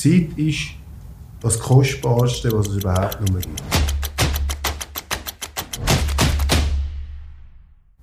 Zeit 0.00 0.30
ist 0.36 0.70
das 1.42 1.58
Kostbarste, 1.58 2.50
was 2.52 2.68
es 2.68 2.76
überhaupt 2.76 3.20
nur 3.20 3.38
gibt. 3.38 3.62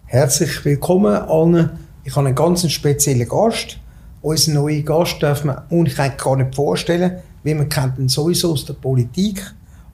Herzlich 0.06 0.64
willkommen 0.64 1.16
allen. 1.16 1.72
Ich 2.04 2.16
habe 2.16 2.28
einen 2.28 2.36
ganz 2.36 2.72
speziellen 2.72 3.28
Gast. 3.28 3.80
Unseren 4.22 4.54
neuen 4.54 4.86
Gast 4.86 5.24
darf 5.24 5.44
man 5.44 5.64
eigentlich 5.72 6.18
gar 6.18 6.36
nicht 6.36 6.54
vorstellen, 6.54 7.18
weil 7.44 7.56
man 7.56 7.68
kennt 7.68 7.98
ihn 7.98 8.10
sowieso 8.10 8.52
aus 8.52 8.64
der 8.64 8.76
Politik. 8.76 9.42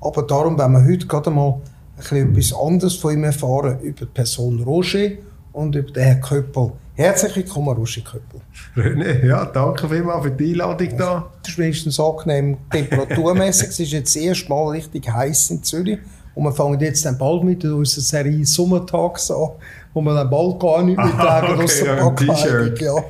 Aber 0.02 0.24
darum 0.24 0.60
werden 0.60 0.74
wir 0.74 0.84
heute 0.84 1.08
gerade 1.08 1.30
mal 1.30 1.62
ein 1.96 2.34
bisschen 2.34 2.36
etwas 2.36 2.54
anderes 2.54 2.96
von 2.96 3.14
ihm 3.14 3.24
erfahren 3.24 3.80
über 3.80 4.06
die 4.06 4.12
Person 4.12 4.62
Roger 4.62 5.10
und 5.54 5.76
über 5.76 5.92
den 5.92 6.04
Herrn 6.04 6.22
Köppel. 6.22 6.74
Herzlich 6.96 7.36
willkommen, 7.36 7.76
Roger 7.76 8.02
Köppel. 8.02 8.42
René, 8.76 9.26
ja, 9.26 9.46
danke 9.46 9.90
vielmals 9.90 10.26
für 10.26 10.32
die 10.32 10.52
Einladung 10.52 10.98
da. 10.98 11.32
Das 11.42 11.52
ist 11.52 11.58
wenigstens 11.58 12.00
angenehm 12.00 12.58
temperaturmäßig. 12.72 13.70
es 13.70 13.80
ist 13.80 13.92
jetzt 13.92 14.16
das 14.16 14.22
erste 14.22 14.50
Mal 14.50 14.68
richtig 14.70 15.10
heiß 15.10 15.52
in 15.52 15.64
Zürich. 15.64 16.00
Und 16.36 16.44
wir 16.44 16.52
fangen 16.52 16.80
jetzt 16.80 17.06
dann 17.06 17.18
bald 17.18 17.44
mit 17.44 17.64
unserer 17.64 18.02
Serie 18.02 18.46
Sommertags 18.46 19.32
an, 19.32 19.50
wo 19.94 20.02
wir 20.02 20.14
dann 20.14 20.30
bald 20.30 20.60
gar 20.60 20.84
nicht 20.84 20.98
mehr 20.98 21.12
tragen, 21.18 21.54
okay, 21.54 21.64
außer 21.64 21.86
ja, 21.86 22.10
T-Shirt. 22.10 22.82
Ja. 22.82 22.96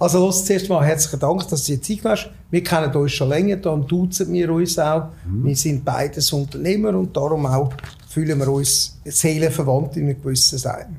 Also 0.00 0.18
los, 0.18 0.46
zuerst 0.46 0.66
mal 0.70 0.82
herzlichen 0.82 1.20
Dank, 1.20 1.46
dass 1.48 1.62
du 1.62 1.76
dir 1.76 1.82
Zeit 1.82 2.00
hast. 2.04 2.30
Wir 2.50 2.64
kennen 2.64 2.90
uns 2.90 3.12
schon 3.12 3.28
länger, 3.28 3.56
darum 3.56 3.86
duzen 3.86 4.32
wir 4.32 4.50
uns 4.50 4.78
auch. 4.78 5.08
Mhm. 5.28 5.44
Wir 5.44 5.54
sind 5.54 5.84
beides 5.84 6.32
Unternehmer 6.32 6.94
und 6.98 7.14
darum 7.14 7.44
auch 7.44 7.70
fühlen 8.08 8.38
wir 8.38 8.48
uns 8.48 8.98
seelenverwandt 9.04 9.98
in 9.98 10.04
einem 10.04 10.22
gewissen 10.22 10.56
Sein. 10.56 10.96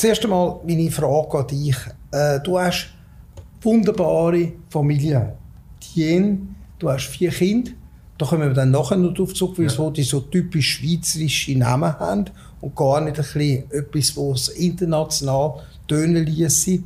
Zuerst 0.00 0.24
einmal 0.24 0.60
meine 0.66 0.90
Frage 0.90 1.40
an 1.40 1.46
dich. 1.46 1.76
Äh, 2.10 2.40
du 2.40 2.58
hast 2.58 2.88
wunderbare 3.60 4.52
Familie. 4.70 5.34
Tien, 5.78 6.56
du 6.78 6.88
hast 6.88 7.04
vier 7.04 7.28
Kinder. 7.28 7.72
Da 8.16 8.24
kommen 8.24 8.48
wir 8.48 8.54
dann 8.54 8.70
nachher 8.70 8.96
noch 8.96 9.12
drauf 9.12 9.34
zurück, 9.34 9.56
wieso 9.58 9.88
ja. 9.88 9.90
die 9.90 10.02
so 10.02 10.20
typisch 10.20 10.78
schweizerische 10.78 11.58
Namen 11.58 11.98
haben 11.98 12.30
und 12.62 12.74
gar 12.74 13.02
nicht 13.02 13.18
ein 13.18 13.24
bisschen 13.24 13.70
etwas, 13.70 14.16
was 14.16 14.48
international 14.48 15.60
tönen 15.86 16.24
ließe. 16.24 16.78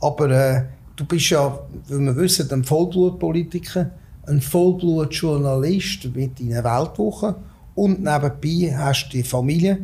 Aber 0.00 0.30
äh, 0.30 0.62
du 0.94 1.04
bist 1.04 1.30
ja, 1.30 1.58
wie 1.88 1.98
wir 1.98 2.14
wissen, 2.14 2.48
ein 2.48 2.62
Vollblutpolitiker, 2.62 3.90
ein 4.28 4.40
Vollblutjournalist 4.40 6.14
mit 6.14 6.38
deiner 6.38 6.62
Weltwoche 6.62 7.34
und 7.74 8.04
nebenbei 8.04 8.72
hast 8.78 9.08
du 9.08 9.16
die 9.16 9.24
Familie. 9.24 9.78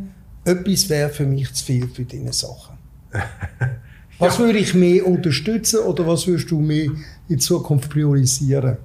Etwas 0.48 0.88
wäre 0.88 1.10
für 1.10 1.26
mich 1.26 1.52
zu 1.54 1.64
viel 1.64 1.88
für 1.88 2.04
deine 2.04 2.32
Sachen. 2.32 2.78
Was 4.18 4.38
würde 4.38 4.58
ich 4.58 4.74
mehr 4.74 5.06
unterstützen 5.06 5.78
oder 5.80 6.04
was 6.04 6.26
würdest 6.26 6.50
du 6.50 6.58
mehr 6.60 6.90
in 7.28 7.38
Zukunft 7.38 7.88
priorisieren? 7.88 8.78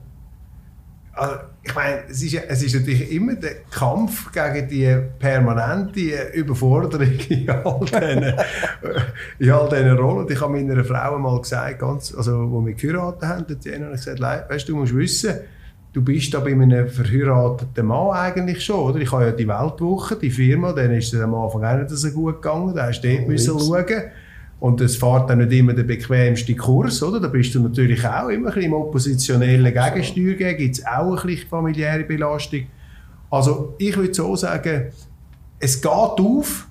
Also, 1.14 1.36
ich 1.64 1.74
meine, 1.74 2.04
es 2.10 2.22
ist, 2.22 2.36
es 2.36 2.64
ist 2.64 2.76
natürlich 2.76 3.12
immer 3.12 3.36
der 3.36 3.64
Kampf 3.72 4.32
gegen 4.32 4.68
die 4.68 4.96
permanente 5.18 6.32
Überforderung 6.34 7.08
in 7.30 7.50
all 7.50 7.80
diesen, 7.80 8.34
in 9.40 9.52
all 9.52 9.70
diesen 9.70 9.98
Rollen. 9.98 10.28
Ich 10.30 10.42
habe 10.42 10.54
meiner 10.54 10.84
Frau 10.84 11.18
mal 11.18 11.40
gesagt, 11.40 11.80
ganz, 11.80 12.14
also, 12.14 12.52
wo 12.52 12.66
wir 12.66 12.74
geheiratet 12.74 13.24
haben, 13.24 13.46
hat 13.48 13.64
sie 13.64 13.72
gesagt, 13.72 14.50
weißt 14.50 14.68
du, 14.68 14.74
du 14.74 14.80
musst 14.80 14.96
wissen, 14.96 15.36
du 15.94 16.02
bist 16.02 16.34
da 16.34 16.40
bei 16.40 16.52
einem 16.52 16.88
verheirateten 16.90 17.86
Mann 17.86 18.10
eigentlich 18.10 18.66
schon, 18.66 18.80
oder? 18.80 19.00
Ich 19.00 19.12
habe 19.12 19.26
ja 19.26 19.32
die 19.32 19.48
Weltwoche, 19.48 20.16
die 20.16 20.32
Firma, 20.32 20.74
dann 20.74 20.92
ist 20.92 21.14
es 21.14 21.22
am 21.22 21.36
Anfang 21.36 21.64
auch 21.64 21.78
nicht 21.78 21.90
so 21.92 22.10
gut 22.10 22.42
gegangen, 22.42 22.76
da 22.76 22.88
hast 22.88 23.02
du 23.02 23.10
dort 23.10 23.22
oh, 23.26 23.30
müssen 23.30 23.60
schauen. 23.60 24.04
Und 24.60 24.82
es 24.82 24.96
fährt 24.96 25.30
dann 25.30 25.40
nicht 25.40 25.52
immer 25.52 25.74
der 25.74 25.84
bequemste 25.84 26.56
Kurs, 26.56 27.04
oder? 27.04 27.20
Da 27.20 27.28
bist 27.28 27.54
du 27.54 27.62
natürlich 27.62 28.06
auch 28.08 28.30
immer 28.30 28.48
ein 28.48 28.54
bisschen 28.54 28.64
im 28.64 28.74
oppositionellen 28.74 29.74
Gegensteuer 29.74 30.34
gegen, 30.34 30.58
gibt 30.58 30.78
es 30.78 30.86
auch 30.86 31.18
ein 31.18 31.28
bisschen 31.28 31.50
familiäre 31.50 32.04
Belastung. 32.06 32.62
Also 33.30 33.76
ich 33.78 33.96
würde 33.96 34.14
so 34.14 34.36
sagen, 34.36 34.86
es 35.60 35.82
geht 35.82 35.92
auf. 35.92 36.68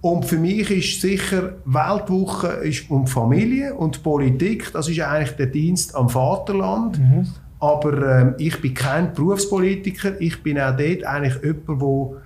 Und 0.00 0.26
für 0.26 0.36
mich 0.36 0.70
ist 0.70 1.00
sicher, 1.00 1.54
Weltwoche 1.64 2.48
ist 2.62 2.90
um 2.90 3.06
Familie 3.06 3.74
und 3.74 4.02
Politik, 4.02 4.70
das 4.72 4.88
ist 4.88 5.00
eigentlich 5.00 5.36
der 5.36 5.46
Dienst 5.46 5.94
am 5.94 6.10
Vaterland. 6.10 6.98
Mhm. 6.98 7.26
Aber 7.64 8.20
ähm, 8.20 8.34
ich 8.36 8.60
bin 8.60 8.74
kein 8.74 9.14
Berufspolitiker, 9.14 10.20
ich 10.20 10.42
bin 10.42 10.60
auch 10.60 10.76
dort 10.76 11.04
eigentlich 11.04 11.42
jemand, 11.42 11.80
der 11.80 12.22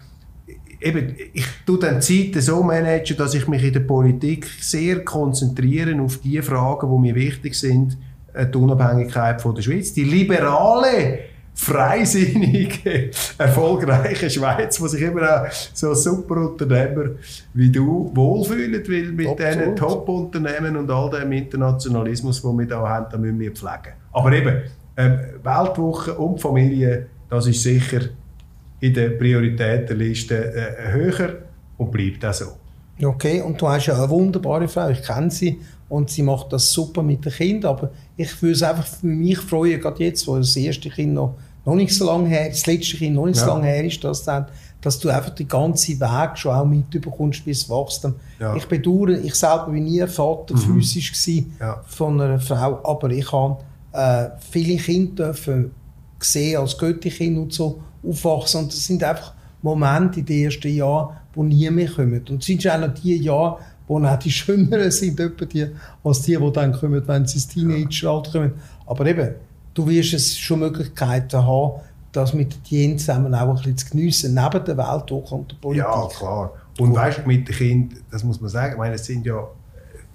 eben, 0.81 1.15
ich 1.32 1.47
tue 1.65 1.78
dann 1.78 2.00
die 2.00 2.32
Zeit 2.32 2.43
so 2.43 2.60
managen, 2.65 3.16
dass 3.16 3.34
ich 3.34 3.47
mich 3.47 3.62
in 3.62 3.72
der 3.72 3.81
Politik 3.81 4.47
sehr 4.60 5.04
konzentriere 5.04 6.00
auf 6.03 6.16
die 6.16 6.43
Fragen, 6.43 6.91
die 6.91 6.99
mir 6.99 7.15
wichtig 7.15 7.54
sind, 7.54 7.97
äh, 8.34 8.47
die 8.47 8.59
Unabhängigkeit 8.59 9.41
von 9.41 9.54
der 9.54 9.62
Schweiz, 9.62 9.93
die 9.93 10.03
liberale, 10.03 11.21
freisinnige, 11.55 13.10
erfolgreiche 13.38 14.31
Schweiz, 14.31 14.81
wo 14.81 14.88
sich 14.88 15.03
immer 15.03 15.22
auch 15.22 15.53
so 15.72 15.94
super 15.94 16.37
Unternehmer 16.37 17.10
wie 17.55 17.70
du 17.70 18.10
wohlfühlen, 18.12 18.82
weil 18.88 19.12
mit 19.12 19.28
Absolut. 19.28 19.55
diesen 19.55 19.76
Top-Unternehmen 19.76 20.76
und 20.76 20.91
all 20.91 21.10
dem 21.10 21.31
Internationalismus, 21.31 22.43
den 22.43 22.59
wir 22.59 22.66
da 22.66 22.88
haben, 22.88 23.06
da 23.12 23.19
müssen 23.19 23.38
wir 23.38 23.53
pflegen. 23.53 23.94
Aber 24.12 24.32
eben, 24.32 24.62
äh, 24.98 25.19
Weltwoche 25.44 26.14
und 26.14 26.41
Familie, 26.41 27.06
das 27.31 27.47
ist 27.47 27.62
sicher 27.62 28.00
in 28.81 28.94
der 28.94 29.10
Prioritätenliste 29.10 30.54
äh, 30.54 30.92
höher 30.92 31.36
und 31.76 31.91
bleibt 31.91 32.25
auch 32.25 32.34
so. 32.34 32.47
Okay, 33.03 33.41
und 33.41 33.60
du 33.60 33.69
hast 33.69 33.87
ja 33.87 33.97
eine 33.97 34.10
wunderbare 34.10 34.66
Frau, 34.66 34.88
ich 34.88 35.03
kenne 35.03 35.31
sie 35.31 35.60
und 35.88 36.10
sie 36.10 36.22
macht 36.22 36.53
das 36.53 36.72
super 36.72 37.03
mit 37.03 37.25
den 37.25 37.32
Kindern, 37.32 37.70
aber 37.70 37.91
ich 38.16 38.42
würde 38.42 38.54
es 38.54 38.62
einfach 38.62 38.87
für 38.87 39.06
mich 39.06 39.38
freuen, 39.38 39.81
gerade 39.81 40.03
jetzt, 40.03 40.26
wo 40.26 40.37
das 40.37 40.56
erste 40.56 40.91
Kind 40.91 41.14
noch, 41.14 41.37
noch 41.64 41.76
nicht 41.76 41.94
so 41.94 42.06
lange 42.06 42.28
her, 42.28 42.48
das 42.48 42.66
letzte 42.66 42.97
Kind 42.97 43.14
noch 43.14 43.26
nicht 43.26 43.38
ja. 43.38 43.44
so 43.44 43.53
lange 43.53 43.66
her 43.66 43.84
ist, 43.84 44.03
dass, 44.03 44.25
dann, 44.25 44.47
dass 44.81 44.98
du 44.98 45.10
einfach 45.10 45.31
den 45.31 45.47
ganzen 45.47 46.00
Weg 46.00 46.38
schon 46.38 46.53
auch 46.53 46.64
mitbekommst, 46.64 47.47
wie 47.47 47.53
es 47.53 47.70
wächst. 47.70 48.08
Ja. 48.41 48.56
Ich 48.56 48.66
bedauere, 48.66 49.20
ich 49.22 49.34
selber 49.37 49.69
bin 49.70 49.84
nie 49.84 50.04
Vater 50.08 50.54
mhm. 50.54 50.58
physisch 50.58 51.12
gewesen 51.12 51.56
ja. 51.60 51.81
von 51.87 52.20
einer 52.20 52.41
Frau, 52.41 52.81
aber 52.82 53.10
ich 53.10 53.31
habe 53.31 53.58
äh, 53.93 54.28
viele 54.50 54.76
Kinder 54.76 55.26
dürfen 55.26 55.71
gesehen 56.19 56.60
als 56.60 56.76
Götterkind 56.76 57.38
und 57.38 57.53
so 57.53 57.81
aufwachsen. 58.06 58.62
Und 58.62 58.72
das 58.72 58.84
sind 58.84 59.03
einfach 59.03 59.34
Momente 59.62 60.21
in 60.21 60.26
den 60.26 60.44
ersten 60.44 60.75
Jahren, 60.75 61.16
die 61.34 61.41
nie 61.41 61.71
mehr 61.71 61.91
kommen. 61.91 62.25
Und 62.28 62.41
es 62.41 62.47
sind 62.47 62.66
auch 62.69 62.78
noch 62.78 62.94
die 62.94 63.16
Jahre, 63.16 63.59
wo 63.87 63.99
auch 64.04 64.19
die 64.19 64.31
schöneren 64.31 64.91
sind, 64.91 65.19
die, 65.19 65.66
als 66.04 66.22
die, 66.22 66.37
die 66.37 66.53
dann 66.53 66.72
kommen, 66.72 67.03
wenn 67.06 67.26
sie 67.26 67.37
ins 67.37 67.49
Teenageralter 67.49 68.32
kommen. 68.32 68.53
Aber 68.87 69.06
eben, 69.06 69.34
du 69.75 69.87
wirst 69.88 70.15
es 70.15 70.37
schon 70.38 70.60
Möglichkeiten 70.60 71.44
haben, 71.47 71.81
das 72.12 72.34
mit 72.34 72.70
den 72.70 72.99
zusammen 72.99 73.34
auch 73.34 73.49
ein 73.49 73.55
bisschen 73.56 73.76
zu 73.76 73.91
geniessen, 73.91 74.34
neben 74.34 74.65
der 74.65 74.76
Welt 74.76 75.10
und 75.10 75.50
der 75.50 75.56
Politik. 75.56 75.87
Ja, 75.87 76.09
klar. 76.09 76.53
Und 76.78 76.94
weißt 76.94 77.19
du, 77.19 77.22
mit 77.26 77.49
den 77.49 77.55
Kindern, 77.55 78.00
das 78.10 78.25
muss 78.25 78.41
man 78.41 78.50
sagen, 78.50 78.72
ich 78.72 78.78
meine, 78.78 78.94
es 78.94 79.05
sind 79.05 79.26
ja 79.26 79.49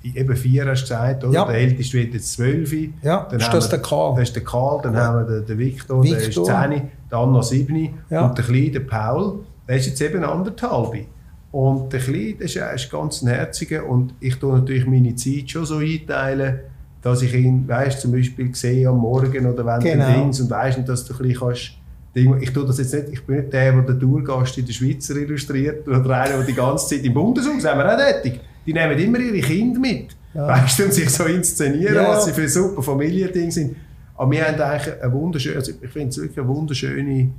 eben 0.03 0.35
vier 0.35 0.65
hast 0.65 0.81
du 0.81 0.83
gesagt, 0.83 1.23
oder? 1.23 1.33
Ja. 1.33 1.45
Der 1.45 1.55
älteste 1.55 1.97
wird 1.97 2.13
jetzt 2.13 2.33
zwölf. 2.33 2.73
Ja, 3.01 3.27
dann 3.29 3.39
ist 3.39 3.53
das 3.53 3.69
der 3.69 3.79
Karl. 3.79 4.15
Das 4.15 4.29
ist 4.29 4.35
der 4.35 4.43
Karl, 4.43 4.81
dann 4.83 4.93
ja. 4.93 5.05
haben 5.05 5.27
wir 5.27 5.35
den, 5.39 5.45
den 5.45 5.57
Victor, 5.57 6.03
Victor, 6.03 6.17
der 6.19 6.27
ist 6.27 6.45
zehn, 6.45 6.89
der 7.09 7.17
Anna 7.17 7.41
sieben 7.41 7.89
ja. 8.09 8.25
und 8.25 8.37
der 8.37 8.45
Kleine, 8.45 8.71
der 8.71 8.79
Paul, 8.81 9.39
der 9.67 9.77
ist 9.77 9.87
jetzt 9.87 10.01
eben 10.01 10.23
anderthalb. 10.23 11.05
Und 11.51 11.93
der 11.93 11.99
Kleine, 11.99 12.33
der 12.33 12.45
ist, 12.45 12.55
ist 12.55 12.91
ganz 12.91 13.21
ein 13.21 13.29
Herziger 13.29 13.85
und 13.87 14.13
ich 14.19 14.35
tue 14.35 14.53
natürlich 14.57 14.85
meine 14.85 15.15
Zeit 15.15 15.49
schon 15.49 15.65
so 15.65 15.77
einteilen, 15.77 16.59
dass 17.01 17.21
ich 17.21 17.33
ihn, 17.33 17.67
weißt 17.67 18.01
zum 18.01 18.11
Beispiel 18.11 18.53
sehe 18.55 18.87
am 18.87 18.97
Morgen 18.97 19.45
oder 19.45 19.65
wenn 19.65 19.79
genau. 19.79 20.07
du 20.07 20.13
Dings 20.13 20.41
und 20.41 20.49
weißt, 20.49 20.87
dass 20.87 21.05
du 21.05 21.13
ein 21.13 21.19
bisschen 21.19 21.39
kannst, 21.39 21.71
ich 22.15 22.53
tue 22.53 22.65
das 22.65 22.77
jetzt 22.77 22.93
nicht, 22.93 23.07
ich 23.11 23.25
bin 23.25 23.37
nicht 23.37 23.53
der, 23.53 23.71
der 23.71 23.81
den 23.81 23.99
Tourgast 23.99 24.57
in 24.57 24.65
der 24.65 24.73
Schweizer 24.73 25.15
illustriert 25.15 25.87
oder 25.87 26.09
einer, 26.21 26.37
der 26.37 26.45
die 26.45 26.53
ganze 26.53 26.95
Zeit 26.95 27.05
im 27.05 27.13
Bundeshaus, 27.13 27.61
sind 27.61 27.63
wir 27.63 27.93
auch 27.93 27.97
tätig 27.97 28.39
die 28.65 28.73
nehmen 28.73 28.97
immer 28.97 29.19
ihre 29.19 29.39
Kinder 29.39 29.79
mit. 29.79 30.15
Ja. 30.33 30.47
Weißt 30.47 30.79
du, 30.79 30.85
und 30.85 30.93
sich 30.93 31.09
so 31.09 31.25
inszenieren, 31.25 31.95
ja. 31.95 32.09
was 32.09 32.25
sie 32.25 32.33
für 32.33 32.47
super 32.47 32.81
Familiending 32.81 33.51
sind. 33.51 33.75
Aber 34.15 34.31
wir 34.31 34.47
haben 34.47 34.59
eigentlich 34.59 35.01
eine 35.01 35.13
wunderschöne, 35.13 35.55
also 35.57 35.71
ich 35.79 35.89
finde 35.89 36.09
es 36.09 36.17
wirklich 36.17 36.39
eine 36.39 36.47
wunderschöne 36.47 37.29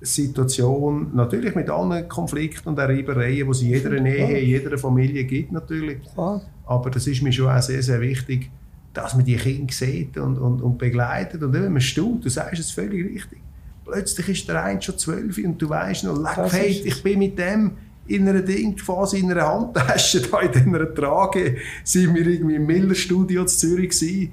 Situation, 0.00 1.10
natürlich 1.14 1.54
mit 1.54 1.68
allen 1.68 2.08
Konflikten 2.08 2.70
und 2.70 2.78
Reibereien, 2.78 3.46
die 3.46 3.50
es 3.50 3.62
in 3.62 3.68
jeder 3.68 3.92
Ehe, 3.92 4.38
in 4.38 4.48
jeder 4.48 4.78
Familie 4.78 5.24
gibt 5.24 5.52
natürlich. 5.52 5.98
Ja. 6.16 6.40
Aber 6.66 6.90
das 6.90 7.06
ist 7.06 7.22
mir 7.22 7.32
schon 7.32 7.48
auch 7.48 7.60
sehr, 7.60 7.82
sehr 7.82 8.00
wichtig, 8.00 8.50
dass 8.94 9.14
man 9.14 9.24
die 9.24 9.36
Kinder 9.36 9.72
sieht 9.72 10.16
und, 10.16 10.38
und, 10.38 10.62
und 10.62 10.78
begleitet. 10.78 11.42
Und 11.42 11.52
wenn 11.52 11.70
man 11.70 11.80
staunt, 11.80 12.24
du 12.24 12.28
sagst 12.28 12.60
es 12.60 12.70
völlig 12.70 13.04
richtig. 13.04 13.40
Plötzlich 13.84 14.28
ist 14.28 14.48
der 14.48 14.64
eine 14.64 14.80
schon 14.80 14.96
zwölf 14.98 15.36
und 15.38 15.60
du 15.60 15.68
weißt 15.68 16.04
noch, 16.04 16.16
leck, 16.16 16.52
hey, 16.52 16.82
ich 16.84 17.02
bin 17.02 17.18
mit 17.18 17.38
dem 17.38 17.72
in 18.10 18.28
einer 18.28 18.42
Ding, 18.42 18.76
quasi 18.76 19.20
in 19.20 19.30
einer 19.30 19.46
Handtasche, 19.46 20.20
da 20.30 20.40
in 20.40 20.74
einer 20.74 20.92
Trage, 20.94 21.56
sind 21.84 22.14
wir 22.14 22.26
irgendwie 22.26 22.56
im 22.56 22.66
Miller-Studio 22.66 23.42
in 23.42 23.48
Zürich 23.48 23.90
gewesen. 23.90 24.32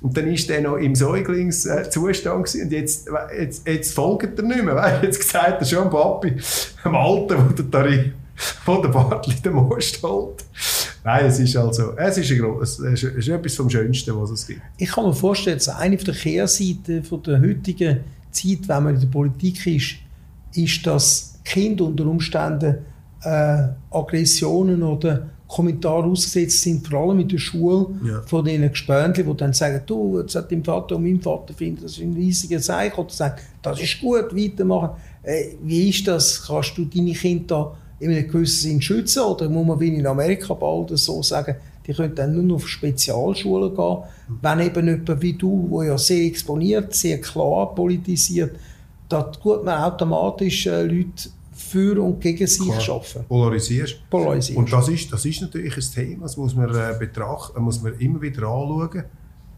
Und 0.00 0.16
dann 0.16 0.28
ist 0.28 0.48
er 0.48 0.60
noch 0.60 0.76
im 0.76 0.94
Säuglingszustand 0.94 2.44
gewesen. 2.44 2.62
und 2.62 2.72
jetzt, 2.72 3.08
jetzt, 3.36 3.66
jetzt 3.66 3.94
folgt 3.94 4.38
er 4.38 4.44
nicht 4.44 4.64
mehr. 4.64 4.76
Weißt? 4.76 5.02
Jetzt 5.02 5.28
sagt 5.28 5.60
er 5.60 5.66
schon 5.66 5.90
Papi, 5.90 6.34
dem 6.84 6.94
Alten, 6.94 7.36
wo 7.36 7.52
der 7.52 7.70
Tarif, 7.70 8.12
wo 8.64 8.80
der 8.80 8.90
Bartli 8.90 9.34
den 9.34 9.54
Most 9.54 10.00
holt. 10.02 10.44
Nein, 11.02 11.26
es 11.26 11.40
ist 11.40 11.56
also, 11.56 11.96
es 11.96 12.16
ist, 12.16 12.30
ein, 12.30 12.60
es 12.60 12.78
ist 13.02 13.28
etwas 13.28 13.56
vom 13.56 13.68
Schönsten, 13.68 14.20
was 14.20 14.30
es 14.30 14.46
gibt. 14.46 14.60
Ich 14.76 14.90
kann 14.90 15.04
mir 15.04 15.14
vorstellen, 15.14 15.58
dass 15.58 15.68
eine 15.68 15.96
der 15.96 16.14
Kehrseiten 16.14 17.02
von 17.02 17.22
der 17.24 17.40
heutigen 17.40 18.00
Zeit, 18.30 18.68
wenn 18.68 18.84
man 18.84 18.94
in 18.94 19.00
der 19.00 19.08
Politik 19.08 19.66
ist, 19.66 19.96
ist, 20.54 20.86
dass 20.86 21.40
Kinder 21.44 21.84
unter 21.84 22.06
Umständen 22.06 22.78
äh, 23.24 23.68
Aggressionen 23.90 24.82
oder 24.82 25.28
Kommentare 25.46 26.04
ausgesetzt 26.04 26.60
sind, 26.62 26.86
vor 26.86 27.00
allem 27.00 27.20
in 27.20 27.28
der 27.28 27.38
Schule, 27.38 27.86
Ja. 28.04 28.20
von 28.26 28.44
diesen 28.44 28.68
Gespöntchen, 28.70 29.26
die 29.26 29.36
dann 29.36 29.52
sagen, 29.54 29.80
du, 29.86 30.20
jetzt 30.20 30.34
hat 30.34 30.52
dein 30.52 30.62
Vater 30.62 30.96
und 30.96 31.04
mein 31.04 31.20
Vater 31.20 31.54
finden, 31.54 31.82
das 31.82 31.92
ist 31.92 32.02
ein 32.02 32.12
riesiger 32.12 32.60
Seich, 32.60 32.96
oder 32.98 33.08
sagen, 33.10 33.36
das 33.62 33.80
ist 33.80 34.00
gut, 34.00 34.34
weitermachen. 34.36 34.90
Äh, 35.22 35.54
wie 35.62 35.88
ist 35.88 36.06
das? 36.06 36.46
Kannst 36.46 36.76
du 36.76 36.84
deine 36.84 37.12
Kinder 37.12 37.44
da 37.46 37.76
in 37.98 38.10
einem 38.10 38.28
gewissen 38.28 38.68
Sinn 38.68 38.82
schützen, 38.82 39.22
oder 39.22 39.48
muss 39.48 39.66
man 39.66 39.80
wie 39.80 39.88
in 39.94 40.06
Amerika 40.06 40.52
bald 40.54 40.90
so 40.98 41.22
sagen, 41.22 41.56
die 41.86 41.94
können 41.94 42.14
dann 42.14 42.34
nur 42.34 42.42
noch 42.42 42.54
auf 42.56 42.68
Spezialschulen 42.68 43.74
gehen, 43.74 43.98
wenn 44.42 44.60
eben 44.60 44.86
jemand 44.86 45.22
wie 45.22 45.32
du, 45.32 45.66
wo 45.70 45.82
ja 45.82 45.96
sehr 45.96 46.26
exponiert, 46.26 46.94
sehr 46.94 47.18
klar 47.22 47.74
politisiert, 47.74 48.54
da 49.08 49.22
tut 49.22 49.64
man 49.64 49.82
automatisch 49.82 50.66
äh, 50.66 50.82
Leute 50.82 51.30
für 51.68 52.02
und 52.02 52.20
gegen 52.20 52.46
sich 52.46 52.66
Klar. 52.66 52.80
schaffen. 52.80 53.24
Polarisierst. 53.28 54.08
Polarisieren. 54.10 54.58
Und 54.62 54.72
das 54.72 54.88
ist, 54.88 55.12
das 55.12 55.24
ist 55.24 55.40
natürlich 55.42 55.76
ein 55.76 55.82
Thema, 55.94 56.22
das 56.22 56.36
muss 56.36 56.54
man, 56.54 56.70
äh, 56.74 56.94
betrachten, 56.98 57.62
muss 57.62 57.82
man 57.82 57.94
immer 57.98 58.20
wieder 58.22 58.42
anschauen. 58.42 59.04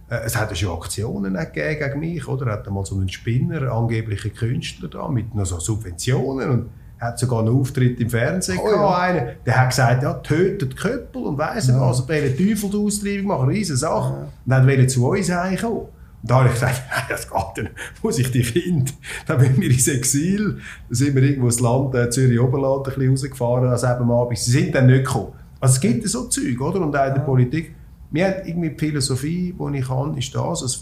Äh, 0.09 0.17
es 0.25 0.37
hat 0.37 0.51
ja 0.51 0.57
schon 0.57 0.77
Aktionen 0.77 1.35
gegeben 1.35 1.79
gegen 1.79 2.01
mich, 2.01 2.27
oder? 2.29 2.47
Er 2.47 2.53
hat 2.55 2.67
einmal 2.67 2.85
so 2.85 2.97
einen 2.97 3.09
Spinner, 3.09 3.71
angeblichen 3.73 4.35
Künstler 4.35 4.89
da, 4.89 5.09
mit 5.09 5.35
noch 5.35 5.47
so 5.47 5.59
Subventionen 5.61 6.51
und 6.51 6.71
hat 7.01 7.19
sogar 7.19 7.41
einen 7.41 7.49
Auftritt 7.59 7.99
im 7.99 8.11
Fernsehen 8.11 8.59
Oh, 8.61 8.65
gehabt. 8.65 8.81
ja. 8.81 8.99
Einen, 8.99 9.29
der 9.47 9.57
hat 9.61 9.71
gesagt, 9.71 10.03
ja, 10.03 10.13
tötet 10.15 10.77
Köppel 10.77 11.23
und 11.23 11.39
weiss 11.39 11.69
ja. 11.69 11.81
was, 11.81 12.01
und 12.01 12.09
wollte 12.11 12.37
Teufelsaustreibung 12.37 13.27
machen, 13.27 13.49
riesen 13.49 13.77
Sache. 13.77 14.13
Und 14.15 14.51
dann 14.51 14.67
wollte 14.67 14.87
zu 14.87 15.09
uns 15.09 15.31
heimkommen. 15.31 15.87
Da 16.23 16.37
habe 16.37 16.49
ich 16.49 16.55
gesagt, 16.55 16.83
nein, 16.91 17.05
das 17.09 17.29
geht 17.29 17.65
nicht. 17.65 17.75
Muss 18.03 18.19
ich 18.19 18.31
die 18.31 18.43
Kinder, 18.43 18.93
dann 19.27 19.41
wollen 19.41 19.61
wir 19.61 19.71
ins 19.71 19.89
Exil. 19.89 20.61
Dann 20.89 20.95
sind 20.95 21.15
wir 21.15 21.23
irgendwo 21.23 21.47
ins 21.47 21.61
Land, 21.61 21.95
äh, 21.95 22.11
Zürich-Oberland, 22.11 22.89
ein 22.89 22.95
bisschen 22.95 23.11
rausgefahren, 23.11 23.69
also 23.69 23.87
eben 23.87 24.01
am 24.03 24.11
Abend. 24.11 24.39
Sie 24.39 24.51
sind 24.51 24.75
dann 24.75 24.87
nicht 24.87 25.05
gekommen. 25.05 25.33
Also 25.61 25.75
es 25.75 25.81
gibt 25.81 26.09
so 26.09 26.25
Zeug, 26.25 26.61
oder? 26.61 26.81
Und 26.81 26.97
auch 26.97 27.07
in 27.07 27.15
der 27.15 27.21
Politik. 27.21 27.75
Wir 28.11 28.27
haben 28.27 28.47
irgendwie 28.47 28.71
die 28.71 28.79
Philosophie, 28.79 29.55
die 29.59 29.79
ich 29.79 29.87
kann, 29.87 30.17
ist 30.17 30.35
das, 30.35 30.61
dass, 30.61 30.81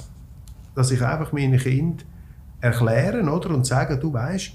dass 0.75 0.91
ich 0.91 1.03
einfach 1.03 1.33
meinen 1.33 1.59
Kindern 1.59 2.07
erklären, 2.61 3.29
oder? 3.29 3.51
Und 3.51 3.67
sagen, 3.67 4.01
du 4.01 4.13
weißt, 4.13 4.53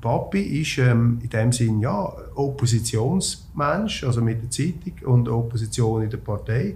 Papi 0.00 0.60
ist 0.60 0.78
ähm, 0.78 1.18
in 1.22 1.28
dem 1.28 1.52
Sinn 1.52 1.80
ja 1.80 2.12
Oppositionsmensch, 2.34 4.04
also 4.04 4.22
mit 4.22 4.42
der 4.42 4.50
Zeitung 4.50 5.12
und 5.12 5.28
Opposition 5.28 6.02
in 6.02 6.10
der 6.10 6.18
Partei. 6.18 6.74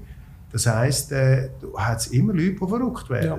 Das 0.55 0.67
heisst, 0.69 1.11
äh, 1.11 1.49
du 1.61 1.77
hast 1.77 2.13
immer 2.15 2.33
Leute, 2.33 2.53
die 2.53 2.57
verrückt 2.59 3.11
werden. 3.11 3.27
Ja. 3.27 3.39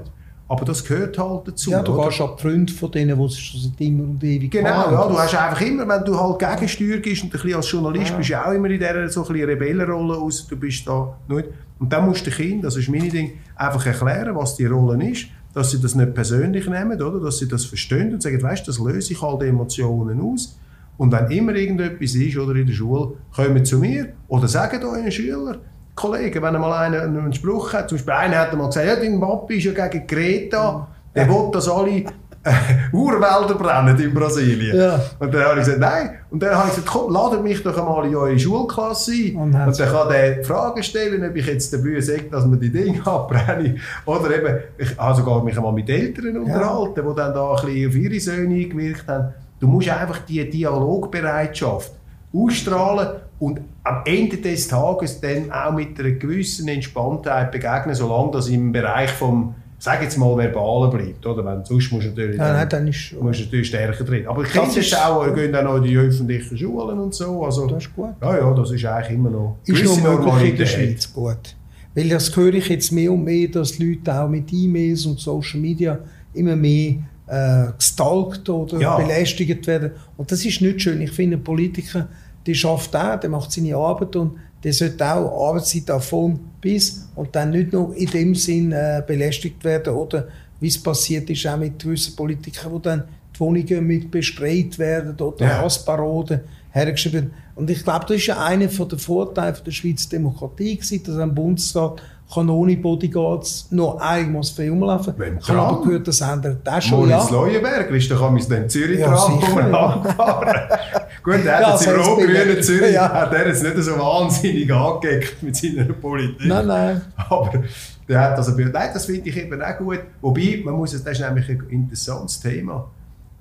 Aber 0.49 0.65
das 0.65 0.83
gehört 0.83 1.17
halt 1.17 1.47
dazu. 1.47 1.71
Ja, 1.71 1.81
du 1.81 1.93
oder? 1.93 2.09
gehst 2.09 2.19
ab 2.21 2.39
Freund 2.41 2.69
von 2.69 2.91
denen, 2.91 3.17
die 3.17 3.25
es 3.25 3.37
schon 3.39 3.61
seit 3.61 3.79
immer 3.81 4.03
und 4.03 4.21
ewig 4.23 4.51
Genau, 4.51 4.69
haben. 4.69 4.93
ja, 4.93 5.07
du 5.07 5.17
hast 5.17 5.33
einfach 5.33 5.61
immer, 5.61 5.87
wenn 5.87 6.03
du 6.03 6.19
halt 6.19 6.37
Gegensteuer 6.39 6.97
gibst 6.97 7.23
und 7.23 7.29
ein 7.29 7.31
bisschen 7.31 7.55
als 7.55 7.71
Journalist 7.71 8.11
Ja. 8.11 8.17
bist 8.17 8.29
du 8.31 8.45
auch 8.45 8.51
immer 8.51 8.69
in 8.69 8.77
dieser 8.79 9.07
so 9.09 9.21
ein 9.25 9.31
bisschen 9.33 9.49
Rebellenrolle 9.49 10.17
aus, 10.17 10.45
du 10.45 10.57
bist 10.57 10.85
da 10.87 11.17
nicht. 11.29 11.47
Und 11.79 11.91
dann 11.91 12.05
musst 12.05 12.27
du 12.27 12.31
Kindern, 12.31 12.61
das 12.63 12.75
ist 12.75 12.89
mein 12.89 13.09
Ding, 13.09 13.31
einfach 13.55 13.85
erklären, 13.85 14.35
was 14.35 14.55
die 14.57 14.65
Rolle 14.65 15.09
ist, 15.09 15.27
dass 15.53 15.71
sie 15.71 15.79
das 15.81 15.95
nicht 15.95 16.13
persönlich 16.13 16.67
nehmen, 16.67 17.01
oder? 17.01 17.19
dass 17.21 17.37
sie 17.39 17.47
das 17.47 17.63
verstehen 17.65 18.13
und 18.13 18.21
sagen, 18.21 18.43
weißt 18.43 18.67
du, 18.67 18.71
das 18.71 18.79
löse 18.79 19.13
ich 19.13 19.21
all 19.23 19.39
die 19.39 19.47
Emotionen 19.47 20.19
aus. 20.21 20.59
Und 20.97 21.11
wenn 21.11 21.31
immer 21.31 21.55
irgendetwas 21.55 22.13
ist 22.13 22.37
oder 22.37 22.55
in 22.55 22.67
der 22.67 22.73
Schule, 22.73 23.13
kommen 23.35 23.65
zu 23.65 23.79
mir 23.79 24.09
oder 24.27 24.47
sagen 24.47 24.83
euren 24.83 25.11
Schüler, 25.11 25.57
Kollegen, 25.95 26.43
wenn 26.43 26.55
einmal 26.55 26.73
einer 26.73 27.03
einen 27.03 27.33
Spruch 27.33 27.73
hat, 27.73 27.89
zum 27.89 27.97
Beispiel 27.97 28.13
einer 28.13 28.37
hat 28.37 28.51
einmal 28.51 28.67
gesagt, 28.67 28.87
ja, 28.87 28.95
dein 28.95 29.19
Papi 29.19 29.57
ist 29.57 29.63
ja 29.63 29.87
gegen 29.87 30.05
Greta, 30.05 30.87
der 31.15 31.29
will, 31.29 31.49
dass 31.51 31.69
alle 31.69 32.03
äh, 32.45 32.51
Urwälder 32.91 33.55
brennen 33.55 33.99
in 33.99 34.13
Brasilien. 34.13 34.77
Ja. 34.77 34.99
Und 35.19 35.33
dann 35.33 35.43
habe 35.45 35.59
ich 35.59 35.65
gesagt, 35.65 35.79
nein. 35.79 36.11
Und 36.29 36.43
dann 36.43 36.55
habe 36.55 36.67
ich 36.67 36.75
gesagt, 36.75 36.91
komm, 36.91 37.11
ladet 37.11 37.41
mich 37.41 37.63
doch 37.63 37.77
einmal 37.77 38.05
in 38.05 38.15
eure 38.15 38.37
Schulklasse 38.37 39.13
ein. 39.13 39.35
Und 39.35 39.55
Und, 39.55 39.79
dann 39.79 39.91
kann 39.91 40.09
der 40.09 40.43
Fragen 40.43 40.83
stellen, 40.83 41.27
ob 41.27 41.35
ich 41.35 41.47
jetzt 41.47 41.73
dabei 41.73 41.99
sage, 42.01 42.25
dass 42.29 42.45
man 42.45 42.59
die 42.59 42.71
Dinge 42.71 43.01
abbrenne. 43.05 43.75
Oder 44.05 44.37
eben, 44.37 44.59
ich 44.77 44.97
habe 44.97 45.15
sogar 45.15 45.43
mich 45.43 45.57
einmal 45.57 45.73
mit 45.73 45.89
Eltern 45.89 46.37
unterhalten, 46.37 47.03
die 47.07 47.15
dann 47.15 47.33
da 47.33 47.55
ein 47.55 47.65
bisschen 47.65 47.89
auf 47.89 47.95
ihre 47.95 48.19
Söhne 48.19 48.55
eingewirkt 48.55 49.07
haben. 49.07 49.33
Du 49.59 49.67
musst 49.67 49.89
einfach 49.89 50.19
die 50.19 50.47
Dialogbereitschaft 50.47 51.93
ausstrahlen 52.33 53.21
und 53.39 53.61
am 53.85 54.01
Ende 54.05 54.37
des 54.37 54.67
Tages 54.67 55.21
dann 55.21 55.51
auch 55.51 55.71
mit 55.73 55.99
einer 55.99 56.11
gewissen 56.11 56.67
Entspanntheit 56.67 57.51
begegnen, 57.51 57.95
solange 57.95 58.31
das 58.31 58.49
im 58.49 58.71
Bereich 58.71 59.11
vom, 59.11 59.53
sag 59.77 60.01
jetzt 60.01 60.17
mal, 60.17 60.35
Verbalen 60.37 60.89
bleibt. 60.89 61.25
Oder? 61.25 61.45
Wenn, 61.45 61.63
sonst 61.63 61.91
musst 61.91 62.05
du 62.05 62.09
natürlich 62.09 62.37
Ja, 62.37 62.47
dann- 62.47 62.55
nein, 62.57 62.69
dann 62.69 62.87
ist 62.87 62.95
schon. 62.97 63.19
Du 63.19 63.25
musst 63.25 63.41
natürlich 63.41 63.67
stärker 63.67 64.03
drin. 64.03 64.27
Aber 64.27 64.43
Kinder 64.43 64.65
Das 64.65 64.77
ist- 64.77 64.95
auch, 64.97 65.33
gehen 65.35 65.55
auch 65.55 65.63
noch 65.63 65.77
in 65.77 65.83
die 65.83 65.95
öffentlichen 65.97 66.57
Schulen 66.57 66.97
und 66.99 67.13
so. 67.13 67.45
Also, 67.45 67.67
Das 67.67 67.83
ist 67.85 67.95
gut. 67.95 68.09
Ja, 68.21 68.37
ja, 68.37 68.53
das 68.53 68.71
ist 68.71 68.83
eigentlich 68.85 69.11
immer 69.17 69.29
noch 69.29 69.57
Ist 69.65 70.03
noch 70.03 70.19
möglich 70.25 70.49
in 70.51 70.57
der. 70.57 70.65
Schweiz, 70.65 71.13
gut. 71.13 71.55
Weil 71.93 72.09
das 72.09 72.35
höre 72.35 72.53
ich 72.55 72.67
jetzt 72.67 72.91
mehr 72.91 73.11
und 73.11 73.23
mehr, 73.23 73.47
dass 73.47 73.77
Leute 73.79 74.13
auch 74.19 74.27
mit 74.27 74.51
E-Mails 74.51 75.05
und 75.05 75.19
Social 75.19 75.59
Media 75.59 75.99
immer 76.33 76.55
mehr 76.55 76.95
äh, 77.27 77.71
gestalkt 77.77 78.47
oder 78.49 78.79
Ja. 78.79 78.97
belästigt 78.97 79.65
werden. 79.65 79.91
Und 80.17 80.31
das 80.31 80.45
ist 80.45 80.61
nicht 80.61 80.81
schön. 80.81 81.01
Ich 81.01 81.09
finde, 81.11 81.37
Politiker, 81.39 82.07
der 82.45 82.53
schafft 82.53 82.95
auch, 82.95 83.19
der 83.19 83.29
macht 83.29 83.51
seine 83.51 83.75
Arbeit 83.75 84.15
und 84.15 84.37
der 84.63 84.73
sollte 84.73 85.05
auch 85.05 85.49
Arbeitszeit 85.49 85.89
auf 85.91 86.05
von 86.05 86.39
bis 86.61 87.07
und 87.15 87.35
dann 87.35 87.51
nicht 87.51 87.71
nur 87.71 87.95
in 87.95 88.09
dem 88.09 88.35
Sinn 88.35 88.71
äh, 88.71 89.03
belästigt 89.05 89.63
werden 89.63 89.93
oder 89.93 90.27
wie 90.59 90.67
es 90.67 90.81
passiert 90.81 91.29
ist 91.29 91.45
auch 91.45 91.57
mit 91.57 91.77
gewissen 91.79 92.15
Politikern, 92.15 92.71
wo 92.71 92.79
dann 92.79 93.03
die 93.35 93.39
Wohnungen 93.39 93.85
mit 93.85 94.09
besprayt 94.09 94.79
werden 94.79 95.19
oder 95.19 95.45
Ja. 95.45 95.61
Hassparoden 95.61 96.39
hergeschrieben 96.71 97.21
werden. 97.21 97.33
Und 97.55 97.69
ich 97.69 97.83
glaube, 97.83 98.05
das 98.07 98.17
ist 98.17 98.27
ja 98.27 98.43
einer 98.43 98.67
der 98.67 98.99
Vorteile 98.99 99.55
der 99.65 99.71
Schweizer 99.71 100.09
Demokratie 100.09 100.75
gewesen, 100.75 101.03
dass 101.03 101.17
ein 101.17 101.33
Bundesrat 101.33 102.01
kann 102.33 102.49
ohne 102.49 102.75
Bodyguards 102.77 103.67
noch 103.71 103.99
einmal 103.99 104.41
rumlaufen 104.57 105.13
Wenn 105.17 105.37
Ich 105.37 105.47
habe 105.47 105.59
aber 105.59 105.81
gehört, 105.83 106.07
das 106.07 106.21
ändert 106.21 106.67
auch 106.67 106.81
schon, 106.81 107.07
Moritz 107.07 107.29
ja. 107.29 107.35
Leuenberger 107.35 107.95
ist 107.95 108.11
doch 108.11 108.21
einmal 108.21 108.43
den 108.43 108.69
Zürich 108.69 108.99
Ja, 108.99 109.15
dran 109.15 109.71
ja. 109.71 109.85
angefahren. 109.87 110.79
Gut, 111.23 111.33
der 111.35 111.45
Ja, 111.45 111.73
hat 111.73 111.81
jetzt 111.81 111.87
im 111.87 111.97
das 111.97 112.07
rot-grünen 112.07 112.63
Zürich 112.63 112.93
ja. 112.93 113.13
hat 113.13 113.33
er 113.33 113.47
jetzt 113.47 113.63
nicht 113.63 113.77
so 113.77 113.91
wahnsinnig 113.97 114.73
angegeckt 114.73 115.43
mit 115.43 115.55
seiner 115.55 115.85
Politik. 115.93 116.47
Nein, 116.47 116.67
nein. 116.67 117.01
Aber 117.29 117.63
der 118.07 118.21
hat 118.21 118.37
also, 118.37 118.51
nein, 118.51 118.71
das 118.71 119.05
finde 119.05 119.29
ich 119.29 119.37
eben 119.37 119.61
auch 119.61 119.77
gut. 119.77 119.99
Wobei, 120.21 120.61
man 120.63 120.75
muss, 120.75 120.91
das 120.91 121.01
ist 121.01 121.21
nämlich 121.21 121.47
ein 121.49 121.63
interessantes 121.69 122.39
Thema, 122.39 122.89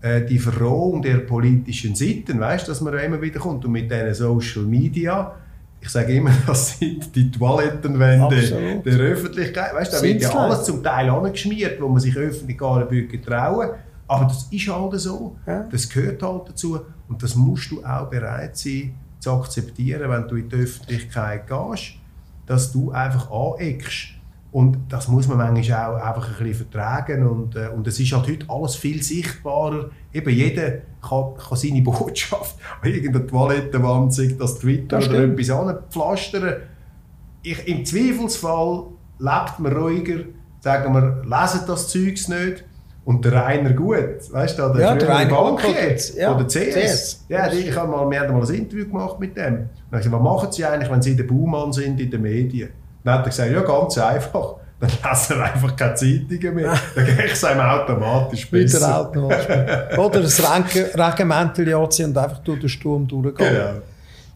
äh, 0.00 0.22
die 0.22 0.38
Verrohung 0.38 1.02
der 1.02 1.18
politischen 1.18 1.94
Sitten, 1.94 2.38
weißt 2.38 2.68
dass 2.68 2.80
man 2.80 2.98
immer 2.98 3.20
wieder 3.20 3.40
kommt. 3.40 3.64
Und 3.64 3.72
mit 3.72 3.90
diesen 3.90 4.14
Social 4.14 4.64
Media, 4.64 5.34
ich 5.84 5.90
sage 5.90 6.14
immer, 6.14 6.32
das 6.46 6.78
sind 6.78 7.14
die 7.14 7.30
Toilettenwände 7.30 8.24
Absolut. 8.24 8.86
der 8.86 8.98
Öffentlichkeit. 8.98 9.74
Weißt 9.74 9.92
da 9.92 10.02
wird 10.02 10.22
ja 10.22 10.30
alles 10.30 10.64
zum 10.64 10.82
Teil 10.82 11.10
angeschmiert, 11.10 11.80
wo 11.80 11.88
man 11.88 12.00
sich 12.00 12.16
öffentlich 12.16 12.56
gar 12.56 12.90
nicht 12.90 13.24
trauen 13.24 13.70
Aber 14.08 14.24
das 14.24 14.48
ist 14.50 14.66
halt 14.66 14.98
so. 14.98 15.36
Ja. 15.46 15.64
Das 15.70 15.88
gehört 15.88 16.22
halt 16.22 16.48
dazu. 16.48 16.80
Und 17.06 17.22
das 17.22 17.34
musst 17.34 17.70
du 17.70 17.84
auch 17.84 18.08
bereit 18.08 18.56
sein 18.56 18.94
zu 19.20 19.32
akzeptieren, 19.32 20.10
wenn 20.10 20.26
du 20.26 20.36
in 20.36 20.48
die 20.48 20.56
Öffentlichkeit 20.56 21.46
gehst, 21.46 21.92
dass 22.46 22.72
du 22.72 22.90
einfach 22.90 23.30
aneckst. 23.30 24.14
Und 24.54 24.78
das 24.88 25.08
muss 25.08 25.26
man 25.26 25.38
manchmal 25.38 25.96
auch 25.96 26.00
einfach 26.00 26.28
ein 26.28 26.46
bisschen 26.46 26.68
vertragen. 26.70 27.26
Und, 27.26 27.56
äh, 27.56 27.70
und 27.74 27.88
es 27.88 27.98
ist 27.98 28.12
halt 28.12 28.28
heute 28.28 28.46
alles 28.48 28.76
viel 28.76 29.02
sichtbarer. 29.02 29.90
Eben 30.12 30.30
jeder 30.30 30.74
kann, 31.02 31.34
kann 31.36 31.58
seine 31.58 31.82
Botschaft 31.82 32.54
an 32.80 32.88
irgendeiner 32.88 33.26
Toilettenwand, 33.26 34.14
sei 34.14 34.32
das 34.38 34.60
Twitter 34.60 35.00
Das 35.00 35.08
oder 35.08 35.24
etwas 35.24 35.50
anpflastern. 35.50 36.54
Ich, 37.42 37.66
Im 37.66 37.84
Zweifelsfall 37.84 38.84
lebt 39.18 39.58
man 39.58 39.72
ruhiger, 39.72 40.20
sagen 40.60 40.94
wir, 40.94 41.22
lesen 41.24 41.60
das 41.66 41.88
Zeugs 41.88 42.28
nicht. 42.28 42.64
Und 43.04 43.24
der 43.24 43.32
Rainer 43.32 43.72
Gut, 43.72 44.32
weißt 44.32 44.56
du, 44.56 44.68
der, 44.68 44.80
Ja, 44.80 44.94
der 44.94 45.08
Rainer 45.08 45.30
Gut, 45.30 45.62
Bankier 45.62 45.96
ja, 46.16 46.32
oder 46.32 46.46
CS. 46.46 46.74
CS. 46.74 47.24
Ja, 47.28 47.48
die, 47.48 47.58
ich 47.58 47.76
hab 47.76 47.90
mal, 47.90 48.08
wir 48.08 48.20
haben 48.20 48.32
mal 48.32 48.46
ein 48.46 48.54
Interview 48.54 48.86
gemacht 48.86 49.18
mit 49.18 49.36
dem. 49.36 49.54
Und 49.54 49.68
ich 49.90 49.90
gesagt, 49.90 50.12
was 50.12 50.22
machen 50.22 50.52
Sie 50.52 50.64
eigentlich, 50.64 50.92
wenn 50.92 51.02
Sie 51.02 51.16
der 51.16 51.24
Baumann 51.24 51.72
sind 51.72 52.00
in 52.00 52.08
den 52.08 52.22
Medien? 52.22 52.68
Dann 53.04 53.14
hat 53.18 53.26
er 53.26 53.30
gesagt, 53.30 53.52
ja, 53.52 53.60
ganz 53.60 53.98
einfach. 53.98 54.54
Dann 54.80 54.90
lesen 54.90 55.36
wir 55.36 55.44
einfach 55.44 55.76
keine 55.76 55.94
Zeitungen 55.94 56.54
mehr. 56.54 56.74
Dann 56.96 57.06
geht 57.06 57.32
es 57.32 57.44
einem 57.44 57.60
automatisch 57.60 58.52
Wieder 58.52 58.62
besser. 58.64 59.00
automatisch. 59.00 59.98
Oder 59.98 60.20
das 60.22 60.40
Regen- 60.42 61.00
Regenmäntel 61.00 61.74
anziehen 61.74 62.06
und 62.06 62.18
einfach 62.18 62.38
durch 62.38 62.60
den 62.60 62.68
Sturm 62.68 63.06
durchgehen. 63.06 63.34
Genau. 63.54 63.70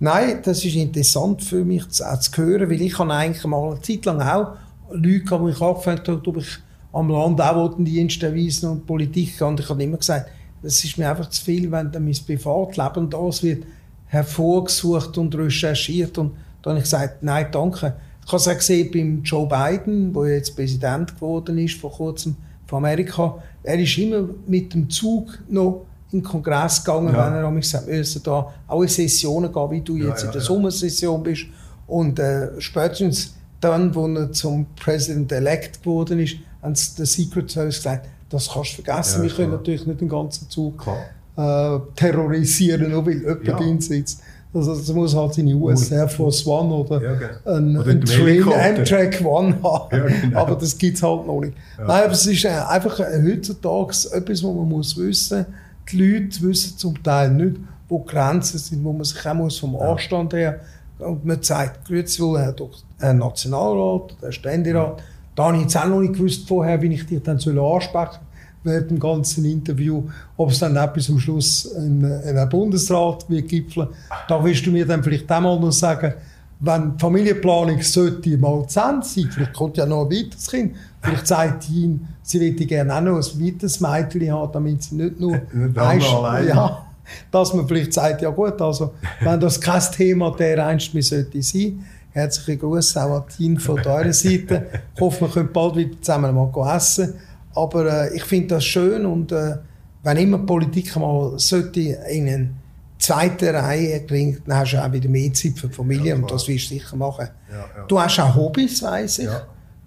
Nein, 0.00 0.38
das 0.44 0.64
ist 0.64 0.76
interessant 0.76 1.42
für 1.42 1.64
mich 1.64 1.88
zu, 1.88 2.04
auch 2.08 2.18
zu 2.20 2.30
hören, 2.40 2.70
weil 2.70 2.80
ich 2.80 2.96
habe 2.98 3.12
eigentlich 3.12 3.44
mal 3.46 3.72
eine 3.72 3.80
Zeit 3.80 4.04
lang 4.04 4.20
auch 4.22 4.52
Leute, 4.92 5.02
die 5.02 5.50
ich 5.50 5.60
angefangen 5.60 6.00
habe, 6.06 6.22
ob 6.28 6.36
ich 6.36 6.48
am 6.92 7.10
Land 7.10 7.40
auch 7.40 7.74
Dienst 7.76 8.22
erweisen 8.22 8.70
und 8.70 8.86
Politik 8.86 9.40
und 9.42 9.58
ich 9.60 9.68
habe 9.68 9.82
immer 9.82 9.96
gesagt, 9.96 10.30
das 10.62 10.82
ist 10.84 10.96
mir 10.98 11.10
einfach 11.10 11.28
zu 11.28 11.44
viel, 11.44 11.70
wenn 11.70 11.90
dann 11.90 12.04
mein 12.04 12.16
Privatleben 12.26 13.10
das 13.10 13.42
wird 13.42 13.64
hervorgesucht 14.06 15.18
und 15.18 15.34
recherchiert 15.36 16.16
und 16.18 16.32
Da 16.62 16.70
habe 16.70 16.78
ich 16.78 16.84
gesagt, 16.84 17.22
nein, 17.22 17.46
danke. 17.50 17.94
Ich 18.28 18.32
habe 18.32 18.42
es 18.42 18.48
auch 18.48 18.54
gesehen 18.58 18.90
beim 18.92 19.22
Joe 19.22 19.48
Biden, 19.48 20.12
der 20.12 20.26
jetzt 20.34 20.54
Präsident 20.54 21.14
geworden 21.14 21.56
ist 21.56 21.80
vor 21.80 21.90
kurzem 21.90 22.36
von 22.66 22.76
Amerika. 22.84 23.42
Er 23.62 23.78
ist 23.78 23.96
immer 23.96 24.28
mit 24.46 24.74
dem 24.74 24.90
Zug 24.90 25.38
noch 25.48 25.86
in 26.12 26.18
den 26.20 26.24
Kongress 26.26 26.84
gegangen, 26.84 27.14
Ja. 27.14 27.26
wenn 27.26 27.42
er 27.42 27.50
mich 27.50 27.62
gesagt 27.64 27.88
müssen 27.88 28.22
da 28.22 28.52
auch 28.66 28.82
in 28.82 28.88
Sessionen 28.88 29.50
gehen, 29.50 29.70
wie 29.70 29.80
du 29.80 29.96
Ja, 29.96 30.08
jetzt 30.08 30.20
ja, 30.20 30.26
in 30.26 30.32
der. 30.32 30.42
Sommersession 30.42 31.22
bist. 31.22 31.46
Und 31.86 32.18
äh, 32.18 32.50
spätestens 32.60 33.34
dann, 33.62 33.94
wo 33.94 34.06
er 34.06 34.30
zum 34.30 34.66
President-elect 34.76 35.82
geworden 35.82 36.18
ist, 36.18 36.36
haben 36.60 36.74
sie 36.74 36.96
der 36.98 37.06
Secret 37.06 37.50
Service 37.50 37.76
gesagt, 37.76 38.08
das 38.28 38.50
kannst 38.52 38.72
du 38.76 38.82
vergessen. 38.82 39.22
Wir 39.22 39.30
können 39.30 39.52
natürlich 39.52 39.86
nicht 39.86 40.02
den 40.02 40.08
ganzen 40.10 40.50
Zug 40.50 40.86
äh, 40.86 41.78
terrorisieren, 41.96 42.90
nur 42.90 43.06
weil 43.06 43.20
jemand 43.22 43.44
Ja. 43.46 43.56
drin 43.56 43.80
sitzt. 43.80 44.20
Also, 44.54 44.72
es 44.72 44.92
muss 44.92 45.14
halt 45.14 45.34
seine 45.34 45.54
US 45.54 45.90
Air 45.90 46.08
Force 46.08 46.46
One 46.46 46.72
oder 46.74 47.02
Ja, 47.02 47.14
genau. 47.14 47.56
ein, 47.56 47.76
Oder 47.78 47.90
ein 47.90 48.00
Train. 48.04 48.42
Amtrak 48.78 49.20
One 49.24 49.54
haben. 49.62 49.96
Ja, 49.96 50.06
genau. 50.06 50.40
Aber 50.40 50.54
das 50.56 50.76
gibt 50.78 50.96
es 50.96 51.02
halt 51.02 51.26
noch 51.26 51.40
nicht. 51.40 51.54
Nein, 51.76 51.88
aber 52.04 52.12
es 52.12 52.26
ist 52.26 52.44
äh, 52.44 52.48
einfach 52.48 52.98
äh, 53.00 53.22
heutzutage 53.22 53.92
etwas, 54.12 54.42
was 54.42 54.54
man 54.54 54.68
muss 54.68 54.96
wissen 54.96 55.44
Die 55.92 55.96
Leute 55.98 56.40
wissen 56.42 56.78
zum 56.78 57.02
Teil 57.02 57.30
nicht, 57.30 57.56
wo 57.88 57.98
Grenzen 58.00 58.58
sind, 58.58 58.82
wo 58.84 58.92
man 58.92 59.04
sich 59.04 59.24
auch 59.26 59.34
muss 59.34 59.58
vom 59.58 59.76
Anstand 59.76 60.32
her 60.32 60.60
und 60.98 61.24
man 61.24 61.40
sagt, 61.42 61.86
grüezi 61.86 62.20
wohl, 62.22 62.38
Herr, 62.40 62.52
Dok- 62.52 62.82
Herr 62.98 63.14
Nationalrat, 63.14 64.16
der 64.20 64.32
Ständerat, 64.32 65.00
da 65.36 65.44
habe 65.44 65.56
ich 65.58 65.62
jetzt 65.62 65.76
auch 65.76 65.86
noch 65.86 66.00
nicht 66.00 66.14
gewusst 66.14 66.48
vorher, 66.48 66.82
wie 66.82 66.92
ich 66.92 67.06
dich 67.06 67.22
dann 67.22 67.38
soll 67.38 67.58
ansprechen 67.60 68.18
während 68.68 68.90
dem 68.90 69.00
ganzen 69.00 69.44
Interview, 69.44 70.04
ob 70.36 70.50
es 70.50 70.58
dann 70.58 70.76
etwas 70.76 71.08
am 71.10 71.18
Schluss 71.18 71.64
in, 71.64 72.02
in 72.02 72.36
einem 72.36 72.48
Bundesrat 72.48 73.28
wird 73.28 73.48
gipfeln. 73.48 73.88
Da 74.28 74.42
willst 74.42 74.64
du 74.66 74.70
mir 74.70 74.86
dann 74.86 75.02
vielleicht 75.02 75.30
auch 75.30 75.40
mal 75.40 75.58
noch 75.58 75.72
sagen, 75.72 76.14
wenn 76.60 76.92
die 76.96 77.00
Familienplanung 77.00 77.80
sollte 77.82 78.36
mal 78.36 78.66
zu 78.66 78.80
Ende 78.80 79.06
sein, 79.06 79.30
vielleicht 79.30 79.52
kommt 79.52 79.76
ja 79.76 79.86
noch 79.86 80.04
ein 80.04 80.10
weiteres 80.10 80.48
Kind, 80.48 80.76
vielleicht 81.00 81.26
sagt 81.26 81.70
ihn, 81.70 82.08
sie 82.22 82.40
möchte 82.40 82.66
gerne 82.66 82.94
auch 82.94 83.00
noch 83.00 83.16
ein 83.16 83.46
weiteres 83.46 83.80
Mädchen 83.80 84.32
haben, 84.32 84.52
damit 84.52 84.82
sie 84.82 84.96
nicht 84.96 85.20
nur 85.20 85.40
alleine. 85.76 86.48
ja, 86.48 86.84
dass 87.30 87.54
man 87.54 87.66
vielleicht 87.68 87.92
sagt, 87.92 88.22
ja 88.22 88.30
gut, 88.30 88.60
also 88.60 88.92
wenn 89.20 89.38
das 89.38 89.60
kein 89.60 89.82
Thema 89.92 90.34
der 90.36 90.66
einst 90.66 90.94
mehr 90.94 91.02
sollte 91.02 91.40
sein, 91.42 91.84
herzliche 92.10 92.58
Grüße 92.58 93.02
auch 93.02 93.22
an 93.22 93.28
Tine 93.28 93.60
von 93.60 93.80
deiner 93.80 94.12
Seite. 94.12 94.66
Ich 94.94 95.00
hoffe, 95.00 95.22
wir 95.22 95.28
können 95.28 95.52
bald 95.52 95.76
wieder 95.76 96.00
zusammen 96.00 96.34
mal 96.34 96.76
essen. 96.76 97.14
Aber 97.58 98.10
äh, 98.10 98.16
ich 98.16 98.24
finde 98.24 98.54
das 98.54 98.64
schön 98.64 99.04
und 99.04 99.32
äh, 99.32 99.56
wenn 100.02 100.16
immer 100.16 100.38
die 100.38 100.46
Politik 100.46 100.94
mal 100.96 101.38
sollte 101.38 101.80
in 101.80 102.28
eine 102.28 102.50
zweite 102.98 103.52
Reihe 103.52 104.00
bringt, 104.00 104.42
dann 104.46 104.58
hast 104.58 104.72
du 104.72 104.84
auch 104.84 104.92
wieder 104.92 105.08
mehr 105.08 105.32
Zeit 105.32 105.58
für 105.58 105.68
die 105.68 105.74
Familie 105.74 106.10
Ja, 106.10 106.14
und 106.16 106.30
das 106.30 106.46
wirst 106.46 106.70
du 106.70 106.74
sicher 106.74 106.96
machen. 106.96 107.28
Ja, 107.50 107.56
ja. 107.56 107.84
Du 107.86 108.00
hast 108.00 108.18
auch 108.20 108.34
Hobbys, 108.34 108.82
weiss 108.82 109.18
ich. 109.18 109.28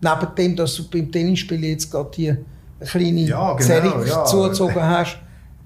Neben 0.02 0.36
dem, 0.36 0.56
dass 0.56 0.76
du 0.76 0.90
beim 0.90 1.12
Tennisspiel 1.12 1.64
jetzt 1.64 1.90
gerade 1.92 2.10
hier 2.16 2.38
eine 2.80 2.90
kleine 2.90 3.22
Ja, 3.22 3.54
genau, 3.54 4.26
zugezogen 4.26 4.82
hast, 4.82 5.18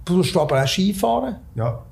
tust 0.03 0.35
du 0.35 0.41
aber 0.41 0.63
auch 0.63 0.67
Skifahren. 0.67 1.37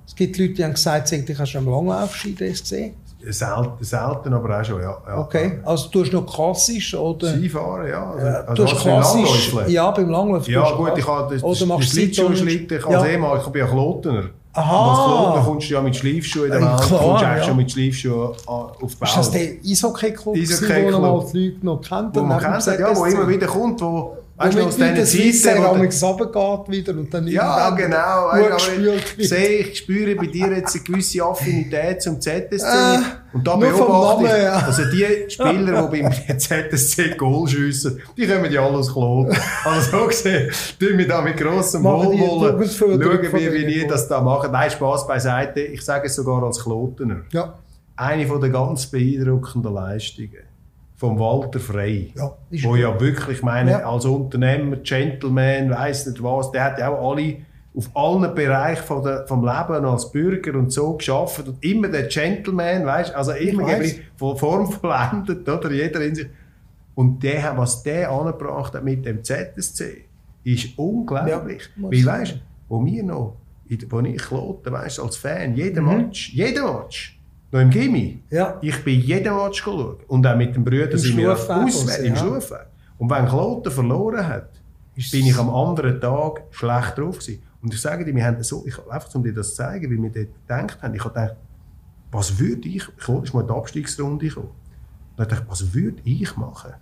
Es 0.06 0.16
gibt 0.16 0.38
Leute, 0.38 0.54
die 0.54 0.64
haben 0.64 0.74
gesagt, 0.74 1.08
sie 1.08 1.26
hast 1.38 1.54
du 1.54 1.58
einen 1.58 1.68
Langlaufski 1.68 2.36
das 2.36 2.62
gesehen. 2.62 2.94
Selten, 3.30 3.84
selten, 3.84 4.34
aber 4.34 4.60
auch 4.60 4.64
schon, 4.66 4.82
ja. 4.82 4.98
ja. 5.08 5.18
Okay, 5.20 5.60
also 5.64 5.90
du 5.90 6.02
hast 6.04 6.12
noch 6.14 6.26
klassisch 6.26 6.94
oder? 6.96 7.28
Skifahren, 7.34 7.88
ja. 7.88 8.12
Also, 8.12 8.26
Äh, 8.26 8.30
also 8.48 8.54
du 8.64 8.68
für 8.68 8.76
klassisch, 8.76 9.54
ja, 9.68 9.92
beim 9.92 10.10
Langlauf. 10.10 10.48
Ja, 10.48 10.62
tust 10.62 10.74
du 10.74 10.78
gut, 10.78 10.98
ich 10.98 11.08
habe 11.08 11.34
das, 11.34 11.44
Oder 11.44 11.52
das, 11.52 11.68
du 11.68 11.82
Schlittschuh-Schlitten, 11.82 12.78
ich 12.80 12.86
Ja. 12.90 13.06
Ehemann, 13.06 13.40
ich 13.40 13.48
bin 13.48 13.60
ja 13.62 13.68
Klotener. 13.68 14.24
Aha. 14.56 14.78
Und 14.84 14.90
als 14.90 15.00
Klotener 15.08 15.46
kommst 15.46 15.70
du 15.70 15.74
ja 15.74 15.82
mit 15.82 15.96
Schleifschuhen 15.96 16.46
in 16.46 16.52
der 16.52 16.60
Ja, 16.62 16.78
Welt, 16.78 16.88
klar, 16.88 17.00
kommst 17.02 17.22
du 17.24 17.26
ja. 17.26 17.44
schon 17.44 17.58
mit 17.58 17.72
Schleifschuhen 17.72 18.30
an- 18.30 18.34
auf 18.48 18.76
die 18.80 18.86
Ist 19.04 19.18
das 19.18 19.34
Welt. 19.34 19.64
der 19.64 19.72
Eishockey-Club, 19.72 20.36
Eishockey-Club. 20.36 20.92
den 20.92 21.02
man 21.02 21.26
die 21.34 21.48
Leute 21.50 21.66
noch 21.66 21.82
kennt? 21.82 22.16
Wo 22.16 22.22
man 22.22 22.40
kennt, 22.40 22.66
ja, 22.80 22.96
wo 22.96 23.06
immer 23.06 23.28
wieder 23.28 23.48
kommt, 23.48 23.82
wo, 23.82 24.18
weißt 24.36 24.58
du, 24.58 24.64
aus 24.66 24.78
der 24.78 24.96
Zeiten, 25.06 25.64
wo 25.64 25.78
der- 25.78 25.90
runtergeht 25.92 26.70
wieder 26.72 26.94
und 27.00 27.14
dann 27.14 27.28
Ja, 27.28 27.70
genau. 27.72 27.96
weißt 27.98 28.52
aber 28.52 28.58
ich 28.58 29.18
wird. 29.18 29.30
sehe, 29.30 29.50
ich 29.60 29.78
spüre 29.78 30.16
bei 30.16 30.26
dir 30.28 30.48
jetzt 30.56 30.76
eine 30.76 30.84
gewisse 30.84 31.24
Affinität 31.24 32.02
zum 32.02 32.20
ZSC. 32.20 32.66
Äh, 32.66 33.00
und 33.34 33.48
da 33.48 33.56
beobachte 33.56 34.24
ich, 34.26 34.30
Namen 34.30 34.36
her. 34.42 34.66
also 34.66 34.84
die 34.92 35.30
Spieler, 35.30 35.88
die 35.92 36.02
beim 36.02 36.12
ZSC 36.40 37.16
Goal 37.18 37.48
schiessen, 37.48 38.00
die 38.18 38.28
kommen 38.28 38.52
ja 38.52 38.66
alle 38.66 38.78
aus 38.78 38.92
Kloten. 38.92 39.36
Also 39.66 39.92
so 40.00 40.08
gesehen, 40.08 40.50
tun 40.80 40.98
wir 40.98 41.08
da 41.08 41.22
mit 41.22 41.38
grossem 41.38 41.84
Wohlwollen, 41.84 42.68
schauen 42.70 43.00
wir, 43.00 43.54
wie 43.54 43.66
die 43.66 43.88
das 43.88 44.08
da 44.08 44.22
machen. 44.22 44.52
Nein, 44.52 44.70
Spass 44.72 45.08
beiseite. 45.08 45.62
Ich 45.62 45.82
sage 45.84 46.08
es 46.08 46.16
sogar 46.16 46.44
als 46.44 46.60
Klotener. 46.64 47.22
Ja, 47.32 47.54
Eine 47.96 48.26
von 48.28 48.42
der 48.42 48.50
ganz 48.50 48.88
beeindruckenden 48.88 49.74
Leistungen 49.74 50.38
vom 51.04 51.20
Walter 51.20 51.60
Frey. 51.60 52.14
Ja, 52.16 52.32
wo 52.64 52.78
ja 52.78 52.98
wirklich, 52.98 53.40
ich 53.40 53.44
meine, 53.44 53.72
Ja. 53.72 53.80
als 53.92 54.06
Unternehmer, 54.06 54.78
Gentleman, 54.78 55.70
weiß 55.70 56.08
nicht 56.08 56.24
was, 56.24 56.50
der 56.54 56.64
hat 56.64 56.80
ja 56.80 56.88
auch 56.88 57.12
alle 57.12 57.36
auf 57.76 57.90
allen 57.94 58.34
Bereichen 58.34 58.84
von 58.86 59.04
der, 59.04 59.28
vom 59.28 59.42
Leben 59.44 59.84
als 59.84 60.10
Bürger 60.14 60.58
und 60.58 60.72
so 60.72 60.94
geschafft 60.94 61.46
und 61.46 61.62
immer 61.62 61.90
der 61.90 62.04
Gentleman, 62.04 62.86
weißt, 62.86 63.14
also 63.16 63.34
immer 63.34 63.68
von 64.16 64.38
Form 64.38 64.72
vollendet, 64.72 65.50
oder 65.50 65.72
jeder 65.72 66.00
in 66.06 66.16
sich. 66.16 66.28
Und 66.96 67.22
der, 67.22 67.58
was 67.58 67.84
der 67.84 68.10
angebracht 68.10 68.74
hat 68.74 68.86
mit 68.86 69.06
dem 69.06 69.22
ZSC, 69.26 70.06
ist 70.46 70.78
unglaublich. 70.78 71.64
Ja, 71.76 71.84
Weil, 71.92 72.06
weißt, 72.06 72.38
wo 72.70 72.86
wir 72.86 73.04
noch, 73.04 73.36
wo 73.90 74.00
ich 74.00 74.18
Kloten, 74.18 74.72
weißt, 74.72 75.02
als 75.02 75.18
Fan, 75.18 75.54
jeden 75.56 75.84
Mhm. 75.84 75.98
Match, 75.98 76.30
jeden 76.34 76.64
Match, 76.64 77.20
noch 77.54 77.62
im 77.62 77.70
Gimmi, 77.70 78.24
ja. 78.32 78.58
ich 78.62 78.84
bin 78.84 79.00
jeden 79.00 79.36
Match 79.36 79.64
geschaut. 79.64 80.04
Und 80.08 80.26
auch 80.26 80.36
mit 80.36 80.56
den 80.56 80.64
Brüdern 80.64 80.92
Im 80.92 80.98
sind 80.98 81.18
wir 81.18 81.34
auswärts, 81.34 82.00
im 82.00 82.16
ja. 82.16 82.40
Und 82.98 83.10
wenn 83.10 83.28
Kloten 83.28 83.72
verloren 83.72 84.28
hat, 84.28 84.50
Ist- 84.96 85.12
bin 85.12 85.26
ich 85.26 85.38
am 85.38 85.50
anderen 85.50 86.02
Tag 86.02 86.44
schlecht 86.52 86.98
drauf 86.98 87.20
gewesen. 87.20 87.44
Und 87.62 87.74
ich 87.74 87.80
sage 87.80 88.04
dir, 88.04 88.14
wir 88.14 88.26
haben 88.26 88.42
so, 88.44 88.66
ich, 88.66 88.78
einfach 88.90 89.14
um 89.16 89.24
dir 89.24 89.34
das 89.34 89.52
zu 89.52 89.56
zeigen, 89.58 89.90
wie 89.90 90.02
wir 90.02 90.10
dort 90.10 90.28
gedacht 90.48 90.82
haben, 90.82 90.96
ich 90.96 91.04
habe 91.06 91.14
gedacht, 91.14 91.36
was 92.12 92.38
würde 92.40 92.68
ich, 92.68 92.84
Kloten 92.98 93.24
ist 93.24 93.34
mal 93.34 93.42
in 93.42 93.48
die 93.48 93.54
Abstiegsrunde 93.54 94.28
gekommen. 94.28 94.48
Und 94.48 95.20
dann 95.20 95.28
dachte 95.28 95.44
ich, 95.44 95.52
was 95.52 95.74
würde 95.74 96.02
ich 96.04 96.36
machen, 96.36 96.74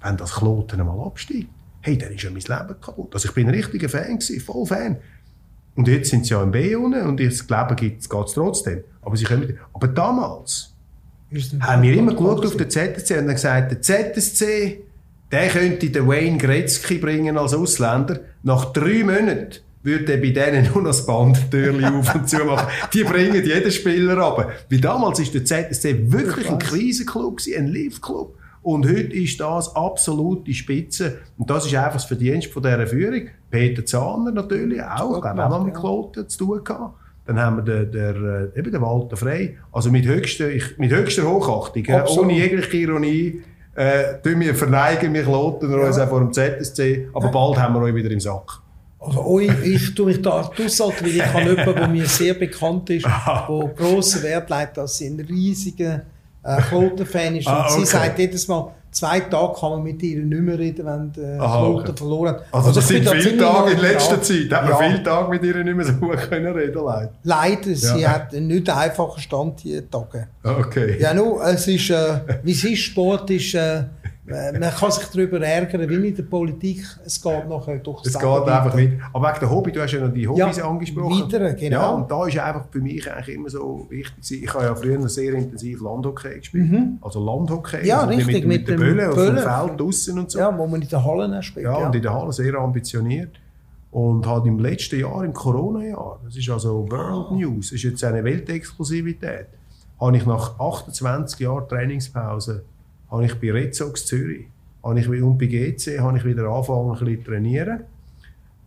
wenn 0.00 0.16
das 0.16 0.32
Kloten 0.34 0.80
einmal 0.80 1.06
absteigt? 1.06 1.48
Hey, 1.82 1.98
dann 1.98 2.12
ist 2.12 2.22
ja 2.22 2.30
mein 2.30 2.40
Leben 2.40 2.80
kaputt. 2.80 3.14
Also 3.14 3.28
ich 3.28 3.34
bin 3.34 3.48
ein 3.48 3.54
richtiger 3.54 3.88
Fan 3.88 4.18
gewesen, 4.18 4.40
voll 4.40 4.66
Fan. 4.66 4.96
Und 5.74 5.88
jetzt 5.88 6.10
sind 6.10 6.26
sie 6.26 6.34
ja 6.34 6.42
im 6.42 6.50
B 6.50 6.74
unten 6.74 7.06
und 7.06 7.20
das 7.20 7.48
Leben 7.48 7.76
geht 7.76 8.00
es 8.00 8.08
trotzdem. 8.08 8.84
Aber, 9.00 9.16
sie 9.16 9.24
können, 9.24 9.58
aber 9.72 9.88
damals 9.88 10.74
haben 11.60 11.82
wir 11.82 11.94
immer 11.94 12.12
geschaut 12.12 12.44
auf 12.44 12.56
den 12.56 12.68
ZSC 12.68 13.18
und 13.18 13.26
dann 13.26 13.34
gesagt, 13.34 13.72
der 13.72 13.80
ZSC, 13.80 14.82
der 15.30 15.48
könnte 15.48 15.88
den 15.88 16.06
Wayne 16.06 16.36
Gretzky 16.36 16.98
bringen 16.98 17.38
als 17.38 17.54
Ausländer. 17.54 18.20
Nach 18.42 18.66
drei 18.72 19.02
Monaten 19.02 19.60
würde 19.82 20.12
er 20.12 20.18
bei 20.20 20.30
denen 20.30 20.66
nur 20.72 20.82
noch 20.82 20.90
das 20.90 21.06
Bandtürchen 21.06 21.84
auf 21.96 22.14
und 22.14 22.28
zu 22.28 22.44
machen. 22.44 22.68
Die 22.92 23.04
bringen 23.04 23.44
jeden 23.44 23.70
Spieler 23.70 24.18
runter. 24.18 24.50
Weil 24.70 24.80
damals 24.80 25.20
ist 25.20 25.34
der 25.34 25.44
ZSC 25.44 26.12
wirklich 26.12 26.48
ein 26.50 26.58
Krisenclub, 26.58 27.40
ein 27.56 27.68
Live-Club. 27.68 28.36
Und 28.62 28.86
heute 28.86 29.14
ist 29.16 29.40
das 29.40 29.74
absolute 29.74 30.52
Spitze. 30.54 31.18
Und 31.36 31.50
das 31.50 31.66
ist 31.66 31.74
einfach 31.74 31.94
das 31.94 32.04
Verdienst 32.04 32.48
von 32.48 32.62
dieser 32.62 32.86
Führung. 32.86 33.28
Peter 33.52 33.84
Zahner 33.86 34.32
natürlich 34.32 34.82
auch. 34.82 35.14
Ich 35.16 35.22
glaube, 35.22 35.44
auch 35.44 35.50
mal 35.50 35.60
mit 35.60 35.74
ja. 35.74 35.80
Kloten 35.80 36.28
zu 36.28 36.38
tun 36.38 36.64
gehabt. 36.64 36.94
Dann 37.26 37.38
haben 37.38 37.58
wir 37.58 37.62
den, 37.62 37.92
der, 37.92 38.16
äh, 38.54 38.58
eben 38.58 38.72
den 38.72 38.82
Walter 38.82 39.16
Frey. 39.16 39.56
Also 39.70 39.90
mit 39.92 40.06
höchster, 40.06 40.48
ich, 40.50 40.76
mit 40.78 40.90
höchster 40.90 41.22
Hochachtung, 41.22 41.86
Absolut. 41.88 42.24
ohne 42.24 42.32
jegliche 42.32 42.76
Ironie, 42.78 43.42
äh, 43.76 44.14
tun 44.22 44.40
wir 44.40 44.54
verneigen 44.54 45.14
wir 45.14 45.22
Kloten 45.22 45.72
uns 45.72 45.98
auch 45.98 46.08
vor 46.08 46.20
dem 46.20 46.32
ZSC. 46.32 47.08
Aber 47.12 47.28
bald 47.28 47.58
haben 47.58 47.74
wir 47.74 47.82
euch 47.82 47.94
wieder 47.94 48.10
im 48.10 48.18
Sack. 48.20 48.60
Also 48.98 49.24
oi, 49.24 49.50
ich 49.64 49.94
tue 49.94 50.06
mich 50.06 50.22
da 50.22 50.30
aushalten, 50.40 51.04
weil 51.04 51.16
ich 51.16 51.26
habe 51.26 51.40
jemanden, 51.50 51.74
der 51.74 51.88
mir 51.88 52.06
sehr 52.06 52.34
bekannt 52.34 52.88
ist, 52.90 53.04
der 53.04 53.72
grossen 53.76 54.22
Wert 54.22 54.48
legt, 54.48 54.76
dass 54.76 54.96
sie 54.96 55.08
ein 55.08 55.20
riesiger 55.20 56.02
äh, 56.42 56.60
Kloten-Fan 56.62 57.36
ist. 57.36 57.46
Und 57.46 57.52
Ah, 57.52 57.68
sie 57.68 57.78
okay. 57.78 57.84
sagt 57.86 58.18
jedes 58.18 58.46
Mal, 58.48 58.72
zwei 58.92 59.20
Tage 59.20 59.54
kann 59.58 59.70
man 59.70 59.82
mit 59.82 60.02
ihr 60.02 60.22
nicht 60.22 60.40
mehr 60.42 60.58
reden, 60.58 60.86
wenn 60.86 61.12
der 61.12 61.40
Aha, 61.40 61.66
okay. 61.66 61.92
verloren 61.96 62.34
hat. 62.34 62.44
Also, 62.52 62.72
das 62.72 62.90
ich 62.90 62.98
bin 63.02 63.08
sind 63.08 63.22
viele 63.22 63.38
Tage 63.38 63.70
in 63.72 63.78
letzter 63.80 64.22
Zeit. 64.22 64.46
Da 64.50 64.56
hat 64.58 64.70
man 64.70 64.72
Ja. 64.82 64.88
viele 64.90 65.02
Tage 65.02 65.30
mit 65.30 65.42
ihr 65.42 65.64
nicht 65.64 65.74
mehr 65.76 65.84
so 65.86 65.92
gut 66.00 66.16
können 66.30 66.52
reden 66.54 66.84
leider. 66.84 67.12
Leider, 67.24 67.74
sie 67.74 68.00
Ja. 68.00 68.10
hat 68.10 68.34
einen 68.34 68.46
nicht 68.48 68.68
einfachen 68.70 69.20
Stand 69.20 69.64
diese 69.64 69.88
Tage. 69.90 70.28
Okay. 70.44 70.98
Ja, 71.00 71.12
nur, 71.14 71.44
es 71.44 71.66
ist, 71.66 71.90
äh, 71.90 72.18
wie 72.42 72.52
es 72.52 72.62
ist, 72.64 72.78
Sport 72.80 73.30
ist, 73.30 73.54
äh, 73.54 73.82
man 74.24 74.60
kann 74.70 74.90
sich 74.92 75.04
darüber 75.06 75.40
ärgern, 75.40 75.88
wie 75.88 76.08
in 76.08 76.14
der 76.14 76.22
Politik, 76.22 76.84
es 77.04 77.20
geht 77.20 77.48
nachher 77.48 77.78
durch 77.78 78.06
Es 78.06 78.12
geht 78.16 78.22
einfach 78.24 78.74
mit. 78.74 78.92
Aber 79.12 79.28
wegen 79.28 79.40
der 79.40 79.50
Hobby, 79.50 79.72
du 79.72 79.82
hast 79.82 79.92
ja 79.92 80.00
noch 80.06 80.12
die 80.14 80.28
Hobbys 80.28 80.56
Ja, 80.58 80.68
angesprochen. 80.68 81.22
weitere, 81.24 81.54
genau. 81.54 81.80
Ja, 81.80 81.90
und 81.90 82.08
da 82.10 82.26
ist 82.26 82.38
einfach 82.38 82.66
für 82.70 82.80
mich 82.80 83.10
eigentlich 83.12 83.34
immer 83.36 83.50
so 83.50 83.86
wichtig. 83.90 84.44
Ich 84.44 84.54
habe 84.54 84.64
ja 84.66 84.74
früher 84.76 84.98
noch 84.98 85.08
sehr 85.08 85.32
intensiv 85.34 85.80
Landhockey 85.80 86.38
gespielt. 86.38 86.70
Also 87.00 87.24
Landhockey. 87.24 87.78
Mhm. 87.80 87.84
Ja, 87.86 88.00
also 88.02 88.08
richtig, 88.14 88.26
Mit, 88.26 88.46
mit 88.46 88.58
mit 88.60 88.68
der 88.68 88.76
dem 88.76 88.80
Bölle 88.80 89.08
auf 89.08 89.14
dem 89.16 89.34
Böllen. 89.34 89.38
Feld 89.66 89.80
draussen 89.80 90.18
und 90.20 90.30
so. 90.30 90.38
Ja, 90.38 90.56
wo 90.56 90.66
man 90.68 90.80
in 90.82 90.88
den 90.88 91.04
Hallen 91.04 91.34
auch 91.34 91.42
spielt. 91.42 91.64
Ja, 91.66 91.80
Ja, 91.80 91.86
und 91.86 91.94
in 91.96 92.02
der 92.02 92.14
Halle 92.14 92.32
sehr 92.32 92.54
ambitioniert. 92.54 93.30
Und 93.90 94.26
hat 94.26 94.46
im 94.46 94.58
letzten 94.58 95.00
Jahr, 95.00 95.22
im 95.24 95.34
Corona-Jahr, 95.34 96.20
das 96.24 96.36
ist 96.36 96.48
also 96.48 96.88
World 96.90 97.32
News, 97.32 97.66
das 97.66 97.72
ist 97.72 97.82
jetzt 97.82 98.04
eine 98.04 98.24
Weltexklusivität, 98.24 99.48
habe 100.00 100.16
ich 100.16 100.24
nach 100.24 100.58
28 100.58 101.40
Jahren 101.40 101.68
Trainingspause 101.68 102.64
habe 103.12 103.24
ich 103.24 103.34
bei 103.36 103.52
Red 103.52 103.74
Sox 103.76 104.06
Zürich 104.06 104.46
habe 104.82 104.98
ich, 104.98 105.08
und 105.08 105.38
bei 105.38 105.46
GC 105.46 106.00
habe 106.00 106.18
ich 106.18 106.24
wieder 106.24 106.48
angefangen 106.48 106.90
ein 106.90 106.98
bisschen 106.98 107.24
trainieren 107.24 107.80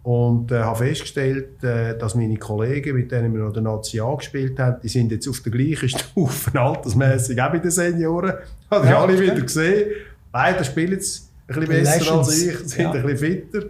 und 0.05 0.51
äh, 0.51 0.59
habe 0.59 0.85
festgestellt, 0.85 1.63
äh, 1.63 1.97
dass 1.97 2.13
meine 2.15 2.37
Kollegen, 2.37 2.95
mit 2.95 3.11
denen 3.11 3.33
wir 3.33 3.41
noch 3.41 3.53
der 3.53 3.63
Nazi 3.63 3.99
gespielt 4.17 4.59
haben, 4.59 4.77
die 4.83 4.87
sind 4.87 5.11
jetzt 5.11 5.27
auf 5.27 5.39
der 5.41 5.51
gleichen 5.51 5.89
Stufe, 5.97 6.59
altersmäßig 6.59 7.41
auch 7.41 7.51
bei 7.51 7.57
den 7.57 7.71
Senioren. 7.71 8.33
Habe 8.69 8.85
ich 8.85 8.91
ja, 8.91 9.01
alle 9.01 9.19
wieder 9.19 9.41
gesehen. 9.41 9.91
Leider 10.31 10.63
spielen 10.63 10.91
jetzt 10.91 11.31
ein 11.47 11.55
bisschen 11.55 11.69
besser 11.69 11.99
Legends. 11.99 12.11
als 12.11 12.43
ich, 12.43 12.57
sind 12.59 12.81
ja. 12.81 12.91
ein 12.91 13.01
bisschen 13.01 13.17
fitter. 13.17 13.65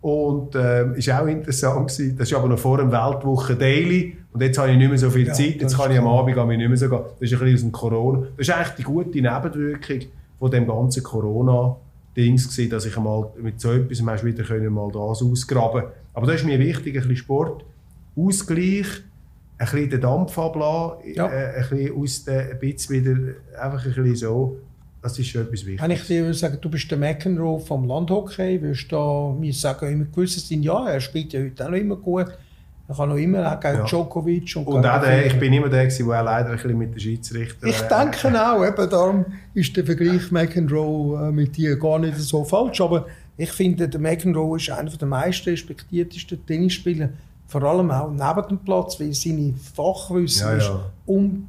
Und 0.00 0.54
äh, 0.54 0.96
ist 0.96 1.10
auch 1.10 1.26
interessant 1.26 1.88
gewesen. 1.88 2.16
Das 2.16 2.30
ist 2.30 2.36
aber 2.36 2.48
noch 2.48 2.58
vor 2.58 2.78
dem 2.78 2.90
Weltwoche 2.90 3.54
Daily. 3.54 4.16
Und 4.32 4.42
jetzt 4.42 4.58
habe 4.58 4.70
ich 4.70 4.76
nicht 4.76 4.88
mehr 4.88 4.98
so 4.98 5.10
viel 5.10 5.26
ja, 5.26 5.32
Zeit. 5.32 5.60
Jetzt 5.60 5.76
kann 5.76 5.90
ich 5.90 5.98
am 5.98 6.06
Abend 6.06 6.36
nicht 6.36 6.68
mehr 6.68 6.76
so 6.76 6.88
gehen. 6.88 7.00
Das 7.18 7.30
ist 7.30 7.32
ein 7.32 7.38
bisschen 7.38 7.54
aus 7.54 7.60
dem 7.60 7.72
Corona. 7.72 8.26
Das 8.36 8.48
ist 8.48 8.54
eigentlich 8.54 8.74
die 8.74 8.82
gute 8.82 9.10
Nebenwirkung 9.10 10.00
von 10.38 10.50
dem 10.50 10.66
ganzen 10.66 11.02
Corona-Dings 11.02 12.48
gewesen, 12.48 12.70
dass 12.70 12.86
ich 12.86 12.96
einmal 12.96 13.30
mit 13.40 13.60
so 13.60 13.72
etwas 13.72 14.02
hast 14.04 14.24
wieder 14.24 14.44
können 14.44 14.72
mal 14.72 14.90
das 14.92 15.22
ausgraben. 15.22 15.84
Aber 16.14 16.26
das 16.26 16.36
ist 16.36 16.46
mir 16.46 16.58
wichtig, 16.58 16.94
ein 16.94 17.02
bisschen 17.02 17.16
Sport, 17.16 17.64
Ausgleich, 18.16 18.86
ein 19.58 19.66
bisschen 19.66 19.90
den 19.90 20.00
Dampf 20.00 20.38
ablassen, 20.38 21.14
ja. 21.14 21.26
äh, 21.26 21.62
ein 21.62 21.68
bisschen 21.68 21.96
aus 21.96 22.24
der, 22.24 22.50
ein 22.50 22.58
bisschen 22.58 23.04
wieder, 23.04 23.34
einfach 23.60 23.84
ein 23.84 23.94
bisschen 23.94 24.16
so 24.16 24.58
das 25.00 25.18
ist 25.18 25.28
schon 25.28 25.42
etwas 25.42 25.64
Wichtiges. 25.64 25.82
Wenn 25.82 25.90
ich 25.92 26.06
dir 26.06 26.34
sagen, 26.34 26.58
du 26.60 26.68
bist 26.68 26.90
der 26.90 26.98
McEnroe 26.98 27.60
vom 27.60 27.86
Landhockey, 27.86 28.60
wirst 28.60 28.90
du 28.90 29.36
mir 29.38 29.52
sagen, 29.52 29.92
immer 29.92 30.04
gewisses 30.06 30.48
sein, 30.48 30.62
ja, 30.62 30.88
er 30.88 31.00
spielt 31.00 31.32
ja 31.32 31.40
heute 31.40 31.64
auch 31.64 31.70
noch 31.70 31.78
immer 31.78 31.96
gut. 31.96 32.26
Er 32.88 32.94
kann 32.94 33.10
noch 33.10 33.16
immer 33.16 33.52
auch 33.52 33.60
gegen 33.60 33.78
ja. 33.78 33.84
Djokovic 33.84 34.56
und, 34.56 34.66
und 34.66 34.86
auch 34.86 35.02
der, 35.02 35.26
ich 35.26 35.38
bin 35.38 35.52
immer 35.52 35.68
der 35.68 35.84
gewesen, 35.84 36.08
der 36.08 36.22
leider 36.22 36.48
ein 36.48 36.56
bisschen 36.56 36.78
mit 36.78 36.94
den 36.94 37.00
Schiedsrichter... 37.00 37.66
Ich 37.66 37.82
äh, 37.82 37.88
denke 37.88 38.42
auch, 38.42 38.64
eben 38.64 38.90
darum 38.90 39.26
ist 39.52 39.76
der 39.76 39.84
Vergleich 39.84 40.30
McEnroe 40.32 41.28
äh, 41.28 41.30
mit 41.30 41.54
dir 41.58 41.78
gar 41.78 41.98
nicht 41.98 42.16
so 42.16 42.44
falsch, 42.44 42.80
aber 42.80 43.06
ich 43.36 43.52
finde, 43.52 43.90
der 43.90 44.00
McEnroe 44.00 44.56
ist 44.56 44.70
einer 44.70 44.90
der 44.90 45.06
meisten 45.06 45.50
respektiertesten 45.50 46.46
Tennisspieler, 46.46 47.10
vor 47.46 47.62
allem 47.62 47.90
auch 47.90 48.10
neben 48.10 48.48
dem 48.48 48.58
Platz, 48.58 48.98
weil 48.98 49.12
seine 49.12 49.52
Fachwissen 49.74 50.46
ja, 50.46 50.52
ja. 50.52 50.58
ist 50.58 50.70
um 51.04 51.46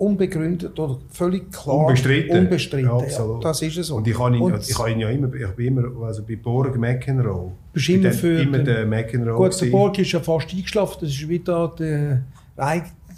unbegründet 0.00 0.78
oder 0.78 0.98
völlig 1.10 1.52
klar 1.52 1.76
unbestritten. 1.76 2.38
unbestritten 2.38 2.88
ja, 2.88 2.96
absolut. 2.96 3.44
Das 3.44 3.60
ist 3.60 3.76
es 3.76 3.88
so. 3.88 3.96
Und 3.96 4.08
ich 4.08 4.18
habe 4.18 4.34
ihn, 4.34 4.54
ich 4.66 4.78
habe 4.78 4.90
ihn 4.90 5.00
ja 5.00 5.10
immer, 5.10 5.32
ich 5.34 5.48
bin 5.50 5.66
immer, 5.66 6.06
also 6.06 6.22
bei 6.22 6.36
Borg 6.36 6.78
McEnroe. 6.78 7.52
Bist 7.72 7.90
immer 7.90 8.02
den, 8.04 8.12
für 8.12 8.40
immer 8.40 8.58
den, 8.60 8.88
McEnroe 8.88 9.36
Gut, 9.36 9.60
der 9.60 9.66
Borg 9.66 9.98
ist 9.98 10.12
ja 10.12 10.20
fast 10.20 10.50
eingeschlafen, 10.52 10.98
das 11.02 11.10
ist 11.10 11.28
wieder 11.28 11.74
der 11.76 12.22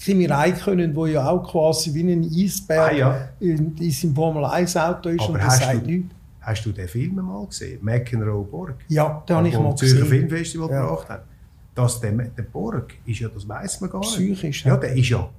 Kimi 0.00 0.26
Räikkönen, 0.26 0.92
der 0.92 1.06
ja 1.06 1.28
auch 1.28 1.48
quasi 1.48 1.94
wie 1.94 2.12
ein 2.12 2.24
Eisberg 2.24 2.92
ah, 2.92 2.96
ja. 2.96 3.28
in, 3.38 3.76
in 3.76 3.90
seinem 3.92 4.14
Formel 4.16 4.44
1 4.44 4.76
Auto 4.76 5.10
ist 5.10 5.20
Aber 5.20 5.34
und 5.34 5.42
das 5.42 5.58
sagt 5.58 5.86
nichts. 5.86 6.14
Hast 6.40 6.66
du 6.66 6.72
den 6.72 6.88
Film 6.88 7.14
mal 7.14 7.46
gesehen? 7.46 7.78
McEnroe 7.82 8.44
Borg? 8.44 8.74
Ja, 8.88 9.22
den 9.28 9.36
habe 9.36 9.48
ich 9.48 9.56
mal 9.56 9.70
gesehen. 9.70 9.90
Zürcher 9.90 10.06
Filmfestival 10.06 10.68
ja. 10.68 10.82
gebracht 10.82 11.08
hat. 11.08 11.24
Dass 11.76 12.00
der, 12.00 12.10
der 12.10 12.42
Borg 12.42 12.94
ist 13.06 13.20
ja, 13.20 13.28
das 13.28 13.48
weiß 13.48 13.80
man 13.82 13.90
gar 13.90 14.00
nicht. 14.00 14.14
Psychisch. 14.14 14.64
Ja, 14.64 14.76
der 14.76 14.92
ist 14.96 15.08
ja 15.08 15.30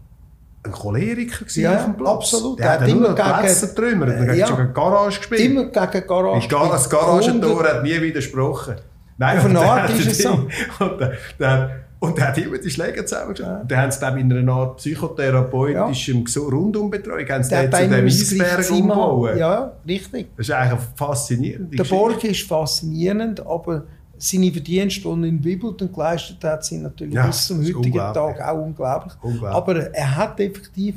ein 0.65 0.71
Choleriker 0.71 1.45
ja, 1.55 1.75
auf 1.75 1.85
dem 1.85 1.97
Platz. 1.97 2.33
Absolut. 2.33 2.59
Der, 2.59 2.65
der 2.65 2.81
hat 2.81 2.87
immer 2.87 3.13
gegen 3.13 3.39
Plätze 3.39 3.75
trümmert. 3.75 4.09
Er 4.09 4.27
hat 4.27 4.35
ja, 4.35 4.49
gegen 4.49 4.73
Garage 4.73 5.17
gespielt. 5.17 5.41
Immer 5.41 5.65
gegen 5.65 6.07
Garage. 6.07 6.47
Das 6.47 6.89
Garagentor 6.89 7.63
hat 7.63 7.83
nie 7.83 8.01
widersprochen. 8.01 8.75
Nein, 9.17 9.37
auf 9.37 9.45
eine 9.45 9.59
Art 9.59 9.89
ist 9.91 10.07
es 10.11 10.17
so. 10.19 10.47
Und 10.79 10.99
der, 10.99 11.13
der, 11.39 11.83
und 11.99 12.17
der 12.17 12.27
hat 12.27 12.37
immer 12.37 12.57
die 12.57 12.69
Schläge 12.69 13.05
zusammengeschlagen. 13.05 13.59
Ja. 13.59 13.63
Der 13.63 13.77
haben 13.77 13.89
es 13.89 13.99
dann 13.99 14.17
in 14.17 14.33
einer 14.33 14.51
Art 14.51 14.77
psychotherapeutischem 14.77 16.25
ja. 16.27 16.41
Rundumbetreuung 16.41 17.29
haben 17.29 17.43
sie 17.43 17.49
zu 17.49 17.67
dem 17.69 17.93
Eisberg 18.05 18.71
umgebaut. 18.71 19.37
Ja, 19.37 19.73
richtig. 19.87 20.27
Das 20.35 20.47
ist 20.47 20.53
eigentlich 20.53 20.79
faszinierend. 20.95 21.77
Der 21.77 21.83
Borg 21.83 22.23
ist 22.23 22.47
faszinierend, 22.47 23.45
aber 23.45 23.83
seine 24.23 24.51
Verdienste, 24.51 25.01
die 25.01 25.07
er 25.07 25.23
in 25.25 25.43
Wimbledon 25.43 25.91
geleistet 25.91 26.41
hat, 26.43 26.63
sind 26.63 26.83
natürlich 26.83 27.13
ja, 27.13 27.27
bis 27.27 27.45
zum 27.45 27.59
heutigen 27.59 27.97
Tag 27.97 28.41
auch 28.41 28.63
unglaublich. 28.63 29.13
unglaublich. 29.21 29.53
Aber 29.53 29.93
er 29.93 30.15
hat 30.15 30.39
effektiv 30.39 30.95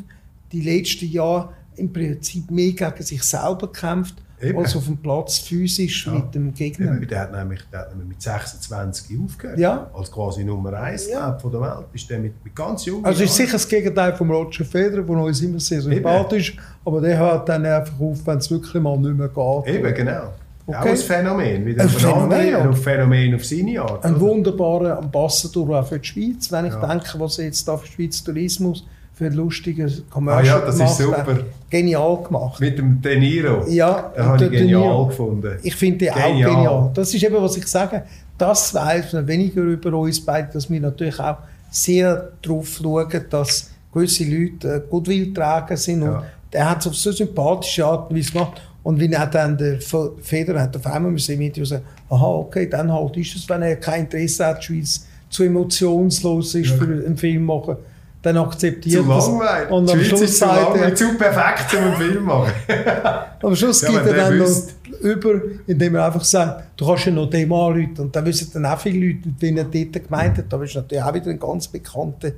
die 0.53 0.61
letzten 0.61 1.07
Jahre 1.11 1.49
im 1.75 1.93
Prinzip 1.93 2.49
mehr 2.51 2.73
gegen 2.73 3.03
sich 3.03 3.23
selber 3.25 3.67
gekämpft, 3.73 4.15
Eben. 4.41 4.59
als 4.59 4.77
auf 4.77 4.85
dem 4.85 4.99
Platz 4.99 5.39
physisch 5.39 6.07
ja. 6.07 6.13
mit 6.13 6.35
dem 6.35 6.55
Gegner. 6.55 6.95
Eben, 6.95 7.09
der, 7.09 7.21
hat 7.21 7.33
nämlich, 7.33 7.63
der 7.73 7.81
hat 7.81 7.91
nämlich 7.91 8.11
mit 8.11 8.23
26 8.23 9.19
aufgehört. 9.19 9.59
Ja. 9.59 9.91
Als 9.93 10.13
quasi 10.13 10.45
Nummer 10.45 10.75
1 10.75 11.09
ja. 11.09 11.37
von 11.37 11.51
der 11.51 11.61
Welt. 11.63 11.87
Ist 11.95 12.09
der 12.09 12.21
mit, 12.21 12.45
mit 12.45 12.55
ganz 12.55 12.85
jungen 12.85 13.05
Also 13.05 13.25
ist 13.25 13.35
sicher 13.35 13.53
das 13.55 13.67
Gegenteil 13.67 14.15
von 14.15 14.31
Roger 14.31 14.65
Federer, 14.65 15.03
der 15.03 15.17
uns 15.17 15.41
immer 15.41 15.59
sehr 15.59 15.81
sympathisch 15.81 16.51
ist. 16.51 16.59
Aber 16.85 17.01
der 17.01 17.19
hört 17.19 17.49
dann 17.49 17.67
einfach 17.67 17.99
auf, 17.99 18.25
wenn 18.25 18.39
es 18.39 18.51
wirklich 18.51 18.81
mal 18.81 18.97
nicht 18.99 19.17
mehr 19.17 19.29
geht. 19.29 19.75
Eben, 19.75 19.95
genau. 19.95 20.33
Okay. 20.67 20.79
Auch 20.79 20.85
ein 20.85 20.97
Phänomen, 20.97 21.65
wieder 21.65 21.83
ein 21.83 21.89
Phänomen, 21.89 22.55
ein 22.57 22.75
Phänomen 22.75 23.35
auf 23.37 23.45
seine 23.45 23.81
Art. 23.81 24.05
Ein 24.05 24.17
oder? 24.17 24.21
wunderbarer 24.21 24.99
Ambassador 24.99 25.79
auch 25.79 25.87
für 25.87 26.01
die 26.01 26.09
Schweiz, 26.09 26.51
wenn 26.51 26.67
ich 26.67 26.73
ja. 26.73 26.87
denke, 26.87 27.21
was 27.21 27.37
jetzt 27.37 27.69
da 27.69 27.77
für 27.77 27.87
Schweiz 27.87 28.25
Tourismus 28.25 28.85
für 29.15 29.29
lustige 29.29 29.91
Commercial 30.11 30.59
ah, 30.59 30.61
ja, 30.61 30.67
das 30.67 30.79
ist 30.79 30.99
super. 30.99 31.39
Genial 31.71 32.23
gemacht. 32.23 32.61
Mit 32.61 32.79
dem 32.79 33.01
De 33.01 33.19
Niro. 33.19 33.65
Ja, 33.69 34.13
den 34.15 34.25
habe 34.25 34.45
ich 34.45 34.51
genial 34.51 34.81
Niro. 34.83 35.07
gefunden. 35.07 35.59
Ich 35.63 35.75
finde 35.75 35.99
den 35.99 36.15
auch 36.15 36.27
genial. 36.27 36.91
Das 36.93 37.15
ist 37.15 37.23
eben, 37.23 37.37
was 37.37 37.57
ich 37.57 37.67
sage. 37.67 38.03
Das 38.37 38.75
weiß 38.75 39.15
man 39.15 39.27
weniger 39.27 39.63
über 39.63 39.95
uns 39.95 40.23
beide, 40.23 40.53
dass 40.53 40.69
wir 40.69 40.81
natürlich 40.81 41.19
auch 41.19 41.39
sehr 41.71 42.33
darauf 42.43 42.69
schauen, 42.69 43.25
dass 43.31 43.71
gewisse 43.93 44.25
Leute 44.25 44.75
äh, 44.75 44.83
Goodwill 44.91 45.33
tragen 45.33 45.77
sind. 45.77 46.03
Ja. 46.03 46.19
Und 46.19 46.25
er 46.51 46.71
hat 46.71 46.81
es 46.81 46.87
auf 46.89 46.95
so 46.95 47.13
sympathische 47.13 47.87
Art 47.87 48.11
und 48.11 48.17
Weise 48.17 48.33
gemacht. 48.33 48.61
Und 48.87 49.01
wenn 49.01 49.13
er 49.13 49.27
dann 49.27 49.59
der 49.59 49.81
Feder 50.23 50.63
hat 50.63 50.77
auf 50.77 50.87
einmal 50.87 51.11
müssen 51.11 51.35
im 51.35 51.41
Interview 51.41 51.65
sagen, 51.65 51.83
aha, 52.09 52.25
okay, 52.25 52.69
dann 52.71 52.93
halt 52.93 53.17
ist 53.17 53.35
es, 53.35 53.49
wenn 53.49 53.63
er 53.63 53.75
kein 53.75 54.03
Interesse 54.03 54.47
hat, 54.47 54.61
die 54.61 54.67
Schweiz 54.67 55.05
zu 55.29 55.43
emotionslos 55.43 56.55
ist 56.55 56.71
ja. 56.71 56.77
für 56.77 56.85
einen 56.85 57.17
Film 57.17 57.47
machen, 57.47 57.79
dann 58.23 58.37
akzeptiert 58.37 59.03
zu 59.03 59.09
das. 59.09 59.27
Langweilig. 59.27 59.71
Und 59.73 59.91
am 59.91 60.01
Schluss 60.05 60.39
zu, 60.39 60.45
er, 60.45 60.95
zu 60.95 61.19
perfekt, 61.19 61.75
um 61.77 61.83
einen 61.83 61.97
Film 61.97 62.25
machen. 62.27 62.53
am 63.43 63.57
Schluss 63.57 63.83
ja, 63.83 63.91
geht 63.91 64.07
er 64.07 64.15
dann 64.15 64.39
noch 64.39 64.57
über, 65.01 65.41
indem 65.67 65.97
er 65.97 66.07
einfach 66.07 66.23
sagt, 66.23 66.69
du 66.77 66.87
kannst 66.87 67.07
ja 67.07 67.13
noch 67.13 67.29
dem 67.29 67.53
anrufen. 67.53 67.97
Und 67.99 68.15
dann 68.15 68.25
wissen 68.25 68.51
dann 68.53 68.67
auch 68.67 68.79
viele 68.79 69.05
Leute, 69.05 69.29
wen 69.41 69.57
er 69.59 69.65
dort 69.65 70.05
gemeint 70.05 70.39
hat. 70.39 70.45
Es 70.47 70.53
war 70.53 70.61
natürlich 70.61 71.03
auch 71.03 71.15
wieder 71.15 71.31
ein 71.33 71.41
ganz 71.41 71.67
Bekannter, 71.67 72.31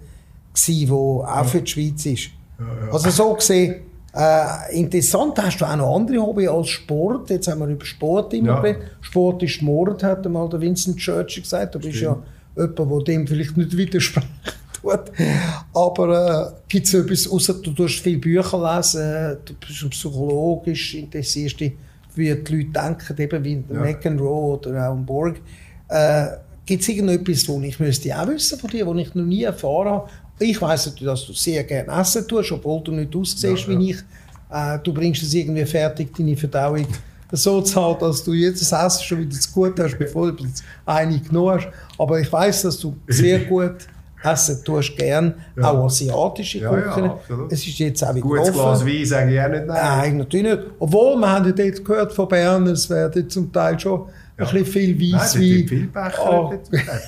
der 0.66 0.92
auch 0.94 1.44
für 1.44 1.60
die 1.60 1.70
Schweiz 1.70 2.06
ist. 2.06 2.30
Ja, 2.58 2.86
ja. 2.86 2.90
Also 2.90 3.10
so 3.10 3.34
gesehen, 3.34 3.82
äh, 4.18 4.76
interessant, 4.76 5.40
hast 5.40 5.60
du 5.60 5.64
auch 5.64 5.76
noch 5.76 5.94
andere 5.94 6.18
Hobby 6.18 6.48
als 6.48 6.70
Sport? 6.70 7.30
Jetzt 7.30 7.46
haben 7.46 7.60
wir 7.60 7.68
über 7.68 7.84
Sport 7.84 8.34
immer 8.34 8.66
ja. 8.66 8.74
Sport 9.00 9.44
ist 9.44 9.62
Mord, 9.62 10.02
hat 10.02 10.26
einmal 10.26 10.48
der 10.48 10.60
Vincent 10.60 10.96
Churchill 10.96 11.44
gesagt. 11.44 11.76
Du 11.76 11.78
bist 11.78 11.98
Stimmt. 11.98 12.24
ja 12.56 12.64
jemand, 12.64 12.90
der 12.90 13.14
dem 13.14 13.26
vielleicht 13.28 13.56
nicht 13.56 13.76
widerspricht. 13.76 14.26
Aber 15.74 16.50
äh, 16.50 16.62
gibt 16.68 16.86
es 16.86 16.94
etwas, 16.94 17.30
außer 17.30 17.54
du 17.54 17.70
tust 17.72 18.00
viele 18.00 18.18
Bücher 18.18 18.76
lesen, 18.76 19.38
du 19.44 19.54
bist 19.54 19.90
psychologisch 19.90 20.94
interessierst 20.94 21.60
dich, 21.60 21.74
wie 22.16 22.34
die 22.34 22.56
Leute 22.56 22.70
denken, 22.70 23.22
eben 23.22 23.44
wie 23.44 23.64
ja. 23.72 23.80
McEnroe 23.80 24.58
oder 24.58 24.90
auch 24.90 24.96
Borg. 24.96 25.36
Äh, 25.88 26.26
gibt 26.66 26.82
es 26.82 26.88
irgendetwas, 26.88 27.48
was 27.48 27.62
ich 27.62 27.78
müsste 27.78 28.20
auch 28.20 28.26
wissen 28.26 28.58
von 28.58 28.70
dir, 28.70 28.86
was 28.86 28.96
ich 28.96 29.14
noch 29.14 29.24
nie 29.24 29.44
erfahren 29.44 29.88
habe? 29.88 30.10
Ich 30.38 30.60
weiß 30.60 30.86
natürlich, 30.86 31.12
dass 31.12 31.26
du 31.26 31.32
sehr 31.32 31.64
gerne 31.64 32.00
essen 32.00 32.26
tust, 32.26 32.52
obwohl 32.52 32.82
du 32.82 32.92
nicht 32.92 33.14
aussiehst 33.14 33.66
ja, 33.66 33.78
wie 33.78 33.90
ich. 33.90 33.98
Äh, 34.50 34.78
du 34.82 34.92
bringst 34.92 35.22
es 35.22 35.34
irgendwie 35.34 35.66
fertig, 35.66 36.14
deine 36.16 36.36
Verdauung 36.36 36.86
so 37.32 37.60
zu 37.60 37.84
halten, 37.84 38.04
dass 38.04 38.24
du 38.24 38.32
jedes 38.32 38.72
Essen 38.72 39.02
schon 39.02 39.20
wieder 39.20 39.38
zu 39.38 39.52
gut 39.52 39.78
hast, 39.78 39.98
bevor 39.98 40.32
du 40.32 40.44
eine 40.86 41.18
genommen 41.20 41.56
hast. 41.56 41.68
Aber 41.98 42.20
ich 42.20 42.32
weiß, 42.32 42.62
dass 42.62 42.78
du 42.78 42.96
sehr 43.06 43.38
gut 43.44 43.86
essen 44.22 44.64
tust, 44.64 44.96
gern 44.96 45.34
ja. 45.56 45.70
auch 45.70 45.84
asiatische 45.84 46.60
Küche. 46.60 47.00
Ja, 47.00 47.18
ja, 47.28 47.46
es 47.50 47.66
ist 47.66 47.78
jetzt 47.78 48.02
auch 48.02 48.14
wieder 48.14 48.26
Gutes 48.26 48.52
Glas 48.52 48.84
Wein 48.84 49.06
sage 49.06 49.34
ich 49.34 49.40
auch 49.40 49.48
nicht 49.48 49.66
nein. 49.66 49.76
Nein, 49.76 50.16
natürlich 50.16 50.46
nicht. 50.46 50.62
Obwohl, 50.78 51.16
wir 51.16 51.30
haben 51.30 51.46
ja 51.46 51.52
dort 51.52 51.84
gehört 51.84 52.12
von 52.12 52.28
Bern, 52.28 52.66
es 52.66 52.90
werden 52.90 53.28
zum 53.30 53.52
Teil 53.52 53.78
schon 53.78 54.08
ja. 54.38 54.46
ein 54.46 54.52
bisschen 54.52 54.66
viel 54.66 55.14
Weisswein. 55.14 55.42
Nein, 55.42 55.68
viel 55.68 55.86
Becher, 55.86 56.50
oh. 56.50 56.54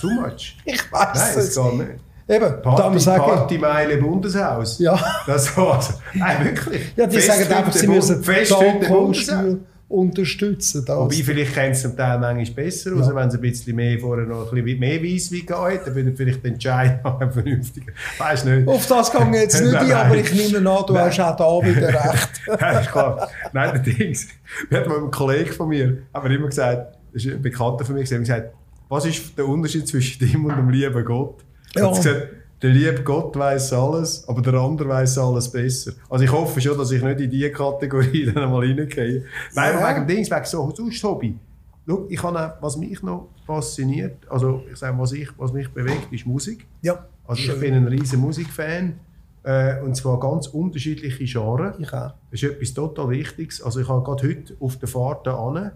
too 0.00 0.10
much. 0.10 0.56
ich 0.64 0.92
weiß 0.92 1.14
Nein, 1.14 1.38
es 1.38 1.54
geht 1.54 1.74
nicht. 1.74 2.09
Eben, 2.30 2.62
Party, 2.62 3.00
sagen, 3.00 3.24
Partymeile 3.24 3.96
Bundeshaus. 3.96 4.78
Ja. 4.78 4.96
Das 5.26 5.56
war's. 5.56 5.98
Nein, 6.14 6.44
wirklich. 6.44 6.92
Ja, 6.94 7.06
die 7.06 7.18
Fest 7.18 7.40
sagen 7.40 7.52
einfach, 7.52 7.72
sie 7.72 7.88
müssen 7.88 8.22
Bundeshaus 8.22 9.56
unterstützen. 9.88 10.84
Das. 10.86 10.96
Wobei, 10.96 11.16
vielleicht 11.16 11.54
kennt 11.54 11.74
es 11.74 11.82
zum 11.82 11.96
Teil 11.96 12.20
manchmal 12.20 12.64
besser 12.64 12.94
aus, 12.94 13.08
ja. 13.08 13.14
wenn 13.16 13.28
es 13.28 13.34
ein 13.34 13.40
bisschen 13.40 13.74
mehr 13.74 13.98
vorher 13.98 14.24
noch 14.24 14.52
ein 14.52 14.62
bisschen 14.62 14.78
mehr 14.78 15.02
Weisswein 15.02 15.40
geht, 15.40 15.86
dann 15.86 15.94
würde 15.96 16.12
vielleicht 16.14 16.44
der 16.44 16.52
Entscheid 16.52 17.04
noch 17.04 17.18
vernünftiger. 17.32 17.92
Weiß 18.16 18.44
nicht. 18.44 18.68
Auf 18.68 18.86
das 18.86 19.12
ich 19.12 19.34
jetzt 19.34 19.60
nicht 19.60 19.74
ein, 19.76 19.92
aber 19.92 20.14
ich 20.14 20.32
nehme 20.32 20.70
an, 20.70 20.84
du 20.86 20.92
nein. 20.92 21.06
hast 21.06 21.18
auch 21.18 21.36
da 21.36 21.68
wieder 21.68 21.88
recht. 21.88 22.30
Nein, 22.46 22.80
ist 22.80 22.92
klar. 22.92 23.28
Nein, 23.52 23.82
der 23.84 23.94
Dings. 23.94 24.28
Wir 24.68 24.78
hatten 24.78 24.88
mal 24.88 24.98
einen 24.98 25.10
Kollegen 25.10 25.52
von 25.52 25.68
mir, 25.68 25.98
haben 26.14 26.30
immer 26.30 26.46
gesagt, 26.46 26.96
das 27.12 27.24
ist 27.24 27.34
ein 27.34 27.42
Bekannter 27.42 27.84
von 27.84 27.96
mir, 27.96 28.04
gesagt, 28.04 28.54
was 28.88 29.04
ist 29.06 29.36
der 29.36 29.48
Unterschied 29.48 29.88
zwischen 29.88 30.24
dem 30.24 30.44
und 30.44 30.56
dem 30.56 30.70
lieben 30.70 31.04
Gott? 31.04 31.44
Ja. 31.76 31.88
Gesagt, 31.90 32.28
der 32.62 32.70
liebe 32.70 33.02
Gott 33.02 33.36
weiß 33.36 33.72
alles, 33.72 34.28
aber 34.28 34.42
der 34.42 34.54
andere 34.54 34.88
weiß 34.88 35.18
alles 35.18 35.50
besser. 35.50 35.92
Also 36.10 36.24
ich 36.24 36.32
hoffe 36.32 36.60
schon, 36.60 36.76
dass 36.76 36.90
ich 36.90 37.02
nicht 37.02 37.20
in 37.20 37.30
diese 37.30 37.50
Kategorie 37.50 38.26
dann 38.34 38.44
einmal 38.44 38.66
reingehe. 38.66 39.24
Nein, 39.54 39.74
ja. 39.74 39.88
wegen 39.88 40.06
dem 40.06 40.16
Dings, 40.16 40.30
wegen 40.30 40.44
so 40.44 40.70
sonst 40.74 41.02
Hobby. 41.02 41.38
Schau, 41.86 42.06
ich 42.08 42.22
habe 42.22 42.54
was 42.60 42.76
mich 42.76 43.02
noch 43.02 43.28
fasziniert, 43.46 44.18
also 44.28 44.62
ich 44.70 44.78
sage, 44.78 44.96
was, 44.98 45.12
ich, 45.12 45.28
was 45.38 45.52
mich 45.52 45.68
bewegt, 45.70 46.12
ist 46.12 46.26
Musik. 46.26 46.66
Ja. 46.82 47.06
Also 47.26 47.52
ich 47.52 47.60
bin 47.60 47.74
ein 47.74 47.86
riesen 47.88 48.20
Musikfan. 48.20 49.00
Äh, 49.42 49.80
und 49.80 49.96
zwar 49.96 50.20
ganz 50.20 50.48
unterschiedliche 50.48 51.24
Genres. 51.24 51.76
Ich 51.78 51.92
auch. 51.94 52.12
Das 52.30 52.42
ist 52.42 52.50
etwas 52.50 52.74
total 52.74 53.08
Wichtiges. 53.08 53.62
Also 53.62 53.80
ich 53.80 53.88
habe 53.88 54.02
gerade 54.02 54.28
heute 54.28 54.54
auf 54.60 54.76
der 54.76 54.88
Fahrt 54.88 55.26
an 55.28 55.72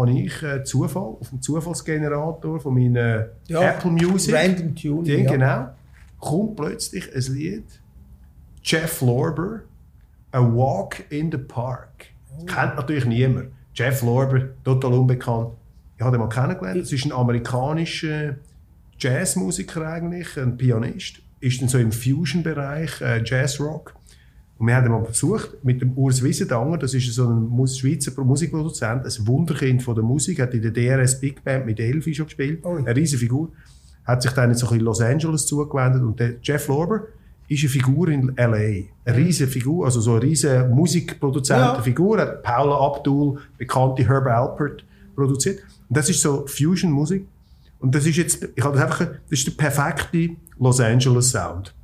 habe 0.00 0.10
ich 0.12 0.42
äh, 0.42 0.64
Zufall 0.64 1.16
auf 1.20 1.30
dem 1.30 1.42
Zufallsgenerator 1.42 2.60
von 2.60 2.74
meiner 2.74 3.28
ja, 3.46 3.62
Apple 3.62 3.90
Music. 3.90 4.34
Random 4.34 4.74
Tuning. 4.74 5.04
Den, 5.04 5.24
ja. 5.24 5.32
Genau. 5.32 5.68
Kommt 6.18 6.56
plötzlich 6.56 7.14
ein 7.14 7.34
Lied. 7.34 7.64
Jeff 8.62 9.00
Lorber, 9.00 9.60
A 10.32 10.40
Walk 10.40 11.10
in 11.10 11.30
the 11.30 11.38
Park. 11.38 12.06
Oh. 12.38 12.44
Kennt 12.44 12.76
natürlich 12.76 13.06
niemand. 13.06 13.50
Jeff 13.74 14.02
Lorber, 14.02 14.48
total 14.64 14.92
unbekannt. 14.94 15.50
Ich 15.96 16.04
habe 16.04 16.16
ihn 16.16 16.20
mal 16.20 16.28
kennengelernt. 16.28 16.80
Das 16.80 16.92
ist 16.92 17.04
ein 17.04 17.12
amerikanischer 17.12 18.36
Jazzmusiker 18.98 19.86
eigentlich, 19.86 20.36
ein 20.36 20.56
Pianist. 20.56 21.20
Ist 21.40 21.60
dann 21.62 21.68
so 21.68 21.78
im 21.78 21.92
Fusion-Bereich, 21.92 23.00
äh, 23.00 23.22
Jazzrock. 23.24 23.94
Und 24.58 24.66
wir 24.66 24.74
haben 24.74 24.90
mal 24.90 25.02
besucht 25.02 25.56
mit 25.62 25.80
dem 25.80 25.92
Urs 25.96 26.22
Wiesendanger, 26.22 26.78
das 26.78 26.92
ist 26.92 27.14
so 27.14 27.28
ein 27.28 27.66
Schweizer 27.68 28.12
Musikproduzent, 28.22 29.04
ein 29.04 29.26
Wunderkind 29.26 29.82
von 29.82 29.94
der 29.94 30.02
Musik, 30.02 30.40
hat 30.40 30.52
in 30.52 30.62
der 30.62 30.72
DRS 30.72 31.20
Big 31.20 31.44
Band 31.44 31.64
mit 31.64 31.78
Elfi 31.78 32.12
schon 32.12 32.26
gespielt, 32.26 32.60
oh. 32.64 32.74
eine 32.74 32.94
riesige 32.94 33.20
Figur. 33.20 33.52
Hat 34.04 34.22
sich 34.22 34.32
dann 34.32 34.52
so 34.54 34.68
in 34.74 34.80
Los 34.80 35.00
Angeles 35.00 35.46
zugewendet 35.46 36.02
und 36.02 36.18
der 36.18 36.36
Jeff 36.42 36.66
Lorber 36.66 37.02
ist 37.46 37.62
eine 37.62 37.68
Figur 37.68 38.08
in 38.08 38.36
L.A. 38.36 38.56
Eine 38.56 39.16
riesige 39.16 39.48
Figur, 39.48 39.84
also 39.84 40.00
so 40.00 40.12
eine 40.12 40.22
riesige 40.22 40.68
Musikproduzentenfigur, 40.72 42.18
ja. 42.18 42.24
hat 42.24 42.42
Paula 42.42 42.78
Abdul, 42.78 43.38
bekannte 43.56 44.08
Herb 44.08 44.26
Alpert, 44.26 44.84
produziert. 45.14 45.60
Und 45.88 45.96
das 45.96 46.08
ist 46.10 46.20
so 46.20 46.46
Fusion-Musik. 46.46 47.26
Und 47.78 47.94
das 47.94 48.06
ist 48.06 48.16
jetzt, 48.16 48.48
ich 48.56 48.64
habe 48.64 48.76
das 48.76 48.84
einfach, 48.84 48.98
das 48.98 49.38
ist 49.38 49.46
der 49.46 49.52
perfekte 49.52 50.30
Los 50.58 50.80
Angeles 50.80 51.30
Sound. 51.30 51.74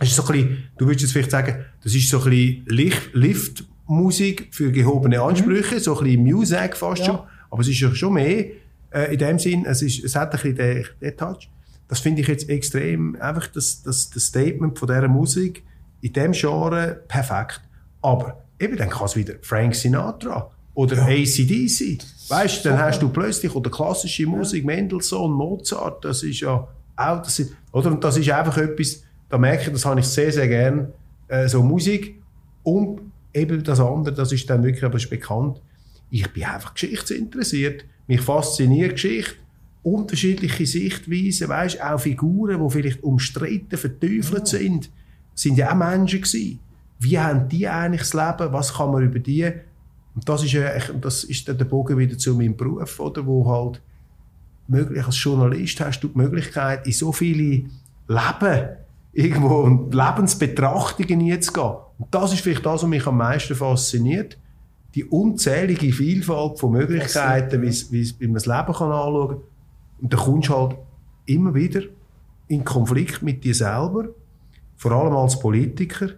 Ist 0.00 0.14
so 0.14 0.22
ein 0.22 0.32
bisschen, 0.32 0.62
du 0.78 0.86
würdest 0.86 1.02
jetzt 1.02 1.12
vielleicht 1.12 1.30
sagen, 1.30 1.64
das 1.82 1.94
ist 1.94 2.08
so 2.08 2.22
ein 2.22 2.30
bisschen 2.30 3.02
Liftmusik 3.12 4.48
für 4.50 4.72
gehobene 4.72 5.20
Ansprüche, 5.20 5.76
mhm. 5.76 5.80
so 5.80 5.98
ein 5.98 6.04
bisschen 6.04 6.22
Music 6.24 6.76
fast 6.76 7.00
ja. 7.00 7.06
schon. 7.06 7.18
Aber 7.50 7.60
es 7.60 7.68
ist 7.68 7.80
ja 7.80 7.94
schon 7.94 8.14
mehr, 8.14 8.46
äh, 8.90 9.12
in 9.12 9.18
dem 9.18 9.38
Sinn, 9.38 9.66
es, 9.66 9.82
ist, 9.82 10.02
es 10.02 10.16
hat 10.16 10.32
ein 10.32 10.40
bisschen 10.40 10.56
den, 10.56 10.86
den 11.00 11.16
Touch. 11.16 11.48
Das 11.88 11.98
finde 11.98 12.22
ich 12.22 12.28
jetzt 12.28 12.48
extrem, 12.48 13.16
einfach 13.20 13.48
das, 13.48 13.82
das, 13.82 14.10
das 14.10 14.24
Statement 14.24 14.78
von 14.78 14.88
dieser 14.88 15.08
Musik 15.08 15.64
in 16.00 16.12
dem 16.12 16.32
Genre 16.32 17.02
perfekt. 17.08 17.60
Aber 18.00 18.42
eben, 18.58 18.76
dann 18.76 18.88
kann 18.88 19.06
es 19.06 19.16
wieder 19.16 19.34
Frank 19.42 19.74
Sinatra 19.74 20.50
oder 20.74 20.96
ja. 20.96 21.04
ACDC. 21.04 21.98
Weißt 22.28 22.64
du, 22.64 22.68
dann 22.68 22.78
hast 22.78 23.02
du 23.02 23.08
plötzlich, 23.08 23.54
oder 23.54 23.70
klassische 23.70 24.26
Musik, 24.26 24.64
Mendelssohn, 24.64 25.32
Mozart, 25.32 26.04
das 26.04 26.22
ist 26.22 26.40
ja 26.40 26.66
auch, 26.96 27.22
das 27.22 27.38
ist, 27.38 27.52
oder? 27.72 27.90
Und 27.90 28.04
das 28.04 28.16
ist 28.16 28.30
einfach 28.30 28.56
etwas, 28.56 29.02
da 29.30 29.38
merke 29.38 29.66
ich, 29.66 29.72
das 29.72 29.86
habe 29.86 30.00
ich 30.00 30.06
sehr, 30.06 30.32
sehr 30.32 30.48
gern, 30.48 30.92
äh, 31.28 31.48
so 31.48 31.62
Musik. 31.62 32.20
Und 32.62 33.00
eben 33.32 33.62
das 33.64 33.80
andere, 33.80 34.14
das 34.14 34.32
ist 34.32 34.50
dann 34.50 34.62
wirklich, 34.62 34.84
aber 34.84 34.98
bekannt, 35.08 35.62
ich 36.10 36.30
bin 36.32 36.44
einfach 36.44 36.74
geschichtsinteressiert. 36.74 37.84
Mich 38.06 38.20
fasziniert 38.20 38.92
Geschichte. 38.92 39.36
Unterschiedliche 39.82 40.66
Sichtweisen, 40.66 41.48
weißt, 41.48 41.82
auch 41.82 42.00
Figuren, 42.00 42.62
die 42.62 42.70
vielleicht 42.70 43.02
umstritten, 43.02 43.78
verteufelt 43.78 44.52
ja. 44.52 44.58
sind, 44.58 44.90
sind 45.34 45.56
ja 45.56 45.70
auch 45.70 45.76
Menschen 45.76 46.20
gewesen. 46.20 46.58
Wie 46.98 47.18
haben 47.18 47.48
die 47.48 47.66
eigentlich 47.66 48.02
das 48.02 48.12
Leben? 48.12 48.52
Was 48.52 48.74
kann 48.74 48.90
man 48.90 49.04
über 49.04 49.20
die? 49.20 49.50
Und 50.14 50.28
das 50.28 50.44
ist, 50.44 50.52
ja, 50.52 50.68
das 51.00 51.24
ist 51.24 51.48
dann 51.48 51.56
der 51.56 51.64
Bogen 51.64 51.96
wieder 51.96 52.18
zu 52.18 52.34
meinem 52.34 52.56
Beruf, 52.56 53.00
oder? 53.00 53.24
Wo 53.24 53.48
halt 53.48 53.80
möglich 54.68 55.04
als 55.04 55.22
Journalist 55.22 55.80
hast 55.80 56.00
du 56.00 56.08
die 56.08 56.18
Möglichkeit, 56.18 56.86
in 56.86 56.92
so 56.92 57.12
viele 57.12 57.64
Leben 58.06 58.68
irgendwo 59.12 59.56
und 59.60 59.94
Lebensbetrachtungen 59.94 61.20
jetzt 61.20 61.52
gehen. 61.52 61.74
Und 61.98 62.08
das 62.10 62.32
ist 62.32 62.40
vielleicht 62.40 62.64
das, 62.64 62.82
was 62.82 62.88
mich 62.88 63.06
am 63.06 63.16
meisten 63.16 63.54
fasziniert. 63.54 64.38
Die 64.94 65.04
unzählige 65.04 65.92
Vielfalt 65.92 66.58
von 66.58 66.72
Möglichkeiten, 66.72 67.62
wie, 67.62 68.12
wie 68.18 68.26
man 68.26 68.34
das 68.34 68.46
Leben 68.46 68.72
kann 68.72 68.90
anschauen 68.90 69.28
kann. 69.28 69.38
Und 70.00 70.12
da 70.12 70.16
kommst 70.16 70.48
du 70.48 70.56
halt 70.56 70.76
immer 71.26 71.54
wieder 71.54 71.82
in 72.48 72.64
Konflikt 72.64 73.22
mit 73.22 73.44
dir 73.44 73.54
selber, 73.54 74.08
vor 74.76 74.92
allem 74.92 75.14
als 75.14 75.38
Politiker, 75.38 76.08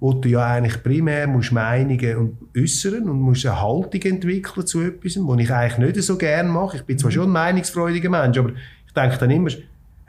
wo 0.00 0.12
du 0.12 0.28
ja 0.28 0.46
eigentlich 0.46 0.82
primär 0.82 1.26
musst 1.26 1.52
Meinungen 1.52 2.16
und 2.16 2.38
äußern 2.56 3.08
und 3.08 3.20
musst 3.20 3.46
eine 3.46 3.60
Haltung 3.60 4.02
entwickeln 4.02 4.66
zu 4.66 4.80
etwas, 4.82 5.16
was 5.16 5.40
ich 5.40 5.52
eigentlich 5.52 5.94
nicht 5.94 6.06
so 6.06 6.16
gerne 6.16 6.48
mache. 6.48 6.78
Ich 6.78 6.84
bin 6.84 6.98
zwar 6.98 7.10
schon 7.10 7.24
ein 7.24 7.32
meinungsfreudiger 7.32 8.10
Mensch, 8.10 8.36
aber 8.36 8.50
ich 8.86 8.92
denke 8.92 9.16
dann 9.18 9.30
immer, 9.30 9.50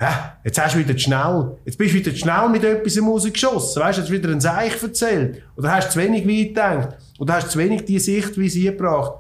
ja, 0.02 0.38
jetzt 0.44 0.60
hast 0.60 0.74
du 0.74 0.80
wieder 0.80 0.98
schnell, 0.98 1.58
jetzt 1.64 1.78
bist 1.78 1.94
du 1.94 2.00
wieder 2.00 2.16
schnell 2.16 2.50
mit 2.50 2.64
etwas 2.64 3.00
rausgeschossen. 3.00 3.84
Weißt 3.84 4.00
du, 4.00 4.02
hast 4.02 4.12
wieder 4.12 4.32
ein 4.32 4.42
Seich 4.42 4.82
erzählt. 4.82 5.44
Oder 5.56 5.76
hast 5.76 5.92
zu 5.92 6.00
wenig 6.00 6.28
weit 6.28 6.48
gedacht. 6.48 6.98
Oder 7.20 7.36
hast 7.36 7.52
zu 7.52 7.60
wenig 7.60 7.86
die 7.86 8.00
Sichtweise 8.00 8.68
eingebracht. 8.68 9.14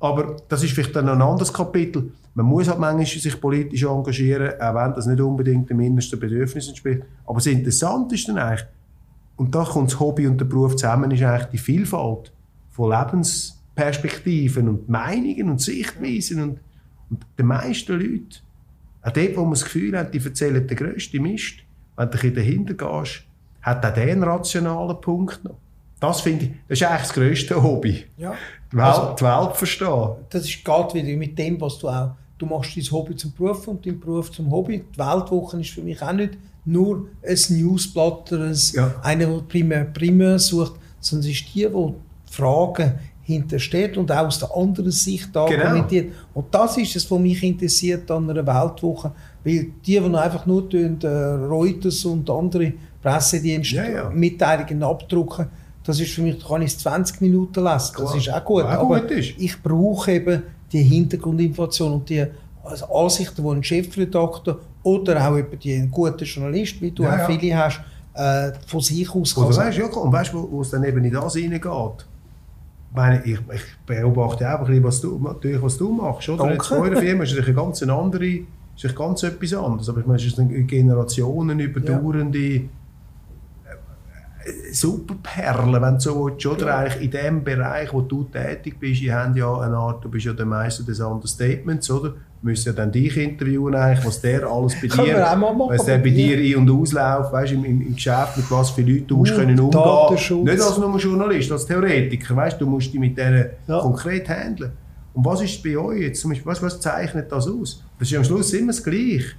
Aber 0.00 0.36
das 0.48 0.62
ist 0.62 0.72
vielleicht 0.72 0.96
dann 0.96 1.10
ein 1.10 1.20
anderes 1.20 1.52
Kapitel. 1.52 2.10
Man 2.32 2.46
muss 2.46 2.68
halt 2.68 2.78
manchmal 2.78 3.06
sich 3.06 3.38
politisch 3.38 3.82
engagieren, 3.82 4.58
auch 4.58 4.74
wenn 4.74 4.94
das 4.94 5.04
nicht 5.04 5.20
unbedingt 5.20 5.68
dem 5.68 5.80
innersten 5.80 6.18
Bedürfnis 6.18 6.68
entspricht. 6.68 7.02
Aber 7.26 7.36
das 7.36 7.46
Interessante 7.46 8.14
ist 8.14 8.26
dann 8.26 8.38
eigentlich, 8.38 8.66
und 9.36 9.54
da 9.54 9.62
kommt 9.62 9.92
das 9.92 10.00
Hobby 10.00 10.26
und 10.26 10.40
der 10.40 10.46
Beruf 10.46 10.76
zusammen, 10.76 11.10
ist 11.10 11.22
eigentlich 11.22 11.50
die 11.50 11.58
Vielfalt 11.58 12.32
von 12.70 12.90
Lebensperspektiven 12.90 14.68
und 14.68 14.88
Meinungen 14.88 15.50
und 15.50 15.60
Sichtweisen. 15.60 16.42
Und, 16.42 16.60
und 17.10 17.26
die 17.38 17.42
meisten 17.42 17.92
Leute 17.92 18.38
auch 19.04 19.12
dort, 19.12 19.36
wo 19.36 19.42
man 19.42 19.52
das 19.52 19.64
Gefühl 19.64 19.96
hat, 19.96 20.14
die 20.14 20.24
erzählen 20.24 20.66
den 20.66 20.76
grössten 20.76 21.22
Mist, 21.22 21.56
wenn 21.96 22.10
du 22.10 22.30
dahinter 22.32 22.74
gehst, 22.74 23.22
hat 23.62 23.84
auch 23.84 23.94
der 23.94 24.02
einen 24.04 24.22
rationalen 24.22 25.00
Punkt 25.00 25.44
noch. 25.44 25.58
Das 26.00 26.20
finde 26.20 26.46
ich, 26.46 26.50
das 26.68 26.80
ist 26.80 26.86
eigentlich 26.86 27.02
das 27.02 27.12
grösste 27.12 27.62
Hobby. 27.62 28.04
Ja. 28.16 28.34
Die 28.70 28.76
Welt, 28.76 28.86
also, 28.86 29.14
die 29.14 29.24
Welt 29.24 29.56
verstehen. 29.56 30.10
Das 30.30 30.44
ist 30.44 30.64
geht 30.64 30.94
wieder 30.94 31.16
mit 31.16 31.38
dem, 31.38 31.60
was 31.60 31.78
du 31.78 31.88
auch, 31.88 32.10
du 32.36 32.46
machst 32.46 32.76
dein 32.76 32.90
Hobby 32.90 33.16
zum 33.16 33.32
Beruf 33.32 33.68
und 33.68 33.86
dein 33.86 34.00
Beruf 34.00 34.30
zum 34.30 34.50
Hobby. 34.50 34.84
Die 34.94 34.98
Weltwoche 34.98 35.60
ist 35.60 35.70
für 35.70 35.82
mich 35.82 36.02
auch 36.02 36.12
nicht 36.12 36.36
nur 36.64 37.08
ein 37.22 37.38
Newsblatt 37.50 38.32
ein, 38.32 38.54
ja. 38.72 38.94
einer, 39.02 39.26
der 39.26 39.42
primär, 39.42 39.84
primär 39.84 40.38
sucht, 40.38 40.74
sondern 41.00 41.30
es 41.30 41.36
ist 41.36 41.54
die, 41.54 41.66
die 41.66 41.94
Fragen 42.30 42.98
hintersteht 43.24 43.96
und 43.96 44.12
auch 44.12 44.26
aus 44.26 44.38
der 44.38 44.54
anderen 44.54 44.90
Sicht 44.90 45.36
argumentiert. 45.36 46.06
Genau. 46.06 46.16
Und 46.34 46.54
das 46.54 46.76
ist 46.76 46.94
es, 46.94 47.10
was 47.10 47.18
mich 47.18 47.42
interessiert 47.42 48.10
an 48.10 48.30
einer 48.30 48.46
Weltwoche. 48.46 49.12
Weil 49.42 49.72
die, 49.84 50.00
die 50.00 50.00
einfach 50.00 50.46
nur 50.46 50.68
tun, 50.68 50.98
äh, 51.02 51.06
Reuters 51.06 52.04
und 52.04 52.28
andere 52.30 52.72
Pressedienste 53.02 53.76
ja, 53.76 53.88
ja. 53.88 54.10
Mitteilungen 54.10 54.82
abdrucken, 54.82 55.46
das 55.84 56.00
ist 56.00 56.12
für 56.12 56.22
mich, 56.22 56.38
da 56.38 56.48
kann 56.48 56.62
ich 56.62 56.72
es 56.72 56.78
20 56.78 57.20
Minuten 57.20 57.62
lesen. 57.62 57.94
Das 57.98 58.14
ist 58.14 58.30
auch 58.32 58.44
gut. 58.44 58.64
Auch 58.64 58.68
aber 58.68 59.00
gut 59.00 59.10
ist. 59.10 59.34
ich 59.38 59.62
brauche 59.62 60.12
eben 60.12 60.42
die 60.72 60.82
Hintergrundinformation 60.82 61.92
und 61.92 62.08
die 62.08 62.26
also 62.62 62.86
Ansichten, 62.86 63.42
die 63.42 63.48
ein 63.50 63.62
Chefredakteur 63.62 64.60
oder 64.82 65.28
auch 65.28 65.36
eben 65.36 65.58
die, 65.58 65.74
ein 65.74 65.90
guter 65.90 66.24
Journalist, 66.24 66.80
wie 66.80 66.90
du 66.90 67.02
ja, 67.02 67.22
auch 67.22 67.26
viele 67.26 67.56
hast, 67.56 67.80
äh, 68.14 68.52
von 68.66 68.80
sich 68.80 69.14
aus 69.14 69.34
kann. 69.34 69.54
Weißt, 69.54 69.78
ja, 69.78 69.86
und 69.86 70.12
weißt 70.12 70.32
du, 70.32 70.50
wo 70.50 70.62
es 70.62 70.70
dann 70.70 70.84
eben 70.84 71.04
in 71.04 71.12
das 71.12 71.34
hineingeht? 71.34 72.06
Meine, 72.94 73.24
ich, 73.24 73.38
ich 73.52 73.62
beobachte 73.86 74.48
auch 74.48 74.60
ein 74.60 74.66
bisschen, 74.66 74.84
was 74.84 75.00
du, 75.00 75.18
natürlich, 75.18 75.62
was 75.62 75.76
du 75.76 75.92
machst. 75.92 76.28
Oder? 76.28 76.52
Jetzt 76.52 76.70
bei 76.70 76.76
eurer 76.76 76.96
Firma 76.96 77.24
ist 77.24 77.32
es 77.32 77.44
eine 77.44 77.54
ganz 77.54 77.82
andere, 77.82 78.40
ist 78.76 78.96
ganz 78.96 79.22
etwas 79.22 79.52
anderes. 79.52 79.88
Aber 79.88 80.00
ich 80.00 80.06
meine, 80.06 80.18
es 80.18 80.26
ist 80.26 80.38
eine 80.38 80.62
Generationen 80.62 81.60
überdauernde 81.60 82.38
ja. 82.38 82.60
Äh, 84.44 84.72
Superperle, 84.72 85.80
wenn 85.82 85.94
du 85.94 86.00
so 86.00 86.24
willst, 86.24 86.46
oder? 86.46 86.66
Ja. 86.66 86.78
Eigentlich 86.78 87.02
in 87.02 87.10
dem 87.10 87.44
Bereich, 87.44 87.92
wo 87.92 88.00
du 88.00 88.24
tätig 88.24 88.78
bist, 88.78 89.02
ihr 89.02 89.14
habt 89.14 89.36
ja 89.36 89.58
eine 89.58 89.76
Art, 89.76 90.04
du 90.04 90.08
bist 90.08 90.26
ja 90.26 90.32
der 90.32 90.46
Meister 90.46 90.84
des 90.84 91.00
Understatements, 91.00 91.90
oder? 91.90 92.14
Müssen 92.44 92.68
ja 92.68 92.72
dann 92.74 92.92
dich 92.92 93.16
interviewen, 93.16 93.74
eigentlich, 93.74 94.06
was 94.06 94.20
der 94.20 94.44
alles 94.44 94.74
bei 94.74 94.86
dir, 95.04 95.16
was 95.16 95.84
der 95.86 95.98
bei 95.98 96.10
dir 96.10 96.36
ein- 96.36 96.56
und 96.56 96.70
ausläuft, 96.70 97.32
weißt, 97.32 97.52
im, 97.52 97.64
im, 97.64 97.80
im 97.80 97.94
Geschäft, 97.94 98.36
mit 98.36 98.50
was 98.50 98.70
für 98.70 98.82
Leuten 98.82 99.06
du 99.06 99.16
musst 99.16 99.32
uh, 99.32 99.36
können 99.36 99.58
umgehen. 99.58 100.44
Nicht 100.44 100.60
als 100.60 100.78
nur 100.78 100.98
Journalist, 100.98 101.50
als 101.50 101.66
Theoretiker, 101.66 102.36
weißt, 102.36 102.60
du 102.60 102.66
musst 102.66 102.92
dich 102.92 103.00
mit 103.00 103.16
denen 103.16 103.46
ja. 103.66 103.80
konkret 103.80 104.28
handeln. 104.28 104.72
Und 105.14 105.24
was 105.24 105.40
ist 105.40 105.62
bei 105.62 105.76
euch 105.78 106.02
jetzt, 106.02 106.28
was, 106.44 106.62
was 106.62 106.80
zeichnet 106.80 107.32
das 107.32 107.48
aus? 107.48 107.82
Das 107.98 108.10
ist 108.10 108.16
am 108.16 108.24
Schluss 108.24 108.52
immer 108.52 108.72
das 108.72 108.82
Gleiche. 108.82 109.36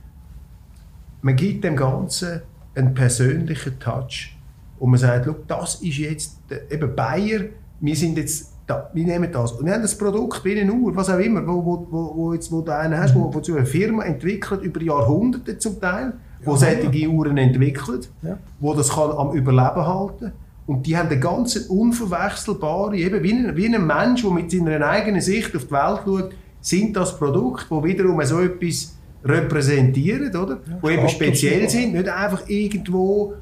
Man 1.21 1.35
gibt 1.35 1.63
dem 1.63 1.75
Ganzen 1.75 2.41
einen 2.73 2.93
persönlichen 2.93 3.79
Touch. 3.79 4.35
Und 4.79 4.89
man 4.89 4.99
sagt, 4.99 5.29
das 5.47 5.75
ist 5.75 5.97
jetzt, 5.97 6.37
eben 6.69 6.95
Bayer, 6.95 7.45
wir 7.79 7.95
sind 7.95 8.17
jetzt 8.17 8.54
da, 8.67 8.89
wir 8.93 9.05
nehmen 9.05 9.31
das. 9.31 9.51
Und 9.51 9.65
wir 9.65 9.73
haben 9.73 9.81
das 9.81 9.97
Produkt 9.97 10.43
wie 10.43 10.59
eine 10.59 10.71
Uhr, 10.71 10.95
was 10.95 11.09
auch 11.09 11.19
immer, 11.19 11.45
wo, 11.45 11.63
wo, 11.63 11.87
wo, 11.89 12.15
wo, 12.15 12.33
jetzt, 12.33 12.51
wo 12.51 12.61
du 12.61 12.75
einen 12.75 12.97
hast, 12.97 13.15
wo, 13.15 13.31
wo 13.33 13.39
zu 13.39 13.55
einer 13.55 13.65
Firma 13.65 14.03
entwickelt, 14.03 14.61
über 14.63 14.81
Jahrhunderte 14.81 15.57
zum 15.57 15.79
Teil, 15.79 16.13
wo 16.43 16.51
ja, 16.53 16.57
solche 16.57 17.07
Uhren 17.07 17.37
entwickelt, 17.37 18.09
ja. 18.21 18.37
wo 18.59 18.73
das 18.73 18.89
kann 18.89 19.11
am 19.11 19.33
Überleben 19.33 19.85
halten 19.85 20.31
und 20.67 20.87
die 20.87 20.97
haben 20.97 21.09
eine 21.09 21.19
ganz 21.19 21.55
unverwechselbare, 21.55 22.97
eben 22.97 23.23
wie 23.23 23.33
ein, 23.33 23.55
wie 23.55 23.67
ein 23.67 23.85
Mensch, 23.85 24.23
der 24.23 24.31
mit 24.31 24.49
seiner 24.49 24.87
eigenen 24.87 25.21
Sicht 25.21 25.55
auf 25.55 25.65
die 25.65 25.71
Welt 25.71 26.01
schaut, 26.05 26.31
sind 26.59 26.95
das 26.95 27.17
Produkte, 27.17 27.67
die 27.69 27.83
wiederum 27.83 28.23
so 28.23 28.39
etwas 28.39 28.97
repräsentieren, 29.23 30.35
oder? 30.35 30.59
Ja, 30.67 30.77
wo 30.81 30.89
eben 30.89 31.07
speziell 31.09 31.69
sind, 31.69 31.93
nicht 31.93 32.09
einfach 32.09 32.47
irgendwo 32.47 33.35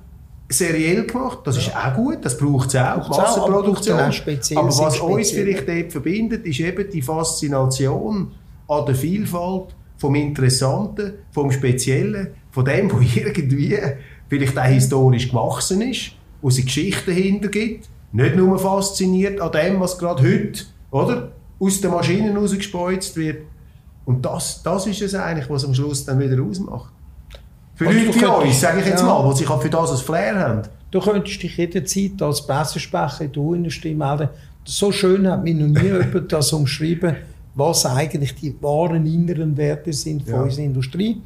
seriell 0.54 1.06
gemacht. 1.06 1.40
Das 1.46 1.58
ist 1.58 1.76
auch 1.76 1.94
gut, 1.96 2.20
das 2.22 2.38
braucht 2.38 2.70
es 2.70 2.76
auch, 2.76 3.10
Massenproduktion. 3.10 4.00
Aber, 4.00 4.14
aber 4.56 4.68
was 4.68 5.00
uns 5.00 5.32
vielleicht 5.32 5.68
dort 5.68 5.92
verbindet, 5.92 6.46
ist 6.46 6.60
eben 6.60 6.90
die 6.90 7.02
Faszination 7.02 8.32
an 8.68 8.86
der 8.86 8.96
Vielfalt, 8.96 9.76
vom 9.98 10.16
Interessanten, 10.16 11.14
vom 11.32 11.52
Speziellen, 11.52 12.30
von 12.52 12.66
dem, 12.66 12.92
wo 12.92 13.00
irgendwie 13.16 13.78
vielleicht 14.28 14.58
auch 14.58 14.66
historisch 14.66 15.30
gewachsen 15.30 15.82
ist, 15.82 16.12
wo 16.42 16.50
es 16.50 16.58
Geschichten 16.58 17.12
dahinter 17.12 17.48
gibt, 17.48 17.90
nicht 18.12 18.36
nur 18.36 18.60
fasziniert 18.60 19.40
an 19.40 19.52
dem, 19.52 19.80
was 19.80 19.98
gerade 19.98 20.24
heute, 20.24 20.64
oder? 20.92 21.32
Aus 21.60 21.82
den 21.82 21.92
Maschinen 21.92 22.36
rausgespeuzt 22.36 23.16
wird. 23.16 23.46
Und 24.06 24.26
das, 24.26 24.62
das 24.62 24.86
ist 24.88 25.02
es 25.02 25.16
eigentlich, 25.16 25.50
was 25.50 25.64
am 25.64 25.74
Schluss 25.74 26.06
dann 26.06 26.20
wieder 26.20 26.42
ausmacht. 26.44 26.93
Für 27.84 27.92
Leute 27.92 28.20
wie 28.20 28.48
uns, 28.48 28.62
sage 28.62 28.80
ich 28.80 28.88
jetzt 28.88 29.02
ja. 29.02 29.08
mal, 29.08 29.30
die 29.32 29.38
sich 29.38 29.48
für 29.48 29.70
das 29.70 29.92
ein 29.92 29.98
Flair 29.98 30.36
haben. 30.40 30.62
Du 30.92 31.00
könntest 31.00 31.42
dich 31.42 31.58
jederzeit 31.58 32.22
als 32.22 32.46
Pressesprecher 32.46 33.22
in 33.22 33.34
der 33.34 33.44
Industrie 33.44 33.96
melden. 33.96 34.30
So 34.64 34.92
schön 34.92 35.28
hat 35.28 35.44
mir 35.44 35.56
noch 35.56 35.82
nie 35.82 35.88
jemand 35.88 36.32
das 36.32 36.54
umschrieben, 36.54 37.16
was 37.56 37.86
eigentlich 37.86 38.36
die 38.36 38.56
wahren 38.62 39.06
inneren 39.06 39.58
Werte 39.58 39.92
sind 39.92 40.24
von 40.24 40.34
ja. 40.34 40.42
unserer 40.42 40.66
Industrie. 40.66 41.22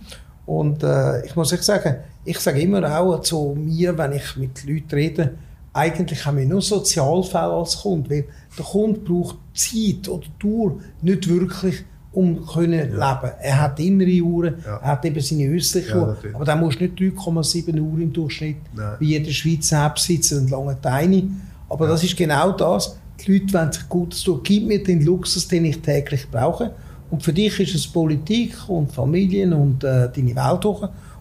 Und 0.46 0.84
äh, 0.84 1.26
ich 1.26 1.36
muss 1.36 1.52
euch 1.54 1.62
sagen, 1.62 1.98
ich 2.24 2.40
sage 2.40 2.62
immer 2.62 3.00
auch 3.00 3.20
zu 3.22 3.56
mir, 3.58 3.98
wenn 3.98 4.14
ich 4.14 4.36
mit 4.38 4.64
Leuten 4.66 4.96
rede, 4.96 5.34
eigentlich 5.74 6.26
haben 6.26 6.38
wir 6.38 6.46
nur 6.46 6.62
Sozialfälle 6.62 7.52
als 7.52 7.82
Kunde, 7.82 8.10
weil 8.10 8.26
der 8.58 8.66
Kunde 8.66 9.00
braucht 9.00 9.38
Zeit 9.54 10.10
oder 10.10 10.26
Tour 10.40 10.80
nicht 11.02 11.30
wirklich 11.30 11.84
um 12.18 12.44
können 12.48 12.90
leben. 12.90 13.32
Er 13.42 13.62
hat 13.62 13.80
innere 13.80 14.24
Uhren, 14.24 14.56
ja. 14.66 14.78
er 14.78 14.88
hat 14.88 15.06
eben 15.06 15.22
seine 15.22 15.54
äußerlichen 15.54 16.00
ja, 16.00 16.16
aber 16.34 16.46
dann 16.46 16.60
muss 16.60 16.80
nicht 16.80 16.98
3,7 16.98 17.80
Uhr 17.80 18.00
im 18.00 18.12
Durchschnitt 18.12 18.58
Nein. 18.76 18.96
wie 19.00 19.10
jeder 19.10 19.32
Schweizer 19.32 19.88
besitzer 19.92 20.38
und 20.38 20.50
lange 20.50 20.82
Teine. 20.82 21.30
Aber 21.70 21.86
ja. 21.86 21.92
das 21.92 22.04
ist 22.04 22.18
genau 22.18 22.52
das. 22.54 22.98
Die 23.20 23.34
Leute 23.34 23.54
wollen 23.54 23.72
sich 23.72 23.88
Gutes 23.88 24.24
tun. 24.24 24.40
Gib 24.44 24.66
mir 24.66 24.82
den 24.82 25.06
Luxus, 25.06 25.48
den 25.48 25.66
ich 25.66 25.80
täglich 25.80 26.28
brauche. 26.32 26.74
Und 27.12 27.22
für 27.22 27.34
dich 27.34 27.60
ist 27.60 27.76
es 27.76 27.86
Politik 27.88 28.56
und 28.68 28.92
Familien 28.92 29.54
und 29.54 29.84
äh, 29.84 30.10
deine 30.10 30.36
Welt 30.36 30.66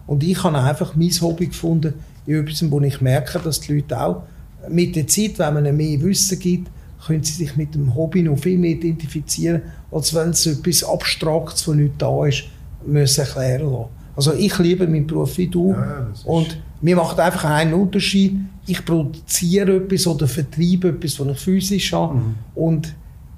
Und 0.07 0.23
ich 0.23 0.43
habe 0.43 0.57
einfach 0.57 0.95
mein 0.95 1.11
Hobby 1.21 1.47
gefunden, 1.47 1.93
in 2.25 2.39
etwas, 2.41 2.71
wo 2.71 2.81
ich 2.81 3.01
merke, 3.01 3.37
dass 3.39 3.59
die 3.59 3.75
Leute 3.75 4.01
auch 4.01 4.23
mit 4.67 4.95
der 4.95 5.05
Zeit, 5.05 5.37
wenn 5.37 5.53
man 5.53 5.65
ihnen 5.65 5.77
mehr 5.77 6.01
Wissen 6.01 6.39
gibt, 6.39 6.71
können 7.05 7.23
sie 7.23 7.33
sich 7.33 7.55
mit 7.55 7.75
dem 7.75 7.93
Hobby 7.95 8.23
noch 8.23 8.39
viel 8.39 8.57
mehr 8.57 8.71
identifizieren, 8.71 9.61
als 9.91 10.13
wenn 10.13 10.33
sie 10.33 10.51
etwas 10.51 10.83
Abstraktes, 10.83 11.65
das 11.65 11.75
nicht 11.75 11.93
da 11.97 12.25
ist, 12.25 12.43
müssen 12.85 13.21
erklären 13.21 13.71
lassen. 13.71 13.85
Also 14.15 14.33
ich 14.33 14.57
liebe 14.57 14.87
meinen 14.87 15.07
Beruf 15.07 15.37
wie 15.37 15.47
du 15.47 15.71
ja, 15.71 16.07
und 16.25 16.57
mir 16.81 16.95
macht 16.95 17.19
einfach 17.19 17.45
einen 17.45 17.73
Unterschied. 17.73 18.35
Ich 18.65 18.83
produziere 18.83 19.77
etwas 19.77 20.07
oder 20.07 20.27
vertreibe 20.27 20.89
etwas, 20.89 21.19
was 21.19 21.27
ich 21.27 21.39
physisch 21.39 21.93
habe 21.93 22.15
mhm. 22.15 22.35
und 22.55 22.95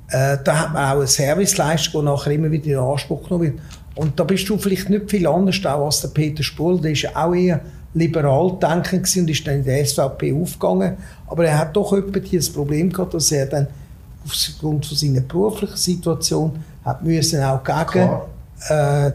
äh, 0.10 0.38
da 0.44 0.60
hat 0.60 0.74
man 0.74 0.86
auch 0.86 0.98
eine 0.98 1.08
Serviceleistung, 1.08 2.02
die 2.02 2.06
nachher 2.06 2.32
immer 2.32 2.52
wieder 2.52 2.66
in 2.66 2.78
Anspruch 2.78 3.24
genommen 3.24 3.44
wird. 3.44 3.60
Und 3.96 4.20
da 4.20 4.24
bist 4.24 4.48
du 4.50 4.58
vielleicht 4.58 4.90
nicht 4.90 5.10
viel 5.10 5.28
anders 5.28 5.64
auch 5.66 5.86
als 5.86 6.02
der 6.02 6.08
Peter 6.10 6.42
Spul, 6.42 6.80
der 6.80 6.92
ist 6.92 7.16
auch 7.16 7.34
eher 7.34 7.62
liberal 7.94 8.58
denkend 8.62 9.16
und 9.18 9.30
ist 9.30 9.46
dann 9.46 9.56
in 9.56 9.64
der 9.64 9.86
SVP 9.86 10.34
aufgegangen. 10.34 10.98
Aber 11.28 11.46
er 11.46 11.58
hat 11.58 11.76
doch 11.76 11.94
etwa 11.94 12.20
das 12.20 12.50
Problem 12.50 12.92
gehabt, 12.92 13.14
dass 13.14 13.32
er 13.32 13.48
dann 13.48 13.68
aufgrund 14.30 14.86
von 14.86 14.98
seiner 14.98 15.22
beruflichen 15.22 15.78
Situation 15.78 16.52
hat 16.84 17.04
müssen 17.04 17.44
auch 17.44 17.63
gegen 17.63 18.10
äh, 18.70 19.12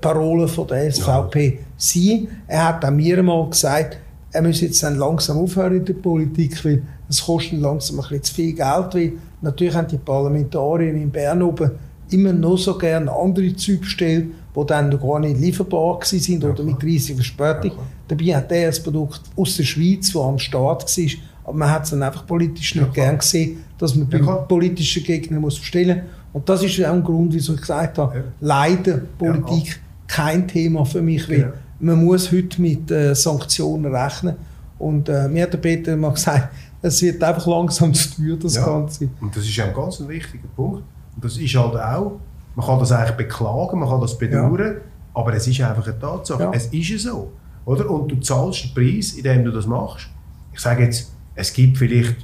Parolen 0.00 0.48
von 0.48 0.66
der 0.66 0.90
SVP 0.90 1.46
ja. 1.46 1.52
sein. 1.76 2.28
Er 2.46 2.68
hat 2.68 2.84
auch 2.84 2.90
mir 2.90 3.22
mal 3.22 3.48
gesagt, 3.48 3.98
er 4.32 4.42
müsse 4.42 4.66
jetzt 4.66 4.82
dann 4.82 4.96
langsam 4.96 5.38
aufhören 5.38 5.76
in 5.76 5.84
der 5.84 5.94
Politik, 5.94 6.64
weil 6.64 6.82
es 7.08 7.24
kostet 7.24 7.60
langsam 7.60 8.00
ein 8.00 8.02
bisschen 8.02 8.22
zu 8.22 8.34
viel 8.34 8.52
Geld, 8.52 8.94
weil 8.94 9.12
natürlich 9.40 9.74
haben 9.74 9.88
die 9.88 9.98
Parlamentarier 9.98 10.92
in 10.94 11.10
Bern 11.10 11.42
oben 11.42 11.70
immer 12.10 12.32
noch 12.32 12.58
so 12.58 12.76
gerne 12.76 13.10
andere 13.10 13.54
Züge 13.54 13.80
gestellt, 13.80 14.26
die 14.56 14.66
dann 14.66 14.88
noch 14.88 15.00
gar 15.00 15.20
nicht 15.20 15.38
lieferbar 15.38 16.00
sind 16.02 16.44
oder 16.44 16.62
mit 16.62 16.82
riesiger 16.82 17.22
Verspätung. 17.22 17.72
Dabei 18.06 18.36
hat 18.36 18.50
er 18.50 18.68
ein 18.68 18.82
Produkt 18.82 19.20
aus 19.36 19.56
der 19.56 19.64
Schweiz, 19.64 20.12
das 20.12 20.22
am 20.22 20.38
Start 20.38 20.84
war, 20.84 21.04
aber 21.48 21.56
man 21.56 21.70
hat 21.70 21.84
es 21.84 21.90
dann 21.90 22.02
einfach 22.02 22.26
politisch 22.26 22.74
nicht 22.74 22.86
ja, 22.88 22.92
gern 22.92 23.18
gesehen, 23.18 23.64
dass 23.78 23.94
man 23.94 24.08
ja, 24.10 24.34
politischen 24.36 25.02
Gegner 25.02 25.40
muss 25.40 25.58
bestellen 25.58 26.02
Und 26.32 26.46
das 26.46 26.62
ist 26.62 26.84
auch 26.84 26.92
ein 26.92 27.02
Grund, 27.02 27.32
wieso 27.32 27.54
ich 27.54 27.60
gesagt 27.62 27.96
habe, 27.96 28.18
ja. 28.18 28.24
leider 28.40 28.98
Politik 29.16 29.80
kein 30.06 30.46
Thema 30.46 30.84
für 30.84 31.00
mich, 31.00 31.28
weil 31.28 31.54
man 31.80 32.04
muss 32.04 32.30
heute 32.30 32.60
mit 32.60 32.90
äh, 32.90 33.14
Sanktionen 33.14 33.94
rechnen. 33.94 34.36
Und 34.78 35.08
äh, 35.08 35.26
mir 35.28 35.44
hat 35.44 35.54
der 35.54 35.58
Peter 35.58 35.96
mal 35.96 36.12
gesagt, 36.12 36.54
es 36.82 37.00
wird 37.00 37.22
einfach 37.22 37.46
langsam 37.46 37.94
zu 37.94 38.14
teuer, 38.16 38.36
das 38.36 38.62
Ganze. 38.62 39.08
Und 39.18 39.34
das 39.34 39.44
ist 39.44 39.56
ja 39.56 39.64
ein 39.64 39.74
ganz 39.74 40.06
wichtiger 40.06 40.48
Punkt. 40.54 40.82
Und 41.14 41.24
das 41.24 41.38
ist 41.38 41.54
halt 41.54 41.76
auch, 41.76 42.20
man 42.56 42.66
kann 42.66 42.78
das 42.78 42.92
eigentlich 42.92 43.16
beklagen, 43.16 43.78
man 43.78 43.88
kann 43.88 44.00
das 44.02 44.18
bedauern, 44.18 44.76
aber 45.14 45.32
es 45.32 45.46
ist 45.46 45.60
einfach 45.62 45.86
eine 45.86 45.98
Tatsache. 45.98 46.50
Es 46.52 46.66
ist 46.66 46.88
ja 46.90 46.98
so. 46.98 47.32
Oder? 47.64 47.88
Und 47.88 48.08
du 48.12 48.16
zahlst 48.16 48.64
den 48.64 48.74
Preis, 48.74 49.12
indem 49.12 49.44
du 49.44 49.50
das 49.50 49.66
machst. 49.66 50.08
Ich 50.52 50.60
sage 50.60 50.84
jetzt, 50.84 51.12
es 51.38 51.52
gibt 51.52 51.78
vielleicht, 51.78 52.16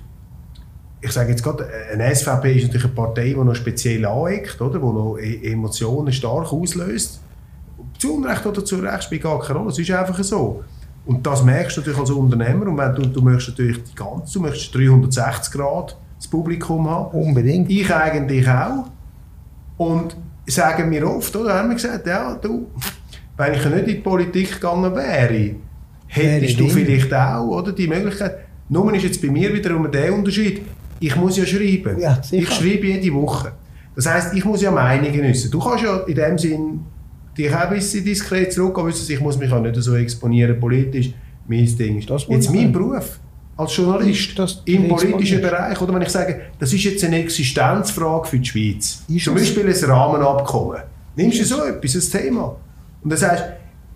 ich 1.00 1.12
sage 1.12 1.30
jetzt 1.30 1.42
gerade, 1.42 1.68
eine 1.92 2.14
SVP 2.14 2.56
ist 2.56 2.66
natürlich 2.66 2.86
eine 2.86 2.94
Partei, 2.94 3.28
die 3.28 3.34
noch 3.36 3.54
speziell 3.54 4.04
aneckt, 4.04 4.60
oder? 4.60 4.78
die 4.78 4.84
noch 4.84 5.18
e-, 5.18 5.52
Emotionen 5.52 6.12
stark 6.12 6.52
auslöst. 6.52 7.20
Zu 7.98 8.16
Unrecht 8.16 8.44
oder 8.44 8.64
zu 8.64 8.76
Recht 8.76 9.04
spielt 9.04 9.22
gar 9.22 9.38
keine 9.40 9.60
Rolle, 9.60 9.70
es 9.70 9.78
ist 9.78 9.90
einfach 9.92 10.22
so. 10.24 10.64
Und 11.06 11.24
das 11.24 11.44
merkst 11.44 11.76
du 11.76 11.80
natürlich 11.80 12.00
als 12.00 12.10
Unternehmer 12.10 12.66
und 12.66 12.76
wenn 12.76 12.94
du, 12.94 13.06
du 13.06 13.22
möchtest 13.22 13.50
natürlich 13.50 13.84
die 13.84 13.94
ganze, 13.94 14.32
du 14.32 14.40
möchtest 14.40 14.74
360 14.74 15.52
Grad 15.52 15.96
das 16.16 16.26
Publikum 16.26 16.88
haben. 16.90 17.16
Unbedingt. 17.16 17.70
Ich 17.70 17.94
eigentlich 17.94 18.48
auch. 18.48 18.86
Und 19.76 20.16
sagen 20.46 20.88
mir 20.88 21.08
oft, 21.08 21.34
oder 21.36 21.54
haben 21.54 21.68
wir 21.68 21.76
gesagt, 21.76 22.06
ja, 22.06 22.34
du, 22.34 22.66
wenn 23.36 23.54
ich 23.54 23.64
nicht 23.64 23.78
in 23.78 23.86
die 23.86 23.94
Politik 23.94 24.54
gegangen 24.54 24.94
wäre, 24.94 25.56
hättest 26.06 26.58
du 26.58 26.68
vielleicht 26.68 27.12
auch 27.12 27.46
oder, 27.46 27.72
die 27.72 27.86
Möglichkeit. 27.86 28.43
Nur 28.68 28.94
ist 28.94 29.02
jetzt 29.02 29.22
bei 29.22 29.28
mir 29.28 29.52
wiederum 29.52 29.90
der 29.90 30.14
Unterschied, 30.14 30.62
ich 31.00 31.16
muss 31.16 31.36
ja 31.36 31.44
schreiben. 31.44 32.00
Ja, 32.00 32.20
ich 32.30 32.50
schreibe 32.50 32.86
jede 32.86 33.12
Woche. 33.14 33.52
Das 33.94 34.06
heisst, 34.06 34.34
ich 34.34 34.44
muss 34.44 34.62
ja 34.62 34.70
Meinungen 34.70 35.22
wissen. 35.22 35.50
Du 35.50 35.58
kannst 35.60 35.84
ja 35.84 35.98
in 35.98 36.14
dem 36.14 36.38
Sinn 36.38 36.80
dich 37.36 37.54
auch 37.54 37.60
ein 37.60 37.70
bisschen 37.70 38.04
diskret 38.04 38.52
zurückgehen, 38.52 38.92
ich 39.08 39.20
muss 39.20 39.38
mich 39.38 39.52
auch 39.52 39.60
nicht 39.60 39.76
so 39.76 39.94
exponieren 39.94 40.58
politisch. 40.58 41.12
Mein 41.46 41.66
Ding 41.76 41.98
ist. 41.98 42.08
Jetzt 42.28 42.54
mein 42.54 42.72
Beruf 42.72 43.20
als 43.56 43.76
Journalist 43.76 44.38
das 44.38 44.62
im 44.64 44.88
politischen 44.88 45.40
Bereich, 45.40 45.80
oder 45.80 45.94
wenn 45.94 46.02
ich 46.02 46.08
sage, 46.08 46.40
das 46.58 46.72
ist 46.72 46.84
jetzt 46.84 47.04
eine 47.04 47.20
Existenzfrage 47.20 48.26
für 48.26 48.38
die 48.38 48.44
Schweiz. 48.46 49.02
Ist 49.08 49.24
Zum 49.24 49.34
Beispiel 49.34 49.66
ein 49.66 49.90
Rahmenabkommen. 49.90 50.82
Nimmst 51.16 51.40
du 51.40 51.44
so 51.44 51.62
etwas, 51.62 51.94
ein 51.94 52.22
Thema, 52.22 52.56
und 53.02 53.10
dann 53.10 53.18
sagst 53.18 53.44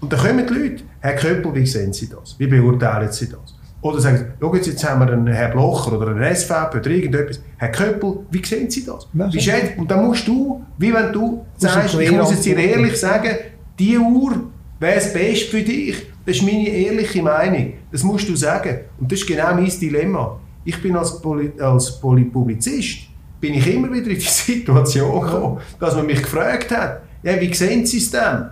und 0.01 0.13
dann 0.13 0.21
kommen 0.21 0.47
die 0.47 0.55
Leute, 0.55 0.83
Herr 1.01 1.17
Köppel, 1.17 1.53
wie 1.55 1.67
sehen 1.67 1.93
Sie 1.93 2.09
das? 2.09 2.39
Wie 2.39 2.47
beurteilen 2.47 3.11
Sie 3.11 3.29
das? 3.29 3.58
Oder 3.81 4.01
sagen 4.01 4.35
Sie, 4.41 4.57
jetzt, 4.57 4.67
jetzt 4.67 4.88
haben 4.88 5.01
wir 5.01 5.12
einen 5.12 5.29
Herrn 5.29 5.53
Blocher 5.53 5.93
oder 5.97 6.09
einen 6.09 6.35
SVP 6.35 6.79
oder 6.79 6.91
irgendetwas. 6.91 7.41
Herr 7.59 7.71
Köppel, 7.71 8.21
wie 8.31 8.45
sehen 8.45 8.69
Sie 8.69 8.85
das? 8.85 9.07
Wie 9.12 9.41
schätzt, 9.41 9.79
und 9.79 9.88
dann 9.91 10.05
musst 10.05 10.27
du, 10.27 10.64
wie 10.79 10.93
wenn 10.93 11.12
du 11.12 11.45
sagst, 11.57 11.95
ich 11.95 12.11
muss 12.11 12.31
jetzt 12.31 12.45
dir 12.45 12.57
ehrlich 12.57 12.99
sagen, 12.99 13.37
die 13.79 13.97
Uhr 13.97 14.45
wäre 14.81 14.95
das 14.97 15.12
Beste 15.12 15.51
für 15.51 15.62
dich. 15.62 16.07
Das 16.27 16.37
ist 16.37 16.43
meine 16.43 16.69
ehrliche 16.69 17.23
Meinung. 17.23 17.75
Das 17.93 18.03
musst 18.03 18.29
du 18.29 18.37
sagen. 18.37 18.81
Und 18.99 19.11
das 19.11 19.21
ist 19.21 19.27
genau 19.27 19.55
mein 19.55 19.71
Dilemma. 19.71 20.38
Ich 20.64 20.83
bin 20.83 20.97
als, 20.97 21.23
Poli 21.23 21.53
als 21.59 22.01
Publizist 22.01 22.99
bin 23.41 23.55
ich 23.55 23.67
immer 23.73 23.93
wieder 23.93 24.11
in 24.11 24.19
die 24.19 24.21
Situation 24.21 25.21
gekommen, 25.21 25.61
dass 25.79 25.95
man 25.95 26.07
mich 26.07 26.23
gefragt 26.23 26.71
hat, 26.77 27.03
ja, 27.23 27.41
wie 27.41 27.53
sehen 27.55 27.87
Sie 27.87 27.99
es 27.99 28.11
denn? 28.11 28.51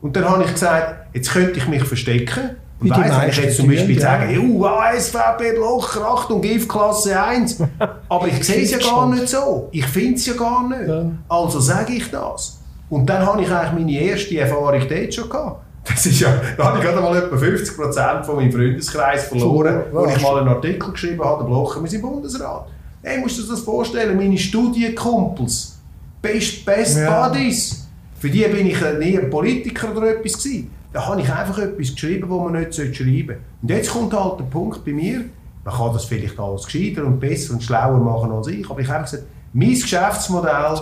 Und 0.00 0.16
dann 0.16 0.28
habe 0.28 0.44
ich 0.44 0.52
gesagt, 0.52 1.14
jetzt 1.14 1.30
könnte 1.30 1.58
ich 1.58 1.68
mich 1.68 1.84
verstecken. 1.84 2.56
Und 2.82 2.90
weiss, 2.90 3.20
wenn 3.20 3.28
ich 3.28 3.36
jetzt 3.36 3.56
zum 3.56 3.68
Beispiel 3.68 3.96
ja. 3.96 4.02
sage, 4.02 4.40
uh, 4.40 4.66
SVP 4.98 5.52
Blocher, 5.52 6.06
Achtung, 6.06 6.40
GIF-Klasse 6.40 7.22
1. 7.22 7.62
Aber 8.08 8.26
ich 8.26 8.44
sehe 8.44 8.62
es 8.62 8.70
ja 8.72 8.78
gar 8.78 9.08
nicht 9.08 9.28
so. 9.28 9.68
Ich 9.70 9.86
finde 9.86 10.14
es 10.14 10.26
ja 10.26 10.34
gar 10.34 10.68
nicht. 10.68 10.88
Ja. 10.88 11.04
Also 11.28 11.60
sage 11.60 11.92
ich 11.94 12.10
das. 12.10 12.58
Und 12.90 13.06
dann 13.06 13.24
habe 13.24 13.42
ich 13.42 13.50
eigentlich 13.50 13.72
meine 13.72 13.92
erste 13.92 14.38
Erfahrung 14.38 14.82
dort 14.88 15.14
schon 15.14 15.28
gehabt. 15.28 15.62
Das 15.84 16.06
ist 16.06 16.20
ja, 16.20 16.40
da 16.56 16.64
habe 16.64 16.78
ich 16.78 16.84
gerade 16.84 17.00
mal 17.00 17.16
etwa 17.16 17.34
50% 17.34 18.22
von 18.22 18.36
meinem 18.36 18.52
Freundeskreis 18.52 19.24
verloren, 19.24 19.82
wo 19.90 20.06
ich 20.06 20.20
mal 20.20 20.38
einen 20.38 20.48
Artikel 20.48 20.92
geschrieben 20.92 21.24
habe, 21.24 21.42
der 21.42 21.48
Blocher, 21.48 21.82
wir 21.82 21.90
sind 21.90 22.02
Bundesrat. 22.02 22.66
Hey, 23.02 23.18
musst 23.18 23.38
du 23.38 23.42
dir 23.42 23.48
das 23.48 23.60
vorstellen, 23.60 24.16
meine 24.16 24.38
Studienkumpels, 24.38 25.78
Best, 26.20 26.64
Best 26.64 26.98
ja. 26.98 27.28
Buddies, 27.28 27.88
für 28.20 28.30
die 28.30 28.44
bin 28.44 28.66
ich 28.68 28.78
nie 29.00 29.18
ein 29.18 29.28
Politiker 29.28 29.96
oder 29.96 30.10
etwas 30.10 30.40
gewesen. 30.40 30.70
Da 30.92 31.06
habe 31.06 31.20
ich 31.20 31.32
einfach 31.32 31.58
etwas 31.58 31.94
geschrieben, 31.94 32.28
wo 32.28 32.40
man 32.40 32.60
nicht 32.60 32.74
schreiben 32.74 32.94
sollte. 32.94 33.36
Und 33.62 33.70
jetzt 33.70 33.90
kommt 33.90 34.12
halt 34.12 34.40
der 34.40 34.44
Punkt 34.44 34.84
bei 34.84 34.92
mir, 34.92 35.24
man 35.64 35.74
kann 35.74 35.92
das 35.92 36.04
vielleicht 36.04 36.38
alles 36.38 36.66
gescheiter 36.66 37.04
und 37.04 37.20
besser 37.20 37.54
und 37.54 37.62
schlauer 37.62 37.98
machen 37.98 38.30
als 38.32 38.48
ich, 38.48 38.68
aber 38.68 38.80
ich 38.80 38.88
habe 38.88 39.04
gesagt, 39.04 39.24
mein 39.52 39.72
Geschäftsmodell 39.72 40.74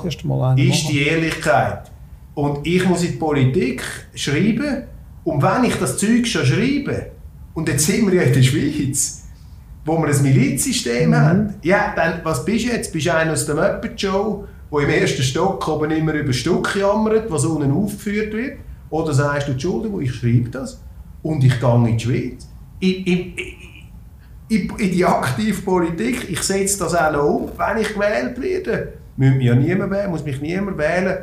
ist 0.56 0.88
die 0.88 1.06
Ehrlichkeit. 1.06 1.90
Und 2.34 2.66
ich 2.66 2.88
muss 2.88 3.02
in 3.02 3.12
die 3.12 3.18
Politik 3.18 3.82
schreiben, 4.14 4.84
und 5.24 5.42
wenn 5.42 5.64
ich 5.64 5.76
das 5.76 5.98
Zeug 5.98 6.26
schon 6.26 6.46
schreibe, 6.46 7.10
und 7.52 7.68
jetzt 7.68 7.84
sind 7.84 8.10
wir 8.10 8.14
ja 8.14 8.22
in 8.22 8.32
der 8.32 8.42
Schweiz, 8.42 9.24
wo 9.84 9.98
wir 9.98 10.08
ein 10.08 10.22
Milizsystem 10.22 11.10
mhm. 11.10 11.16
haben, 11.16 11.54
ja, 11.62 11.92
dann, 11.94 12.20
was 12.22 12.44
bist 12.44 12.66
du 12.66 12.70
jetzt? 12.70 12.92
Bist 12.92 13.06
du 13.06 13.14
einer 13.14 13.32
aus 13.32 13.44
der 13.44 13.54
Muppet 13.54 14.00
Show, 14.00 14.46
der 14.72 14.80
im 14.80 14.88
ersten 14.88 15.22
Stock 15.22 15.66
oben 15.68 15.90
immer 15.90 16.14
über 16.14 16.32
Stück 16.32 16.76
jammert, 16.76 17.30
was 17.30 17.44
unten 17.44 17.72
aufgeführt 17.72 18.32
wird? 18.32 18.58
Oder 18.90 19.14
sagst 19.14 19.48
du, 19.48 19.52
Entschuldigung, 19.52 20.00
ich 20.00 20.12
schreibe 20.12 20.50
das 20.50 20.82
und 21.22 21.44
ich 21.44 21.58
gehe 21.60 21.88
in 21.88 21.96
die 21.96 22.04
Schweiz. 22.04 22.48
In, 22.80 23.04
in, 23.04 23.32
in, 24.48 24.70
in 24.78 24.90
die 24.92 25.04
aktive 25.04 25.62
Politik, 25.62 26.28
ich 26.28 26.42
setze 26.42 26.80
das 26.80 26.94
auch 26.94 27.24
um, 27.24 27.48
wenn 27.56 27.82
ich 27.82 27.94
gewählt 27.94 28.40
werde. 28.40 28.92
Muss 29.16 29.30
mich 29.34 29.44
ja 29.44 29.54
niemand 29.54 29.92
wählen, 29.92 30.10
muss 30.10 30.24
mich 30.24 30.40
niemand 30.40 30.76
wählen. 30.78 31.18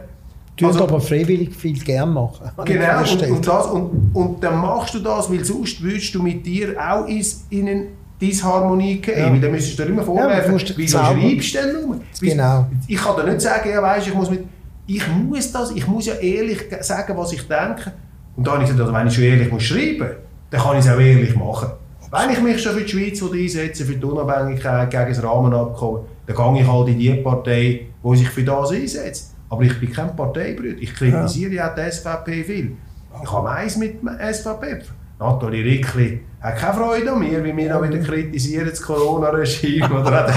Du 0.55 0.67
also, 0.67 0.83
aber 0.83 0.99
freiwillig 0.99 1.55
viel 1.55 1.77
gern 1.79 2.13
machen. 2.13 2.49
Genau, 2.65 2.99
und, 3.01 3.29
und, 3.29 3.47
das, 3.47 3.65
und, 3.67 4.11
und 4.15 4.43
dann 4.43 4.59
machst 4.59 4.95
du 4.95 4.99
das, 4.99 5.29
weil 5.31 5.43
sonst 5.43 5.81
würdest 5.83 6.15
du 6.15 6.23
mit 6.23 6.43
dir 6.45 6.75
auch 6.79 7.05
in 7.05 7.67
eine 7.67 7.87
Disharmonie 8.19 8.95
gehen. 8.95 9.19
Ja. 9.19 9.31
Weil 9.31 9.39
dann 9.39 9.51
müsstest 9.51 9.77
du 9.77 9.83
dir 9.83 9.89
immer 9.89 10.03
vorwerfen, 10.03 10.57
ja, 10.57 10.65
wieso 10.75 10.97
schreibst 10.97 11.53
du 11.53 11.59
denn 11.59 11.87
nur? 11.87 11.99
Genau. 12.19 12.67
Ich 12.87 12.97
kann 12.97 13.15
dir 13.15 13.23
nicht 13.25 13.41
sagen, 13.41 13.69
ja, 13.69 13.81
weißt, 13.81 14.07
ich 14.07 14.13
muss 14.15 14.31
mit 14.31 14.45
ich 14.87 15.07
muss 15.07 15.51
das, 15.51 15.71
ich 15.71 15.85
muss 15.85 16.05
ja 16.05 16.15
ehrlich 16.15 16.65
sagen, 16.81 17.15
was 17.17 17.33
ich 17.33 17.47
denke. 17.47 17.91
Und 18.35 18.47
dann 18.47 18.55
habe 18.55 18.63
ich 18.63 18.69
gesagt, 18.69 18.87
also 18.87 18.93
wenn 18.93 19.07
ich 19.07 19.13
schon 19.13 19.23
ehrlich 19.23 19.51
muss 19.51 19.63
schreiben 19.63 20.09
dann 20.49 20.61
kann 20.61 20.77
ich 20.77 20.85
es 20.85 20.91
auch 20.91 20.99
ehrlich 20.99 21.35
machen. 21.35 21.71
Wenn 22.09 22.29
ich 22.29 22.41
mich 22.41 22.63
schon 22.63 22.73
für 22.73 22.83
die 22.83 22.89
Schweiz 22.89 23.21
einsetze, 23.21 23.83
für 23.83 23.95
die 23.95 24.05
Unabhängigkeit, 24.05 24.89
gegen 24.89 25.09
das 25.09 25.21
Rahmenabkommen, 25.21 26.03
dann 26.25 26.53
gehe 26.53 26.61
ich 26.61 26.71
halt 26.71 26.87
in 26.87 26.99
die 26.99 27.13
Partei, 27.15 27.87
die 28.03 28.17
sich 28.17 28.29
für 28.29 28.43
das 28.43 28.71
einsetzt. 28.71 29.35
Aber 29.49 29.63
ich 29.63 29.77
bin 29.77 29.91
kein 29.91 30.15
Parteibrüder. 30.15 30.77
Ich 30.79 30.93
kritisiere 30.93 31.53
ja. 31.53 31.69
auch 31.69 31.75
die 31.75 31.91
SVP 31.91 32.43
viel. 32.43 32.77
Ich 33.21 33.31
habe 33.31 33.49
eins 33.49 33.75
mit 33.75 33.99
der 34.03 34.33
SVP. 34.33 34.83
Nathalie 35.19 35.63
Rickli 35.63 36.21
hat 36.39 36.57
keine 36.57 36.73
Freude 36.75 37.11
an 37.11 37.19
mir, 37.19 37.43
wie 37.43 37.57
wir 37.57 37.73
noch 37.73 37.81
wieder 37.81 37.97
kritisieren, 37.97 38.69
das 38.69 38.81
Corona-Regime. 38.81 39.89
Oder 39.89 40.31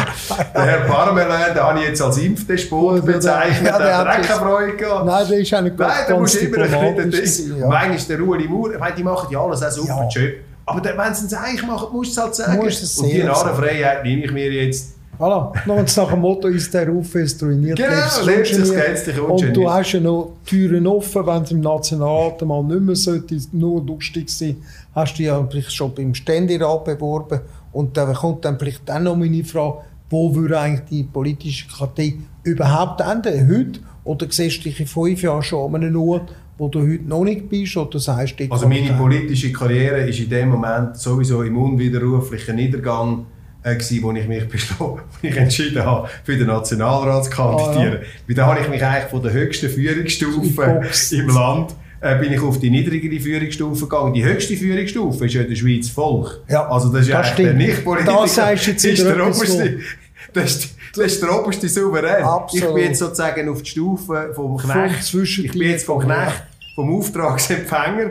der 0.54 0.64
Herr 0.64 0.80
Parmelin, 0.86 1.54
den 1.54 1.62
habe 1.62 1.78
ich 1.80 1.88
jetzt 1.88 2.00
als 2.00 2.16
Impfdespot 2.18 3.04
bezeichnet, 3.04 3.66
ja, 3.66 3.78
der, 3.78 3.98
hat 3.98 4.08
auch 4.08 4.12
keine 4.12 4.40
Freude 4.40 4.76
gehabt. 4.76 5.06
Nein, 5.06 5.28
der 5.28 5.38
ist 5.38 5.54
auch 5.54 5.60
nicht 5.60 5.78
Nein, 5.78 5.90
da 6.08 6.16
musst 6.18 6.36
immer 6.36 6.58
ein 6.58 7.10
bisschen 7.10 7.58
ja. 7.58 7.66
Manchmal 7.66 7.96
ist 7.96 8.08
der 8.08 8.20
Ueli 8.20 8.48
Maurer, 8.48 8.72
ich 8.72 8.80
meine, 8.80 8.94
die 8.96 9.04
machen 9.04 9.28
ja 9.30 9.44
alles 9.44 9.62
auch 9.62 9.70
super 9.70 10.08
ja. 10.10 10.22
Job. 10.22 10.34
Aber 10.64 10.84
wenn 10.84 11.14
sie 11.14 11.26
es 11.26 11.34
eigentlich 11.34 11.66
machen, 11.66 11.88
musst 11.92 12.16
du 12.16 12.20
es 12.20 12.24
halt 12.24 12.34
sagen. 12.34 12.66
Es 12.66 12.98
Und 12.98 13.08
die 13.08 13.22
Narrenfreiheit 13.22 14.04
nehme 14.04 14.24
ich 14.24 14.32
mir 14.32 14.50
jetzt 14.50 14.94
Voilà. 15.20 15.52
Es 15.84 15.96
nach 15.98 16.10
dem 16.10 16.20
Motto 16.20 16.48
ist, 16.48 16.72
der 16.72 16.88
Ruf 16.88 17.14
ist 17.14 17.42
ruiniert. 17.42 17.76
Genau, 17.76 18.24
lebst 18.24 18.54
es 18.54 18.72
gänzlich 18.72 19.20
Und 19.20 19.54
du 19.54 19.70
hast 19.70 19.92
ja 19.92 20.00
noch 20.00 20.32
Türen 20.46 20.86
offen, 20.86 21.26
wenn 21.26 21.42
es 21.42 21.50
im 21.50 21.60
Nationalrat 21.60 22.40
mal 22.40 22.64
nicht 22.64 22.80
mehr 22.80 22.96
sollte, 22.96 23.38
nur 23.52 23.84
lustig 23.84 24.30
sein, 24.30 24.56
hast 24.94 25.18
du 25.18 25.24
ja 25.24 25.46
vielleicht 25.50 25.72
schon 25.74 25.94
beim 25.94 26.14
Ständerat 26.14 26.86
beworben 26.86 27.40
und 27.72 27.94
da 27.98 28.10
kommt 28.14 28.46
dann 28.46 28.58
vielleicht 28.58 28.88
dann 28.88 29.02
noch 29.02 29.14
meine 29.14 29.44
Frage, 29.44 29.78
wo 30.08 30.34
würde 30.34 30.58
eigentlich 30.58 30.88
die 30.88 31.02
politische 31.02 31.68
Partei 31.68 32.14
überhaupt 32.42 33.02
enden? 33.02 33.46
Heute? 33.46 33.80
Oder 34.04 34.26
siehst 34.30 34.60
du 34.60 34.70
dich 34.70 34.80
in 34.80 34.86
fünf 34.86 35.22
Jahren 35.22 35.42
schon 35.42 35.74
an 35.74 35.82
einem 35.82 36.00
Ort, 36.00 36.32
wo 36.56 36.68
du 36.68 36.80
heute 36.80 37.04
noch 37.04 37.24
nicht 37.24 37.46
bist? 37.50 37.76
Oder 37.76 37.98
sagst 37.98 38.36
also 38.48 38.66
meine 38.66 38.94
politische 38.94 39.52
Karriere 39.52 40.08
ist 40.08 40.18
in 40.18 40.30
dem 40.30 40.48
Moment 40.48 40.96
sowieso 40.96 41.42
im 41.42 41.58
unwiderruflichen 41.58 42.56
Niedergang 42.56 43.26
äh, 43.62 43.74
gewesen, 43.74 44.02
wo 44.02 44.12
ich 44.12 44.26
mich 44.26 44.44
wo 44.78 45.00
ich 45.22 45.36
entschieden 45.36 45.84
habe, 45.84 46.08
für 46.24 46.36
den 46.36 46.46
Nationalrat 46.46 47.24
zu 47.24 47.30
kandidieren. 47.30 47.98
Oh, 48.00 48.02
ja. 48.02 48.08
Weil 48.26 48.34
da 48.36 48.46
habe 48.46 48.60
ich 48.60 48.68
mich 48.68 48.84
eigentlich 48.84 49.10
von 49.10 49.22
der 49.22 49.32
höchsten 49.32 49.68
Führungsstufe 49.68 50.82
im 51.12 51.28
Land 51.28 51.74
äh, 52.00 52.18
bin 52.18 52.32
ich 52.32 52.40
auf 52.40 52.58
die 52.58 52.70
niedrigere 52.70 53.20
Führungsstufe 53.20 53.86
gegangen. 53.86 54.14
Die 54.14 54.24
höchste 54.24 54.56
Führungsstufe 54.56 55.26
ist 55.26 55.34
ja 55.34 55.42
der 55.42 55.54
Schweiz 55.54 55.88
Volk. 55.88 56.40
Ja, 56.48 56.68
also 56.68 56.88
das 56.88 57.02
ist 57.02 57.12
das 57.12 57.34
der 57.34 57.52
Nicht-Politiker. 57.54 58.22
Das 58.22 58.34
sagst 58.34 58.66
du 58.66 58.70
jetzt 58.70 58.84
ist 58.84 59.04
der 59.04 59.26
oberste, 59.26 59.78
das 60.32 60.44
ist, 60.44 60.74
das 60.94 61.06
ist 61.06 61.22
der 61.22 61.38
oberste 61.38 61.68
Souverän. 61.68 62.24
Absolut. 62.24 62.68
Ich 62.68 62.74
bin 62.74 62.84
jetzt 62.84 62.98
sozusagen 62.98 63.48
auf 63.48 63.62
die 63.62 63.70
Stufe 63.70 64.32
vom 64.34 64.56
Knecht. 64.56 65.14
Ich 65.14 65.52
bin 65.52 65.62
jetzt 65.62 65.84
vom 65.84 66.00
Knecht, 66.00 66.42
vom 66.74 66.94
Auftragsempfänger 66.94 68.10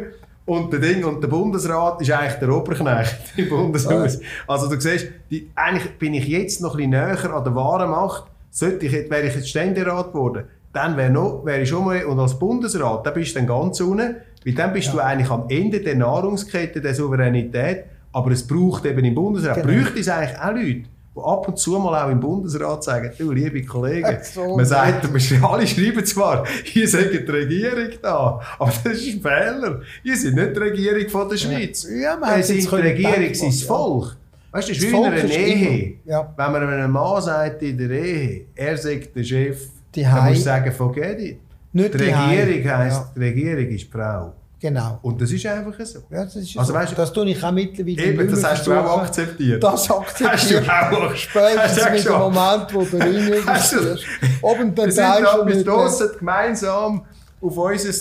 und 0.50 0.74
der 0.74 0.80
Ding 0.80 1.06
und 1.06 1.22
der 1.22 1.28
Bundesrat 1.28 2.02
ist 2.02 2.10
eigentlich 2.10 2.40
der 2.40 2.50
Oberknecht 2.50 3.38
im 3.38 3.50
Bundeshaus. 3.50 4.20
Also 4.48 4.68
du 4.68 4.82
siehst, 4.82 5.08
die, 5.30 5.48
eigentlich 5.54 5.92
bin 6.00 6.16
ich 6.16 6.28
jetzt 6.28 6.60
noch 6.60 6.72
ein 6.74 6.90
bisschen 6.90 6.90
näher 6.90 7.34
an 7.34 7.44
der 7.44 7.54
wahren 7.54 7.92
Macht. 7.92 8.24
Sollte 8.50 8.88
ich, 8.88 8.94
wäre 9.12 9.28
ich 9.28 9.36
jetzt 9.36 9.48
Ständerat 9.48 10.12
geworden, 10.12 10.46
dann 10.74 10.98
wäre 10.98 11.12
noch, 11.12 11.46
wäre 11.46 11.62
ich 11.62 11.70
schon 11.70 11.86
mal, 11.86 12.04
und 12.04 12.20
als 12.20 12.38
Bundesrat, 12.40 13.06
dann 13.06 13.14
bist 13.14 13.36
du 13.36 13.40
dann 13.40 13.48
ganz 13.48 13.80
unten, 13.80 14.16
weil 14.44 14.54
dann 14.56 14.74
bist 14.74 14.88
ja. 14.88 14.94
du 14.94 15.00
eigentlich 15.00 15.30
am 15.30 15.46
Ende 15.50 15.82
der 15.82 15.96
Nahrungskette 15.96 16.82
der 16.82 16.96
Souveränität, 16.96 17.86
aber 18.12 18.32
es 18.32 18.46
braucht 18.48 18.86
eben 18.86 19.06
im 19.06 19.14
Bundesrat, 19.14 19.62
genau. 19.62 19.68
bräuchte 19.68 20.00
es 20.00 20.10
eigentlich 20.10 20.40
auch 20.40 20.52
Leute, 20.52 20.84
ab 21.24 21.48
und 21.48 21.58
zu 21.58 21.78
mal 21.80 22.04
auch 22.04 22.10
im 22.10 22.20
Bundesrat 22.20 22.84
sagen, 22.84 23.12
du, 23.18 23.32
liebe 23.32 23.64
Kollegen, 23.64 24.18
so 24.22 24.56
man 24.56 24.66
sagt, 24.66 25.08
alle 25.42 25.68
schreiben 25.68 26.06
zwar, 26.06 26.46
ihr 26.74 26.88
seid 26.88 27.12
die 27.12 27.32
Regierung 27.32 27.90
da, 28.02 28.40
aber 28.58 28.74
das 28.84 28.94
ist 28.94 29.16
ein 29.16 29.22
Fehler. 29.22 29.82
Ihr 30.04 30.18
seid 30.18 30.34
nicht 30.34 30.56
die 30.56 30.60
Regierung 30.60 31.10
von 31.10 31.30
der 31.30 31.38
Schweiz. 31.38 31.88
Ja, 31.90 32.18
ja 32.20 32.38
ihr 32.38 32.44
seid 32.44 32.58
die 32.58 32.76
Regierung, 32.76 33.34
sein 33.34 33.52
Volk. 33.52 34.18
Weißt 34.52 34.70
du, 34.70 34.74
das 34.74 34.84
ist 34.84 34.92
wie 34.92 34.98
in 34.98 35.06
einer 35.06 35.24
Ehe. 35.24 35.94
Ja. 36.06 36.34
Wenn 36.36 36.52
man 36.52 36.64
einem 36.64 36.92
Mann 36.92 37.22
sagt 37.22 37.62
in 37.62 37.78
der 37.78 37.92
Ehe, 37.92 38.46
er 38.56 38.78
sagt 38.78 39.16
der 39.16 39.24
Chef, 39.24 39.68
die 39.94 40.04
dann 40.04 40.26
musst 40.26 40.40
du 40.40 40.44
sagen, 40.44 40.72
forget 40.72 41.20
it. 41.20 41.40
Nicht 41.72 41.94
die, 41.94 41.98
die 41.98 42.04
Regierung 42.06 42.78
heisst, 42.78 42.98
ja. 42.98 43.12
die 43.16 43.20
Regierung 43.20 43.68
ist 43.68 43.84
die 43.84 43.92
Frau. 43.92 44.34
Genau. 44.60 45.00
Und 45.02 45.22
das 45.22 45.32
ist 45.32 45.46
einfach 45.46 45.74
so. 45.86 46.00
Ja, 46.10 46.26
das 46.26 46.36
ist 46.36 46.58
also, 46.58 46.74
so. 46.74 46.78
Weißt, 46.78 46.98
das 46.98 47.14
tue 47.14 47.30
ich 47.30 47.42
auch 47.42 47.52
mittlerweile 47.52 48.04
Eben, 48.04 48.30
das 48.30 48.44
hast 48.44 48.68
du 48.68 48.74
auch 48.74 49.04
akzeptiert. 49.04 49.64
Das 49.64 49.90
akzeptiert. 49.90 50.68
Hast 50.68 50.92
du 50.92 50.98
auch. 50.98 51.16
Spätestens 51.16 51.92
mit 51.92 52.06
dem 52.06 52.14
Moment, 52.14 52.74
wo 52.74 52.84
du 52.84 52.98
reingegangen 52.98 54.00
Oben 54.42 54.76
den 54.76 54.90
Teil 54.90 55.26
schon 55.26 55.48
Wir 55.48 55.62
stoßen 55.62 56.10
gemeinsam 56.20 57.06
auf 57.42 57.58
unser 57.58 57.94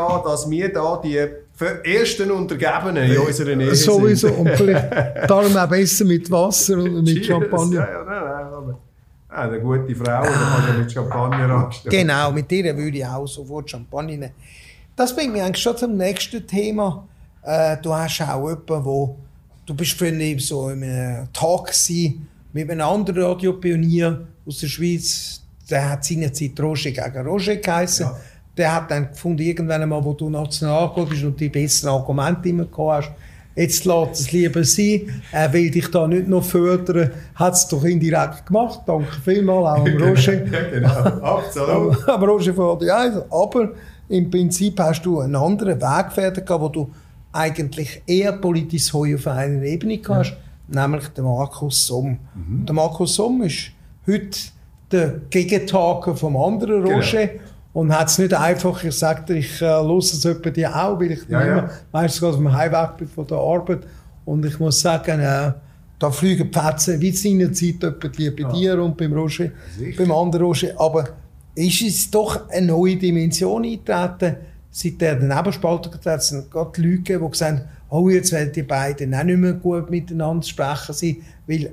an, 0.00 0.22
dass 0.24 0.50
wir 0.50 0.72
da 0.72 1.00
die 1.02 1.20
ersten 1.84 2.32
Untergebenen 2.32 3.10
in 3.10 3.18
unserer 3.18 3.50
Ehe 3.50 3.74
Sowieso. 3.76 4.28
Und 4.28 4.48
vielleicht 4.50 5.30
darum 5.30 5.56
auch 5.56 5.68
besser 5.68 6.04
mit 6.04 6.28
Wasser 6.30 6.78
und 6.78 7.04
mit 7.04 7.24
Champagner. 7.24 7.80
Ja, 7.80 7.92
ja, 7.92 8.04
nein, 8.04 8.50
nein, 8.50 8.74
Ah, 9.34 9.44
eine 9.44 9.60
gute 9.60 9.94
Frau, 9.94 10.04
da 10.04 10.20
kann 10.24 10.64
ja 10.68 10.78
mit 10.78 10.92
Champagner 10.92 11.48
anstellen. 11.54 11.90
Genau, 11.90 12.32
mit 12.32 12.52
ihr 12.52 12.76
würde 12.76 12.98
ich 12.98 13.06
auch 13.06 13.26
sofort 13.26 13.70
Champagner 13.70 14.10
nehmen. 14.10 14.30
Das 14.96 15.14
bringt 15.14 15.32
mich 15.32 15.42
eigentlich 15.42 15.62
schon 15.62 15.76
zum 15.76 15.96
nächsten 15.96 16.46
Thema. 16.46 17.06
Äh, 17.42 17.76
du 17.82 17.94
hast 17.94 18.20
auch 18.20 18.48
jemanden, 18.48 18.84
wo 18.84 19.16
du 19.66 19.74
bist 19.74 19.92
früher 19.92 20.38
so 20.38 20.68
in 20.68 20.84
einem 20.84 21.32
Talk 21.32 21.72
mit 22.52 22.70
einem 22.70 22.86
anderen 22.86 23.22
Radiopionier 23.22 24.26
aus 24.46 24.58
der 24.58 24.66
Schweiz. 24.66 25.40
Der 25.70 25.90
hat 25.90 26.04
seinerzeit 26.04 26.58
Roger 26.60 26.90
gegen 26.90 27.26
Roger 27.26 27.56
geheißen. 27.56 28.06
Ja. 28.06 28.16
Der 28.56 28.74
hat 28.74 28.90
dann 28.90 29.08
gefunden, 29.08 29.40
irgendwann 29.40 29.82
einmal, 29.82 30.04
wo 30.04 30.12
du 30.12 30.28
national 30.28 30.92
bist 31.08 31.24
und 31.24 31.40
die 31.40 31.48
besseren 31.48 31.94
Argumente 31.94 32.50
immer 32.50 32.66
gehabt 32.66 33.06
hast, 33.06 33.12
jetzt 33.54 33.84
lässt 33.84 34.20
es 34.20 34.32
lieber 34.32 34.64
sein, 34.64 35.22
er 35.30 35.52
will 35.52 35.70
dich 35.70 35.90
da 35.90 36.06
nicht 36.06 36.28
noch 36.28 36.44
fördern, 36.44 37.10
hat 37.34 37.54
es 37.54 37.66
doch 37.68 37.84
indirekt 37.84 38.46
gemacht, 38.46 38.80
danke 38.86 39.20
vielmals, 39.24 39.80
auch 39.80 39.86
am 39.86 39.96
Roger. 40.02 40.36
genau, 40.36 40.88
absolut. 40.88 42.08
aber 42.08 42.26
Roger 42.26 42.52
von 42.52 42.78
Radio 42.78 43.24
aber 43.30 43.72
im 44.12 44.30
Prinzip 44.30 44.78
hast 44.78 45.06
du 45.06 45.20
einen 45.20 45.36
anderen 45.36 45.80
Wegpferd 45.80 46.46
gehabt, 46.46 46.62
wo 46.62 46.68
du 46.68 46.90
eigentlich 47.32 48.02
eher 48.06 48.32
politisches 48.32 48.92
Heu 48.92 49.14
auf 49.14 49.26
einer 49.26 49.62
Ebene 49.62 50.00
hast, 50.06 50.36
ja. 50.68 50.86
nämlich 50.86 51.08
der 51.08 51.24
Markus 51.24 51.86
Somm. 51.86 52.18
Mhm. 52.34 52.66
Der 52.66 52.74
Markus 52.74 53.14
Somm 53.14 53.42
ist 53.42 53.70
heute 54.06 54.38
der 54.90 55.20
Gegentager 55.30 56.14
vom 56.14 56.36
anderen 56.36 56.82
genau. 56.82 56.96
Roger. 56.96 57.26
Genau. 57.26 57.42
Und 57.72 57.98
hat 57.98 58.08
es 58.08 58.18
nicht 58.18 58.34
einfach, 58.34 58.84
ich 58.84 58.94
sagte, 58.94 59.32
ich 59.32 59.62
äh, 59.62 59.64
höre 59.64 59.96
es 59.96 60.22
etwa 60.26 60.50
die 60.50 60.66
auch, 60.66 61.00
weil 61.00 61.12
ich 61.12 61.26
ja, 61.26 61.40
immer, 61.40 61.56
ja. 61.56 61.70
meistens 61.90 62.22
auf 62.22 62.36
dem 62.36 62.52
Heimweg 62.52 62.98
bin 62.98 63.08
von 63.08 63.26
der 63.26 63.38
Arbeit. 63.38 63.86
Und 64.26 64.44
ich 64.44 64.60
muss 64.60 64.78
sagen, 64.78 65.20
äh, 65.20 65.52
da 65.98 66.10
fliegen 66.10 66.52
Fetzen 66.52 67.00
wie 67.00 67.12
seinerzeit 67.12 67.82
etwa 67.82 68.08
die 68.08 68.30
bei 68.30 68.42
ja. 68.42 68.52
dir 68.52 68.82
und 68.82 68.94
beim 68.98 69.14
Roger, 69.14 69.52
beim 69.96 70.12
anderen 70.12 70.44
Roger. 70.44 70.78
Aber 70.78 71.08
ist 71.54 71.82
es 71.82 72.10
doch 72.10 72.48
eine 72.48 72.66
neue 72.66 72.96
Dimension 72.96 73.64
eingetreten, 73.64 74.36
seit 74.70 75.00
der 75.00 75.20
Nebenspalter 75.20 75.90
getreten 75.90 76.20
sind. 76.20 76.50
Gerade 76.50 76.72
die 76.76 76.88
Leute, 76.88 77.18
die 77.18 77.44
haben, 77.44 77.60
oh, 77.90 78.08
jetzt 78.08 78.32
werden 78.32 78.52
die 78.52 78.62
beiden 78.62 79.14
auch 79.14 79.24
nicht 79.24 79.38
mehr 79.38 79.52
gut 79.52 79.90
miteinander 79.90 80.46
sprechen 80.46 80.94
sein, 80.94 81.16
weil 81.46 81.72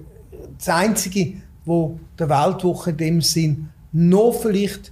das 0.57 0.69
Einzige, 0.69 1.33
wo 1.65 1.99
der 2.17 2.29
Weltwoche 2.29 2.91
in 2.91 2.97
dem 2.97 3.21
Sinn 3.21 3.69
noch 3.91 4.33
vielleicht 4.33 4.91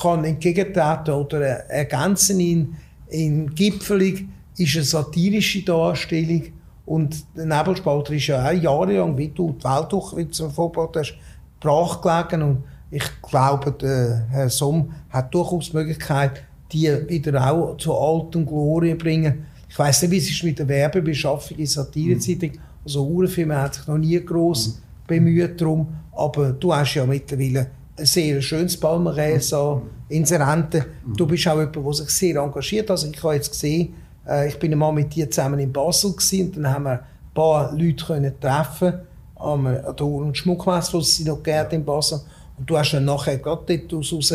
kann 0.00 0.24
entgegentreten 0.24 1.14
oder 1.14 1.40
ergänzen 1.70 2.40
in, 2.40 2.76
in 3.08 3.54
Gipfelung 3.54 4.28
ist 4.56 4.76
eine 4.76 4.84
satirische 4.84 5.62
Darstellung 5.62 6.44
und 6.86 7.24
der 7.36 7.46
Nebelspalter 7.46 8.12
ist 8.12 8.26
ja 8.26 8.46
auch 8.46 8.52
jahrelang, 8.52 9.16
wie 9.16 9.28
du 9.28 9.52
die 9.52 9.64
Weltwoche, 9.64 10.16
wie 10.16 10.24
du 10.26 10.50
Vorbild 10.50 10.96
hast, 10.96 11.14
brach 11.60 12.00
gelegen 12.00 12.42
und 12.42 12.64
ich 12.94 13.22
glaube, 13.22 13.72
der 13.72 14.26
Herr 14.30 14.48
Somm 14.48 14.92
hat 15.10 15.34
durchaus 15.34 15.70
die 15.70 15.76
Möglichkeit, 15.76 16.44
die 16.70 16.88
wieder 17.08 17.50
auch 17.50 17.76
zu 17.76 17.92
altem 17.92 18.46
Glorie 18.46 18.92
zu 18.92 18.98
bringen. 18.98 19.46
Ich 19.68 19.76
weiß 19.76 20.02
nicht, 20.02 20.10
wie 20.12 20.18
es 20.18 20.30
ist 20.30 20.44
mit 20.44 20.60
der 20.60 20.68
Werbebeschaffung 20.68 21.58
in 21.58 21.66
Satirezeitung. 21.66 22.52
Also 22.84 23.04
Uhrenfilme 23.04 23.60
hat 23.60 23.74
sich 23.74 23.86
noch 23.88 23.98
nie 23.98 24.24
groß 24.24 24.68
mhm. 24.68 24.72
bemüht 25.08 25.60
darum, 25.60 25.88
aber 26.12 26.52
du 26.52 26.72
hast 26.72 26.94
ja 26.94 27.04
mittlerweile 27.04 27.66
ein 27.96 28.06
sehr 28.06 28.40
schönes 28.40 28.78
Palmares 28.78 29.52
an 29.52 29.82
Inserenten. 30.08 30.84
Du 31.16 31.26
bist 31.26 31.48
auch 31.48 31.58
jemand, 31.58 31.74
der 31.74 31.92
sich 31.94 32.10
sehr 32.10 32.36
engagiert. 32.36 32.90
Also 32.92 33.08
ich 33.08 33.22
habe 33.24 33.34
jetzt 33.34 33.50
gesehen, 33.50 33.94
äh, 34.28 34.48
ich 34.48 34.58
bin 34.58 34.72
einmal 34.72 34.92
mit 34.92 35.12
dir 35.14 35.28
zusammen 35.28 35.58
in 35.58 35.72
Basel 35.72 36.12
gewesen, 36.12 36.46
und 36.46 36.56
dann 36.58 36.72
haben 36.72 36.84
wir 36.84 36.92
ein 36.92 37.00
paar 37.34 37.72
Leute 37.72 38.04
können 38.04 38.40
treffen 38.40 38.94
am 39.34 39.68
Ton- 39.96 40.26
und 40.26 40.36
Schmuckmesse, 40.36 40.96
was 40.96 41.16
sie 41.16 41.24
noch 41.24 41.42
gegeben 41.42 41.70
in 41.72 41.84
Basel. 41.84 42.20
Und 42.58 42.68
du 42.68 42.78
hast 42.78 42.92
dann 42.92 43.04
nachher 43.04 43.38
gerade 43.38 43.78
dort 43.78 43.92
raus 43.92 44.32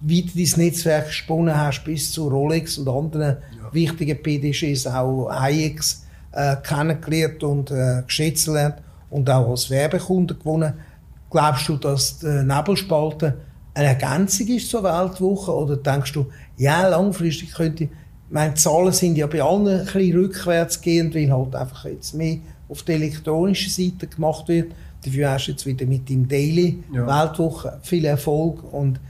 weiter 0.00 0.28
dein 0.34 0.64
Netzwerk 0.64 1.06
gesponnen 1.08 1.56
hast 1.56 1.84
bis 1.84 2.12
zu 2.12 2.28
Rolex 2.28 2.78
und 2.78 2.88
anderen 2.88 3.38
ja. 3.60 3.72
wichtigen 3.72 4.22
PDGs, 4.22 4.86
auch 4.86 5.28
IX 5.30 6.06
äh, 6.32 6.56
kennengelernt 6.62 7.42
und 7.42 7.70
äh, 7.70 8.02
geschätzt 8.06 8.46
gelernt 8.46 8.76
und 9.10 9.28
auch 9.28 9.50
als 9.50 9.70
Werbekunden 9.70 10.38
gewonnen. 10.38 10.74
Glaubst 11.30 11.68
du, 11.68 11.76
dass 11.76 12.20
die 12.20 12.26
Nebelspalte 12.26 13.34
eine 13.74 13.88
Ergänzung 13.88 14.46
ist 14.48 14.70
zur 14.70 14.84
Weltwoche 14.84 15.52
oder 15.52 15.76
denkst 15.76 16.12
du, 16.12 16.26
ja, 16.56 16.86
langfristig 16.88 17.52
könnte 17.52 17.88
meine 18.30 18.54
Zahlen 18.54 18.92
sind 18.92 19.16
ja 19.16 19.26
bei 19.26 19.42
allen 19.42 19.66
ein 19.66 19.84
bisschen 19.84 20.18
rückwärts 20.18 20.80
gehend, 20.80 21.14
weil 21.14 21.32
halt 21.32 21.54
einfach 21.54 21.84
jetzt 21.86 22.14
mehr 22.14 22.38
auf 22.68 22.82
der 22.82 22.96
elektronischen 22.96 23.70
Seite 23.70 24.06
gemacht 24.06 24.48
wird. 24.48 24.72
Dafür 25.04 25.30
hast 25.30 25.46
du 25.46 25.52
jetzt 25.52 25.66
wieder 25.66 25.86
mit 25.86 26.08
dem 26.08 26.28
Daily 26.28 26.82
ja. 26.92 27.06
Weltwoche 27.06 27.78
viel 27.82 28.04
Erfolg 28.04 28.72
und 28.72 29.00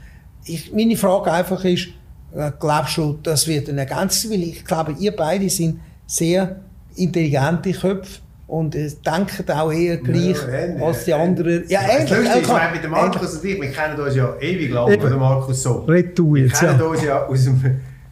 ich, 0.45 0.73
meine 0.73 0.95
Frage 0.95 1.31
einfach 1.31 1.63
ist, 1.65 1.89
äh, 2.35 2.51
glaubst 2.59 2.97
du, 2.97 3.19
das 3.23 3.47
wird 3.47 3.69
eine 3.69 3.81
Ergänzung? 3.81 4.31
Weil 4.31 4.43
ich 4.43 4.65
glaube, 4.65 4.95
ihr 4.99 5.15
beide 5.15 5.49
sind 5.49 5.79
sehr 6.05 6.57
intelligente 6.95 7.71
Köpfe 7.71 8.19
und 8.47 8.75
äh, 8.75 8.91
denken 9.05 9.51
auch 9.51 9.71
eher 9.71 9.97
gleich 9.97 10.37
ja, 10.47 10.85
als 10.85 11.05
die 11.05 11.13
anderen. 11.13 11.63
Ja, 11.69 11.81
ähnlich. 11.81 12.09
Lustig, 12.09 12.41
ich 12.41 12.47
meine, 12.47 12.71
mit 12.73 12.83
dem 12.83 12.91
Markus 12.91 13.35
und 13.35 13.45
ich, 13.45 13.61
wir 13.61 13.71
kennen 13.71 13.99
uns 13.99 14.15
ja 14.15 14.35
ewig 14.39 14.71
lang, 14.71 14.85
oder 14.85 15.17
Markus 15.17 15.63
so. 15.63 15.79
Red 15.87 16.17
du 16.17 16.35
jetzt, 16.35 16.61
Wir 16.61 16.69
kennen 16.69 16.81
uns 16.81 17.03
ja 17.03 17.25
aus 17.25 17.43
dem, 17.43 17.61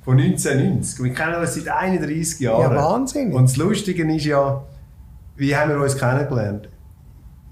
von 0.04 0.20
1990. 0.20 1.04
Wir 1.04 1.14
kennen 1.14 1.36
uns 1.36 1.56
seit 1.56 1.68
31 1.70 2.40
Jahren. 2.40 2.62
Ja, 2.62 2.76
Wahnsinn. 2.76 3.34
Und 3.34 3.44
das 3.44 3.58
Lustige 3.58 4.04
ist 4.16 4.26
ja, 4.26 4.64
wie 5.36 5.56
haben 5.56 5.72
wir 5.72 5.82
uns 5.82 5.98
kennengelernt? 5.98 6.70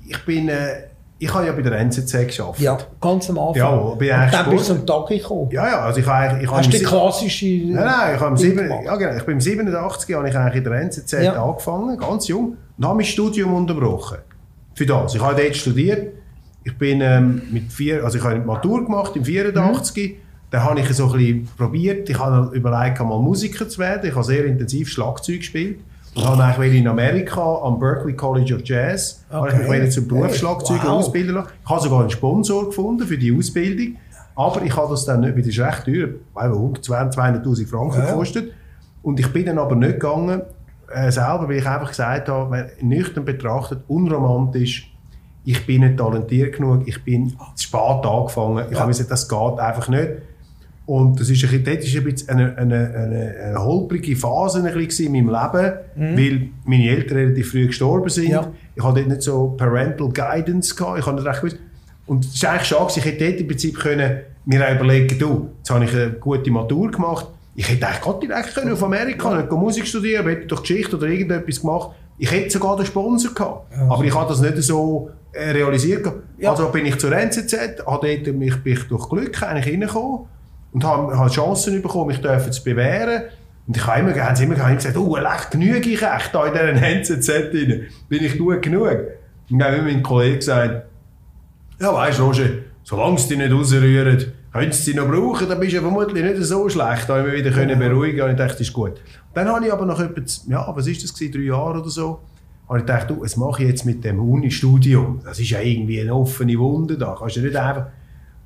Ich 0.07 0.25
bin... 0.25 0.49
Äh, 0.49 0.87
ich 1.17 1.33
habe 1.33 1.45
ja 1.45 1.53
bei 1.53 1.61
der 1.61 1.79
NZZ 1.79 2.11
geschafft. 2.27 2.59
Ja, 2.59 2.77
ganz 2.99 3.29
am 3.29 3.39
Anfang. 3.39 3.55
Ja, 3.55 3.95
bin 3.95 4.11
und 4.11 4.33
dann 4.33 4.49
bist 4.49 4.69
du 4.69 4.73
am 4.73 4.85
Tag 4.85 5.07
gekommen. 5.07 5.49
Ja, 5.49 5.67
ja, 5.67 5.79
also 5.79 6.01
ich 6.01 6.05
habe 6.05 6.43
ich 6.43 6.51
Hast 6.51 6.73
du 6.73 6.77
die 6.77 6.83
klassische... 6.83 7.45
Nein, 7.45 7.73
nein, 7.73 8.15
ich 8.15 8.19
habe 8.19 8.31
im 8.31 8.37
7, 8.37 8.69
ja, 8.83 8.95
genau, 8.97 9.15
ich 9.15 9.23
bin 9.23 9.35
im 9.35 9.41
87 9.41 10.13
habe 10.13 10.27
ich 10.27 10.35
eigentlich 10.35 10.55
in 10.55 10.63
der 10.65 10.73
NZZ 10.81 11.11
ja. 11.13 11.41
angefangen, 11.41 11.97
ganz 11.97 12.27
jung, 12.27 12.57
und 12.77 12.85
habe 12.85 12.95
mein 12.95 13.05
Studium 13.05 13.53
unterbrochen. 13.53 14.17
Für 14.73 14.85
das. 14.85 15.15
Ich 15.15 15.21
habe 15.21 15.41
dort 15.41 15.55
studiert. 15.55 16.13
Ich 16.65 16.77
bin 16.77 16.99
ähm, 16.99 17.43
mit 17.49 17.71
vier, 17.71 18.03
also 18.03 18.17
ich 18.17 18.23
habe 18.23 18.35
eine 18.35 18.43
Matur 18.43 18.83
gemacht 18.83 19.15
im 19.15 19.23
84. 19.23 19.95
Mhm. 19.95 20.15
Dann 20.51 20.63
habe 20.63 20.79
ich 20.81 20.89
so 20.93 21.05
ein 21.05 21.11
bisschen 21.13 21.49
probiert. 21.57 22.09
Ich 22.09 22.19
habe 22.19 22.55
überlegt, 22.55 22.99
mal 22.99 23.19
Musiker 23.19 23.69
zu 23.69 23.79
werden. 23.79 24.09
Ich 24.09 24.15
habe 24.15 24.25
sehr 24.25 24.45
intensiv 24.45 24.89
Schlagzeug 24.89 25.37
gespielt. 25.37 25.79
Ich 26.17 26.25
habe 26.25 26.41
eigentlich 26.41 26.75
in 26.75 26.87
Amerika 26.87 27.41
am 27.61 27.77
Berkeley 27.77 28.15
College 28.15 28.55
of 28.55 28.61
Jazz 28.63 29.25
okay. 29.29 29.61
ich 29.61 29.67
mich 29.67 29.91
zum 29.91 30.07
Berufsschlagzeuger 30.07 30.83
wow. 30.83 30.89
ausbilden 30.91 31.35
lassen. 31.35 31.49
Ich 31.61 31.69
habe 31.69 31.81
sogar 31.81 31.99
einen 32.01 32.09
Sponsor 32.09 32.65
gefunden 32.67 33.05
für 33.05 33.17
die 33.17 33.37
Ausbildung. 33.37 33.97
Aber 34.35 34.61
ich 34.61 34.75
habe 34.75 34.91
das 34.91 35.05
dann 35.05 35.21
nicht, 35.21 35.35
weil 35.35 35.41
das 35.41 35.49
ist 35.49 35.59
recht 35.59 35.85
teuer, 35.85 36.09
weil 36.33 36.51
200'000 36.51 37.67
Franken 37.67 37.99
ja. 37.99 38.05
gekostet. 38.05 38.51
Und 39.01 39.19
ich 39.19 39.31
bin 39.31 39.45
dann 39.45 39.57
aber 39.57 39.75
nicht 39.75 39.93
gegangen, 39.93 40.41
äh, 40.93 41.11
selber, 41.11 41.49
weil 41.49 41.57
ich 41.57 41.67
einfach 41.67 41.89
gesagt 41.89 42.29
habe, 42.29 42.71
nüchtern 42.81 43.25
betrachtet, 43.25 43.83
unromantisch, 43.87 44.91
ich 45.43 45.65
bin 45.65 45.81
nicht 45.81 45.97
talentiert 45.97 46.55
genug, 46.55 46.87
ich 46.87 47.03
bin 47.03 47.29
zu 47.55 47.67
spät 47.67 48.05
angefangen. 48.05 48.65
Ich 48.67 48.73
ja. 48.73 48.79
habe 48.79 48.89
gesagt, 48.89 49.11
das 49.11 49.27
geht 49.27 49.59
einfach 49.59 49.89
nicht. 49.89 50.09
Und 50.85 51.19
das 51.19 51.29
ist 51.29 51.43
ein, 51.43 51.63
dort 51.63 51.83
ist 51.83 51.95
ein 51.95 52.03
bisschen 52.03 52.29
eine, 52.29 52.57
eine, 52.57 52.93
eine, 52.93 53.35
eine 53.47 53.63
holprige 53.63 54.15
Phase 54.15 54.63
ein 54.63 54.73
bisschen 54.73 55.13
in 55.13 55.25
meinem 55.25 55.35
Leben, 55.35 55.73
mhm. 55.95 56.17
weil 56.17 56.49
meine 56.65 56.89
Eltern 56.89 57.17
relativ 57.17 57.51
früh 57.51 57.67
gestorben 57.67 58.09
sind. 58.09 58.29
Ja. 58.29 58.51
Ich 58.75 58.83
hatte 58.83 58.99
dort 58.99 59.07
nicht 59.07 59.21
so 59.23 59.55
Parental 59.57 60.09
Guidance 60.09 60.75
gehabt. 60.75 60.99
Ich 60.99 61.05
habe 61.05 61.15
nicht 61.15 61.27
recht 61.27 61.41
gewusst. 61.41 61.59
Und 62.05 62.25
es 62.25 62.35
ist 62.35 62.45
eigentlich 62.45 62.67
schade, 62.67 62.93
ich 62.95 63.05
hätte 63.05 63.25
dort 63.25 63.39
im 63.39 63.47
Prinzip 63.47 63.79
können 63.79 64.19
mir 64.45 64.67
auch 64.67 64.75
überlegen, 64.75 65.17
du, 65.17 65.49
jetzt 65.57 65.71
habe 65.71 65.85
ich 65.85 65.93
eine 65.93 66.11
gute 66.11 66.51
Matur 66.51 66.91
gemacht. 66.91 67.27
Ich 67.55 67.67
hätte 67.67 67.87
eigentlich 67.87 68.01
gerade 68.01 68.19
direkt 68.19 68.53
können 68.53 68.73
auf 68.73 68.83
Amerika 68.83 69.31
ja. 69.31 69.41
nicht 69.41 69.51
Musik 69.51 69.87
studieren, 69.87 70.27
hätte 70.27 70.45
doch 70.45 70.61
Geschichte 70.61 70.97
oder 70.97 71.07
irgendetwas 71.07 71.61
gemacht. 71.61 71.91
Ich 72.19 72.29
hätte 72.31 72.51
sogar 72.51 72.77
den 72.77 72.85
Sponsor 72.85 73.33
gehabt. 73.33 73.73
Ja. 73.73 73.89
Aber 73.89 74.03
ich 74.03 74.13
habe 74.13 74.29
das 74.29 74.39
nicht 74.39 74.61
so 74.61 75.09
äh, 75.31 75.49
realisiert. 75.49 76.05
Ja. 76.37 76.51
Also 76.51 76.69
bin 76.69 76.85
ich 76.85 76.97
zur 76.99 77.11
NZZ, 77.11 77.83
habe 77.87 78.21
dort 78.23 78.35
mich, 78.35 78.55
bin 78.63 78.73
ich 78.73 78.83
durch 78.83 79.09
Glück 79.09 79.41
eigentlich 79.41 79.73
reingekommen 79.73 80.27
und 80.75 80.83
habe, 80.83 81.17
habe 81.17 81.29
Chancen 81.29 81.81
bekommen, 81.81 82.07
mich 82.07 82.19
dürfen 82.19 82.51
zu 82.51 82.61
bewähren. 82.61 83.23
Und 83.65 83.77
ich 83.77 83.87
habe 83.87 84.01
immer, 84.01 84.13
haben 84.21 84.35
sie 84.35 84.43
immer 84.43 84.55
gesagt, 84.55 84.97
oh, 84.97 85.15
leck, 85.15 85.49
genüge 85.49 85.89
ich 85.89 86.01
echt 86.01 86.35
da 86.35 86.45
in 86.47 86.51
dieser 86.51 86.73
NZZ 86.73 87.29
rein? 87.29 87.87
Bin 88.09 88.23
ich 88.23 88.37
gut 88.37 88.61
genug? 88.61 88.97
Und 89.49 89.59
dann 89.59 89.71
hat 89.71 89.83
mein 89.83 90.03
Kollege 90.03 90.35
gesagt, 90.35 90.83
ja, 91.79 91.93
weisst 91.93 92.19
Roger, 92.19 92.49
solange 92.83 93.17
sie 93.17 93.29
dich 93.29 93.37
nicht 93.37 93.53
rausrühren, 93.53 94.33
können 94.51 94.71
sie 94.73 94.91
dich 94.91 94.95
noch 95.01 95.07
brauchen, 95.07 95.47
dann 95.47 95.61
bist 95.61 95.77
du 95.77 95.79
vermutlich 95.79 96.23
nicht 96.25 96.43
so 96.43 96.67
schlecht. 96.67 97.07
Da 97.07 97.19
habe 97.19 97.29
ich 97.29 97.33
mich 97.33 97.45
wieder 97.45 97.55
können 97.55 97.79
beruhigen 97.79 98.21
und 98.23 98.31
ich 98.31 98.35
dachte, 98.35 98.57
das 98.57 98.61
ist 98.67 98.73
gut. 98.73 98.95
Dann 99.33 99.47
habe 99.47 99.65
ich 99.65 99.71
aber 99.71 99.85
nach 99.85 99.99
etwa, 100.01 100.21
ja, 100.49 100.75
was 100.75 100.87
ist 100.87 101.05
das 101.05 101.13
gewesen, 101.13 101.31
drei 101.31 101.55
Jahre 101.55 101.79
oder 101.79 101.89
so, 101.89 102.19
habe 102.67 102.79
ich 102.79 102.85
gedacht, 102.85 103.09
du, 103.09 103.21
was 103.21 103.37
mache 103.37 103.63
ich 103.63 103.69
jetzt 103.69 103.85
mit 103.85 104.03
dem 104.03 104.19
Uni-Studium? 104.19 105.21
Das 105.23 105.39
ist 105.39 105.51
ja 105.51 105.61
irgendwie 105.61 106.01
eine 106.01 106.13
offene 106.13 106.59
Wunde 106.59 106.97
da. 106.97 107.15
Kannst 107.17 107.37
du 107.37 107.39
nicht 107.39 107.55
einfach 107.55 107.87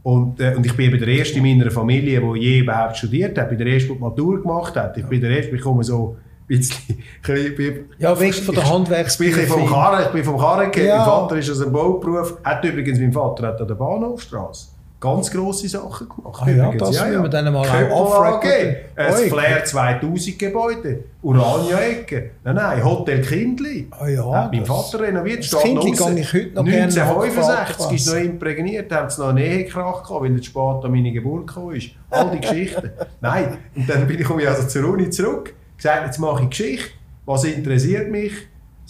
und, 0.04 0.40
äh, 0.40 0.56
und 0.56 0.66
ich 0.66 0.76
bin 0.76 0.88
eben 0.88 1.00
der 1.00 1.08
Erste 1.10 1.40
in 1.40 1.44
meiner 1.44 1.72
Familie, 1.72 2.22
der 2.22 2.36
je 2.36 2.60
überhaupt 2.60 2.98
studiert 2.98 3.38
hat. 3.38 3.52
Ich 3.52 3.58
bin 3.58 3.66
der 3.66 3.74
Erste, 3.74 3.90
der 3.90 3.98
die 3.98 4.02
Matur 4.02 4.42
gemacht 4.42 4.76
hat. 4.76 4.98
Ich 4.98 5.06
bin 5.06 5.22
der 5.22 5.32
Erste, 5.32 5.56
ich 5.56 5.62
komme 5.62 5.84
so 5.84 6.16
ein 6.16 6.48
bisschen... 6.48 7.04
ja, 8.00 8.20
weg 8.20 8.34
von 8.34 8.56
der 8.56 8.70
Handwerksberufe. 8.70 9.42
Ich 9.42 9.50
bin 9.50 9.60
vom 9.60 9.68
Karren, 9.68 10.06
ich 10.06 10.12
bin 10.12 10.24
vom 10.24 10.38
Karren 10.38 10.72
ja. 10.74 10.98
Mein 10.98 11.06
Vater 11.06 11.38
ist 11.38 11.52
aus 11.52 11.62
einem 11.62 11.74
Bauberuf. 11.74 12.38
Hat 12.44 12.64
übrigens, 12.64 13.00
mein 13.00 13.12
Vater 13.12 13.48
hat 13.48 13.62
an 13.62 13.68
der 13.68 13.76
Bahnhofstrasse 13.76 14.79
ganz 15.00 15.32
grosse 15.32 15.70
Sachen 15.70 16.10
gemacht. 16.10 16.42
Ah, 16.46 16.50
ja, 16.50 16.72
das 16.74 16.96
ja, 16.96 17.10
ja. 17.10 17.22
wir 17.22 17.30
dann 17.30 17.54
mal 17.54 17.66
auch 17.92 18.44
ein 18.44 19.30
Flair 19.30 19.64
2000 19.64 20.38
Gebäude, 20.38 21.04
Urania-Ecke, 21.22 22.32
nein, 22.44 22.56
nein, 22.56 22.84
Hotel 22.84 23.22
Kindli. 23.22 23.88
Ah, 23.92 24.08
ja, 24.08 24.32
hat 24.32 24.52
mein 24.52 24.66
Vater 24.66 25.02
renoviert, 25.02 25.52
das 25.52 25.62
Kindli 25.62 25.92
kann 25.92 26.18
ich 26.18 26.34
heute 26.34 26.54
noch 26.54 26.66
1965 26.66 27.92
ist 27.92 28.08
noch 28.08 28.16
imprägniert, 28.16 28.92
haben 28.92 29.10
sie 29.10 29.22
noch 29.22 29.30
einen 29.30 29.38
Ehekrach 29.38 30.04
gehabt, 30.04 30.24
weil 30.24 30.36
er 30.36 30.44
spät 30.44 30.84
an 30.84 30.92
meine 30.92 31.12
Geburt 31.12 31.48
gekommen 31.48 31.76
ist. 31.76 31.92
All 32.10 32.32
die 32.32 32.42
Geschichten. 32.42 32.90
nein, 33.22 33.58
und 33.76 33.90
dann 33.90 34.06
bin 34.06 34.20
ich 34.20 34.30
also 34.48 34.68
zur 34.68 34.90
Uni 34.90 35.10
zurück, 35.10 35.54
gesagt, 35.78 36.08
jetzt 36.08 36.20
mache 36.20 36.44
ich 36.44 36.50
Geschichte, 36.50 36.90
was 37.26 37.44
interessiert 37.46 38.12
mich? 38.12 38.34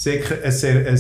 Ein, 0.06 0.22
ein, 0.46 0.88
ein 0.88 0.98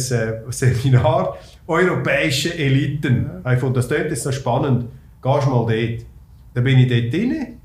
Seminar 0.51 1.38
europäische 1.66 2.53
Eliten. 2.53 3.30
Ja. 3.45 3.53
Ich 3.53 3.60
fand, 3.60 3.78
das 3.78 3.88
klingt 3.88 4.10
jetzt 4.10 4.26
noch 4.26 4.34
spannend 4.34 4.88
gehst 5.22 5.48
mal 5.48 5.66
dort. 5.66 6.06
Dann 6.54 6.64
bin 6.64 6.80
ich 6.80 6.88
dort 6.88 7.14
drin. 7.14 7.60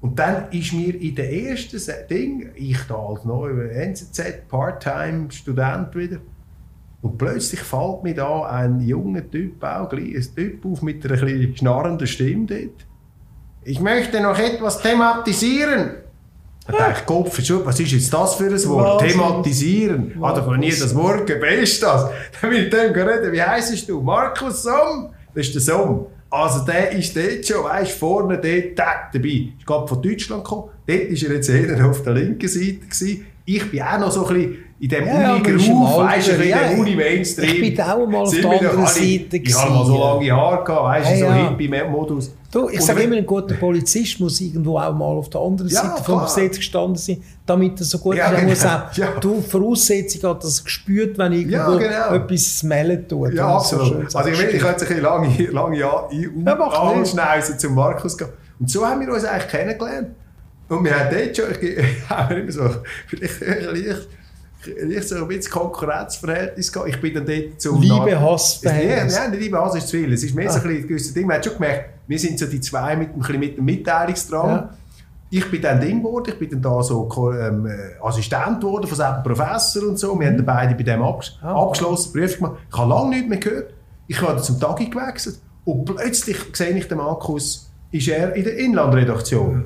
Und 0.00 0.18
dann 0.18 0.50
ist 0.50 0.72
mir 0.74 0.94
in 1.00 1.14
der 1.14 1.32
ersten 1.32 1.80
Ding, 2.10 2.50
ich 2.54 2.78
da 2.86 2.94
als 2.94 3.24
neuer 3.24 3.70
NZZ, 3.70 4.48
Part-Time 4.48 5.30
Student 5.30 5.94
wieder, 5.94 6.18
und 7.04 7.18
plötzlich 7.18 7.60
fällt 7.60 8.02
mir 8.02 8.14
da 8.14 8.44
ein 8.44 8.80
junger 8.80 9.30
Typ, 9.30 9.62
auch 9.62 9.92
ein 9.92 10.26
Typ 10.34 10.64
auf 10.64 10.80
mit 10.80 11.04
einer 11.04 11.22
etwas 11.22 11.58
schnarrenden 11.58 12.06
Stimme 12.06 12.46
dort. 12.46 12.86
Ich 13.62 13.78
möchte 13.80 14.22
noch 14.22 14.38
etwas 14.38 14.80
thematisieren. 14.80 15.96
Da 16.66 16.72
dachte 16.72 17.00
ich, 17.00 17.06
Kopf, 17.06 17.38
was 17.66 17.80
ist 17.80 17.92
jetzt 17.92 18.12
das 18.12 18.36
für 18.36 18.44
ein 18.44 18.64
Wort? 18.68 19.02
Was? 19.02 19.12
Thematisieren. 19.12 20.12
Was? 20.16 20.36
Hat 20.36 20.46
doch 20.46 20.56
nie 20.56 20.70
das 20.70 20.94
Wort, 20.94 21.28
wer 21.28 21.58
ist 21.58 21.82
das? 21.82 22.10
Dann 22.40 22.50
bin 22.50 22.64
ich 22.64 22.70
dem 22.70 22.94
geredet, 22.94 23.32
wie 23.32 23.42
heisst 23.42 23.86
du? 23.86 24.00
Markus 24.00 24.62
Somm? 24.62 25.10
Das 25.34 25.46
ist 25.46 25.54
der 25.54 25.60
Somm. 25.60 26.06
Also 26.34 26.64
der 26.64 26.90
ist 26.90 27.16
dort 27.16 27.46
schon, 27.46 27.62
weißt 27.62 27.92
vorne 27.92 28.38
dort, 28.38 28.76
dort 28.76 29.14
dabei. 29.14 29.50
Ist 29.56 29.64
gerade 29.64 29.86
von 29.86 30.02
Deutschland 30.02 30.42
gekommen. 30.42 30.70
Dort 30.84 31.00
war 31.00 31.28
er 31.28 31.34
jetzt 31.36 31.48
eher 31.48 31.86
auf 31.88 32.02
der 32.02 32.14
linken 32.14 32.48
Seite. 32.48 32.78
Gewesen. 32.78 33.26
ich 33.44 33.70
bin 33.70 33.82
auch 33.82 34.00
noch 34.00 34.10
so 34.10 34.26
ein 34.26 34.34
bisschen 34.34 34.63
in 34.80 34.88
dem 34.88 35.06
Ja, 35.06 35.34
Uni-Groove, 35.34 35.98
weißt 36.04 36.28
du, 36.28 36.32
in 36.32 36.48
ja, 36.48 36.68
dem. 36.68 36.80
Uni-Mainstream. 36.80 37.48
Ich 37.62 37.76
bin 37.76 37.80
auch 37.80 38.06
mal 38.06 38.18
auf 38.22 38.30
der 38.34 38.50
anderen 38.50 38.86
Seite 38.86 39.36
Ich 39.36 39.54
habe 39.54 39.70
mal 39.72 39.86
so 39.86 39.98
lange 39.98 40.32
Haare 40.32 40.64
gehabt, 40.64 40.84
weißt 40.84 41.10
du, 41.10 41.24
Ja, 41.24 41.34
so. 41.44 41.48
Hippie-Modus. 41.50 42.30
Du, 42.50 42.68
ich 42.68 42.80
sage 42.80 43.02
immer, 43.02 43.16
ein 43.16 43.26
guter 43.26 43.54
Polizist 43.56 44.20
muss 44.20 44.40
irgendwo 44.40 44.78
auch 44.78 44.92
mal 44.92 45.06
auf 45.06 45.28
der 45.30 45.40
anderen 45.40 45.68
Ja, 45.70 45.80
Seite 45.82 46.04
vom. 46.04 46.22
Gesetz 46.22 46.56
gestanden 46.56 46.96
sein, 46.96 47.22
damit 47.46 47.80
er 47.80 47.84
so 47.84 47.98
gut 47.98 48.16
Ja, 48.16 48.26
ist. 48.26 48.32
Er 48.32 48.36
genau. 48.38 48.50
muss 48.50 48.64
auch 48.66 48.92
Ja. 48.96 49.08
du 49.20 49.40
Voraussetzungen 49.40 50.34
hat, 50.34 50.44
dass 50.44 50.58
er 50.60 50.64
gespürt, 50.64 51.18
wenn 51.18 51.32
irgendwo 51.32 51.56
Ja, 51.56 52.08
genau. 52.10 52.14
etwas 52.24 52.58
smellen 52.58 53.08
tut. 53.08 53.34
Ja, 53.34 53.48
so 53.60 53.76
absolut. 53.76 53.88
schön 53.88 54.16
also 54.16 54.28
ich 54.30 54.38
will, 54.38 54.54
ich 54.54 54.64
ein 54.64 54.74
bisschen 54.74 55.00
lange, 55.02 55.46
lange 55.50 55.78
Jahre 55.78 56.10
anschnauzen 56.92 57.58
zum 57.58 57.74
Markus 57.74 58.16
gehen. 58.16 58.28
Und 58.60 58.70
so 58.70 58.86
haben 58.86 59.00
wir 59.00 59.12
uns 59.12 59.24
eigentlich 59.24 59.48
kennengelernt. 59.50 60.08
Und 60.68 60.84
wir 60.84 60.98
haben 60.98 61.08
dort 61.10 61.36
schon, 61.36 61.46
ich, 61.60 61.78
haben 62.08 62.36
immer 62.36 62.52
so, 62.52 62.70
vielleicht 63.08 63.40
leicht, 63.40 64.08
leicht 64.66 65.08
so 65.08 65.16
ein 65.16 65.28
bisschen 65.28 65.52
Konkurrenzverhältnis 65.52 66.72
gehabt. 66.72 66.88
Ich 66.88 67.00
bin 67.00 67.14
dann 67.14 67.26
dort 67.26 67.60
zum... 67.60 67.80
Liebe, 67.80 68.20
Hass, 68.20 68.60
Nein, 68.62 69.08
nein, 69.08 69.38
Liebe 69.38 69.58
Hass 69.58 69.74
ist 69.76 69.88
zu 69.88 69.96
viel. 69.98 70.12
Es 70.12 70.22
ist 70.24 70.34
mehr 70.34 70.50
so 70.50 70.60
ein, 70.60 70.68
ein 70.68 70.86
gewisses 70.86 71.12
Ding. 71.14 71.26
Man 71.26 71.36
hat 71.36 71.44
schon 71.44 71.54
gemerkt, 71.54 71.90
wir 72.06 72.18
sind 72.18 72.38
so 72.38 72.46
die 72.46 72.60
zwei 72.60 72.96
mit, 72.96 73.10
ein 73.14 73.38
mit 73.40 73.56
dem 73.56 73.64
Mitteilungsdrang. 73.64 74.50
Ja. 74.50 74.70
Ich 75.30 75.50
bin 75.50 75.60
dann 75.62 75.80
Ding 75.80 75.98
geworden, 76.00 76.26
ich 76.28 76.38
bin 76.38 76.50
dann 76.50 76.62
da 76.62 76.82
so 76.82 77.08
ähm, 77.32 77.66
äh, 77.66 77.72
Assistent 78.02 78.60
geworden 78.60 78.86
von 78.86 78.96
selben 78.96 79.22
Professor 79.24 79.88
und 79.88 79.98
so. 79.98 80.18
Wir 80.20 80.28
haben 80.28 80.36
dann 80.36 80.46
beide 80.46 80.74
bei 80.74 80.82
dem 80.84 81.02
abges 81.02 81.38
Ah. 81.42 81.60
abgeschlossen, 81.60 82.12
Prüfung 82.12 82.38
gemacht. 82.48 82.62
Ich 82.70 82.78
habe 82.78 82.90
lange 82.90 83.10
nichts 83.10 83.28
mehr 83.28 83.38
gehört. 83.38 83.74
Ich 84.06 84.20
habe 84.20 84.40
zum 84.42 84.60
Tagi 84.60 84.90
gewechselt 84.90 85.40
und 85.64 85.86
plötzlich 85.86 86.36
sehe 86.52 86.76
ich 86.76 86.86
den 86.86 86.98
Markus, 86.98 87.70
ist 87.90 88.06
er 88.06 88.34
in 88.36 88.44
der 88.44 88.56
Inlandredaktion. 88.58 89.64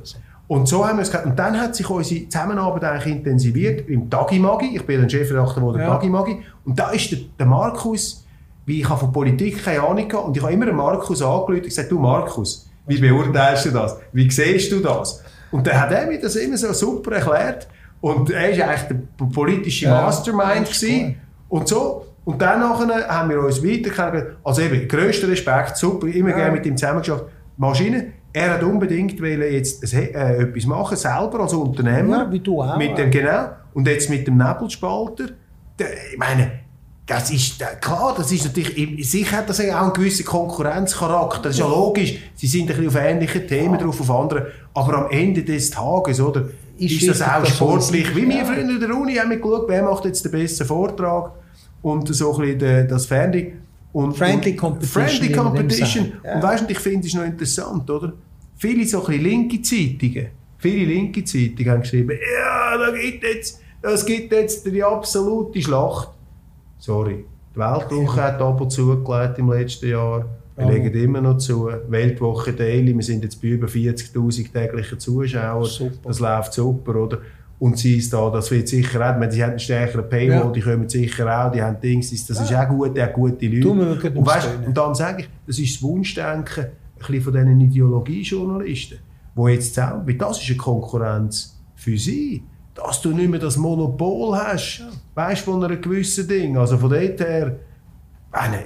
Und 0.49 0.67
so 0.67 0.87
haben 0.87 0.97
wir 0.99 1.03
es 1.03 1.11
gehabt. 1.11 1.27
Und 1.27 1.39
dann 1.39 1.61
hat 1.61 1.77
sich 1.77 1.89
unsere 1.89 2.27
Zusammenarbeit 2.29 2.83
eigentlich 2.85 3.17
intensiviert 3.17 3.89
im 3.89 4.09
Tagi-Magi. 4.09 4.77
Ich 4.77 4.85
bin 4.87 5.01
dann 5.01 5.11
Chefredakteur 5.11 5.63
von 5.63 5.75
der 5.75 5.83
Ja. 5.87 5.91
Tagi-Magi. 5.95 6.39
Und 6.65 6.79
da 6.79 6.91
ist 6.91 7.11
der, 7.13 7.19
der 7.39 7.47
Markus, 7.47 8.25
wie 8.65 8.81
ich 8.81 8.89
habe 8.89 8.99
von 9.01 9.13
Politik 9.13 9.63
keine 9.63 9.83
Ahnung 9.83 10.09
gehabt, 10.09 10.27
und 10.27 10.37
ich 10.37 10.43
habe 10.43 10.53
immer 10.53 10.67
den 10.67 10.77
Markus 10.77 11.21
angerufen 11.23 11.57
und 11.57 11.63
gesagt, 11.65 11.91
du 11.91 11.99
Markus, 11.99 12.69
wie 12.87 12.99
beurteilst 12.99 13.67
du 13.67 13.71
das? 13.71 13.99
Wie 14.13 14.31
siehst 14.31 14.73
du 14.73 14.81
das? 14.81 15.23
Und 15.51 15.67
dann 15.67 15.79
hat 15.81 15.93
er 15.93 16.07
mir 16.07 16.19
das 16.19 16.35
immer 16.37 16.57
so 16.57 16.73
super 16.73 17.17
erklärt. 17.17 17.69
Und 18.01 18.31
er 18.31 18.59
war 18.59 18.69
eigentlich 18.69 18.83
der 19.19 19.27
politische 19.27 19.85
Ja, 19.87 20.03
Mastermind. 20.03 20.69
cool. 20.83 21.15
Und 21.51 21.69
so. 21.69 22.07
Und 22.25 22.41
dann 22.41 22.61
nachher 22.61 23.07
haben 23.09 23.29
wir 23.31 23.41
uns 23.43 23.63
weiter. 23.63 24.27
Also 24.45 24.63
eben, 24.63 24.87
grösster 24.89 25.29
Respekt, 25.29 25.77
super, 25.77 26.07
immer 26.07 26.31
Ja. 26.31 26.37
gerne 26.37 26.53
mit 26.53 26.65
ihm 26.67 26.77
zusammengeschafft. 26.77 27.25
Maschine. 27.57 28.13
Er 28.33 28.55
hat 28.55 28.63
unbedingt 28.63 29.19
jetzt 29.21 29.93
äh, 29.95 30.43
etwas 30.43 30.67
machen, 30.67 30.97
selber 30.97 31.41
als 31.41 31.55
Unternehmer. 31.55 32.19
Ja, 32.25 32.33
wie 32.33 32.41
du 32.41 32.63
auch. 32.63 32.77
Mit 32.77 32.97
dem, 32.99 33.11
genau. 33.11 33.49
Und 33.75 33.89
jetzt 33.89 34.11
mit 34.11 34.27
dem 34.27 34.37
Nebelspalter. 34.37 35.29
Der, 35.79 35.87
ich 36.13 36.19
meine, 36.19 36.51
das 37.07 37.31
ist, 37.31 37.59
klar, 37.81 38.15
das 38.17 38.31
ist 38.31 38.45
natürlich, 38.45 39.11
sicher 39.11 39.39
hat 39.39 39.49
das 39.49 39.61
auch 39.61 39.65
einen 39.83 39.93
gewissen 39.95 40.27
Konkurrenzcharakter. 40.27 41.45
Das 41.45 41.53
ist 41.55 41.61
ja 41.61 41.67
logisch. 41.67 42.19
Sie 42.35 42.47
sind 42.47 42.63
ein 42.71 42.77
bisschen 42.77 42.89
auf 42.89 42.97
ähnliche 42.97 43.47
Themen 43.47 43.79
drauf, 43.79 44.01
auf 44.01 44.11
andere. 44.11 44.49
Aber 44.75 44.95
am 45.07 45.11
Ende 45.11 45.43
des 45.43 45.71
Tages, 45.71 46.21
oder? 46.21 46.49
Ist 46.79 47.03
Ist, 47.03 47.09
das 47.09 47.23
auch 47.23 47.45
sportlich? 47.47 48.15
Wie 48.15 48.29
wir 48.29 48.37
Ja. 48.37 48.45
früher 48.45 48.59
in 48.59 48.79
der 48.79 48.95
Uni 48.95 49.15
haben 49.15 49.31
wir 49.31 49.39
geschaut, 49.39 49.65
wer 49.69 49.83
macht 49.83 50.05
jetzt 50.05 50.25
den 50.25 50.33
besten 50.33 50.67
Vortrag? 50.67 51.33
Und 51.81 52.15
so 52.15 52.37
ein 52.37 52.57
bisschen 52.59 52.89
das 52.89 53.07
Fernsehen. 53.07 53.63
Und, 53.93 54.17
Friendly 54.17 54.51
und, 54.53 54.57
Competition, 54.59 55.03
Friendly 55.09 55.33
Competition. 55.33 56.13
Ja. 56.25 56.35
Und 56.35 56.43
weißt 56.43 56.69
du, 56.69 56.73
ich 56.73 56.79
finde 56.79 57.07
es 57.07 57.15
noch 57.15 57.25
interessant, 57.25 57.89
oder? 57.91 58.13
Viele 58.57 58.87
so 58.87 59.05
ein 59.07 59.21
linke 59.21 59.63
Zeitungen, 59.63 60.29
viele 60.59 60.85
linke 60.85 61.25
Zeitungen 61.25 61.71
haben 61.71 61.81
geschrieben, 61.83 62.19
ja, 62.39 62.77
da 62.77 62.91
gibt 62.91 63.23
jetzt, 63.23 63.61
das 63.81 64.05
gibt 64.05 64.33
jetzt 64.33 64.67
die 64.67 64.83
absolute 64.83 65.63
Schlacht. 65.63 66.11
Sorry, 66.79 67.25
die 67.55 67.59
Weltwoche 67.59 68.23
hat 68.23 68.41
ab 68.41 68.61
und 68.61 68.71
zugelegt 68.71 69.39
im 69.39 69.51
letzten 69.51 69.89
Jahr. 69.91 70.27
Wir 70.57 70.65
Ja. 70.67 70.71
legen 70.73 70.93
immer 70.93 71.21
noch 71.21 71.39
zu. 71.39 71.71
Weltwoche 71.89 72.53
Daily, 72.53 72.93
wir 72.93 73.03
sind 73.05 73.23
jetzt 73.23 73.41
bei 73.41 73.49
über 73.49 73.69
40'000 73.69 74.53
täglichen 74.53 74.99
Zuschauern. 74.99 75.65
Super. 75.65 75.93
Das 76.03 76.19
läuft 76.19 76.53
super, 76.53 76.97
oder? 76.97 77.19
Und 77.61 77.77
sie 77.77 77.97
ist 77.97 78.13
da, 78.13 78.31
das 78.31 78.51
wird 78.53 78.69
sicher 78.69 78.99
auch, 79.01 79.19
meine, 79.19 79.33
sie 79.33 79.43
haben 79.43 79.51
einen 79.51 79.59
stärkeren 79.59 80.09
Paywall, 80.09 80.45
Ja. 80.47 80.51
die 80.53 80.61
kommen 80.61 80.89
sicher 80.89 81.47
auch, 81.47 81.51
die 81.51 81.61
haben 81.61 81.81
Dings, 81.81 82.11
das 82.27 82.41
ist 82.41 82.55
auch 82.55 82.69
gut, 82.69 82.97
die 82.97 83.03
haben 83.03 83.13
gute 83.13 83.47
Leute. 83.47 83.61
Du, 83.61 83.71
und, 83.73 84.27
weißt, 84.27 84.49
und 84.67 84.77
dann 84.77 84.95
sage 84.95 85.23
ich, 85.23 85.29
das 85.47 85.59
ist 85.59 85.75
das 85.75 85.83
Wunschdenken 85.83 86.65
ein 86.67 86.71
bisschen 86.99 87.21
von 87.23 87.33
diesen 87.33 87.61
Ideologiejournalisten, 87.61 88.99
die 89.37 89.51
jetzt 89.51 89.75
sagen, 89.75 90.07
weil 90.07 90.15
das 90.15 90.41
ist 90.41 90.49
eine 90.49 90.57
Konkurrenz 90.57 91.59
für 91.75 91.97
sie, 91.99 92.43
dass 92.75 93.01
du 93.01 93.11
nicht 93.11 93.29
mehr 93.29 93.41
das 93.41 93.57
Monopol 93.57 94.37
hast, 94.37 94.85
weißt 95.15 95.43
von 95.43 95.63
einem 95.65 95.81
gewissen 95.81 96.29
Ding. 96.29 96.57
Also 96.57 96.79
von 96.79 96.91
dort 96.91 97.19
her, 97.21 97.57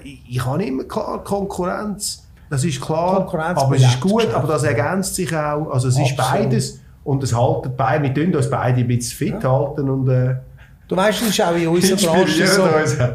ich, 0.05 0.23
ich 0.29 0.45
habe 0.45 0.63
immer 0.65 0.85
klar 0.85 1.23
Konkurrenz, 1.25 2.27
das 2.51 2.65
ist 2.65 2.81
klar, 2.81 3.27
aber 3.57 3.77
es 3.77 3.83
ist 3.83 4.01
gut, 4.01 4.29
aber 4.35 4.49
das 4.49 4.65
ergänzt 4.65 5.15
sich 5.15 5.35
auch, 5.35 5.71
also 5.71 5.89
es 5.89 5.99
ist 5.99 6.19
Absolut. 6.19 6.45
beides 6.51 6.81
und 7.05 7.23
es 7.23 7.35
halten 7.35 7.73
beide, 7.77 8.03
wir 8.05 8.15
tun 8.15 8.35
uns 8.35 8.49
beide 8.51 8.81
ein 8.81 8.89
bisschen 8.89 9.17
fit 9.33 9.45
halten 9.45 9.89
und 9.89 10.09
äh, 10.09 10.37
Du 10.89 10.97
weißt, 10.97 11.23
es 11.23 11.29
ist 11.31 11.41
auch 11.41 11.55
in 11.57 11.69
unserer 11.69 11.97
Branche 11.97 12.47
so. 12.47 12.65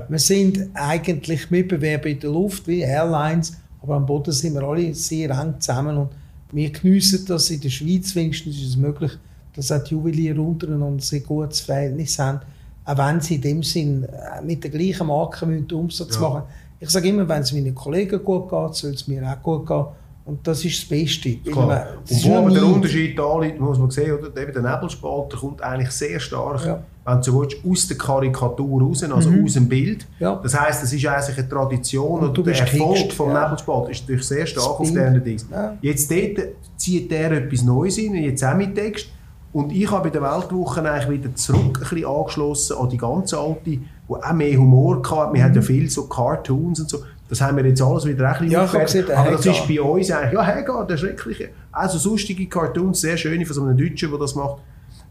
Wir 0.09 0.19
sind 0.19 0.69
eigentlich 0.73 1.51
Mitbewerber 1.51 2.07
in 2.07 2.19
der 2.19 2.31
Luft 2.31 2.67
wie 2.67 2.81
Airlines, 2.81 3.55
aber 3.83 3.95
am 3.95 4.05
Boden 4.05 4.31
sind 4.31 4.55
wir 4.55 4.63
alle 4.63 4.93
sehr 4.95 5.29
eng 5.29 5.55
zusammen 5.59 5.95
und 5.97 6.09
wir 6.51 6.71
geniessen 6.71 7.25
das 7.27 7.49
in 7.51 7.61
der 7.61 7.69
Schweiz 7.69 8.15
wenigstens 8.15 8.55
ist 8.55 8.69
es 8.69 8.77
möglich, 8.77 9.11
dass 9.55 9.71
auch 9.71 9.83
die 9.83 9.93
Juweliere 9.93 10.41
untereinander 10.41 10.87
ein 10.87 10.99
sehr 10.99 11.19
gutes 11.19 11.61
Verhältnis 11.61 12.17
haben, 12.17 12.39
auch 12.85 12.97
wenn 12.97 13.21
sie 13.21 13.35
in 13.35 13.41
dem 13.41 13.63
Sinn 13.63 14.05
äh, 14.05 14.41
mit 14.43 14.63
der 14.63 14.71
gleichen 14.71 15.05
Marke 15.07 15.45
Umsatz 15.73 16.15
Ja. 16.15 16.21
machen. 16.21 16.43
Ich 16.79 16.89
sage 16.89 17.09
immer, 17.09 17.27
wenn 17.27 17.41
es 17.41 17.51
meinen 17.53 17.75
Kollegen 17.75 18.23
gut 18.23 18.49
geht, 18.49 18.75
soll 18.75 18.91
es 18.93 19.07
mir 19.07 19.21
auch 19.23 19.41
gut 19.43 19.67
gehen. 19.67 19.85
Und 20.27 20.45
das 20.45 20.63
ist 20.65 20.81
das 20.81 20.89
Beste. 20.89 21.37
Man- 21.45 21.53
Klar. 21.53 21.87
Und 21.97 22.25
wo 22.25 22.49
der 22.49 22.61
Neid. 22.61 22.73
Unterschied 22.73 23.17
da 23.17 23.39
liegt, 23.39 23.59
muss 23.61 23.79
man 23.79 23.89
sehen, 23.89 24.11
oder? 24.17 24.27
Eben 24.41 24.51
der 24.53 24.61
Nebelspalter 24.61 25.37
kommt 25.37 25.61
eigentlich 25.63 25.89
sehr 25.91 26.19
stark, 26.19 26.65
Ja. 26.65 26.83
wenn 27.05 27.17
du 27.17 27.23
so 27.23 27.39
willst, 27.41 27.57
aus 27.65 27.87
der 27.87 27.97
Karikatur 27.97 28.81
raus, 28.81 29.03
also 29.03 29.29
Mhm. 29.29 29.45
aus 29.45 29.53
dem 29.53 29.69
Bild. 29.69 30.05
Ja. 30.19 30.35
Das 30.43 30.59
heisst, 30.59 30.83
es 30.83 30.91
ist 30.91 31.05
eigentlich 31.05 31.37
eine 31.37 31.47
Tradition 31.47 32.19
Und 32.19 32.37
du 32.37 32.43
der 32.43 32.59
Erfolg 32.59 32.93
gehixt, 32.95 33.13
vom 33.13 33.29
ja. 33.29 33.43
Nebelspalter 33.45 33.89
ist 33.91 34.01
natürlich 34.01 34.27
sehr 34.27 34.45
stark 34.45 34.79
auf 34.81 34.85
Spin. 34.87 34.97
diesen 35.13 35.23
Dings. 35.23 35.45
Ja. 35.49 35.77
Jetzt 35.81 36.11
dort 36.11 36.47
zieht 36.75 37.09
er 37.13 37.31
etwas 37.31 37.63
Neues 37.63 37.97
rein, 37.97 38.15
jetzt 38.15 38.43
auch 38.43 38.53
mit 38.55 38.75
Text. 38.75 39.07
Und 39.53 39.71
ich 39.71 39.89
habe 39.89 40.03
bei 40.03 40.09
der 40.09 40.21
Weltwoche 40.23 40.81
eigentlich 40.91 41.21
wieder 41.23 41.33
zurück 41.35 41.77
ein 41.77 41.89
bisschen 41.89 42.05
angeschlossen 42.05 42.77
an 42.77 42.89
die 42.89 42.97
ganz 42.97 43.33
alte, 43.33 43.61
die 43.63 43.79
auch 44.09 44.33
mehr 44.33 44.57
Humor 44.57 44.97
hatte. 45.09 45.33
Wir 45.33 45.43
haben 45.45 45.53
ja 45.55 45.61
viel 45.61 45.89
so 45.89 46.03
Cartoons 46.07 46.81
und 46.81 46.89
so. 46.89 46.97
Das 47.29 47.41
haben 47.41 47.57
wir 47.57 47.65
jetzt 47.65 47.81
alles 47.81 48.05
wieder 48.05 48.27
ein 48.27 48.33
bisschen. 48.33 48.51
Ja, 48.51 48.65
gesehen, 48.65 49.11
Aber 49.11 49.31
das 49.31 49.45
ist 49.45 49.67
bei 49.67 49.81
uns 49.81 50.11
eigentlich, 50.11 50.33
ja, 50.33 50.45
Hagar, 50.45 50.87
der 50.87 50.97
schreckliche. 50.97 51.49
Also 51.71 51.97
sonstige 51.97 52.47
Cartoons, 52.47 53.01
sehr 53.01 53.17
schöne 53.17 53.45
von 53.45 53.53
so 53.53 53.63
einem 53.63 53.77
Deutschen, 53.77 54.09
der 54.09 54.19
das 54.19 54.35
macht. 54.35 54.61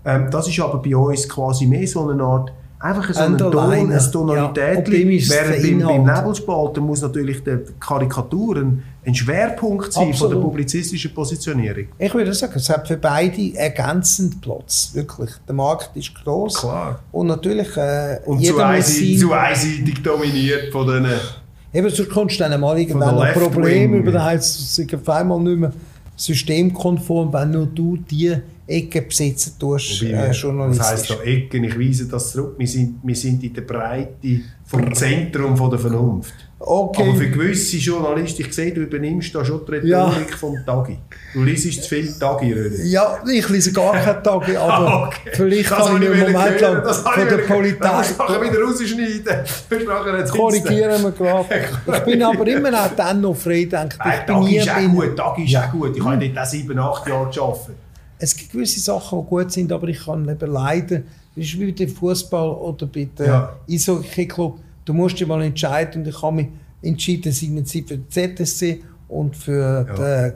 Ähm, 0.04 0.30
das 0.30 0.48
ist 0.48 0.58
aber 0.60 0.80
bei 0.80 0.96
uns 0.96 1.28
quasi 1.28 1.66
mehr 1.66 1.86
so 1.86 2.08
eine 2.08 2.22
Art, 2.22 2.52
einfach 2.78 3.12
so 3.12 3.20
ein 3.20 3.36
Ton, 3.36 3.58
eine 3.58 4.10
Tonalität. 4.10 4.88
Ja, 4.88 4.94
während 4.94 5.62
beim, 5.62 5.78
beim 5.78 5.98
Inhalt. 5.98 6.18
Nebelspalter 6.18 6.80
muss 6.80 7.02
natürlich 7.02 7.42
der 7.44 7.60
Karikatur 7.80 8.56
ein, 8.56 8.82
ein 9.04 9.14
Schwerpunkt 9.14 9.92
sein 9.92 10.14
von 10.14 10.28
der 10.28 10.36
Absolut. 10.38 10.42
publizistischen 10.44 11.12
Positionierung. 11.12 11.88
Ich 11.98 12.14
würde 12.14 12.32
sagen, 12.32 12.52
es 12.56 12.70
hat 12.70 12.86
für 12.88 12.96
beide 12.96 13.54
ergänzend 13.56 14.40
Platz. 14.40 14.90
Wirklich. 14.94 15.30
Der 15.46 15.54
Markt 15.54 15.96
ist 15.96 16.14
groß. 16.14 16.60
Klar. 16.60 17.00
Und 17.12 17.26
natürlich, 17.26 17.76
äh, 17.76 18.20
Und 18.24 18.38
zu 18.38 18.44
jeder 18.44 18.54
muss 18.54 18.62
einseitig, 18.62 19.18
zu 19.18 19.32
einseitig 19.32 20.02
dominiert 20.02 20.72
von 20.72 20.86
den... 20.86 21.06
Eben, 21.76 21.90
sonst 21.90 22.08
kommst 22.08 22.40
du 22.40 22.44
dann 22.44 22.58
mal 22.58 22.78
irgendwann 22.78 23.18
ein 23.18 23.34
Problem 23.34 23.92
über, 23.94 24.10
dann 24.10 24.24
heisst 24.24 24.78
es 24.78 24.94
auf 24.94 25.08
einmal 25.10 25.38
nicht 25.40 25.58
mehr 25.58 25.72
systemkonform, 26.16 27.30
wenn 27.32 27.50
nur 27.50 27.66
du 27.66 27.98
die 27.98 28.34
Ecke 28.66 29.02
besitzen 29.02 29.52
tust, 29.58 30.02
Wobei 30.02 30.12
äh, 30.12 30.30
journalistisch. 30.32 30.86
heisst 30.86 31.10
da 31.10 31.22
Ecken? 31.22 31.64
Ich 31.64 31.78
weise 31.78 32.08
das 32.08 32.32
zurück. 32.32 32.54
Wir 32.56 32.66
sind, 32.66 33.00
wir 33.02 33.14
sind 33.14 33.44
in 33.44 33.52
der 33.52 33.60
Breite 33.60 34.40
vom 34.64 34.94
Zentrum 34.94 35.54
von 35.56 35.68
der 35.70 35.78
Vernunft. 35.78 36.45
Okay. 36.58 37.02
Aber 37.02 37.14
für 37.18 37.28
gewisse 37.28 37.76
Journalisten, 37.76 38.40
ich 38.42 38.52
sehe, 38.54 38.72
du 38.72 38.80
übernimmst 38.80 39.34
da 39.34 39.44
schon 39.44 39.60
die 39.66 39.72
Rhetorik 39.72 40.30
Ja. 40.30 40.36
vom 40.38 40.56
Tagi. 40.64 40.98
Du 41.34 41.42
liest 41.42 41.82
zu 41.82 41.88
viel 41.88 42.10
Tagi, 42.18 42.50
Rödi. 42.50 42.82
Ja, 42.88 43.18
ich 43.30 43.46
lese 43.50 43.72
gar 43.72 43.92
keine 43.92 44.22
Tage, 44.22 44.58
aber 44.60 45.08
Okay. 45.08 45.30
vielleicht 45.34 45.70
Das 45.70 45.78
kann 45.86 46.02
ich 46.02 46.08
ich 46.08 46.14
einen 46.14 46.32
Moment 46.32 46.60
hören, 46.60 46.82
lang 46.84 46.94
von 46.94 47.22
ich 47.22 47.28
der 47.28 47.48
hören. 47.48 47.76
Das 47.78 48.16
nachher 48.18 48.38
Polizei 48.38 48.40
wieder 48.40 48.62
rausschneiden. 48.62 50.30
Korrigieren 50.30 51.02
wir 51.02 51.10
gerade. 51.12 51.46
Ich 51.98 52.04
bin 52.04 52.22
aber 52.22 52.46
immer 52.46 52.84
auch 52.84 52.90
dann 52.96 53.20
noch 53.20 53.36
freidenkt. 53.36 53.98
Nein, 53.98 54.20
Ich 54.20 54.26
Tagi 54.26 54.56
ist 54.56 54.70
auch 54.70 54.92
gut. 54.92 55.16
Tagi 55.16 55.44
ist 55.44 55.56
auch 55.56 55.70
gut. 55.72 55.96
Ich 55.96 56.04
habe 56.04 56.18
dort 56.28 56.38
auch 56.38 56.46
sieben, 56.50 56.78
acht 56.78 57.06
Jahre 57.08 57.30
gearbeitet. 57.30 57.74
Es 58.18 58.34
gibt 58.34 58.52
gewisse 58.52 58.80
Sachen, 58.80 59.20
die 59.20 59.26
gut 59.28 59.52
sind, 59.52 59.70
aber 59.72 59.88
ich 59.88 60.02
kann 60.06 60.26
eben 60.26 60.50
leiden. 60.50 61.06
Das 61.36 61.44
ist 61.44 61.60
wie 61.60 61.70
bei 61.70 61.86
Fußball 61.86 62.48
oder 62.48 62.86
bei 62.86 63.08
dem 63.18 63.26
Ja. 63.26 63.52
Eishockey-Club. 63.70 64.58
Du 64.86 64.94
musst 64.94 65.18
dich 65.18 65.26
mal 65.26 65.42
entscheiden 65.42 66.02
und 66.02 66.08
ich 66.08 66.22
habe 66.22 66.36
mich 66.36 66.46
entschieden 66.80 67.32
seinerzeit 67.32 67.88
für 67.88 67.98
den 67.98 68.36
ZSC 68.36 68.82
und 69.08 69.36
für 69.36 69.84
ja. 69.86 70.32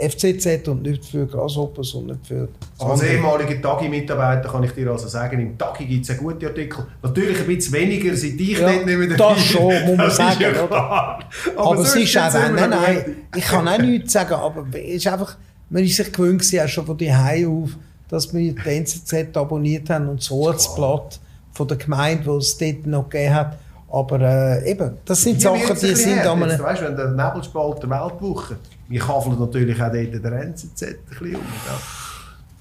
äh, 0.00 0.08
FCZ 0.08 0.66
und 0.68 0.82
nicht 0.82 1.04
für 1.04 1.26
Grasshoppers 1.26 1.92
und 1.92 2.06
nicht 2.06 2.26
für 2.26 2.48
Als 2.78 3.02
ehemaliger 3.02 3.60
Tagi-Mitarbeiter 3.60 4.48
kann 4.48 4.64
ich 4.64 4.72
dir 4.72 4.90
also 4.90 5.06
sagen, 5.06 5.38
im 5.38 5.58
Tagi 5.58 5.84
gibt 5.84 6.04
es 6.04 6.10
einen 6.10 6.20
guten 6.20 6.46
Artikel. 6.46 6.86
Natürlich 7.02 7.38
ein 7.40 7.46
bisschen 7.46 7.74
weniger, 7.74 8.16
seit 8.16 8.32
ich 8.32 8.58
ja, 8.58 8.70
nicht 8.70 8.86
mehr 8.86 9.06
dabei 9.06 9.34
Das 9.34 9.44
schon, 9.44 9.86
muss 9.86 9.96
man 9.98 10.10
sagen. 10.10 10.40
Ja 10.40 10.62
aber, 10.64 11.18
aber 11.54 11.80
es 11.80 11.94
ist 11.94 12.16
auch, 12.16 12.32
nein, 12.32 12.70
nein, 12.70 13.16
ich 13.36 13.44
kann 13.44 13.68
auch 13.68 13.78
nichts 13.78 14.14
sagen, 14.14 14.34
aber 14.34 14.66
es 14.72 14.94
ist 14.94 15.06
einfach, 15.06 15.36
man 15.68 15.84
ist 15.84 15.96
sich 15.96 16.10
gewöhnt 16.10 16.40
gewesen, 16.40 16.68
schon 16.68 16.86
von 16.86 16.96
die 16.96 17.12
auf, 17.12 17.70
dass 18.08 18.32
wir 18.32 18.54
die 18.54 18.68
NZZ 18.68 19.36
abonniert 19.36 19.90
haben 19.90 20.08
und 20.08 20.20
das 20.20 20.30
Ortsblatt 20.30 21.20
von 21.52 21.68
der 21.68 21.76
Gemeinde, 21.76 22.26
wo 22.26 22.38
es 22.38 22.56
dort 22.56 22.86
noch 22.86 23.08
gegeben 23.08 23.34
hat, 23.34 23.58
aber 23.94 24.20
äh, 24.20 24.70
eben, 24.70 24.98
das 25.04 25.22
sind 25.22 25.40
Sachen, 25.40 25.76
die 25.80 25.94
sind 25.94 26.26
an 26.26 26.42
einem... 26.42 26.58
Weißt 26.58 26.82
du, 26.82 26.86
wenn 26.86 26.96
der 26.96 27.10
Nebelspalt 27.10 27.82
der 27.82 27.90
Weltwoche, 27.90 28.56
wir 28.88 29.00
kafeln 29.00 29.38
natürlich 29.38 29.80
auch 29.80 29.92
dort 29.92 30.24
der 30.24 30.32
NZZ 30.32 30.82
ein 30.82 30.96
bisschen 31.08 31.36
um. 31.36 31.42
Ja. 31.42 32.03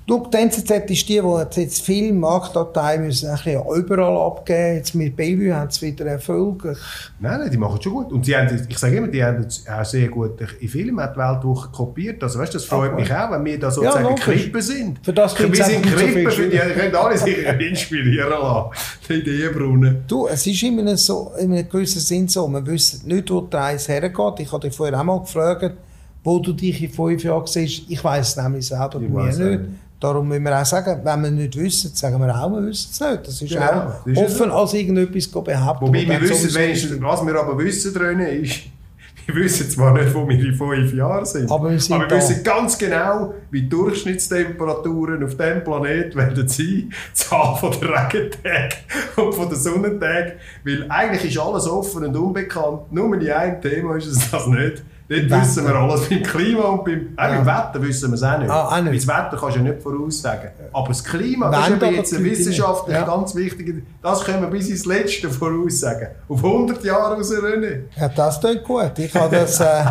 Du, 0.06 0.28
die 0.28 0.38
NZZ 0.38 0.70
ist 0.70 1.08
die, 1.08 1.22
die 1.22 1.62
jetzt 1.62 1.82
viele 1.82 2.12
Marktanteile 2.12 3.04
müssen 3.04 3.30
ein 3.30 3.36
bisschen 3.36 3.62
überall 3.74 4.18
abgeben 4.18 4.76
Jetzt 4.76 4.96
mit 4.96 5.16
Bellevue 5.16 5.56
haben 5.56 5.72
sie 5.72 5.88
wieder 5.88 6.06
Erfolg. 6.06 6.66
Nein, 7.22 7.40
nein, 7.40 7.50
die 7.50 7.58
machen 7.58 7.78
es 7.78 7.84
schon 7.86 7.94
gut. 7.94 8.12
Und 8.12 8.26
sie 8.26 8.36
haben, 8.36 8.68
ich 8.68 8.78
sage 8.78 8.98
immer, 8.98 9.08
die 9.08 9.24
haben 9.24 9.46
auch 9.46 9.86
sehr 9.86 10.10
gut 10.10 10.32
in 10.60 10.68
Filmen 10.68 11.10
die 11.14 11.18
Weltwoche 11.18 11.70
kopiert. 11.70 12.22
Also 12.22 12.38
weißt, 12.38 12.54
das 12.54 12.66
freut 12.66 12.92
Ach, 12.94 13.00
mich 13.00 13.14
auch, 13.14 13.32
wenn 13.32 13.46
wir 13.46 13.58
da 13.58 13.72
sozusagen 13.72 14.06
ja, 14.06 14.14
Krippen 14.16 14.62
sind. 14.62 15.00
Für 15.02 15.14
das 15.14 15.40
wir 15.40 15.64
sind 15.64 15.86
Krippen, 15.86 16.24
so 16.24 16.32
für 16.32 16.50
die 16.50 16.58
können 16.58 16.96
alle 16.96 17.18
sich 17.18 17.38
inspirieren 17.60 18.30
lassen. 18.30 18.72
Die 19.08 19.14
Ideenbrunnen. 19.14 20.04
Du, 20.06 20.28
es 20.28 20.46
ist 20.46 20.64
immer 20.64 20.98
so, 20.98 21.32
in 21.40 21.54
einem 21.54 21.70
gewissen 21.70 22.02
Sinn 22.02 22.28
so, 22.28 22.46
wir 22.50 22.66
wissen 22.66 23.08
nicht, 23.08 23.32
wo 23.32 23.40
die 23.40 23.56
Reise 23.56 23.94
hergeht. 23.94 24.40
Ich 24.40 24.52
habe 24.52 24.68
dich 24.68 24.76
vorher 24.76 25.00
auch 25.00 25.04
mal 25.06 25.20
gefragt, 25.22 25.78
wo 26.26 26.40
du 26.40 26.52
dich 26.52 26.84
in 26.84 26.90
fünf 26.90 27.24
Jahren 27.24 27.48
siehst. 27.48 27.84
Ich 27.90 28.04
weiß 28.04 28.30
es 28.30 28.36
nämlich 28.38 28.68
selber 28.68 29.00
bei 29.00 29.08
mir 29.08 29.34
nicht. 29.34 29.62
Darum 30.04 30.28
müssen 30.28 30.44
wir 30.44 30.62
auch 30.62 30.66
sagen, 30.66 31.00
wenn 31.02 31.24
wir 31.24 31.32
nicht 31.32 31.58
wissen, 31.58 31.96
sagen 31.96 32.20
wir 32.20 32.36
auch, 32.38 32.52
wir 32.52 32.68
wissen 32.68 32.90
es 32.92 33.00
nicht. 33.00 33.26
Das 33.26 33.42
ist 33.42 33.50
genau, 33.50 33.66
auch 33.66 34.06
ist 34.06 34.18
offen 34.18 34.50
so. 34.50 34.54
als 34.54 34.74
irgendetwas 34.74 35.28
behaupten. 35.30 35.88
Wobei 35.88 36.06
wir 36.06 36.20
wissen 36.20 36.54
wenigstens, 36.56 37.02
was 37.02 37.26
wir 37.26 37.40
aber 37.40 37.58
wissen 37.58 37.94
drin 37.94 38.20
ist, 38.20 38.64
wir 39.28 39.36
wissen 39.36 39.70
zwar 39.70 39.94
nicht, 39.94 40.14
wo 40.14 40.28
wir 40.28 40.38
in 40.38 40.54
fünf 40.54 40.94
Jahren 40.94 41.24
sind, 41.24 41.50
aber 41.50 41.72
wir, 41.72 41.80
sind 41.80 41.96
aber 41.96 42.10
wir 42.10 42.18
wissen 42.18 42.44
ganz 42.44 42.78
genau, 42.78 43.34
wie 43.50 43.62
die 43.62 43.70
Durchschnittstemperaturen 43.70 45.24
auf 45.24 45.38
diesem 45.38 45.64
Planet 45.64 46.14
werden 46.18 46.50
sein, 46.50 46.66
die 46.68 46.90
Zahl 47.14 47.56
von 47.56 47.72
der 47.80 47.90
Regentage 47.90 48.76
und 49.16 49.34
von 49.34 49.48
der 49.48 49.58
Sonnentage, 49.58 50.34
weil 50.66 50.86
eigentlich 50.90 51.34
ist 51.34 51.42
alles 51.42 51.66
offen 51.66 52.04
und 52.04 52.18
unbekannt, 52.18 52.92
nur 52.92 53.16
in 53.16 53.32
einem 53.32 53.62
Thema 53.62 53.96
ist 53.96 54.08
es 54.08 54.30
das 54.30 54.48
nicht. 54.48 54.84
Dort 55.14 55.42
wissen 55.42 55.66
wir 55.66 55.76
alles. 55.76 56.10
Beim 56.10 56.24
Klima 56.24 56.64
und 56.64 56.86
beim, 56.86 57.10
auch 57.16 57.28
beim 57.28 57.46
Wetter 57.46 57.82
wissen 57.82 58.10
wir 58.12 58.16
es 58.16 58.24
auch 58.24 58.38
nicht. 58.38 58.50
Ah, 58.50 58.68
auch 58.68 58.82
nicht. 58.82 58.96
Das 58.96 59.08
Wetter 59.08 59.38
kannst 59.40 59.56
du 59.56 59.60
ja 59.60 59.72
nicht 59.72 59.82
voraussagen. 59.82 60.50
Aber 60.72 60.88
das 60.88 61.04
Klima, 61.04 61.50
das 61.50 61.70
ist 61.70 61.82
jetzt 61.82 62.14
eine 62.16 62.24
wissenschaftlich 62.24 62.96
ja. 62.96 63.06
ganz 63.06 63.36
wichtige, 63.36 63.82
das 64.02 64.24
können 64.24 64.42
wir 64.42 64.50
bis 64.50 64.70
ins 64.70 64.86
Letzte 64.86 65.30
voraussagen. 65.30 66.08
Auf 66.28 66.44
100 66.44 66.84
Jahre 66.84 67.16
raus, 67.16 67.32
René. 67.32 67.82
Ja, 67.96 68.10
das 68.10 68.40
tut 68.40 68.64
gut. 68.64 68.98
Ich 68.98 69.14
habe 69.14 69.36
das, 69.36 69.60
äh, 69.60 69.84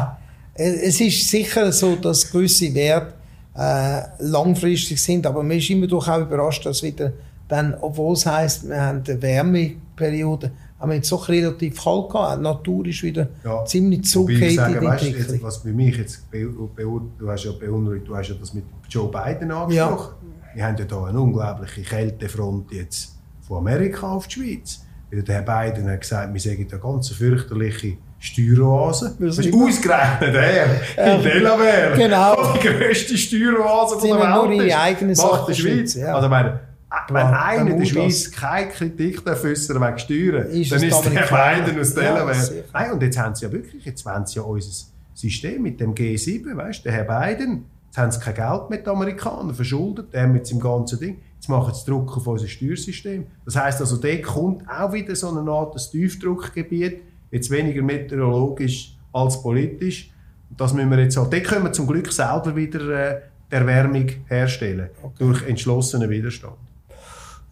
es 0.55 1.01
ist 1.01 1.29
sicher 1.29 1.73
so, 1.73 1.97
dass 1.97 2.31
gewisse 2.31 2.75
Werte 2.75 3.15
äh, 3.57 4.03
langfristig 4.19 5.03
sind, 5.03 5.27
aber 5.27 5.43
man 5.43 5.59
ist 5.59 5.71
immer 5.71 5.87
doch 5.87 6.09
auch 6.09 6.21
überrascht, 6.21 6.67
dass 6.67 6.83
wieder 6.83 7.13
dann, 7.49 7.75
obwohl 7.81 8.15
es 8.15 8.25
heisst, 8.25 8.69
wir 8.69 8.81
haben 8.81 9.03
eine 9.07 9.21
Wärmeperiode, 9.21 10.53
haben 10.83 10.91
wir 10.91 10.97
jetzt 10.97 11.13
doch 11.13 11.29
relativ 11.29 11.83
kalt 11.83 12.11
gehabt. 12.11 12.39
Die 12.39 12.43
Natur 12.43 12.87
ist 12.87 13.03
wieder 13.05 13.29
ja. 13.45 13.65
ziemlich 13.65 14.05
zurückgekehrt 14.05 14.83
weißt, 14.83 15.43
Was 15.43 15.63
bei 15.63 15.71
mich 15.71 15.97
jetzt, 15.97 16.25
du 16.33 17.29
hast 17.29 17.45
ja 17.45 17.53
beunruhigt, 17.53 18.09
du 18.09 18.17
hast 18.17 18.31
ja 18.31 18.35
das 18.35 18.53
mit 18.53 18.65
Joe 18.89 19.09
Biden 19.09 19.53
angesprochen. 19.53 20.15
Ja. 20.21 20.55
Wir 20.55 20.67
haben 20.67 20.77
ja 20.77 20.85
hier 20.85 21.07
eine 21.07 21.21
unglaubliche 21.21 21.83
Kältefront 21.83 22.73
jetzt 22.73 23.15
von 23.47 23.59
Amerika 23.59 24.09
auf 24.09 24.27
die 24.27 24.41
Schweiz. 24.41 24.81
Weil 25.11 25.23
der 25.23 25.45
Herr 25.45 25.71
Biden 25.71 25.89
hat 25.89 26.01
gesagt, 26.01 26.35
wir 26.35 26.41
sagen 26.41 26.67
eine 26.69 26.81
ganz 26.81 27.11
fürchterliche 27.11 27.97
Steueroase. 28.19 29.17
Das 29.21 29.39
ist 29.39 29.55
ausgerechnet 29.55 30.35
er 30.35 31.15
in 31.17 31.23
Delaware. 31.23 31.93
Genau. 31.97 32.55
Die 32.55 32.67
grösste 32.67 33.17
Steueroase 33.17 34.01
von 34.01 34.09
der 34.09 34.19
Welt. 34.19 34.35
Nur 34.35 34.53
ihre 34.53 34.81
eigene 34.81 35.15
Sache. 35.15 35.55
Schweiz. 35.55 35.95
Ja. 35.95 36.15
Also 36.15 36.29
meine, 36.29 36.61
wenn 37.09 37.27
einer 37.27 37.71
in 37.71 37.79
der 37.79 37.85
Schweiz 37.87 38.31
keine 38.31 38.69
Kritik 38.69 39.25
darf 39.25 39.45
äußern 39.45 39.81
wegen 39.81 39.99
Steuern, 39.99 40.47
ist 40.47 40.73
dann 40.73 40.83
ist 40.83 41.05
der 41.05 41.11
Biden 41.11 41.81
aus 41.81 41.95
Delaware. 41.95 42.33
Ja, 42.33 42.63
Nein, 42.73 42.93
und 42.93 43.03
jetzt 43.03 43.19
haben 43.19 43.35
sie 43.35 43.47
ja 43.47 43.53
wirklich, 43.53 43.85
jetzt 43.85 44.05
wollen 44.05 44.27
sie 44.27 44.37
ja 44.37 44.43
unser 44.43 44.87
System 45.15 45.63
mit 45.63 45.81
dem 45.81 45.95
G7, 45.95 46.57
weißt 46.57 46.85
der 46.85 46.93
Herr 46.93 47.05
Biden, 47.05 47.65
jetzt 47.87 47.99
haben 47.99 48.11
sie 48.11 48.21
kein 48.21 48.35
Geld 48.35 48.71
mit 48.71 48.87
den 48.87 48.91
Amerikanern 48.91 49.55
verschuldet, 49.55 50.13
der 50.13 50.27
mit 50.27 50.47
seinem 50.47 50.61
ganzen 50.61 50.99
Ding. 50.99 51.19
Jetzt 51.35 51.49
machen 51.49 51.75
sie 51.75 51.85
Druck 51.91 52.17
auf 52.17 52.27
unser 52.27 52.47
Steuersystem. 52.47 53.27
Das 53.45 53.57
heisst 53.57 53.81
also, 53.81 53.97
dort 53.97 54.23
kommt 54.23 54.69
auch 54.69 54.93
wieder 54.93 55.17
so 55.17 55.29
eine 55.29 55.51
Art 55.51 55.77
Tiefdruckgebiet, 55.91 57.01
jetzt 57.31 57.51
weniger 57.51 57.83
meteorologisch 57.83 58.97
als 59.13 59.43
politisch. 59.43 60.11
Und 60.51 60.61
das 60.61 60.73
müssen 60.75 60.91
wir 60.91 61.01
jetzt 61.01 61.17
halt, 61.17 61.33
dort 61.33 61.45
können 61.45 61.65
wir 61.65 61.73
zum 61.73 61.87
Glück 61.87 62.13
selber 62.13 62.55
wieder 62.55 62.89
äh, 62.91 63.21
die 63.51 63.57
Erwärmung 63.57 64.07
herstellen, 64.29 64.91
okay. 65.03 65.15
durch 65.19 65.49
entschlossenen 65.49 66.09
Widerstand. 66.09 66.57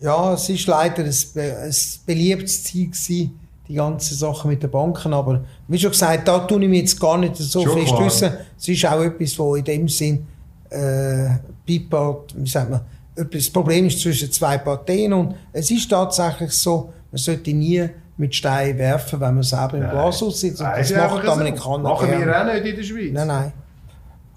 Ja, 0.00 0.34
es 0.34 0.48
ist 0.48 0.66
leider 0.66 1.04
ein, 1.04 1.14
ein 1.36 1.74
beliebtes 2.06 2.64
Ziel 2.64 2.86
gewesen, 2.86 3.38
die 3.68 3.74
ganze 3.74 4.14
Sache 4.14 4.48
mit 4.48 4.62
den 4.62 4.70
Banken. 4.70 5.12
Aber 5.12 5.44
wie 5.68 5.78
schon 5.78 5.90
gesagt, 5.90 6.26
da 6.26 6.40
tue 6.40 6.62
ich 6.62 6.68
mich 6.68 6.80
jetzt 6.80 7.00
gar 7.00 7.18
nicht 7.18 7.36
so 7.36 7.62
schon 7.62 7.78
fest 7.78 7.98
wissen. 7.98 8.32
Es 8.58 8.68
ist 8.68 8.86
auch 8.86 9.02
etwas, 9.02 9.38
wo 9.38 9.54
in 9.54 9.64
dem 9.64 9.88
Sinn 9.88 10.26
äh, 10.70 11.36
Bipart, 11.66 12.34
wie 12.36 12.48
sagt 12.48 12.70
man, 12.70 12.80
das 13.14 13.50
Problem 13.50 13.86
ist 13.86 14.00
zwischen 14.00 14.32
zwei 14.32 14.58
Parteien 14.58 15.12
und 15.12 15.34
es 15.52 15.70
ist 15.70 15.90
tatsächlich 15.90 16.52
so, 16.52 16.92
man 17.10 17.18
sollte 17.18 17.52
nie 17.52 17.88
mit 18.16 18.34
Steinen 18.34 18.78
werfen, 18.78 19.20
wenn 19.20 19.34
man 19.34 19.42
selber 19.42 19.78
im 19.78 19.90
Glashaus 19.90 20.40
sitzt. 20.40 20.60
Und 20.60 20.68
das 20.68 20.90
macht 20.92 21.24
die 21.24 21.28
Amerikaner 21.28 21.78
Machen 21.78 22.08
gerne. 22.08 22.26
wir 22.26 22.40
auch 22.40 22.52
nicht 22.54 22.66
in 22.66 22.76
der 22.76 22.82
Schweiz. 22.82 23.12
Nein, 23.12 23.26
nein. 23.26 23.52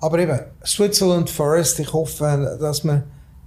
Aber 0.02 0.20
eben, 0.20 0.40
Switzerland 0.66 1.30
First, 1.30 1.80
ich 1.80 1.94
hoffe, 1.94 2.58
dass 2.60 2.84
man 2.84 3.04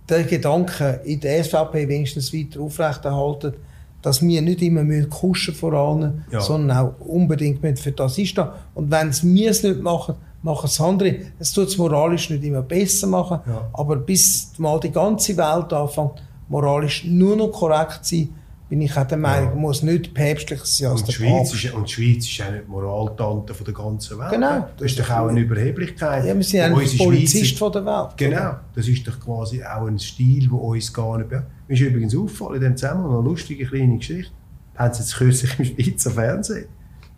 den 0.08 0.26
Gedanken 0.26 1.00
in 1.04 1.20
der 1.20 1.42
SVP 1.42 1.88
wenigstens 1.88 2.32
weiter 2.32 2.60
aufrechterhalten, 2.60 3.54
dass 4.02 4.22
wir 4.22 4.40
nicht 4.40 4.62
immer 4.62 4.84
kuschen 5.06 5.54
vor 5.54 5.72
allen, 5.72 6.24
ja. 6.30 6.40
sondern 6.40 6.76
auch 6.76 7.00
unbedingt 7.00 7.62
mit 7.62 7.80
für 7.80 7.92
das 7.92 8.18
ist 8.18 8.38
da. 8.38 8.54
Und 8.74 8.90
wenn 8.90 9.12
wir 9.12 9.50
es 9.50 9.62
nicht 9.62 9.82
machen, 9.82 10.14
machen 10.42 10.66
es 10.66 10.80
andere. 10.80 11.16
Es 11.38 11.52
tut 11.52 11.68
es 11.68 11.76
moralisch 11.76 12.30
nicht 12.30 12.44
immer 12.44 12.62
besser 12.62 13.08
machen, 13.08 13.40
ja. 13.46 13.68
aber 13.72 13.96
bis 13.96 14.52
mal 14.58 14.78
die 14.80 14.92
ganze 14.92 15.36
Welt 15.36 15.72
anfängt, 15.72 16.22
moralisch 16.48 17.04
nur 17.04 17.36
noch 17.36 17.50
korrekt 17.50 18.04
zu 18.04 18.16
sein, 18.16 18.28
bin 18.68 18.80
ich 18.80 18.96
auch 18.96 19.06
der 19.06 19.18
Meinung, 19.18 19.50
ja. 19.50 19.54
muss 19.54 19.82
nicht 19.82 20.12
päpstlicher 20.12 20.64
sein 20.64 20.90
als 20.90 21.00
und 21.00 21.08
der 21.08 21.12
Schweiz 21.12 21.54
Ist, 21.54 21.72
und 21.72 21.88
die 21.88 21.92
Schweiz 21.92 22.26
ist 22.26 22.42
auch 22.42 22.50
nicht 22.50 22.68
Moraltante 22.68 23.54
von 23.54 23.64
der 23.64 23.74
ganzen 23.74 24.18
Welt. 24.18 24.30
Genau. 24.30 24.68
Das 24.76 24.86
ist 24.86 24.98
doch 24.98 25.10
auch 25.10 25.28
eine 25.28 25.40
Überheblichkeit. 25.40 26.24
Ja, 26.24 26.34
wir 26.34 26.42
sind 26.42 26.60
ein 26.60 26.72
Polizist 26.72 27.58
von 27.58 27.72
der 27.72 27.84
Welt. 27.86 28.16
Genau. 28.16 28.56
Das 28.74 28.88
ist 28.88 29.06
doch 29.06 29.20
quasi 29.20 29.62
auch 29.62 29.86
ein 29.86 29.98
Stil, 29.98 30.48
der 30.48 30.52
uns 30.52 30.92
gar 30.92 31.18
nicht... 31.18 31.30
Mir 31.30 31.42
ist 31.68 31.80
übrigens 31.80 32.16
auffallen, 32.16 32.56
in 32.56 32.60
dem 32.60 32.76
Zusammenhang 32.76 33.12
eine 33.12 33.22
lustige 33.22 33.66
kleine 33.66 33.98
Geschichte. 33.98 34.32
Haben 34.76 34.94
Sie 34.94 35.00
jetzt 35.00 35.16
kürzlich 35.16 35.58
im 35.58 35.64
Schweizer 35.64 36.10
Fernsehen 36.10 36.66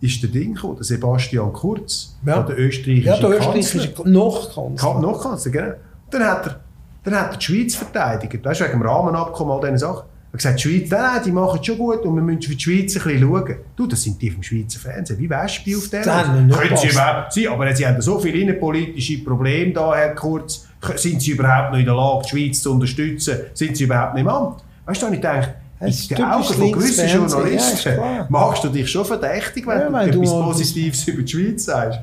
ist 0.01 0.22
der 0.22 0.30
Ding 0.30 0.55
gekommen, 0.55 0.76
der 0.76 0.84
Sebastian 0.84 1.53
Kurz, 1.53 2.16
ja. 2.24 2.42
der 2.42 2.59
österreichische 2.59 3.09
Ja, 3.09 3.16
der 3.18 3.30
österreichische 3.30 3.94
noch 4.05 4.55
Kanzler. 4.55 5.01
Noch 5.01 5.22
Kanzler, 5.22 5.51
genau. 5.51 5.72
Dann 6.11 6.24
hat 6.24 6.46
er, 6.46 6.61
dann 7.03 7.14
hat 7.14 7.32
er 7.32 7.36
die 7.36 7.44
Schweiz 7.44 7.74
verteidigt, 7.74 8.44
weißt 8.44 8.61
du, 8.61 8.64
wegen 8.64 8.78
dem 8.78 8.82
Rahmenabkommen, 8.82 9.53
all 9.53 9.61
diese 9.72 9.78
Sachen. 9.78 10.05
Er 10.31 10.35
hat 10.35 10.39
gesagt, 10.39 10.59
die 10.59 10.68
Schweiz, 10.68 10.91
nein, 10.91 11.22
die 11.24 11.33
machen 11.33 11.59
es 11.59 11.66
schon 11.66 11.79
gut 11.79 12.01
und 12.03 12.14
wir 12.14 12.22
müssen 12.22 12.43
für 12.43 12.55
die 12.55 12.61
Schweiz 12.61 12.97
ein 12.97 13.03
bisschen 13.03 13.20
schauen. 13.20 13.57
Du, 13.74 13.87
das 13.87 14.03
sind 14.03 14.20
die 14.20 14.31
vom 14.31 14.43
Schweizer 14.43 14.79
Fernsehen. 14.79 15.18
Wie 15.18 15.31
Wespe 15.31 15.74
auf 15.74 15.89
der 15.89 16.03
Können 16.03 16.76
sie 16.76 16.89
überhaupt 16.89 17.33
sein, 17.33 17.47
aber 17.49 17.74
sie 17.74 17.87
haben 17.87 18.01
so 18.03 18.18
viele 18.18 18.39
innenpolitische 18.39 19.24
Probleme 19.24 19.72
da, 19.72 19.95
Herr 19.95 20.14
Kurz. 20.14 20.66
Sind 20.97 21.22
sie 21.22 21.31
überhaupt 21.31 21.72
noch 21.72 21.79
in 21.79 21.87
der 21.87 21.95
Lage, 21.95 22.24
die 22.24 22.29
Schweiz 22.29 22.61
zu 22.61 22.72
unterstützen? 22.72 23.39
Sind 23.55 23.76
sie 23.76 23.85
überhaupt 23.85 24.14
nicht 24.14 24.22
im 24.22 24.29
Amt? 24.29 24.62
Weißt 24.85 25.01
du, 25.01 25.07
ich 25.07 25.20
denke, 25.20 25.55
in 25.81 26.16
den 26.16 26.24
Augen 26.24 26.45
von 26.45 26.72
gewissen 26.72 27.09
Journalisten 27.09 27.93
ja, 27.97 28.26
machst 28.29 28.64
du 28.64 28.68
dich 28.68 28.91
schon 28.91 29.05
verdächtig, 29.05 29.66
wenn 29.66 29.79
ja, 29.79 30.07
du 30.07 30.20
etwas 30.20 30.31
Positives 30.31 31.09
über 31.09 31.22
die 31.22 31.33
Schweiz 31.33 31.64
sagst. 31.64 32.01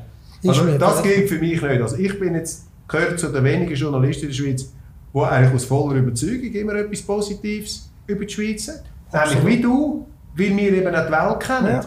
Also, 0.47 0.77
das 0.77 1.03
gilt 1.03 1.29
für 1.29 1.39
mich 1.39 1.61
nicht. 1.61 1.81
Also 1.81 1.97
ich 1.97 2.19
bin 2.19 2.35
jetzt, 2.35 2.65
gehört 2.87 3.19
zu 3.19 3.27
den 3.27 3.43
wenigen 3.43 3.75
Journalisten 3.75 4.23
in 4.23 4.29
der 4.29 4.35
Schweiz, 4.35 4.71
die 5.13 5.19
eigentlich 5.19 5.53
aus 5.53 5.65
voller 5.65 5.95
Überzeugung 5.95 6.51
immer 6.53 6.75
etwas 6.75 7.01
Positives 7.01 7.89
über 8.07 8.25
die 8.25 8.33
Schweiz 8.33 8.71
Nämlich 9.13 9.45
wie 9.45 9.61
du, 9.61 10.05
weil 10.35 10.57
wir 10.57 10.73
eben 10.73 10.91
nicht 10.91 11.07
die 11.07 11.11
Welt 11.11 11.39
kennen. 11.39 11.67
Ja. 11.67 11.85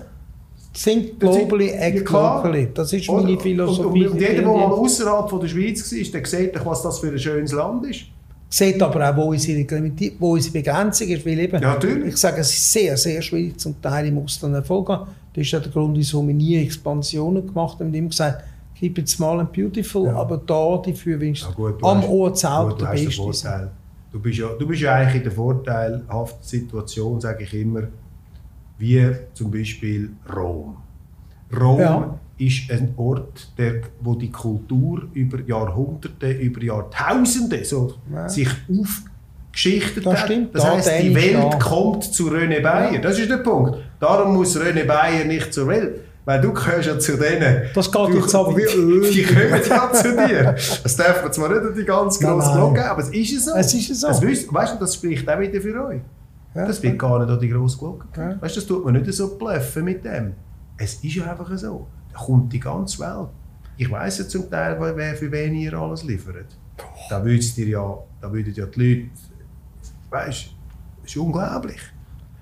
Think 0.73 1.19
globally, 1.19 1.71
act 1.71 2.09
locally. 2.11 2.69
Das 2.73 2.93
ist 2.93 3.09
meine 3.11 3.33
und, 3.33 3.43
Philosophie. 3.43 4.07
Und, 4.07 4.13
und, 4.13 4.21
jeder, 4.21 4.35
der 4.35 4.47
mal 4.47 4.65
außerhalb 4.65 5.41
der 5.41 5.49
Schweiz 5.49 5.93
war, 5.93 6.21
der 6.21 6.27
sieht, 6.27 6.65
was 6.65 6.83
das 6.83 6.99
für 7.01 7.09
ein 7.09 7.19
schönes 7.19 7.53
Land 7.53 7.87
ist. 7.87 8.03
Sieht 8.51 8.81
aber 8.81 9.11
auch, 9.11 9.17
wo 9.17 9.23
unsere, 9.31 9.67
wo 10.19 10.33
unsere 10.35 10.53
Begrenzung 10.53 11.09
ist. 11.09 11.27
Weil 11.27 11.41
eben, 11.41 11.61
ja, 11.61 11.75
natürlich. 11.75 12.15
Ich 12.15 12.17
sage, 12.17 12.41
es 12.41 12.51
ist 12.51 12.73
sehr, 12.73 12.97
sehr 12.97 13.21
schwierig, 13.21 13.59
zum 13.59 13.81
Teil 13.83 14.07
im 14.07 14.19
Ausland 14.19 14.55
Erfolg 14.55 14.89
haben. 14.89 15.11
Das 15.35 15.43
ist 15.43 15.51
ja 15.51 15.61
der 15.61 15.71
Grund, 15.71 15.97
wieso 15.99 16.27
wir 16.27 16.35
nie 16.35 16.57
Expansionen 16.57 17.47
gemacht 17.47 17.79
haben. 17.81 17.93
Wir 17.93 17.99
haben 17.99 18.07
immer 18.07 18.09
gesagt, 18.09 18.45
keep 18.79 18.97
it 18.99 19.09
small 19.09 19.41
and 19.41 19.53
beautiful, 19.53 20.07
Ja. 20.07 20.15
aber 20.15 20.39
da 20.39 20.81
dafür 20.85 21.21
willst 21.21 21.43
Ja, 21.43 21.51
gut, 21.51 21.83
am 21.83 22.05
Ort 22.05 22.43
du 22.43 22.77
der 22.85 22.87
Beste 22.93 23.33
sein. 23.33 23.71
Du 24.11 24.21
bist, 24.21 24.39
ja, 24.39 24.49
du 24.59 24.67
bist 24.67 24.81
ja 24.81 24.95
eigentlich 24.95 25.17
in 25.17 25.23
der 25.25 25.33
vorteilhaften 25.33 26.43
Situation, 26.43 27.21
sage 27.21 27.45
ich 27.45 27.53
immer, 27.55 27.83
wie 28.79 29.11
zum 29.35 29.51
Beispiel 29.51 30.11
Rom. 30.35 30.77
Rom 31.59 31.81
Ja. 31.81 32.19
ist 32.39 32.71
ein 32.71 32.95
Ort, 32.97 33.53
der, 33.59 33.83
wo 34.01 34.15
die 34.15 34.31
Kultur 34.31 35.09
über 35.13 35.41
Jahrhunderte, 35.47 36.31
über 36.31 36.63
Jahrtausende 36.63 37.65
so 37.65 37.95
Ja. 38.13 38.29
sich 38.29 38.49
aufgeschichtet 38.71 40.07
Das 40.07 40.23
hat. 40.23 40.31
das 40.53 40.63
da 40.63 40.73
heißt, 40.77 40.91
die 41.03 41.15
Welt 41.15 41.61
kommt 41.61 42.05
zu 42.05 42.31
René 42.31 42.61
Bayer. 42.63 43.01
Das 43.01 43.19
ist 43.19 43.31
der 43.31 43.39
Punkt. 43.39 43.77
Darum 44.01 44.35
muss 44.35 44.57
René 44.57 44.85
Bayer 44.85 45.25
nicht 45.25 45.53
zur 45.53 45.67
Welt. 45.69 46.01
Weil 46.29 46.43
du 46.43 46.53
gehörst 46.53 46.87
ja 46.87 46.99
zu 46.99 47.17
denen. 47.17 47.71
Das 47.75 47.91
geht 47.91 48.09
du, 48.09 48.19
jetzt 48.19 48.35
aber. 48.35 48.53
Die 48.53 49.23
kommen 49.23 49.63
ja 49.67 49.93
zu 49.95 50.15
dir. 50.15 50.55
Das 50.83 50.95
darf 50.95 51.23
man 51.23 51.33
zwar 51.33 51.49
nicht 51.49 51.63
an 51.63 51.75
die 51.75 51.85
ganz 51.85 52.21
grosse. 52.21 52.53
Glocke 52.53 52.75
geben, 52.75 52.87
aber 52.87 53.01
es 53.01 53.09
ist 53.09 53.45
so. 53.47 53.55
Es 53.55 53.73
ist 53.73 53.99
so. 53.99 54.09
Das 54.09 54.21
wisst, 54.21 54.53
weißt 54.53 54.75
du, 54.75 54.79
das 54.79 54.95
spricht 54.95 55.27
auch 55.27 55.41
wieder 55.41 55.59
für 55.59 55.87
euch. 55.87 56.03
Ja. 56.55 56.67
Das 56.67 56.83
wird 56.83 56.99
gar 56.99 57.19
nicht 57.21 57.31
an 57.31 57.41
die 57.41 57.49
grosse 57.49 57.79
Glocke 57.79 58.07
Ja. 58.15 58.43
Weißt 58.43 58.57
du, 58.57 58.61
das 58.61 58.67
tut 58.67 58.85
man 58.85 58.93
nicht 58.93 59.11
so 59.11 59.39
bluffen 59.39 59.85
mit 59.87 60.05
dem. 60.05 60.35
Es 60.77 60.97
ist 61.03 61.15
ja 61.15 61.31
einfach 61.31 61.51
so. 61.57 61.87
Da 62.13 62.19
kommt 62.19 62.53
die 62.53 62.61
ganze 62.61 62.99
Welt. 62.99 63.29
Ich 63.79 63.91
weiss 63.91 64.19
ja 64.19 64.29
zum 64.29 64.51
Teil, 64.51 64.77
wer 64.79 65.15
für 65.15 65.33
wen 65.33 65.55
ihr 65.55 65.73
alles 65.73 66.05
liefert. 66.05 66.59
Da 67.09 67.25
würdet 67.25 67.57
dir 67.57 67.69
ja, 67.69 67.99
da 68.21 68.31
würden 68.31 68.53
ja 68.53 68.67
die 68.67 68.81
Leute, 68.83 69.11
weißt 70.11 70.45
du, 70.45 70.51
das 71.05 71.11
ist 71.11 71.17
unglaublich. 71.17 71.81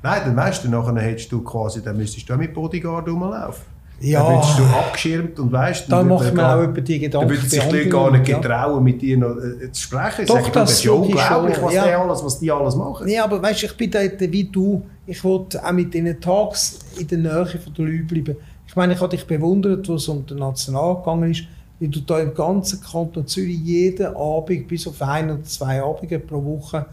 Nein, 0.03 0.22
dann 0.24 0.37
weißt 0.37 0.64
du, 0.64 0.70
nachher 0.70 1.01
hättest 1.01 1.30
du 1.30 1.41
quasi, 1.45 1.80
dann 1.80 1.97
müsstest 1.97 2.28
du 2.28 2.34
auch 2.34 2.39
mit 2.39 2.53
Bodyguard 2.53 3.09
rumlaufen. 3.09 3.76
Ja. 4.01 4.23
Dann 4.23 4.35
würdest 4.35 4.59
du 4.59 4.65
abgeschirmt 4.65 5.39
und 5.39 5.53
weißt 5.53 5.91
Da 5.91 5.99
dann 5.99 6.09
macht 6.09 6.35
man 6.35 6.45
auch 6.45 6.65
über 6.65 6.81
die 6.81 6.99
Gedanken 6.99 7.29
Dann 7.29 7.37
würden 7.37 7.49
sich 7.49 7.63
die 7.63 7.77
Leute 7.77 7.89
gar 7.89 8.11
nicht 8.11 8.29
ja. 8.29 8.39
getrauen, 8.39 8.85
mit 8.85 9.01
dir 9.01 9.17
noch 9.17 9.37
äh, 9.37 9.73
zu 9.73 9.83
sprechen. 9.83 10.27
Doch, 10.27 10.43
du, 10.43 10.51
das 10.51 10.73
ist 10.73 10.85
ja 10.85 10.93
unglaublich, 10.93 11.63
was, 11.63 11.75
ja. 11.75 11.87
die 11.87 11.93
alles, 11.93 12.25
was 12.25 12.39
die 12.39 12.53
alles 12.53 12.77
machen. 12.77 13.07
Nee, 13.07 13.19
aber 13.19 13.41
weißt, 13.41 13.63
ich 13.63 13.77
bin 13.77 13.91
da 13.91 14.01
wie 14.01 14.45
du. 14.45 14.83
Ich 15.07 15.23
wollte 15.25 15.65
auch 15.65 15.73
mit 15.73 15.95
diesen 15.95 16.21
Tags 16.21 16.79
in 16.99 17.09
der 17.09 17.19
Nähe 17.19 17.47
von 17.47 17.73
den 17.73 17.87
Leuten 17.87 18.07
bleiben. 18.07 18.37
Ich 18.67 18.77
meine, 18.77 18.93
ich 18.93 19.01
habe 19.01 19.17
dich 19.17 19.27
bewundert, 19.27 19.89
was 19.89 20.09
um 20.09 20.27
den 20.27 20.39
National 20.39 20.97
gegangen 20.97 21.31
ist, 21.31 21.45
wie 21.79 21.89
du 21.89 22.01
da 22.01 22.19
im 22.19 22.35
ganzen 22.35 22.81
Kanton 22.83 23.27
Zürich 23.27 23.59
jeden 23.61 24.15
Abend, 24.15 24.69
bis 24.69 24.87
auf 24.87 25.01
ein 25.01 25.31
oder 25.31 25.45
zwei 25.45 25.83
Abende 25.83 26.19
pro 26.19 26.45
Woche, 26.45 26.87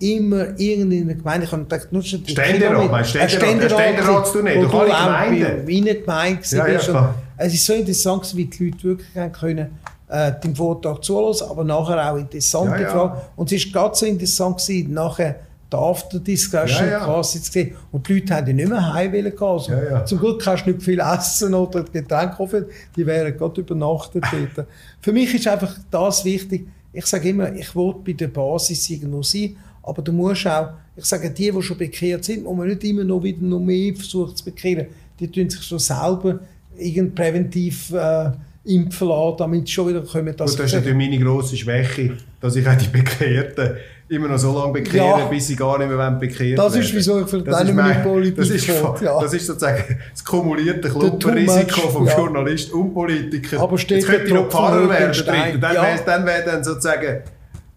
immer 0.00 0.58
irgendeine 0.58 1.14
Gemeinde, 1.14 1.46
ich 1.46 1.52
habe 1.52 1.62
gedacht, 1.62 1.92
nur 1.92 2.02
schon 2.02 2.22
die 2.24 2.32
Ständerat, 2.32 2.90
meinst 2.90 3.16
Ein 3.16 3.28
Ständerat? 3.28 3.70
Der 3.70 3.76
Ständerat 3.76 4.34
du 4.34 4.42
nicht, 4.42 4.56
du 4.56 4.78
alle 4.78 4.90
Gemeinden. 4.90 5.66
bei 5.66 5.72
meiner 5.72 5.94
Gemeinde 5.94 6.40
Ja, 6.50 6.68
ja, 6.68 7.14
es 7.36 7.54
ist 7.54 7.64
so 7.66 7.72
interessant, 7.74 8.36
wie 8.36 8.44
die 8.46 8.64
Leute 8.70 8.82
wirklich 8.84 9.32
können, 9.32 9.78
äh, 10.08 10.32
den 10.42 10.56
Vortrag 10.56 11.04
zuhören, 11.04 11.36
aber 11.48 11.64
nachher 11.64 12.12
auch 12.12 12.16
interessante 12.16 12.76
Ja, 12.76 12.80
ja. 12.82 12.88
Fragen. 12.90 13.20
Und 13.36 13.52
es 13.52 13.64
war 13.66 13.82
gerade 13.82 13.96
so 13.96 14.06
interessant, 14.06 14.58
gewesen, 14.58 14.92
nachher 14.92 15.36
die 15.72 15.76
After-Discussion 15.76 16.86
Ja, 16.86 16.92
ja. 16.92 17.04
quasi 17.04 17.40
zu 17.40 17.52
sehen. 17.52 17.76
Und 17.92 18.08
die 18.08 18.14
Leute 18.14 18.34
haben 18.34 18.46
ja 18.48 18.52
nicht 18.52 18.68
mehr 18.68 18.92
heim 18.92 19.12
wollen 19.12 19.24
gehen. 19.30 19.42
Also, 19.42 19.72
Ja, 19.72 19.82
ja. 19.84 20.04
Zum 20.04 20.18
Glück 20.18 20.42
kannst 20.42 20.66
du 20.66 20.70
nicht 20.70 20.82
viel 20.82 20.98
essen 21.00 21.54
oder 21.54 21.84
Getränke 21.84 22.36
kaufen, 22.36 22.64
die 22.96 23.06
wären 23.06 23.36
gerade 23.36 23.60
übernachtet 23.60 24.24
dort. 24.56 24.66
Für 25.00 25.12
mich 25.12 25.32
ist 25.34 25.46
einfach 25.46 25.74
das 25.90 26.24
wichtig. 26.24 26.66
Ich 26.92 27.06
sage 27.06 27.28
immer, 27.28 27.52
ich 27.54 27.74
will 27.76 27.94
bei 28.04 28.12
der 28.12 28.28
Basis 28.28 28.90
irgendwo 28.90 29.22
sein, 29.22 29.56
aber 29.90 30.02
du 30.02 30.12
musst 30.12 30.46
auch, 30.46 30.68
ich 30.96 31.04
sage, 31.04 31.30
die, 31.30 31.50
die 31.50 31.62
schon 31.62 31.76
bekehrt 31.76 32.24
sind, 32.24 32.44
muss 32.44 32.56
man 32.56 32.68
nicht 32.68 32.84
immer 32.84 33.04
noch 33.04 33.22
wieder 33.22 33.42
noch 33.42 33.58
mehr 33.60 33.94
versuchen 33.94 34.34
zu 34.36 34.44
bekehren. 34.44 34.86
Die 35.18 35.28
tun 35.30 35.50
sich 35.50 35.62
schon 35.62 35.78
selber 35.78 36.38
irgend 36.78 37.14
präventiv 37.14 37.92
äh, 37.92 38.30
impfen 38.64 39.08
lassen, 39.08 39.36
damit 39.38 39.66
sie 39.66 39.72
schon 39.72 39.88
wieder 39.88 40.02
kommen. 40.02 40.26
Gut, 40.28 40.40
das 40.40 40.54
ist 40.56 40.72
natürlich 40.74 40.96
meine 40.96 41.18
grosse 41.18 41.56
Schwäche, 41.56 42.16
dass 42.40 42.56
ich 42.56 42.66
auch 42.68 42.76
die 42.76 42.88
Bekehrten 42.88 43.76
immer 44.08 44.28
noch 44.28 44.38
so 44.38 44.56
lange 44.58 44.72
bekehre, 44.72 45.04
Ja. 45.20 45.26
bis 45.26 45.46
sie 45.48 45.56
gar 45.56 45.78
nicht 45.78 45.88
mehr 45.88 46.10
bekehrt 46.12 46.58
Das 46.58 46.74
ist, 46.74 46.92
werden. 46.92 46.96
wieso 46.96 47.20
ich 47.20 47.44
Das 47.44 47.60
ist 47.60 47.64
nicht 47.66 47.74
mehr 47.74 47.84
mein- 47.84 47.96
in 47.98 48.02
Politik 48.02 48.36
das 48.36 48.50
ist, 48.50 48.66
ja. 49.02 49.20
das 49.20 49.32
ist 49.34 49.46
sozusagen 49.46 49.98
das 50.12 50.24
kumulierte 50.24 50.88
Klumpenrisiko 50.90 51.88
vom 51.88 52.06
ja. 52.06 52.16
Journalist 52.16 52.72
und 52.72 52.92
Politiker. 52.94 53.60
Aber 53.60 53.78
steht 53.78 53.98
Jetzt 53.98 54.08
könnte 54.08 54.26
ich 54.26 54.32
noch 54.34 54.48
Pfarrer 54.48 54.88
werden. 54.88 55.60
Dann 55.60 55.74
Ja. 55.74 55.82
wäre 55.82 56.00
dann 56.04 56.26
wär 56.26 56.44
dann 56.44 56.64
sozusagen 56.64 57.18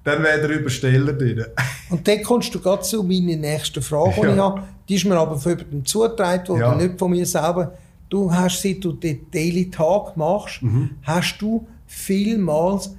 dann 0.03 0.21
wäre 0.23 0.41
der 0.47 0.59
Übersteller 0.59 1.13
drin. 1.13 1.45
Und 1.89 2.07
dann 2.07 2.21
kommst 2.23 2.53
du 2.53 2.59
gerade 2.59 2.81
zu 2.83 3.03
meiner 3.03 3.35
nächsten 3.37 3.81
Frage, 3.81 4.13
die 4.17 4.21
Ja. 4.27 4.33
ich 4.33 4.39
habe. 4.39 4.63
Die 4.89 4.95
ist 4.95 5.05
mir 5.05 5.15
aber 5.17 5.37
von 5.37 5.51
jemandem 5.53 5.85
zugetragen 5.85 6.47
worden, 6.49 6.59
Ja. 6.61 6.75
nicht 6.75 6.99
von 6.99 7.11
mir 7.11 7.25
selber. 7.25 7.73
Du 8.09 8.31
hast, 8.31 8.61
seit 8.61 8.83
du 8.83 8.91
den 8.93 9.25
Daily 9.31 9.69
Tag 9.71 10.17
machst, 10.17 10.61
Mhm. 10.61 10.91
hast 11.03 11.37
du 11.39 11.65
vielmals 11.87 12.95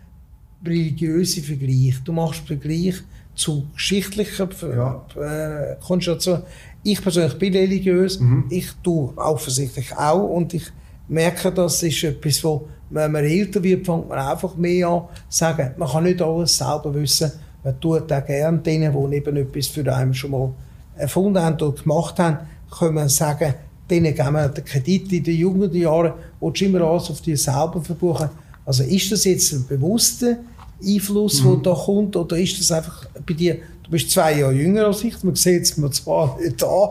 religiöse 0.64 1.42
Vergleiche. 1.42 2.00
Du 2.05 2.12
machst 2.12 2.46
Vergleich 2.46 2.96
zu 3.34 3.66
geschichtlichen 3.74 4.48
Ja. 4.62 5.05
äh, 5.20 5.76
Konstellationen. 5.84 6.42
Ich 6.82 7.02
persönlich 7.02 7.34
bin 7.38 7.52
religiös, 7.55 8.18
Mhm. 8.20 8.44
ich 8.50 8.70
tue 8.82 9.12
offensichtlich 9.16 9.94
auch 9.96 10.24
und 10.28 10.55
ich 10.55 10.64
merke, 11.09 11.50
das 11.52 11.82
ist 11.82 12.02
etwas, 12.05 12.42
wo, 12.44 12.68
wenn 12.91 13.12
man 13.12 13.24
älter 13.24 13.62
wird, 13.62 13.87
fängt 13.87 14.09
man 14.09 14.18
einfach 14.18 14.57
mehr 14.57 14.89
an 14.89 15.03
zu 15.28 15.39
sagen, 15.39 15.70
man 15.76 15.89
kann 15.89 16.05
nicht 16.05 16.22
alles 16.22 16.57
selber 16.57 16.95
wissen. 16.95 17.32
Man 17.62 17.80
tut 17.80 18.12
auch 18.12 18.26
gerne 18.26 18.59
denen, 18.59 19.11
die 19.11 19.16
eben 19.16 19.37
etwas 19.37 19.68
für 19.68 19.93
einen 19.93 20.14
schon 20.14 20.30
mal 20.30 20.51
erfunden 20.97 21.43
haben 21.43 21.61
oder 21.61 21.72
gemacht 21.72 22.18
haben, 22.18 22.39
können 22.70 22.95
wir 22.95 23.09
sagen, 23.09 23.55
denen 23.91 24.14
geben 24.14 24.32
wir 24.32 24.49
den 24.49 24.64
Kredit 24.64 25.12
in 25.12 25.24
den 25.24 25.37
jungen 25.37 25.72
Jahren, 25.74 26.12
willst 26.41 26.61
du 26.61 26.64
immer 26.66 26.82
alles 26.82 27.11
auf 27.11 27.20
dich 27.20 27.43
selber 27.43 27.80
verbuchen. 27.82 28.28
Also 28.64 28.82
ist 28.82 29.12
das 29.12 29.24
jetzt 29.24 29.53
ein 29.53 29.66
bewusster 29.66 30.39
Einfluss, 30.85 31.43
der 31.43 31.57
da 31.57 31.74
kommt, 31.74 32.16
oder 32.16 32.37
ist 32.37 32.59
das 32.59 32.72
einfach 32.72 33.07
bei 33.26 33.35
dir, 33.35 33.59
du 33.82 33.91
bist 33.91 34.11
zwei 34.11 34.39
Jahre 34.39 34.53
jünger 34.53 34.87
als 34.87 35.05
ich, 35.05 35.22
man 35.22 35.35
sieht 35.35 35.62
es 35.62 35.76
mir 35.76 35.91
zwar 35.91 36.39
nicht 36.41 36.62
an, 36.62 36.89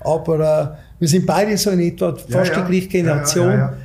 aber 0.00 0.40
äh, 0.40 0.76
wir 0.98 1.08
sind 1.08 1.26
beide 1.26 1.56
so 1.56 1.70
in 1.70 1.80
etwa 1.80 2.14
fast 2.14 2.52
ja. 2.52 2.62
die 2.62 2.70
gleiche 2.70 2.88
Generation. 2.88 3.50
Ja, 3.50 3.56
ja, 3.56 3.76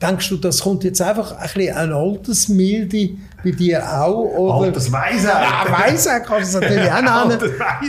Denkst 0.00 0.28
du, 0.30 0.36
das 0.36 0.60
kommt 0.60 0.82
jetzt 0.84 1.02
einfach 1.02 1.32
ein 1.32 1.42
bisschen 1.42 1.76
eine 1.76 1.94
Altersmilde 1.94 3.10
bei 3.42 3.50
dir 3.50 3.82
auch? 4.00 4.24
Oder? 4.24 4.66
Altersweisheit. 4.66 5.24
Ja, 5.24 5.66
Weisheit 5.70 6.24
kannst 6.24 6.54
du 6.54 6.58
es 6.58 6.64
natürlich 6.64 6.90
auch 6.90 7.02
nennen 7.02 7.38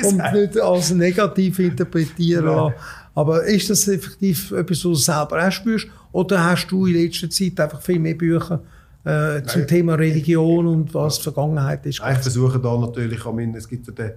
und 0.04 0.34
nicht 0.34 0.60
als 0.60 0.91
negativ 0.91 1.60
interpretieren 1.60 2.46
lassen. 2.46 2.76
Aber 3.16 3.43
ist 3.46 3.70
das 3.70 3.88
effektiv 3.88 4.52
etwas, 4.52 4.78
was 4.78 4.82
du 4.82 4.96
selber 4.96 5.48
auch 5.48 5.52
spürst? 5.52 5.88
Oder 6.12 6.43
hast 6.43 6.68
du 6.68 6.86
in 6.86 6.96
letzter 6.96 7.30
Zeit 7.30 7.58
einfach 7.60 7.82
viel 7.82 8.00
mehr 8.00 8.16
Bücher 8.16 8.62
äh, 9.06 9.41
zum 9.43 9.62
Nein. 9.62 9.68
Thema 9.68 9.96
Religion 9.96 10.68
und 10.68 10.93
was 10.93 11.20
Vergangenheit 11.20 11.86
ist? 11.86 12.02
Nein, 12.02 12.16
ich 12.16 12.22
versuche 12.22 12.60
da 12.60 12.78
natürlich 12.78 13.26
an 13.26 13.56
es 13.56 13.70
gibt 13.70 13.88
ja 13.88 13.93
den, 13.93 14.12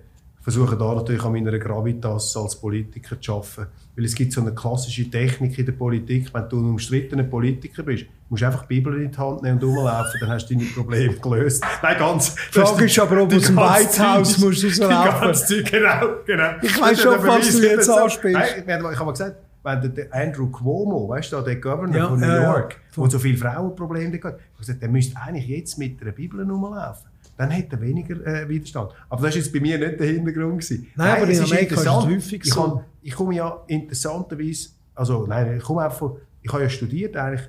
versuche 0.50 0.76
da 0.78 0.94
natürlich 0.94 1.22
an 1.24 1.32
meiner 1.32 1.58
Gravitas 1.58 2.34
als 2.36 2.56
Politiker 2.56 3.20
zu 3.20 3.34
arbeiten. 3.34 3.66
Weil 3.96 4.04
es 4.06 4.14
gibt 4.14 4.32
so 4.32 4.40
eine 4.40 4.54
klassische 4.54 5.10
Technik 5.10 5.58
in 5.58 5.66
der 5.66 5.72
Politik, 5.72 6.32
wenn 6.32 6.48
du 6.48 6.58
ein 6.60 6.64
umstrittener 6.70 7.24
Politiker 7.24 7.82
bist, 7.82 8.06
musst 8.30 8.42
du 8.42 8.46
einfach 8.46 8.62
die 8.62 8.68
Bibel 8.76 9.02
in 9.02 9.10
die 9.10 9.18
Hand 9.18 9.42
nehmen 9.42 9.58
und 9.58 9.64
rumlaufen, 9.64 10.20
dann 10.20 10.30
hast 10.30 10.46
du 10.48 10.54
deine 10.54 10.66
Probleme 10.70 11.14
gelöst. 11.14 11.62
Nein, 11.82 11.98
ganz. 11.98 12.34
Die 12.34 12.60
Frage 12.60 12.84
ist 12.86 12.98
aber, 12.98 13.22
ob 13.22 13.34
aus 13.34 13.42
dem 13.42 13.56
White 13.56 13.98
House 14.08 14.38
musst 14.38 14.62
du 14.62 14.66
rauslaufen. 14.68 15.64
genau, 15.64 16.06
genau. 16.24 16.50
Ich 16.62 16.80
weiss 16.80 16.90
Das 16.92 17.00
schon, 17.02 17.26
was 17.26 17.50
du 17.50 17.62
jetzt 17.68 17.90
anspielst. 17.90 18.38
Nein, 18.66 18.80
ich 18.80 18.96
habe 18.98 19.04
mal 19.04 19.10
gesagt, 19.10 19.36
wenn 19.64 19.94
der- 19.94 20.14
Andrew 20.14 20.46
Cuomo, 20.46 21.08
weißt 21.08 21.32
du, 21.32 21.40
der 21.42 21.56
Governor 21.56 21.96
Ja, 21.96 22.08
von 22.08 22.20
New 22.20 22.26
ja, 22.26 22.36
ja. 22.36 22.52
York, 22.52 22.76
wo 22.94 23.06
so 23.08 23.18
viele 23.18 23.36
Frauenprobleme 23.36 24.18
hat, 24.22 24.38
der 24.80 24.88
müsste 24.88 25.20
eigentlich 25.20 25.46
jetzt 25.48 25.76
mit 25.78 26.00
einer 26.00 26.12
Bibel 26.12 26.40
rumlaufen. 26.40 27.10
Dann 27.38 27.50
hätte 27.50 27.76
er 27.76 27.80
weniger 27.80 28.26
äh, 28.26 28.48
Widerstand. 28.48 28.90
Aber 29.08 29.22
das 29.22 29.34
war 29.34 29.40
jetzt 29.40 29.52
bei 29.52 29.60
mir 29.60 29.78
nicht 29.78 30.00
der 30.00 30.08
Hintergrund. 30.08 30.60
Gewesen. 30.60 30.88
Nein, 30.96 31.16
aber 31.16 31.24
in 31.24 31.30
es 31.30 31.40
Amerika 31.40 31.54
ist 31.56 31.72
es 31.72 31.78
interessant. 31.86 32.06
häufig 32.14 32.42
ich 32.44 32.52
so. 32.52 32.62
Kann, 32.62 32.80
ich 33.00 33.14
komme 33.14 33.34
ja 33.36 33.62
interessanterweise, 33.68 34.68
also 34.94 35.24
nein, 35.26 35.56
ich 35.56 35.62
komme 35.62 35.82
einfach 35.82 35.98
von, 35.98 36.16
ich 36.42 36.52
habe 36.52 36.64
ja 36.64 36.68
studiert 36.68 37.16
eigentlich 37.16 37.48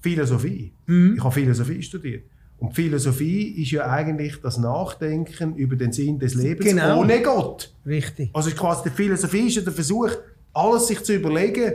Philosophie. 0.00 0.72
Mhm. 0.86 1.14
Ich 1.16 1.24
habe 1.24 1.34
Philosophie 1.34 1.82
studiert. 1.82 2.24
Und 2.58 2.74
Philosophie 2.74 3.62
ist 3.62 3.70
ja 3.70 3.86
eigentlich 3.90 4.38
das 4.42 4.58
Nachdenken 4.58 5.56
über 5.56 5.76
den 5.76 5.92
Sinn 5.92 6.18
des 6.18 6.34
Lebens 6.34 6.66
Genau. 6.66 7.00
ohne 7.00 7.22
Gott. 7.22 7.72
Richtig. 7.86 8.28
Also 8.34 8.50
quasi 8.50 8.90
die 8.90 8.94
Philosophie 8.94 9.46
ist 9.46 9.56
ja 9.56 9.62
der 9.62 9.72
Versuch, 9.72 10.10
alles 10.52 10.86
sich 10.86 11.02
zu 11.02 11.14
überlegen. 11.14 11.72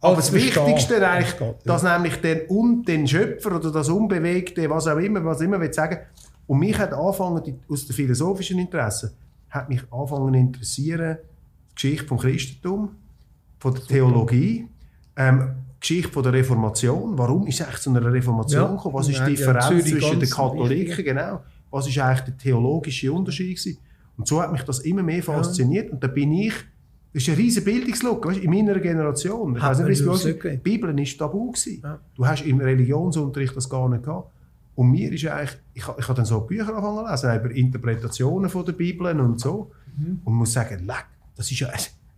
Aber 0.00 0.14
das 0.14 0.32
Wichtigste 0.32 1.04
eigentlich, 1.08 1.34
dass 1.64 1.82
nämlich 1.82 2.16
den, 2.20 2.84
den 2.84 3.08
Schöpfer 3.08 3.56
oder 3.56 3.72
das 3.72 3.88
Unbewegte, 3.88 4.70
was 4.70 4.86
auch 4.86 4.98
immer, 4.98 5.24
was 5.24 5.40
immer 5.40 5.60
will 5.60 5.72
sagen. 5.72 5.98
Und 6.48 6.58
mich 6.58 6.76
hat 6.76 6.92
angefangen, 6.92 7.60
aus 7.68 7.86
den 7.86 7.94
philosophischen 7.94 8.58
Interessen, 8.58 9.10
hat 9.50 9.68
mich 9.68 9.82
angefangen 9.92 10.32
zu 10.32 10.40
interessieren, 10.40 11.18
die 11.70 11.74
Geschichte 11.74 12.06
vom 12.06 12.18
Christentum, 12.18 12.90
von 13.58 13.74
der 13.74 13.84
Theologie, 13.84 14.66
ähm, 15.14 15.50
die 15.76 15.80
Geschichte 15.80 16.10
von 16.10 16.22
der 16.22 16.32
Reformation. 16.32 17.16
Warum 17.16 17.46
ist 17.46 17.60
es 17.60 17.66
eigentlich 17.66 17.80
zu 17.80 17.90
einer 17.90 18.12
Reformation 18.12 18.62
Ja, 18.62 18.74
gekommen? 18.74 18.94
Was 18.94 19.08
ist 19.08 19.18
ja, 19.18 19.26
die 19.26 19.34
ja, 19.34 19.36
Differenz 19.36 19.66
Zürich 19.66 19.84
zwischen 19.84 20.20
den 20.20 20.30
Katholiken? 20.30 20.88
wichtig. 20.88 21.04
Genau. 21.04 21.40
Was 21.70 21.86
ist 21.86 21.98
eigentlich 21.98 22.20
der 22.24 22.38
theologische 22.38 23.12
Unterschied 23.12 23.56
gewesen? 23.56 23.78
Und 24.16 24.26
so 24.26 24.42
hat 24.42 24.50
mich 24.50 24.62
das 24.62 24.80
immer 24.80 25.02
mehr 25.02 25.22
fasziniert. 25.22 25.92
Und 25.92 26.02
da 26.02 26.08
bin 26.08 26.32
ich 26.32 26.54
Das 27.12 27.22
ist 27.22 27.28
eine 27.28 27.38
riesige 27.38 27.64
Bildungslücke, 27.64 28.28
weißt, 28.28 28.40
in 28.40 28.50
meiner 28.50 28.78
Generation. 28.80 29.54
Ich 29.54 29.62
weiss 29.62 29.78
nicht, 29.78 30.04
wie 30.04 30.10
es 30.10 30.62
Bibel 30.62 30.96
war 30.96 31.18
tabu. 31.18 31.52
Gewesen. 31.52 31.80
Ja. 31.82 32.00
Du 32.14 32.26
hast 32.26 32.44
im 32.44 32.58
Religionsunterricht 32.58 33.54
das 33.54 33.68
gar 33.68 33.88
nicht 33.88 34.02
gehabt. 34.02 34.30
Und 34.78 34.92
mir 34.92 35.12
ist 35.12 35.26
eigentlich, 35.26 35.58
ich, 35.74 35.82
ich 35.82 36.08
habe 36.08 36.14
dann 36.14 36.24
so 36.24 36.40
Bücher 36.42 36.68
angefangen 36.68 37.16
zu 37.16 37.26
lesen, 37.26 37.40
über 37.40 37.50
Interpretationen 37.50 38.48
von 38.48 38.64
der 38.64 38.74
Bibel 38.74 39.06
und 39.18 39.40
so. 39.40 39.72
Und 40.24 40.34
muss 40.34 40.52
sagen, 40.52 40.86
leck, 40.86 41.06
das 41.34 41.50
ist 41.50 41.58
ja 41.58 41.68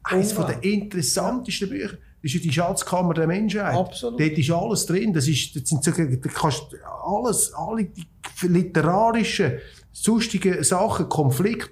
eines 0.03 0.35
der 0.35 0.63
interessantesten 0.63 1.71
Bücher. 1.71 1.97
Das 2.23 2.25
ist 2.25 2.35
ja 2.35 2.41
die 2.41 2.53
Schatzkammer 2.53 3.15
der 3.15 3.27
Menschheit. 3.27 3.75
Absolut. 3.75 4.21
Dort 4.21 4.33
ist 4.33 4.51
alles 4.51 4.85
drin. 4.85 5.15
Das 5.15 5.27
ist, 5.27 5.57
das 5.57 5.71
sind 5.71 5.87
da 5.87 6.29
kannst 6.29 6.77
alles, 7.03 7.55
alle 7.55 7.85
die 7.85 8.07
literarischen, 8.47 9.53
sonstigen 9.91 10.63
Sachen, 10.63 11.09
Konflikte. 11.09 11.71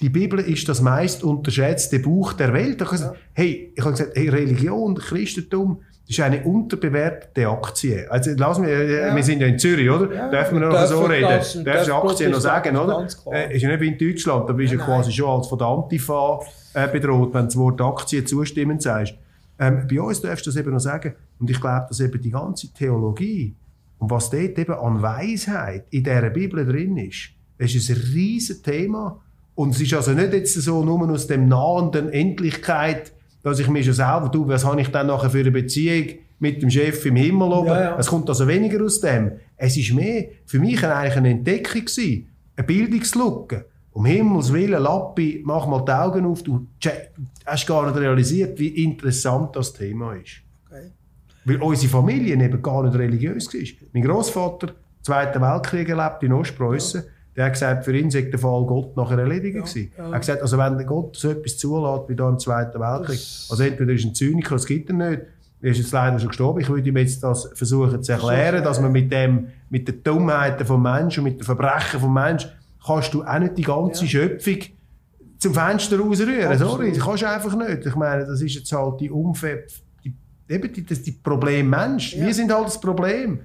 Die 0.00 0.08
Bibel 0.08 0.38
ist 0.38 0.68
das 0.68 0.80
meist 0.80 1.24
unterschätzte 1.24 1.98
Buch 1.98 2.34
der 2.34 2.52
Welt. 2.52 2.80
Da 2.80 2.96
sagen, 2.96 3.18
Hey, 3.32 3.72
ich 3.74 3.82
habe 3.82 3.90
gesagt, 3.90 4.12
hey, 4.14 4.28
Religion, 4.28 4.94
Christentum, 4.94 5.82
das 6.06 6.18
ist 6.18 6.20
eine 6.20 6.42
unterbewertete 6.42 7.48
Aktie. 7.48 8.10
Also, 8.10 8.32
lass 8.36 8.58
mich, 8.58 8.68
äh, 8.68 9.06
Ja. 9.08 9.16
wir 9.16 9.22
sind 9.22 9.40
ja 9.40 9.46
in 9.46 9.58
Zürich, 9.58 9.88
oder? 9.88 10.12
Ja, 10.14 10.28
Dürfen 10.30 10.60
wir 10.60 10.68
noch 10.68 10.86
so 10.86 11.02
reden? 11.04 11.64
Darfst 11.64 11.88
du 11.88 11.94
Aktien 11.94 12.32
noch 12.32 12.40
sagen, 12.40 12.76
oder? 12.76 13.06
Äh, 13.32 13.54
ist 13.56 13.62
ja 13.62 13.68
nicht 13.70 13.80
wie 13.80 13.88
in 13.88 13.98
Deutschland, 13.98 14.48
da 14.48 14.52
bist 14.52 14.72
du 14.72 14.76
Nein, 14.78 14.86
quasi 14.86 15.08
nein. 15.08 15.16
schon 15.16 15.30
als 15.30 15.46
von 15.48 15.58
der 15.58 15.66
Antifa 15.68 16.40
äh, 16.74 16.88
bedroht, 16.88 17.32
wenn 17.34 17.42
du 17.42 17.46
das 17.46 17.56
Wort 17.56 17.80
Aktie 17.80 18.24
zustimmend 18.24 18.82
sagst. 18.82 19.14
Ähm, 19.58 19.86
bei 19.88 20.00
uns 20.00 20.20
darfst 20.20 20.44
du 20.46 20.50
das 20.50 20.56
eben 20.58 20.72
noch 20.72 20.80
sagen. 20.80 21.14
Und 21.38 21.48
ich 21.50 21.60
glaube, 21.60 21.86
dass 21.88 22.00
eben 22.00 22.20
die 22.20 22.30
ganze 22.30 22.72
Theologie 22.72 23.54
und 23.98 24.10
was 24.10 24.30
dort 24.30 24.58
eben 24.58 24.72
an 24.74 25.00
Weisheit 25.02 25.84
in 25.90 26.02
dieser 26.02 26.30
Bibel 26.30 26.66
drin 26.66 26.96
ist, 26.96 27.30
das 27.58 27.74
ist 27.74 27.88
ein 27.90 27.96
riesen 28.12 28.60
Thema. 28.62 29.20
Und 29.54 29.70
es 29.74 29.80
ist 29.80 29.94
also 29.94 30.12
nicht 30.12 30.32
jetzt 30.32 30.54
so 30.54 30.84
nur 30.84 31.08
aus 31.10 31.26
dem 31.28 31.46
nahenden 31.46 32.08
Endlichkeit, 32.10 33.12
dass 33.42 33.58
ich 33.58 33.68
mir 33.68 33.82
schon 33.82 33.94
selber, 33.94 34.28
du, 34.32 34.46
was 34.46 34.64
habe 34.64 34.80
ich 34.80 34.88
dann 34.88 35.08
nachher 35.08 35.30
für 35.30 35.40
eine 35.40 35.50
Beziehung 35.50 36.18
mit 36.38 36.62
dem 36.62 36.70
Chef 36.70 37.04
im 37.06 37.16
Himmel 37.16 37.52
oben? 37.52 37.68
Ja, 37.68 37.82
ja. 37.82 37.98
Es 37.98 38.06
kommt 38.06 38.28
also 38.28 38.46
weniger 38.46 38.84
aus 38.84 39.00
dem. 39.00 39.32
Es 39.56 39.76
ist 39.76 39.92
mehr 39.92 40.26
für 40.46 40.58
mich 40.58 40.84
eigentlich 40.84 41.16
eine 41.16 41.30
Entdeckung 41.30 41.84
gewesen, 41.84 42.28
eine 42.56 42.66
Bildungslücke. 42.66 43.66
Um 43.92 44.06
Himmels 44.06 44.52
Willen, 44.52 44.82
Lappi, 44.82 45.42
mach 45.44 45.66
mal 45.66 45.84
die 45.84 45.92
Augen 45.92 46.24
auf, 46.24 46.42
du 46.42 46.66
hast 47.44 47.66
gar 47.66 47.86
nicht 47.86 48.00
realisiert, 48.00 48.58
wie 48.58 48.84
interessant 48.84 49.54
das 49.54 49.72
Thema 49.72 50.14
ist. 50.14 50.40
Okay. 50.66 50.90
Weil 51.44 51.56
unsere 51.56 51.90
Familie 51.90 52.34
eben 52.34 52.62
gar 52.62 52.82
nicht 52.84 52.96
religiös 52.96 53.52
war. 53.52 53.88
Mein 53.92 54.02
Großvater, 54.04 54.74
Zweiten 55.02 55.42
Weltkrieg 55.42 55.88
erlebt 55.88 56.22
in 56.22 56.32
Ostpreußen, 56.32 57.02
der 57.36 57.46
hat 57.46 57.52
gesagt, 57.54 57.84
für 57.84 57.96
ihn 57.96 58.10
sei 58.10 58.22
der 58.22 58.38
Fall 58.38 58.64
Gott 58.66 58.96
nachher 58.96 59.18
erledigt 59.18 59.56
gewesen. 59.56 59.90
ja. 59.96 60.04
Er 60.08 60.12
hat 60.12 60.20
gesagt, 60.20 60.42
also 60.42 60.58
wenn 60.58 60.86
Gott 60.86 61.16
so 61.16 61.30
etwas 61.30 61.56
zulässt 61.56 62.08
wie 62.08 62.16
da 62.16 62.28
im 62.28 62.38
Zweiten 62.38 62.78
Weltkrieg, 62.78 63.16
Das- 63.18 63.48
also 63.50 63.62
entweder 63.62 63.92
ist 63.92 64.04
ein 64.04 64.14
Zyniker, 64.14 64.54
das 64.56 64.66
gibt 64.66 64.90
er 64.90 64.96
nicht, 64.96 65.22
er 65.62 65.70
ist 65.70 65.78
jetzt 65.78 65.92
leider 65.92 66.18
schon 66.18 66.28
gestorben. 66.28 66.60
Ich 66.60 66.68
würde 66.68 66.88
ihm 66.88 66.96
jetzt 66.96 67.22
das 67.22 67.48
versuchen 67.54 68.02
zu 68.02 68.12
erklären, 68.12 68.62
dass 68.64 68.80
man 68.80 68.90
mit 68.92 69.10
dem, 69.12 69.48
mit 69.70 69.86
den 69.88 70.02
Dummheiten 70.02 70.66
vom 70.66 70.82
Menschen 70.82 71.20
und 71.20 71.30
mit 71.30 71.40
den 71.40 71.44
Verbrechen 71.44 72.00
vom 72.00 72.12
Menschen, 72.12 72.50
kannst 72.84 73.14
du 73.14 73.22
auch 73.22 73.38
nicht 73.38 73.56
die 73.56 73.62
ganze 73.62 74.04
Ja. 74.04 74.10
Schöpfung 74.10 74.56
zum 75.38 75.54
Fenster 75.54 75.98
rausrühren. 75.98 76.58
Sorry, 76.58 76.92
das 76.92 77.04
kannst 77.04 77.22
du 77.22 77.28
einfach 77.28 77.56
nicht. 77.56 77.86
Ich 77.86 77.94
meine, 77.94 78.26
das 78.26 78.40
ist 78.42 78.54
jetzt 78.56 78.72
halt 78.72 79.00
die 79.00 79.10
Umfeld, 79.10 79.72
die, 80.04 80.12
eben 80.48 80.72
die, 80.72 80.84
das, 80.84 81.00
die 81.02 81.12
Problem 81.12 81.70
Mensch. 81.70 82.14
Ja. 82.14 82.26
Wir 82.26 82.34
sind 82.34 82.52
halt 82.52 82.66
das 82.66 82.80
Problem. 82.80 83.40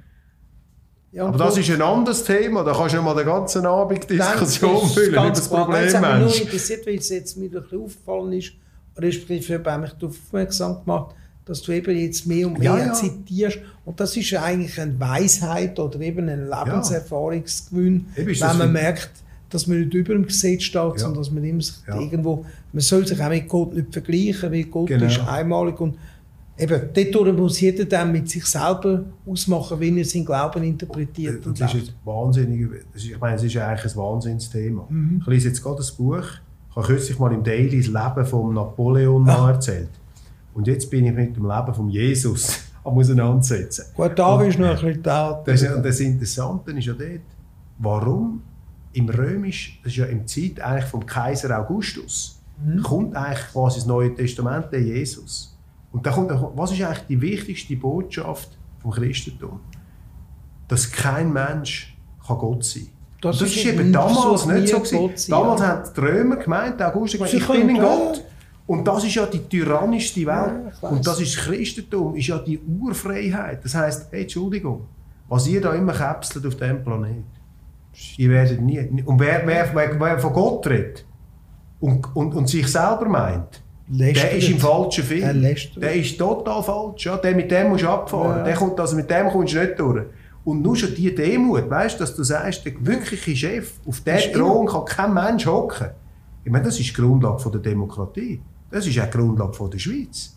Ja, 1.12 1.26
Aber 1.26 1.38
das 1.38 1.58
ist 1.58 1.70
ein 1.72 1.82
anderes 1.82 2.24
Thema. 2.24 2.64
Da 2.64 2.74
kannst 2.74 2.95
du 2.95 3.01
mal 3.01 3.16
den 3.16 3.26
ganzen 3.26 3.66
Abend 3.66 4.10
Diskussion 4.10 4.88
führen 4.89 5.14
über 5.14 5.30
das. 5.30 5.47
Problem 5.47 5.84
Jetzt 5.84 5.95
hat 5.95 6.20
mich 6.24 6.34
nur 6.36 6.41
interessiert, 6.41 6.86
weil 6.86 6.95
es 6.95 7.10
jetzt 7.10 7.38
mir 7.38 7.45
ein 7.45 7.51
bisschen 7.51 7.82
aufgefallen 7.82 8.34
ist, 8.34 8.51
respektive 8.97 9.64
habe 9.72 9.82
mich 9.82 9.91
darauf 9.93 10.16
aufmerksam 10.26 10.84
gemacht, 10.84 11.16
dass 11.45 11.62
du 11.62 11.72
eben 11.72 11.97
jetzt 11.97 12.28
mehr 12.28 12.45
und 12.47 12.60
mehr 12.60 12.72
Ja, 12.78 12.86
ja. 12.88 12.93
zitierst. 12.93 13.60
Und 13.86 13.99
das 13.99 14.18
ist 14.18 14.30
ja 14.32 14.43
eigentlich 14.43 14.80
eine 14.82 14.99
Weisheit 14.99 15.80
oder 15.80 15.99
eben 16.01 16.28
ein 16.28 16.49
Lebenserfahrungsgewinn, 16.49 18.05
wenn 18.16 18.58
man 18.58 18.72
merkt, 18.74 19.12
dass 19.49 19.66
man 19.66 19.80
nicht 19.80 19.93
über 19.93 20.14
dem 20.14 20.26
Gesetz 20.26 20.64
steht, 20.64 20.99
sondern 20.99 21.24
dass 21.24 21.32
man 21.32 21.43
immer 21.43 21.64
irgendwo, 22.01 22.45
man 22.74 22.82
soll 22.82 23.08
sich 23.08 23.22
auch 23.22 23.30
mit 23.30 23.47
Gott 23.47 23.74
nicht 23.74 23.93
vergleichen, 23.93 24.51
weil 24.51 24.64
Gott 24.66 24.88
Genau. 24.88 25.05
ist 25.05 25.20
einmalig 25.26 25.80
und 25.80 25.97
eben, 26.58 26.89
dort 27.14 27.38
muss 27.38 27.60
jeder 27.62 27.86
dann 27.86 28.12
mit 28.12 28.30
sich 28.30 28.45
selber 28.45 29.03
ausmachen, 29.26 29.80
wie 29.80 29.97
er 29.99 30.05
seinen 30.05 30.26
Glauben 30.26 30.64
interpretiert. 30.64 31.45
Das 31.45 31.74
Und 31.74 31.82
ist 31.82 31.93
wahnsinnig. 32.03 32.68
das 32.93 33.03
ist- 33.03 33.10
Ich 33.12 33.20
meine, 33.20 33.36
es 33.36 33.43
ist 33.43 33.53
ja 33.53 33.68
eigentlich 33.68 33.91
ein 33.93 33.97
Wahnsinnsthema. 33.97 34.86
Mhm. 34.89 35.20
Ich 35.22 35.28
lese 35.28 35.47
jetzt 35.49 35.62
gerade 35.62 35.82
ein 35.82 35.97
Buch. 35.97 36.24
Ich 36.70 36.76
habe 36.76 36.88
kürzlich 36.88 37.20
mal 37.20 37.34
im 37.34 37.43
Daily 37.43 37.78
das 37.82 37.88
Leben 37.88 38.26
von 38.26 38.53
Napoleon 38.53 39.26
Ja. 39.26 39.49
erzählt. 39.51 39.89
Und 40.53 40.68
jetzt 40.68 40.89
bin 40.89 41.05
ich 41.05 41.14
mit 41.14 41.36
dem 41.36 41.45
Leben 41.47 41.74
von 41.74 41.89
Jesus 41.89 42.60
am 42.84 42.97
auseinandersetzen. 42.97 43.86
Gut, 43.95 44.12
da 44.18 44.41
ist 44.43 44.58
noch 44.60 44.68
ein 44.70 44.76
bisschen 44.76 45.03
da. 45.03 45.41
Das, 45.45 45.62
das 45.62 45.99
Interessante 45.99 46.72
ist 46.72 46.86
ja 46.86 46.93
dort, 46.93 47.22
warum 47.80 48.41
im 48.93 49.10
Römisch, 49.10 49.80
das 49.84 49.91
ist 49.93 49.97
ja 49.97 50.05
im 50.05 50.26
Zeit 50.26 50.60
eigentlich 50.62 50.86
vom 50.86 51.05
Kaiser 51.05 51.58
Augustus, 51.60 52.34
Mhm. 52.64 52.82
kommt 52.82 53.16
eigentlich 53.16 53.45
quasi 53.51 53.76
das 53.80 53.86
Neue 53.86 54.16
Testament, 54.16 54.72
der 54.72 54.82
Jesus. 54.82 55.55
Und 55.92 56.06
da 56.06 56.12
kommt, 56.12 56.32
was 56.56 56.72
ist 56.72 56.82
eigentlich 56.82 57.08
die 57.08 57.22
wichtigste 57.22 57.76
Botschaft 57.76 58.58
vom 58.82 58.92
Christentum? 58.92 59.60
Dass 60.68 60.92
kein 60.92 61.32
Mensch 61.32 61.98
kann 62.26 62.38
Gott 62.38 62.64
sein 62.66 62.84
kann. 62.84 62.92
Das 63.22 63.40
Das, 63.40 63.50
ist 63.50 63.58
ist 63.58 63.66
eben 63.66 63.92
damals 63.92 64.44
versucht 64.44 64.54
nicht 64.54 64.68
so. 64.68 64.80
Gewesen. 64.80 65.32
Damals 65.32 65.62
ja. 65.62 65.68
haben 65.68 65.90
die 65.96 66.00
Römer 66.00 66.36
gemeint, 66.36 66.82
Augustus 66.82 67.14
gemeint, 67.14 67.32
Sie 67.32 67.38
ich 67.38 67.48
bin 67.48 67.70
ein 67.70 67.80
Gott. 67.80 68.24
Und 68.68 68.86
das 68.86 69.06
ist 69.06 69.16
ja 69.16 69.26
die 69.26 69.40
tyrannischste 69.40 70.26
Welt. 70.26 70.74
Ja, 70.82 70.90
und 70.90 71.08
das 71.08 71.22
ist 71.22 71.38
das 71.38 71.46
Christentum, 71.46 72.16
ist 72.16 72.28
ja 72.28 72.38
die 72.38 72.60
Urfreiheit. 72.60 73.64
Das 73.64 73.74
heisst, 73.74 74.08
hey, 74.12 74.24
Entschuldigung, 74.24 74.86
was 75.30 75.48
ihr 75.48 75.62
da 75.62 75.74
immer 75.74 75.94
käpselt 75.94 76.46
auf 76.46 76.56
diesem 76.56 76.84
Planet, 76.84 77.24
ihr 78.18 78.30
werdet 78.30 78.62
nie. 78.62 78.80
Und 79.06 79.20
wer, 79.20 79.48
wer, 79.48 79.74
wer, 79.74 80.00
wer 80.00 80.20
von 80.20 80.34
Gott 80.34 80.68
redet 80.68 81.06
und, 81.80 82.14
und, 82.16 82.36
und 82.36 82.50
sich 82.50 82.68
selber 82.68 83.08
meint, 83.08 83.64
der 83.88 84.08
Lästert. 84.08 84.34
ist 84.34 84.50
im 84.50 84.60
falschen 84.60 85.04
Film. 85.04 85.44
Der 85.78 85.94
ist 85.96 86.18
total 86.18 86.62
falsch. 86.64 87.06
Ja, 87.06 87.18
der, 87.18 87.36
mit 87.36 87.50
dem 87.50 87.70
musst 87.70 87.84
du 87.84 87.90
abfahren. 87.90 88.40
Ja. 88.40 88.44
Der 88.44 88.54
kommt, 88.56 88.80
also 88.80 88.96
mit 88.96 89.10
dem 89.10 89.28
kommst 89.30 89.54
du 89.54 89.60
nicht 89.60 89.80
durch. 89.80 90.06
Und 90.44 90.62
nur 90.62 90.76
schon 90.76 90.94
die 90.96 91.14
Demut, 91.14 91.70
weißt, 91.70 92.00
dass 92.00 92.16
du 92.16 92.24
sagst, 92.24 92.66
der 92.66 92.74
wirkliche 92.80 93.36
Chef, 93.36 93.74
auf 93.86 94.02
immer- 94.06 94.18
Thron 94.34 94.66
kann 94.66 94.86
kein 94.86 95.14
Mensch 95.14 95.46
hocken. 95.46 95.88
Ich 96.44 96.52
meine, 96.52 96.64
das 96.66 96.80
ist 96.80 96.90
die 96.90 96.94
Grundlage 96.94 97.40
von 97.40 97.52
der 97.52 97.62
Demokratie. 97.62 98.42
Das 98.72 98.88
ist 98.88 98.98
auch 99.00 99.06
die 99.06 99.18
Grundlage 99.18 99.54
von 99.54 99.70
der 99.72 99.80
Schweiz. 99.80 100.36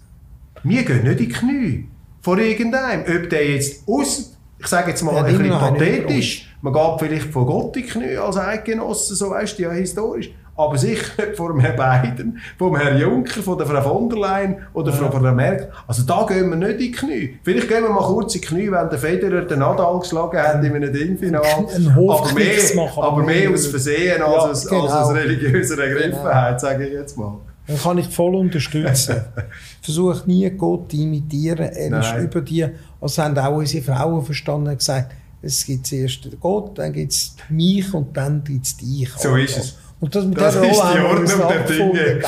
Wir 0.64 0.82
gehen 0.84 1.02
nicht 1.04 1.12
in 1.12 1.16
die 1.18 1.28
Knie 1.28 1.88
vor 2.20 2.38
irgendeinem. 2.38 3.02
Ob 3.02 3.30
der 3.30 3.48
jetzt 3.50 3.88
aus, 3.88 4.36
ich 4.58 4.66
sage 4.66 4.90
jetzt 4.90 5.02
mal 5.02 5.14
Ja, 5.14 5.22
ein 5.24 5.36
bisschen 5.38 5.50
pathetisch, 5.58 6.54
man 6.60 6.72
geht 6.72 6.82
vielleicht 6.98 7.26
von 7.32 7.46
Gott 7.46 7.76
in 7.76 7.82
die 7.82 7.88
Knie 7.88 8.16
als 8.16 8.36
Eidgenosse, 8.36 9.14
so 9.14 9.30
weißt 9.30 9.58
du, 9.58 9.62
ja 9.62 9.70
historisch. 9.70 10.30
Aber 10.60 10.76
sicher 10.76 11.34
vor 11.34 11.52
dem 11.52 11.60
Herrn 11.60 11.76
Biden, 12.02 12.38
vom 12.58 12.76
Herrn 12.76 12.98
Juncker, 12.98 13.42
von 13.42 13.56
der 13.56 13.66
Frau 13.66 13.82
von 13.82 14.08
der 14.10 14.18
Leyen 14.18 14.56
oder 14.74 14.92
von 14.92 15.10
Frau 15.10 15.32
Merkel. 15.32 15.68
Also 15.86 16.02
da 16.02 16.26
gehen 16.26 16.50
wir 16.50 16.56
nicht 16.56 16.72
in 16.72 16.78
die 16.78 16.90
Knie. 16.92 17.38
Vielleicht 17.42 17.68
gehen 17.68 17.82
wir 17.82 17.90
mal 17.90 18.04
kurz 18.04 18.34
in 18.34 18.40
die 18.40 18.46
Knie, 18.46 18.70
wenn 18.70 18.90
der 18.90 18.98
Federer 18.98 19.42
den 19.42 19.60
Nadal 19.60 19.98
geschlagen 20.00 20.38
hat 20.38 20.62
in 20.62 20.74
einem 20.74 20.92
Dingfinal. 20.92 21.42
Einen 21.74 21.88
aber 21.88 22.32
mehr, 22.34 22.76
machen. 22.76 23.02
aber 23.02 23.22
mehr 23.22 23.50
aus 23.50 23.66
Versehen 23.66 24.20
als, 24.20 24.34
Ja, 24.44 24.50
aus, 24.50 24.66
genau. 24.66 24.82
als 24.82 24.92
aus 24.92 25.14
religiöser 25.14 25.82
Ergriffenheit, 25.82 26.60
sage 26.60 26.86
ich 26.86 26.92
jetzt 26.92 27.16
mal. 27.16 27.38
Den 27.66 27.78
kann 27.78 27.98
ich 27.98 28.08
voll 28.08 28.34
unterstützen. 28.34 29.16
Versuch 29.82 30.26
nie 30.26 30.50
Gott 30.50 30.90
zu 30.90 30.96
imitieren. 30.96 31.58
Er 31.58 32.00
ist 32.00 32.12
Nein. 32.12 32.24
über 32.24 32.40
die, 32.40 32.66
also 33.00 33.22
haben 33.22 33.38
auch 33.38 33.56
unsere 33.56 33.84
Frauen 33.84 34.24
verstanden 34.24 34.68
und 34.68 34.78
gesagt, 34.78 35.12
es 35.42 35.64
gibt 35.64 35.86
zuerst 35.86 36.28
Gott, 36.40 36.78
dann 36.78 36.92
gibt 36.92 37.12
es 37.12 37.34
mich 37.48 37.92
und 37.94 38.14
dann 38.16 38.44
gibt 38.44 38.66
es 38.66 38.76
dich. 38.76 39.08
So 39.16 39.36
ist 39.36 39.56
es. 39.56 39.78
Und 40.00 40.14
das, 40.14 40.24
mit 40.24 40.40
Das 40.40 40.54
die 40.54 40.60
Rolle 40.60 40.82
haben 40.82 41.28
wir 41.28 41.44
Ordnung 41.44 41.92
der 41.92 41.92
gell? 41.92 42.22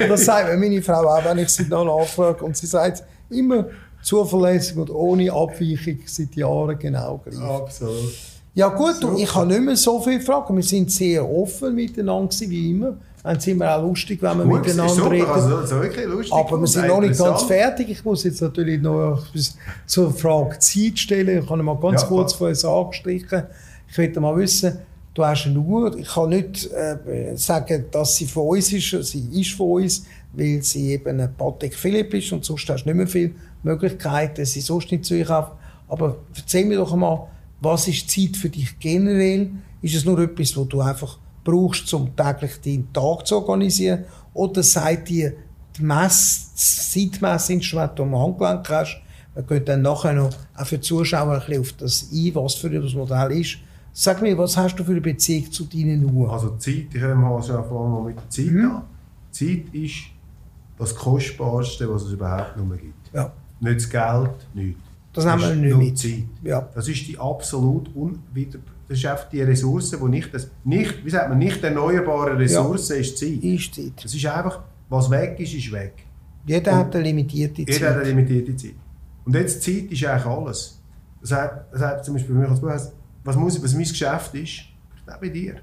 Und 0.00 0.08
das 0.08 0.24
sagt 0.24 0.48
mir 0.50 0.56
meine 0.56 0.80
Frau 0.80 1.06
auch, 1.06 1.24
wenn 1.24 1.38
ich 1.38 1.48
sie 1.48 1.68
dann 1.68 1.86
nachfrage. 1.86 2.44
Und 2.44 2.56
sie 2.56 2.66
sagt 2.66 3.02
immer 3.28 3.66
zuverlässig 4.02 4.76
und 4.76 4.90
ohne 4.90 5.32
Abweichung 5.32 5.98
seit 6.06 6.34
Jahren 6.36 6.78
genau 6.78 7.20
gleich. 7.24 7.40
Absolut. 7.40 8.14
Ja 8.54 8.68
gut, 8.68 8.96
du, 9.00 9.16
ich 9.16 9.32
habe 9.34 9.46
nicht 9.46 9.62
mehr 9.62 9.76
so 9.76 10.00
viele 10.00 10.20
Fragen. 10.20 10.56
Wir 10.56 10.62
sind 10.62 10.90
sehr 10.90 11.28
offen 11.28 11.74
miteinander 11.74 12.34
wie 12.40 12.70
immer. 12.70 12.96
Dann 13.22 13.38
sind 13.40 13.58
wir 13.58 13.76
auch 13.76 13.82
lustig, 13.82 14.22
wenn 14.22 14.38
wir 14.38 14.44
ist 14.44 14.66
miteinander 14.66 14.94
super, 14.94 15.10
reden. 15.10 15.26
also, 15.26 15.66
so 15.66 15.82
wirklich 15.82 16.06
lustig. 16.06 16.32
Aber 16.32 16.60
wir 16.60 16.66
sind 16.66 16.86
noch 16.86 17.00
nicht 17.00 17.18
ganz 17.18 17.42
fertig. 17.42 17.90
Ich 17.90 18.04
muss 18.04 18.24
jetzt 18.24 18.40
natürlich 18.40 18.80
noch 18.80 19.22
etwas 19.28 19.56
zur 19.86 20.12
Frage 20.12 20.58
Zeit 20.60 20.98
stellen. 20.98 21.42
Ich 21.42 21.50
habe 21.50 21.62
mal 21.62 21.76
ganz 21.76 22.02
Ja, 22.02 22.08
kurz 22.08 22.34
uns 22.34 22.64
angestrichen. 22.64 23.42
Ich 23.90 23.98
möchte 23.98 24.20
mal 24.20 24.36
wissen, 24.36 24.78
du 25.18 25.24
hast 25.24 25.46
eine 25.46 25.58
Uhr. 25.58 25.96
Ich 25.98 26.08
kann 26.08 26.28
nicht 26.28 26.70
äh, 26.72 27.36
sagen, 27.36 27.86
dass 27.90 28.16
sie 28.16 28.26
von 28.26 28.48
uns 28.48 28.72
ist. 28.72 29.10
Sie 29.10 29.40
ist 29.40 29.52
von 29.52 29.82
uns, 29.82 30.04
weil 30.32 30.62
sie 30.62 30.92
eben 30.92 31.20
ein 31.20 31.34
Patek 31.34 31.74
Philipp 31.74 32.14
ist 32.14 32.32
und 32.32 32.44
sonst 32.44 32.68
hast 32.68 32.84
du 32.84 32.88
nicht 32.88 32.96
mehr 32.96 33.06
viele 33.06 33.32
Möglichkeiten, 33.62 34.44
sie 34.44 34.60
sonst 34.60 34.92
nicht 34.92 35.04
zu 35.04 35.14
einkaufen. 35.14 35.52
Aber 35.88 36.18
erzähl 36.36 36.66
mir 36.66 36.76
doch 36.76 36.92
einmal, 36.92 37.26
was 37.60 37.88
ist 37.88 38.08
Zeit 38.08 38.36
für 38.36 38.48
dich 38.48 38.78
generell? 38.78 39.50
Ist 39.82 39.96
es 39.96 40.04
nur 40.04 40.18
etwas, 40.20 40.56
wo 40.56 40.64
du 40.64 40.80
einfach 40.80 41.18
brauchst, 41.42 41.92
um 41.94 42.14
täglich 42.14 42.60
deinen 42.64 42.92
Tag 42.92 43.26
zu 43.26 43.36
organisieren? 43.36 44.04
Oder 44.34 44.62
sagt 44.62 45.08
dir 45.08 45.32
die 45.76 45.82
Mess, 45.82 46.52
das 46.54 46.90
Zeitmessinstrument, 46.92 47.90
das 47.90 47.96
du 47.96 48.02
am 48.04 48.16
Handgelenk 48.16 48.68
hast. 48.68 49.00
Man 49.34 49.46
könnte 49.46 49.64
dann 49.66 49.82
nachher 49.82 50.12
noch 50.12 50.30
auch 50.56 50.66
für 50.66 50.78
die 50.78 50.82
Zuschauer 50.82 51.34
ein 51.34 51.40
bisschen 51.40 51.60
auf 51.60 51.72
das 51.72 52.08
ein, 52.12 52.34
was 52.34 52.54
für 52.54 52.70
das 52.70 52.92
Modell 52.92 53.40
ist. 53.40 53.58
Sag 54.00 54.22
mir, 54.22 54.38
was 54.38 54.56
hast 54.56 54.76
du 54.76 54.84
für 54.84 54.92
eine 54.92 55.00
Beziehung 55.00 55.50
zu 55.50 55.64
deinen 55.64 56.04
Uhren? 56.14 56.30
Also 56.30 56.50
Zeit, 56.50 56.86
ich 56.94 57.00
fange 57.00 57.16
mal 57.16 58.02
mit 58.04 58.16
der 58.16 58.30
Zeit 58.30 58.46
Mhm. 58.52 58.70
an. 58.70 58.82
Zeit 59.32 59.64
ist 59.74 59.94
das 60.78 60.94
Kostbarste, 60.94 61.92
was 61.92 62.02
es 62.04 62.12
überhaupt 62.12 62.56
nur 62.56 62.76
gibt. 62.76 63.12
Ja, 63.12 63.32
Nicht 63.58 63.78
das 63.80 63.90
Geld, 63.90 64.30
nichts. 64.54 64.80
das 65.12 65.24
nehmen 65.24 65.40
wir 65.64 65.76
nicht 65.76 65.76
mit. 65.76 65.98
Zeit. 65.98 66.24
Ja. 66.44 66.68
Das 66.72 66.86
ist 66.86 67.08
die 67.08 67.18
absolut 67.18 67.92
unwider... 67.96 68.60
Das 68.88 68.98
ist 68.98 69.04
einfach 69.04 69.28
die 69.30 69.42
Ressource, 69.42 69.90
die 69.90 70.04
nicht... 70.08 70.32
Das, 70.32 70.48
nicht 70.62 71.04
wie 71.04 71.10
sagt 71.10 71.28
man, 71.30 71.38
nicht 71.38 71.60
erneuerbare 71.64 72.38
Ressource 72.38 72.90
ist 72.90 73.18
Zeit. 73.18 73.42
Ist 73.42 73.74
Zeit. 73.74 73.94
Das 74.04 74.14
ist 74.14 74.24
einfach, 74.26 74.60
was 74.88 75.10
weg 75.10 75.40
ist, 75.40 75.54
ist 75.54 75.72
weg. 75.72 76.04
Jeder 76.46 76.76
hat 76.76 76.94
eine 76.94 77.02
limitierte 77.02 77.64
Zeit. 77.66 77.74
Jeder 77.74 77.88
hat 77.90 77.96
eine 77.96 78.04
limitierte 78.10 78.54
Zeit. 78.54 78.76
Und 79.24 79.34
jetzt 79.34 79.60
Zeit 79.60 79.90
ist 79.90 80.04
eigentlich 80.04 80.24
alles. 80.24 80.80
Das 81.20 81.32
heißt, 81.32 81.52
das 81.72 81.80
heißt 81.82 82.04
zum 82.04 82.14
Beispiel 82.14 82.36
bei 82.36 82.40
mir 82.42 82.48
als 82.48 82.60
Buch, 82.60 82.92
was, 83.24 83.36
muss, 83.36 83.62
was 83.62 83.72
mein 83.74 83.82
Geschäft 83.84 84.34
ist, 84.34 84.60
auch 85.06 85.18
bei 85.20 85.28
dir. 85.28 85.56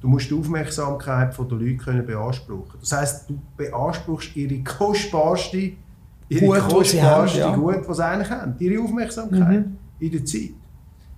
Du 0.00 0.06
musst 0.08 0.30
die 0.30 0.34
Aufmerksamkeit 0.34 1.36
der 1.36 1.44
Leute 1.46 1.76
können 1.76 2.06
beanspruchen. 2.06 2.78
Das 2.80 2.92
heißt, 2.92 3.30
du 3.30 3.38
beanspruchst 3.56 4.36
ihre 4.36 4.62
kostbarste, 4.62 5.72
ihre 6.28 6.46
Gut, 6.46 6.56
was 6.80 6.90
sie 6.90 7.02
haben, 7.02 7.22
kostbarste 7.22 7.38
ja. 7.40 7.54
Gut, 7.56 7.88
was 7.88 7.96
sie 7.96 8.04
eigentlich 8.06 8.30
haben. 8.30 8.54
Ihre 8.58 8.82
Aufmerksamkeit 8.82 9.66
Mhm. 9.66 9.76
in 9.98 10.12
der 10.12 10.24
Zeit. 10.24 10.50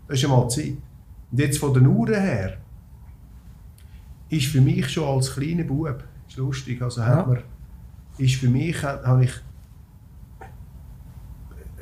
Das 0.08 0.18
ist 0.18 0.24
einmal 0.24 0.48
Zeit. 0.48 0.76
Und 1.30 1.38
jetzt 1.38 1.58
von 1.58 1.74
den 1.74 1.86
Uhren 1.86 2.14
her, 2.14 2.56
ist 4.30 4.46
für 4.46 4.60
mich 4.60 4.88
schon 4.88 5.04
als 5.04 5.34
kleiner 5.34 5.64
Bub, 5.64 6.02
ist 6.28 6.36
lustig, 6.36 6.80
also 6.80 7.04
hat 7.04 7.18
Ja. 7.18 7.26
man, 7.26 7.42
ist 8.16 8.36
für 8.36 8.48
mich, 8.48 8.82
habe 8.82 9.24
ich 9.24 9.32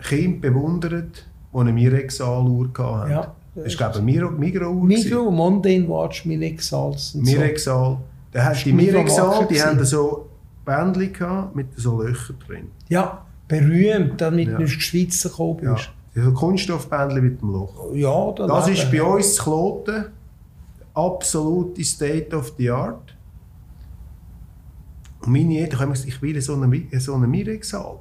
Kinder 0.03 0.49
bewundert, 0.51 1.27
die 1.53 1.59
eine 1.59 1.73
Mirexal-Uhr 1.73 2.71
hatten. 2.79 3.11
Ja. 3.11 3.35
Das 3.65 3.73
ist, 3.73 3.77
glaube 3.79 3.93
ich, 3.93 3.97
eine 3.99 4.05
Miro- 4.05 4.31
Migro-Uhr. 4.31 4.85
Migro, 4.85 5.31
Mondane 5.31 5.89
Watch, 5.89 6.23
so. 6.61 6.95
Mirexal. 7.15 7.99
Der 8.33 8.45
hat 8.45 8.65
die 8.65 8.73
Mirexal, 8.73 9.47
die 9.49 9.61
haben 9.63 9.85
so 9.85 10.29
Bändchen 10.65 11.13
gehabt 11.13 11.57
mit 11.57 11.67
so 11.77 12.03
Löchern 12.03 12.37
drin. 12.47 12.69
Ja, 12.89 13.25
berühmt, 13.49 14.21
damit 14.21 14.49
Ja. 14.49 14.57
du 14.57 14.63
ins 14.63 14.73
Schweizer 14.73 15.29
gekommen 15.31 15.61
Ja. 15.63 15.75
bist. 15.75 15.91
So 16.15 16.33
Kunststoffbändchen 16.33 17.23
mit 17.25 17.41
dem 17.41 17.53
Loch. 17.53 17.93
Ja, 17.95 18.33
da 18.33 18.47
Das 18.47 18.67
leben. 18.67 18.79
ist 18.79 18.91
bei 18.91 19.03
uns 19.03 19.35
zu 19.37 19.43
Kloten 19.45 20.05
absolute 20.95 21.85
State 21.85 22.37
of 22.37 22.53
the 22.59 22.71
Art. 22.71 23.15
Und 25.23 25.33
meine 25.33 25.59
Eltern 25.59 25.81
haben 25.81 25.91
gesagt, 25.93 26.09
ich 26.09 26.21
will 26.23 26.41
so 26.41 26.55
eine, 26.55 26.83
so 27.01 27.15
eine 27.15 27.27
Mirexal. 27.27 27.99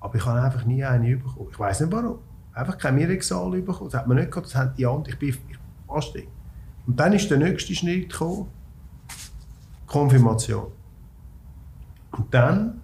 Aber 0.00 0.14
ich 0.16 0.24
habe 0.26 0.40
einfach 0.42 0.64
nie 0.66 0.84
eine 0.84 1.16
bekommen. 1.16 1.48
Ich 1.50 1.58
weiß 1.58 1.80
nicht 1.80 1.92
warum. 1.92 2.18
Einfach 2.54 2.78
keine 2.78 2.96
Mirexal 2.98 3.50
bekommen. 3.50 3.90
Das 3.90 4.00
hat 4.00 4.06
man 4.06 4.16
nicht 4.16 4.30
gehabt, 4.30 4.46
das 4.46 4.54
haben 4.54 4.72
die 4.76 4.86
anderen. 4.86 5.08
Ich 5.08 5.18
bin 5.18 5.36
fast. 5.88 6.14
Und 6.86 7.00
dann 7.00 7.12
ist 7.12 7.30
der 7.30 7.38
nächste 7.38 7.74
Schritt 7.74 8.10
gekommen. 8.10 8.46
Konfirmation. 9.86 10.66
Und 12.12 12.32
dann 12.32 12.80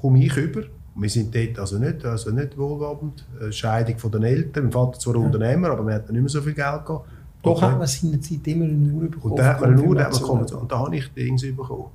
komme 0.00 0.22
ich 0.24 0.36
über. 0.36 0.62
Wir 0.96 1.10
sind 1.10 1.34
dort 1.34 1.58
also 1.58 1.78
nicht, 1.78 2.04
also 2.04 2.30
nicht 2.30 2.56
wohlhabend. 2.56 3.26
Äh, 3.40 3.50
Scheidung 3.50 3.98
von 3.98 4.12
den 4.12 4.22
Eltern. 4.22 4.64
Mein 4.64 4.72
Vater 4.72 4.98
zwar 4.98 5.16
Unternehmer, 5.16 5.70
aber 5.70 5.84
wir 5.86 5.94
hatten 5.94 6.12
nicht 6.12 6.20
mehr 6.22 6.28
so 6.28 6.40
viel 6.40 6.54
Geld 6.54 6.84
gehabt. 6.86 7.08
Doch 7.42 7.56
Okay. 7.56 7.66
hat 7.66 7.78
man 7.78 7.86
seinerzeit 7.86 8.46
immer 8.46 8.64
eine 8.64 8.92
Uhr 8.92 9.10
bekommen. 9.10 9.32
Und 9.32 9.38
dann 9.38 9.46
hat 9.46 9.60
man 9.60 9.72
eine 9.72 9.82
Uhr, 9.82 9.94
dann 9.94 10.04
hat 10.04 10.12
man 10.12 10.22
Konfirmation. 10.22 10.60
Und 10.62 10.72
da 10.72 10.78
habe 10.78 10.96
ich 10.96 11.12
Dings 11.12 11.42
bekommen. 11.42 11.86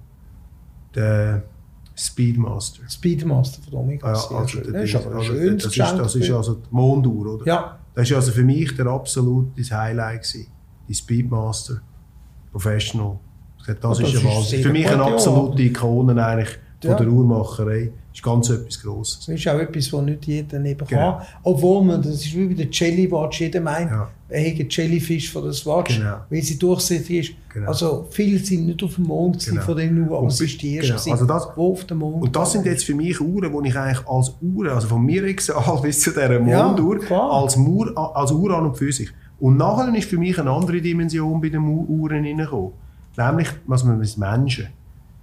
Den 0.96 1.42
Speedmaster. 2.00 2.82
Speedmaster 2.88 3.62
von 3.64 3.80
Omega. 3.80 4.08
Ja, 4.08 4.14
also 4.14 4.48
schön. 4.48 4.64
der 4.64 4.82
Das 4.82 4.90
ist 4.90 4.96
aber 4.96 5.16
also 5.16 5.34
das, 5.34 5.66
ist, 5.66 5.78
das 5.78 6.16
ist 6.16 6.32
also 6.32 6.54
die 6.56 6.68
Monduhr, 6.72 7.36
oder? 7.36 7.46
Ja, 7.46 7.80
Das 7.94 8.10
ist 8.10 8.16
also 8.16 8.32
für 8.32 8.44
mich 8.44 8.76
der 8.76 8.88
absolute 8.88 9.62
Highlight 9.62 10.24
gewesen. 10.24 10.48
Die 10.88 10.96
Speedmaster 10.96 11.82
Professional. 12.52 13.20
Das, 13.68 13.80
das 13.80 14.00
ist, 14.00 14.24
ja 14.24 14.42
sehr 14.42 14.64
Für 14.64 14.72
mich 14.72 14.90
eine 14.90 15.04
absolute 15.04 15.62
Ikone 15.62 16.26
eigentlich 16.26 16.58
von 16.82 16.92
Ja. 16.92 16.98
der 16.98 17.08
Uhrmacherei. 17.10 17.92
ist 18.14 18.24
ganz 18.24 18.50
etwas 18.50 18.82
Grosses. 18.82 19.26
das 19.28 19.36
ist 19.36 19.48
auch 19.48 19.60
etwas, 19.60 19.94
was 19.94 20.02
nicht 20.04 20.26
jeder 20.26 20.60
neben 20.60 20.86
Genau. 20.86 21.18
kann. 21.18 21.26
Obwohl 21.44 21.84
man, 21.86 22.02
das 22.02 22.26
ist 22.26 22.36
wie 22.36 22.48
bei 22.48 22.54
der 22.56 22.68
Jelly 22.70 23.10
Watch, 23.10 23.40
jeder 23.40 23.62
meint, 23.62 23.90
Ja. 23.92 24.10
er 24.28 24.42
hätte 24.42 24.62
einen 24.62 24.70
Jellyfish 24.70 25.32
von 25.32 25.46
das 25.46 25.66
Watch, 25.66 25.98
Genau. 25.98 26.18
weil 26.30 26.42
sie 26.42 26.58
durchsichtig 26.60 27.18
ist. 27.30 27.36
Genau. 27.54 27.68
Also 27.68 28.08
viele 28.10 28.40
sind 28.40 28.66
nicht 28.66 28.84
auf 28.84 28.96
dem 28.96 29.06
Mond 29.06 29.46
Genau. 29.46 29.62
von 29.62 29.78
den 29.78 29.98
Uhren, 29.98 30.08
aber 30.10 30.20
Und 30.22 30.28
es 30.34 30.42
ist 30.42 30.62
die 30.62 30.76
erste, 30.76 30.94
genau. 30.96 31.12
Also 31.14 31.26
das- 31.26 31.48
die 31.56 31.62
auf 31.62 31.84
dem 31.86 31.98
Mond 32.00 32.24
Und 32.24 32.36
das 32.36 32.52
sind 32.52 32.66
jetzt 32.66 32.84
für 32.84 32.96
mich 32.96 33.22
Uhren, 33.22 33.64
die 33.64 33.70
ich 33.70 33.76
eigentlich 33.78 34.06
als 34.08 34.34
Uhren, 34.42 34.70
also 34.72 34.88
von 34.88 35.06
Mirexal 35.06 35.80
bis 35.82 36.02
zu 36.02 36.10
dieser 36.10 36.42
Ja, 36.46 36.68
Monduhr, 36.68 37.00
klar. 37.00 37.32
als, 37.32 37.56
Mur, 37.56 37.94
als 38.16 38.32
Uhr 38.32 38.52
an 38.58 38.66
und 38.66 38.78
für 38.78 38.92
sich. 38.92 39.10
Und 39.40 39.56
nachher 39.56 39.94
ist 39.96 40.10
für 40.10 40.18
mich 40.18 40.38
eine 40.38 40.50
andere 40.52 40.82
Dimension 40.82 41.40
bei 41.40 41.48
den 41.50 41.62
Uhren 41.64 42.24
hineingekommen. 42.26 42.72
Nämlich, 43.16 43.48
was 43.66 43.84
man 43.86 43.98
mit 44.00 44.18
Menschen. 44.18 44.68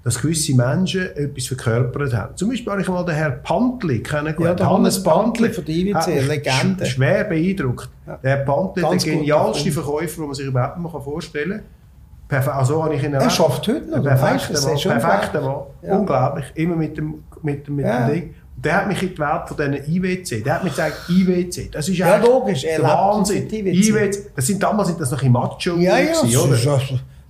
Dass 0.07 0.23
gewisse 0.23 0.55
Menschen 0.55 1.03
etwas 1.17 1.47
verkörpert 1.49 2.15
haben. 2.15 2.37
Zum 2.37 2.51
Beispiel 2.51 2.71
habe 2.73 2.81
ich 2.81 2.89
mal 2.89 3.05
den 3.05 3.17
Herrn 3.17 3.43
Pantli 3.43 4.01
kennengelernt. 4.05 4.61
Ja, 4.61 4.67
der 4.67 4.71
Hannes 4.71 5.03
Pantli 5.03 5.51
von 5.51 5.65
der 5.65 5.75
IWC, 5.75 6.07
mich 6.15 6.29
Legende. 6.29 6.85
sch- 6.85 6.87
Schwer 6.87 7.25
beeindruckt. 7.25 7.89
Ja. 8.07 8.17
Der 8.23 8.31
Herr 8.37 8.45
Pantli, 8.45 8.83
der 8.83 8.91
Ganz 8.91 9.05
guter 9.05 9.17
genialste. 9.17 9.73
Verkäufer, 9.73 10.17
den 10.21 10.27
man 10.27 10.35
sich 10.35 10.47
überhaupt 10.47 10.79
mal 10.79 10.89
vorstellen 11.01 11.51
kann. 11.51 11.61
Perfekt. 12.29 12.55
Also 12.57 12.85
habe 12.85 12.95
ich 12.95 13.03
ihn 13.03 13.15
Er 13.15 13.29
schafft 13.31 13.67
heute 13.67 13.83
noch, 13.91 14.03
perfekter 14.05 14.55
er 14.55 14.61
Mann. 14.63 15.01
Perfekter 15.01 15.41
Mann. 15.41 15.61
Ja. 15.83 15.97
Unglaublich. 15.97 16.45
Immer 16.55 16.77
mit 16.77 16.97
dem, 16.97 17.25
mit 17.43 17.67
dem, 17.67 17.75
mit 17.75 17.85
Ja. 17.87 18.07
dem 18.07 18.15
Ding. 18.15 18.35
Und 18.57 18.65
der 18.65 18.77
hat 18.77 18.87
mich 18.89 19.03
in 19.03 19.09
die 19.11 19.19
Welt 19.19 19.43
von 19.49 19.57
diesen 19.57 19.93
IWC. 19.93 20.43
Der 20.45 20.55
hat 20.55 20.63
mir 20.65 20.71
gesagt, 20.71 20.95
IWC, 21.09 21.69
das 21.73 21.89
ist 21.89 21.99
Ja, 21.99 22.17
logisch, 22.19 22.63
er 22.63 22.79
der 22.79 22.89
Wahnsinn. 22.89 23.49
IWC. 23.51 23.89
IWC. 23.89 24.31
Das 24.37 24.47
sind 24.47 24.63
damals 24.63 24.87
sind 24.89 25.01
das 25.01 25.11
noch 25.11 25.23
in 25.23 25.33
macho 25.33 25.59
Ja, 25.79 25.99
ja, 25.99 26.13
gewesen, 26.23 26.37
oder? 26.39 26.81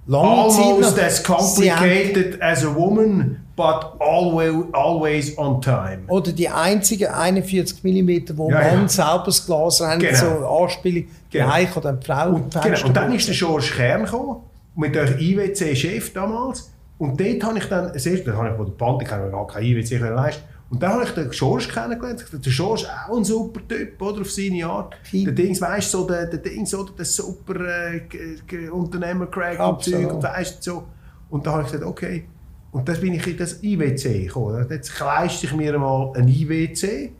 Almost 0.08 0.98
as 0.98 1.22
complicated 1.22 2.40
as 2.40 2.64
a 2.64 2.72
woman, 2.74 3.40
but 3.56 3.92
always, 4.00 4.54
always 4.72 5.36
on 5.38 5.60
time. 5.60 6.04
Oder 6.08 6.32
die 6.32 6.48
einzigen 6.48 7.08
41 7.08 7.82
mm, 7.82 8.36
wo 8.36 8.50
Ja, 8.50 8.60
man 8.60 8.82
ja. 8.82 8.88
selber 8.88 9.22
das 9.26 9.44
Glas 9.44 9.80
rennt, 9.80 10.00
Genau. 10.02 10.18
so 10.18 10.46
Anspielung, 10.64 11.04
die 11.32 11.38
Genau. 11.38 11.52
Heich 11.52 11.76
oder 11.76 11.92
die 11.94 12.06
Frau. 12.06 12.28
Und, 12.30 12.54
genau, 12.62 12.86
und 12.86 12.96
dann 12.96 13.12
ist 13.14 13.26
der 13.28 13.34
George 13.34 13.72
Kern 13.76 14.04
gekommen, 14.04 14.36
mit 14.76 14.94
dem 14.94 15.18
IWC-Chef 15.18 16.12
damals. 16.12 16.70
Und 16.98 17.20
dort 17.20 17.44
habe 17.44 17.58
ich 17.58 17.64
dann, 17.68 17.92
das 17.92 18.06
erste, 18.06 18.26
dann 18.26 18.36
habe 18.36 18.50
ich, 18.52 18.58
wo 18.58 18.64
der 18.64 18.72
Band, 18.72 19.02
ich 19.02 19.08
kann 19.08 19.30
gar 19.30 19.46
kein 19.46 19.64
IWC 19.64 19.98
leisten. 19.98 20.42
Und 20.68 20.82
dann 20.82 20.92
habe 20.92 21.04
ich 21.04 21.10
den 21.10 21.30
George 21.30 21.68
kennengelernt. 21.72 22.26
Der 22.32 22.52
George 22.52 22.86
auch 23.08 23.16
ein 23.16 23.24
super 23.24 23.60
Typ, 23.68 24.02
oder, 24.02 24.20
auf 24.20 24.30
seine 24.30 24.66
Art. 24.66 24.96
Der 25.12 25.32
Dings, 25.32 25.60
weißt 25.60 25.94
du, 25.94 25.98
so, 25.98 26.06
der, 26.06 26.26
der 26.26 26.40
Dings, 26.40 26.74
oder, 26.74 26.92
der 26.92 27.04
super 27.04 27.54
äh, 27.64 28.68
Unternehmer 28.70 29.26
Craig 29.26 29.60
und. 29.60 29.82
Zeug, 29.82 30.12
und 30.12 30.22
weißt 30.22 30.62
so. 30.62 30.84
Und 31.30 31.46
da 31.46 31.52
habe 31.52 31.62
ich 31.62 31.70
gesagt, 31.70 31.88
okay. 31.88 32.24
Und 32.72 32.88
dann 32.88 33.00
bin 33.00 33.14
ich 33.14 33.26
in 33.26 33.36
das 33.36 33.62
IWC 33.62 34.24
gekommen. 34.26 34.66
Jetzt 34.68 34.98
leiste 34.98 35.46
ich 35.46 35.54
mir 35.54 35.78
mal 35.78 36.12
ein 36.16 36.28
IWC. 36.28 37.12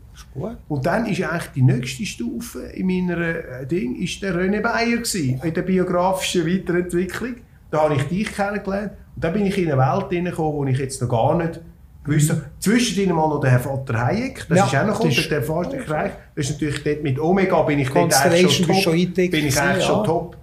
Und 0.67 0.85
dann 0.85 1.05
ist 1.05 1.21
eigentlich 1.21 1.51
die 1.55 1.61
nächste 1.61 2.05
Stufe 2.05 2.59
in 2.59 2.87
meiner 2.87 3.17
äh, 3.19 3.67
Ding 3.67 3.95
ist 3.95 4.21
der 4.21 4.35
René 4.35 4.61
Bayer 4.61 4.97
gewesen, 4.97 5.39
in 5.43 5.53
der 5.53 5.61
biografischen 5.61 6.45
Weiterentwicklung. 6.45 7.35
Da 7.69 7.83
habe 7.83 7.95
ich 7.95 8.03
dich 8.03 8.31
kennengelernt 8.33 8.93
und 9.15 9.23
dann 9.23 9.33
bin 9.33 9.45
ich 9.45 9.57
in 9.57 9.71
eine 9.71 9.79
Welt 9.79 10.09
hineingekommen, 10.09 10.53
wo 10.53 10.65
ich 10.65 10.79
jetzt 10.79 11.01
noch 11.01 11.09
gar 11.09 11.35
nicht 11.35 11.59
habe. 12.07 12.43
Zwischendrin 12.59 13.15
mal 13.15 13.27
noch 13.29 13.39
der 13.41 13.59
Vater 13.59 14.05
Hayek, 14.05 14.45
das 14.49 14.57
Ja, 14.57 14.65
ist 14.65 14.75
auch 14.75 14.87
noch 14.87 14.99
das 15.03 15.17
ist- 15.17 15.31
der 15.31 15.43
Vater 15.43 15.89
Reich. 15.89 16.11
Das 16.35 16.45
ist 16.49 16.51
natürlich 16.53 16.83
dort 16.83 17.03
mit 17.03 17.19
Omega 17.19 17.61
bin 17.63 17.79
ich 17.79 17.89
dort 17.89 18.13
eigentlich 18.25 18.57
schon 18.57 18.67
top, 18.67 18.75
schon 18.83 18.93
bin 18.93 19.13
ich 19.33 19.33
eigentlich 19.33 19.55
ja. 19.55 19.81
schon 19.81 20.03
top, 20.05 20.37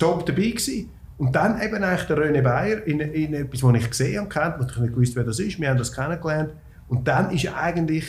top 0.00 0.26
dabei 0.26 0.42
gewesen. 0.42 0.90
Und 1.16 1.34
dann 1.36 1.60
eben 1.62 1.82
eigentlich 1.82 2.06
der 2.08 2.16
René 2.18 2.42
Bayer 2.42 2.84
in, 2.86 2.98
in 3.00 3.34
etwas, 3.34 3.62
was 3.62 3.74
ich 3.76 3.88
gesehen 3.90 4.20
habe, 4.20 4.28
kennt, 4.58 4.70
ich 4.70 4.78
nicht 4.78 4.92
gewusst, 4.94 5.14
wer 5.16 5.24
das 5.24 5.38
ist. 5.38 5.60
Wir 5.60 5.68
haben 5.70 5.78
das 5.78 5.92
kennengelernt. 5.92 6.50
Und 6.88 7.06
dann 7.06 7.30
ist 7.30 7.46
eigentlich 7.56 8.04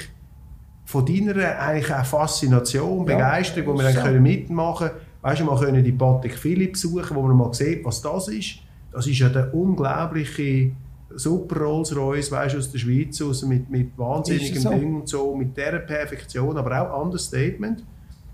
von 0.86 1.06
deiner 1.06 1.60
eigentlich 1.60 1.94
auch 1.94 2.06
Faszination, 2.06 3.08
Ja, 3.08 3.16
Begeisterung, 3.16 3.68
wo 3.74 3.78
wir 3.78 3.84
dann 3.84 3.94
so. 3.94 4.02
können 4.02 4.24
mitmachen 4.24 4.88
können, 4.88 5.00
weißt 5.22 5.42
du, 5.42 5.46
mal 5.46 5.60
können 5.60 5.84
die 5.84 5.92
Patek 5.92 6.38
Philipp 6.38 6.74
besuchen, 6.74 7.16
wo 7.16 7.22
man 7.22 7.38
mal 7.38 7.54
sieht, 7.54 7.86
was 7.86 8.02
das 8.02 8.28
ist. 8.28 8.60
Das 8.92 9.06
ist 9.08 9.20
ja 9.20 9.30
der 9.30 9.54
unglaubliche 9.54 10.72
Super 11.18 11.62
Rolls 11.62 11.96
Royce, 11.96 12.32
weißt 12.32 12.56
du, 12.56 12.60
aus 12.60 12.72
der 12.72 12.80
Schweiz, 12.80 13.22
aus, 13.22 13.44
mit, 13.44 13.70
mit 13.70 13.98
wahnsinnigem 13.98 14.62
so? 14.62 14.70
Ding 14.70 14.96
und 14.96 15.08
so, 15.08 15.36
mit 15.36 15.56
dieser 15.56 15.80
Perfektion, 15.80 16.58
aber 16.58 16.82
auch 16.82 17.04
Understatement, 17.04 17.84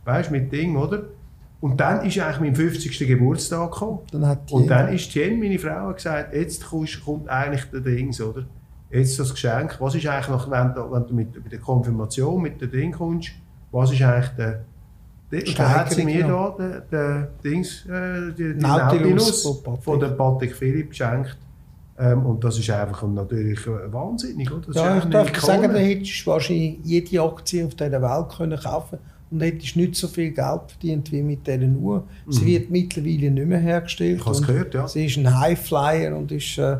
weißt 0.05 0.29
du, 0.29 0.33
mit 0.33 0.51
Ding, 0.51 0.75
oder? 0.75 1.03
Und 1.61 1.79
dann 1.79 2.03
ist 2.05 2.17
eigentlich 2.17 2.39
mein 2.39 2.55
50. 2.55 3.07
Geburtstag 3.07 3.71
gekommen. 3.71 3.99
Dann 4.11 4.37
Und 4.49 4.67
dann 4.67 4.93
ist 4.93 5.11
Tien, 5.11 5.39
meine 5.39 5.59
Frau, 5.59 5.93
gesagt, 5.93 6.33
jetzt 6.33 6.65
kommt 6.65 7.29
eigentlich 7.29 7.65
der 7.65 7.81
Dings, 7.81 8.19
oder? 8.19 8.45
Jetzt 8.89 9.19
das 9.19 9.31
Geschenk. 9.31 9.77
Was 9.79 9.93
ist 9.95 10.07
eigentlich 10.07 10.27
noch, 10.27 10.49
wenn 10.49 10.73
du, 10.73 10.91
wenn 10.91 11.07
du 11.07 11.13
mit, 11.13 11.43
mit 11.43 11.51
der 11.51 11.59
Konfirmation, 11.59 12.41
mit 12.41 12.59
dem 12.59 12.71
Ding 12.71 12.91
kommst, 12.91 13.29
was 13.71 13.91
ist 13.91 14.01
eigentlich 14.01 14.29
der... 14.31 14.63
und 15.31 15.59
dann 15.59 15.69
hat 15.69 15.91
sie 15.91 16.03
mir 16.03 16.25
Steigerung, 16.25 16.55
da 16.57 16.67
den, 16.67 16.81
den 16.91 17.27
Dings, 17.43 17.85
äh, 17.85 18.33
die, 18.35 18.53
die 18.53 18.59
Nautilus 18.59 19.45
Nautilus 19.45 19.63
von 19.83 19.99
der 19.99 20.09
Patek 20.09 20.55
Philipp 20.55 20.89
geschenkt. 20.89 21.37
Ähm, 22.01 22.25
und 22.25 22.43
das 22.43 22.57
ist 22.57 22.69
einfach 22.71 23.07
natürlich 23.07 23.59
äh, 23.67 23.93
wahnsinnig. 23.93 24.51
Oder? 24.51 24.67
Das 24.67 24.75
ja, 24.75 24.97
ich 24.97 25.05
darf 25.05 25.29
Ikone. 25.29 25.45
sagen, 25.45 25.73
da 25.73 25.79
hättest 25.79 26.25
du 26.25 26.31
wahrscheinlich 26.31 26.79
jede 26.83 27.21
Aktie 27.21 27.65
auf 27.65 27.75
dieser 27.75 28.01
Welt 28.01 28.29
können 28.35 28.59
kaufen 28.59 28.97
und 29.29 29.41
hättest 29.41 29.75
nicht 29.75 29.95
so 29.95 30.07
viel 30.07 30.31
Geld 30.31 30.61
verdient 30.67 31.11
wie 31.11 31.21
mit 31.21 31.45
dieser 31.45 31.67
Uhr. 31.67 32.03
Sie 32.27 32.45
wird 32.45 32.71
mittlerweile 32.71 33.29
nicht 33.29 33.47
mehr 33.47 33.59
hergestellt. 33.59 34.15
Mhm. 34.15 34.19
Ich 34.19 34.25
habe 34.25 34.35
es 34.35 34.41
gehört, 34.41 34.73
ja. 34.73 34.87
Sie 34.87 35.05
ist 35.05 35.17
ein 35.17 35.39
Highflyer 35.39 36.17
und 36.17 36.31
ist 36.31 36.57
äh, 36.57 36.77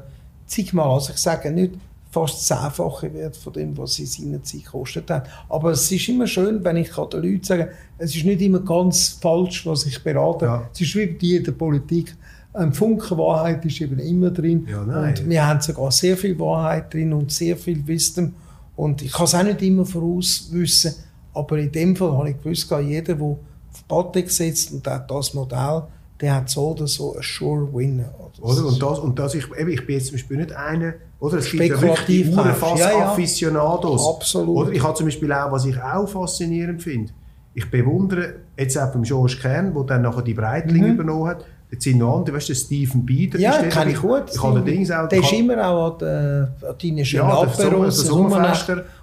zigmal, 0.48 0.90
also 0.90 1.14
ich 1.14 1.20
sage 1.20 1.52
nicht 1.52 1.76
fast 2.10 2.46
zehnfache 2.46 3.14
Wert 3.14 3.38
von 3.38 3.54
dem, 3.54 3.78
was 3.78 3.94
sie 3.94 4.06
seinerzeit 4.06 4.66
gekostet 4.66 5.10
hat. 5.10 5.30
Aber 5.48 5.72
es 5.72 5.90
ist 5.90 6.10
immer 6.10 6.28
schön, 6.28 6.64
wenn 6.64 6.78
ich 6.78 6.90
kann 6.90 7.10
den 7.10 7.24
Leuten 7.24 7.44
sagen 7.44 7.68
es 7.98 8.16
ist 8.16 8.26
nicht 8.26 8.42
immer 8.42 8.60
ganz 8.60 9.10
falsch, 9.10 9.66
was 9.66 9.86
ich 9.86 10.04
berate. 10.04 10.46
Ja. 10.46 10.70
Es 10.74 10.82
ist 10.82 10.96
wie 10.96 11.06
bei 11.06 11.18
jeder 11.22 11.52
Politik. 11.52 12.16
Ein 12.54 12.74
Funken 12.74 13.18
Wahrheit 13.18 13.64
ist 13.66 13.80
eben 13.80 14.00
immer 14.00 14.30
drin. 14.30 14.68
Ja, 14.70 14.82
und 14.82 15.30
wir 15.30 15.48
haben 15.48 15.62
sogar 15.62 15.92
sehr 15.92 16.18
viel 16.18 16.38
Wahrheit 16.38 16.94
drin 16.94 17.14
und 17.14 17.32
sehr 17.32 17.56
viel 17.56 17.86
Wisdom. 17.88 18.34
Und 18.76 19.02
ich 19.02 19.12
kann 19.12 19.26
es 19.26 19.36
auch 19.36 19.44
nicht 19.44 19.62
immer 19.62 19.86
vorauswissen, 19.86 20.96
aber 21.34 21.60
in 21.60 21.72
dem 21.72 21.96
Fall 21.96 22.12
habe 22.12 22.32
ich 22.32 22.42
gewusst, 22.42 22.70
jeder, 22.84 23.16
der 23.16 23.26
auf 23.26 23.88
Patek 23.88 24.30
setzt 24.30 24.74
und 24.74 24.86
hat 24.86 25.10
das 25.10 25.34
Modell, 25.34 25.84
der 26.20 26.36
hat 26.36 26.50
so 26.50 26.70
oder 26.70 26.88
so 26.88 27.16
ein 27.16 27.22
sure 27.24 27.74
Winner. 27.74 28.14
Oder? 28.40 28.66
Und, 28.66 28.82
das, 28.82 29.00
und 29.00 29.18
das, 29.18 29.36
ich, 29.36 29.46
eben, 29.58 29.72
ich 29.72 29.86
bin 29.86 29.96
jetzt 29.96 30.08
zum 30.08 30.16
Beispiel 30.16 30.38
nicht 30.38 30.54
einer, 30.54 30.94
oder? 31.20 31.38
Es 31.38 31.52
gibt 31.52 31.64
ja 31.64 31.82
wirklich 31.82 32.28
fast 32.30 32.80
Ja, 32.80 32.92
ja. 32.92 33.12
Aficionados. 33.12 34.08
Absolut. 34.08 34.68
Oder? 34.68 34.72
Ich 34.72 34.84
habe 34.84 34.96
zum 34.96 35.06
Beispiel 35.06 35.32
auch, 35.32 35.52
was 35.52 35.66
ich 35.66 35.82
auch 35.82 36.08
faszinierend 36.08 36.82
finde, 36.82 37.12
ich 37.54 37.70
bewundere 37.70 38.36
jetzt 38.58 38.78
auch 38.78 38.92
beim 38.92 39.04
George 39.04 39.38
Kern, 39.42 39.74
der 39.74 39.84
dann 39.84 40.04
nachher 40.04 40.22
die 40.22 40.34
Breitling 40.34 40.94
übernommen 40.94 41.28
hat, 41.28 41.46
jetzt 41.72 41.84
sind 41.84 41.98
noch 41.98 42.18
andere, 42.18 42.36
weißt 42.36 42.50
du, 42.50 42.56
Stephen 42.56 43.06
Bieder. 43.06 43.40
Ja, 43.40 43.52
ist 43.52 43.62
der, 43.62 43.70
kenne 43.70 43.92
ich 43.92 44.02
gut. 44.02 44.24
Ich 44.34 44.44
habe 44.44 44.62
Dings 44.62 44.92
auch. 44.92 45.08
Der 45.08 45.20
ist 45.20 45.32
immer 45.32 45.66
auch 45.66 45.94
an, 45.94 45.98
den, 46.00 46.48
an 46.70 46.76
deinen 46.82 47.06
schönen 47.06 47.30
Ja, 47.30 47.46
der 47.46 47.54
Aperos, 47.54 48.04
der 48.04 48.12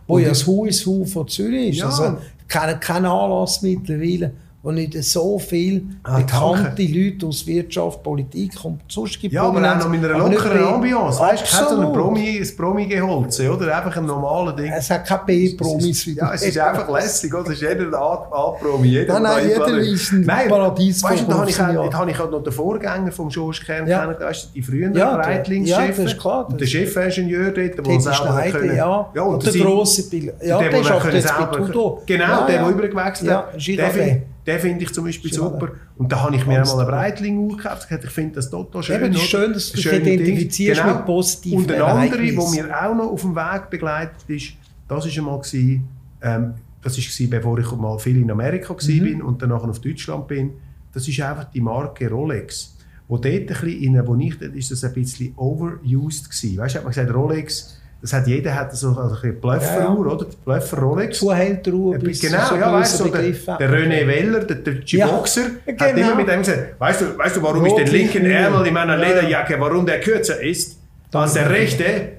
wo 0.07 0.15
Und 0.15 0.23
ja 0.23 0.29
das 0.29 0.47
Hu 0.47 0.67
ist 0.67 0.87
Hu 0.87 1.05
von 1.05 1.27
Zürich 1.27 1.71
ist. 1.71 1.79
Ja. 1.79 1.87
Also 1.87 2.19
kein, 2.47 2.79
kein 2.81 3.05
Anlass 3.05 3.63
mittlerweile, 3.63 4.33
wo 4.61 4.73
nicht 4.73 4.93
so 5.05 5.39
viele 5.39 5.83
Ah, 6.03 6.19
bekannte 6.19 6.83
Leute 6.83 7.27
aus 7.27 7.47
Wirtschaft, 7.47 8.03
Politik 8.03 8.53
und 8.65 8.81
sonst 8.89 9.21
gibt 9.21 9.33
Ja, 9.33 9.45
aber 9.45 9.59
auch 9.61 9.79
noch 9.79 9.89
mit 9.89 10.05
einer 10.05 10.19
lockeren 10.19 10.65
Ambiance. 10.65 11.21
Weißt 11.21 11.43
du, 11.43 11.57
hat 11.57 11.69
so 11.69 11.77
ein. 11.81 11.93
Promi, 11.93 12.39
ein 12.43 12.57
Promi 12.57 12.87
geholzen, 12.87 13.49
oder? 13.51 13.77
Einfach 13.77 13.97
ein 13.97 14.07
normaler 14.07 14.55
Ding. 14.57 14.73
Es 14.73 14.91
hat 14.91 15.07
keine 15.07 15.23
B-Promis 15.27 16.07
wie 16.07 16.15
Ja, 16.15 16.33
es 16.35 16.43
ist 16.43 16.59
einfach 16.59 16.89
lässig, 16.93 17.33
oder? 17.33 17.51
Es 17.53 17.63
ist 17.63 17.63
jeder 17.63 17.97
A- 17.97 18.29
A-Promi. 18.33 18.89
Jeder 18.89 19.15
Nein, 19.21 19.23
nein, 19.23 19.49
der 19.49 19.69
jeder 19.69 19.79
ist 19.79 20.13
ein 20.13 20.21
Nein, 20.23 20.49
Paradies 20.49 21.03
Weißt 21.05 21.23
du, 21.23 21.27
da 21.31 21.39
habe 21.39 21.51
ich, 21.51 21.61
auch, 21.61 21.91
da 21.91 21.99
habe 21.99 22.11
ich 22.11 22.21
auch 22.21 22.31
noch 22.31 22.43
den 22.43 22.53
Vorgänger 22.53 23.13
vom 23.13 23.29
George 23.29 23.61
Kern 23.65 23.87
Ja. 23.87 24.01
kennengelernt, 24.01 24.49
die 24.55 24.63
früheren 24.63 24.95
Ja, 24.97 25.17
der- 25.17 25.23
Breitling-Chef. 25.23 25.79
ja, 25.79 25.87
das 25.89 25.99
ist 25.99 26.19
klar, 26.19 26.49
Und 26.49 26.61
der 26.61 26.67
Chefingenieur 26.67 27.53
dort, 27.53 27.87
der 27.87 28.01
selber 28.01 28.43
können- 28.51 28.77
ja. 28.77 29.11
ja 29.15 29.23
und, 29.23 29.35
und 29.35 29.47
der 29.55 29.63
grosse 29.63 30.09
Bill. 30.11 30.33
Ja, 30.43 30.59
der, 30.59 30.71
der, 30.71 30.81
ist 30.81 30.89
der 30.89 30.97
auch 30.97 31.01
können 31.01 31.15
jetzt 31.17 31.29
bei 31.29 31.37
selber- 31.53 31.67
Tudo. 31.67 32.03
Genau, 32.07 32.25
ja, 32.25 32.47
der, 32.47 32.57
ja. 32.57 32.63
der 32.65 32.71
übergewechselt 32.75 33.31
Ja, 33.31 33.37
hat. 33.37 33.53
Der 33.55 33.61
Girardet. 33.61 33.95
finde 34.03 34.23
den 34.49 34.59
finde 34.61 34.85
ich 34.85 34.93
zum 34.93 35.05
Beispiel 35.05 35.31
Girardet. 35.31 35.61
super. 35.61 35.73
Und 35.99 36.11
da 36.11 36.23
habe 36.23 36.35
ich 36.35 36.47
mir 36.47 36.61
einmal 36.61 36.75
eine 36.75 36.83
toll. 36.85 36.93
Breitling 36.93 37.49
gekauft. 37.57 37.87
Ich 38.03 38.11
finde 38.11 38.35
das 38.37 38.51
total 38.51 38.83
schön. 38.83 39.05
Eben, 39.05 39.15
schön, 39.15 39.53
dass 39.53 39.71
du 39.71 39.77
dich 39.77 39.93
identifizierst 39.93 40.85
mit 40.85 41.05
positiven 41.07 41.59
Und 41.59 41.71
eine 41.73 41.85
andere, 41.85 42.19
Ereignissen. 42.23 42.67
mir 42.67 42.83
auch 42.83 42.95
noch 42.95 43.11
auf 43.13 43.21
dem 43.21 43.37
Weg 43.37 43.71
begleitet 43.71 44.17
ist, 44.29 44.53
das 44.89 45.05
war 45.05 45.13
einmal, 45.19 45.39
gewesen, 45.41 45.89
ähm, 46.23 46.55
das 46.83 46.97
war, 46.97 47.27
bevor 47.29 47.59
ich 47.59 47.71
mal 47.73 47.99
viel 47.99 48.23
in 48.23 48.31
Amerika 48.31 48.71
war 48.71 48.77
Mhm. 48.83 49.05
bin 49.05 49.23
und 49.23 49.43
dann 49.43 49.51
nachher 49.51 49.69
auf 49.69 49.81
Deutschland 49.81 50.27
bin. 50.29 50.53
Das 50.93 51.07
ist 51.07 51.21
einfach 51.21 51.45
die 51.53 51.61
Marke 51.61 52.09
Rolex. 52.09 52.75
Wo 53.09 53.17
dort 53.19 53.35
ein 53.35 53.47
bisschen, 53.47 53.69
in, 53.83 54.07
wo 54.07 54.15
ich, 54.17 54.39
dort 54.39 54.55
ist 54.55 54.71
das 54.71 54.85
ein 54.85 54.93
bisschen 54.95 55.33
overused 55.37 56.31
gewesen. 56.31 56.59
Weißt 56.59 56.75
du, 56.75 56.79
hat 56.79 56.85
man 56.85 56.93
gesagt, 56.93 57.15
Rolex, 57.15 57.78
das 58.01 58.13
hat 58.13 58.27
jeder 58.29 58.55
hat 58.55 58.75
so 58.77 58.89
also 58.89 59.01
ein 59.03 59.09
bisschen 59.11 59.41
Bluffer, 59.41 59.75
Ja, 59.79 59.81
ja. 59.81 59.93
oder? 59.95 60.27
Bluffer 60.45 60.79
Rolex. 60.79 61.19
Zuhälterruhe, 61.19 61.99
bis 61.99 62.21
Genau, 62.21 62.47
so 62.49 62.55
ja, 62.57 62.73
weißt 62.73 63.01
du, 63.01 63.09
der, 63.09 63.23
der 63.23 63.71
René 63.71 64.07
Weller, 64.07 64.41
der, 64.45 64.57
der 64.57 64.75
Ja, 64.87 65.07
Boxer, 65.09 65.43
hat 65.67 65.95
genau. 65.95 66.07
immer 66.07 66.15
mit 66.15 66.29
dem 66.29 66.39
gesagt, 66.41 66.79
weißt 66.79 67.01
du, 67.01 67.19
weißt 67.19 67.37
du 67.37 67.43
warum 67.43 67.67
ich 67.67 67.75
den 67.75 67.87
linken. 67.89 68.25
Ärmel 68.27 68.67
in 68.67 68.75
meiner 68.75 68.97
Ja. 68.99 69.09
Lederjacke, 69.09 69.57
warum 69.59 69.85
der 69.85 70.01
kürzer 70.01 70.41
ist 70.41 70.79
als 71.13 71.33
der 71.35 71.51
rechte? 71.51 72.18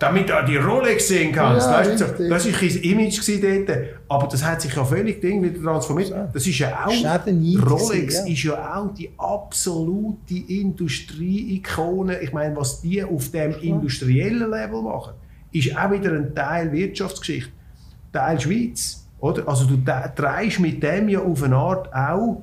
Damit 0.00 0.30
du 0.30 0.34
die 0.48 0.56
Rolex 0.56 1.08
sehen 1.08 1.30
kannst. 1.30 1.66
Ja, 1.66 1.78
weißt 1.78 2.00
du, 2.00 2.04
das 2.30 2.46
war 2.46 2.62
ein 2.62 2.82
Image 2.82 3.20
dort. 3.42 3.78
Aber 4.08 4.26
das 4.28 4.42
hat 4.42 4.62
sich 4.62 4.74
ja 4.74 4.82
völlig 4.82 5.22
wieder 5.22 5.62
transformiert. 5.62 6.12
Das 6.32 6.46
ist 6.46 6.58
ja 6.58 6.86
ist 6.90 7.06
auch 7.06 7.26
Neid 7.26 7.70
Rolex 7.70 8.14
ja. 8.14 8.26
ist 8.26 8.42
ja 8.42 8.76
auch 8.76 8.94
die 8.94 9.10
absolute 9.18 10.34
Industrie-Ikone. 10.48 12.18
Ich 12.20 12.32
meine, 12.32 12.56
was 12.56 12.80
die 12.80 13.04
auf 13.04 13.30
dem 13.30 13.54
industriellen 13.60 14.50
Level 14.50 14.82
machen, 14.82 15.12
ist 15.52 15.76
auch 15.76 15.90
wieder 15.92 16.12
ein 16.12 16.34
Teil 16.34 16.72
Wirtschaftsgeschichte. 16.72 17.52
Teil 18.10 18.40
Schweiz. 18.40 19.06
Oder? 19.18 19.46
Also 19.46 19.66
du 19.66 19.76
trägst 20.16 20.60
mit 20.60 20.82
dem 20.82 21.10
ja 21.10 21.20
auf 21.20 21.42
eine 21.42 21.56
Art 21.56 21.94
auch 21.94 22.42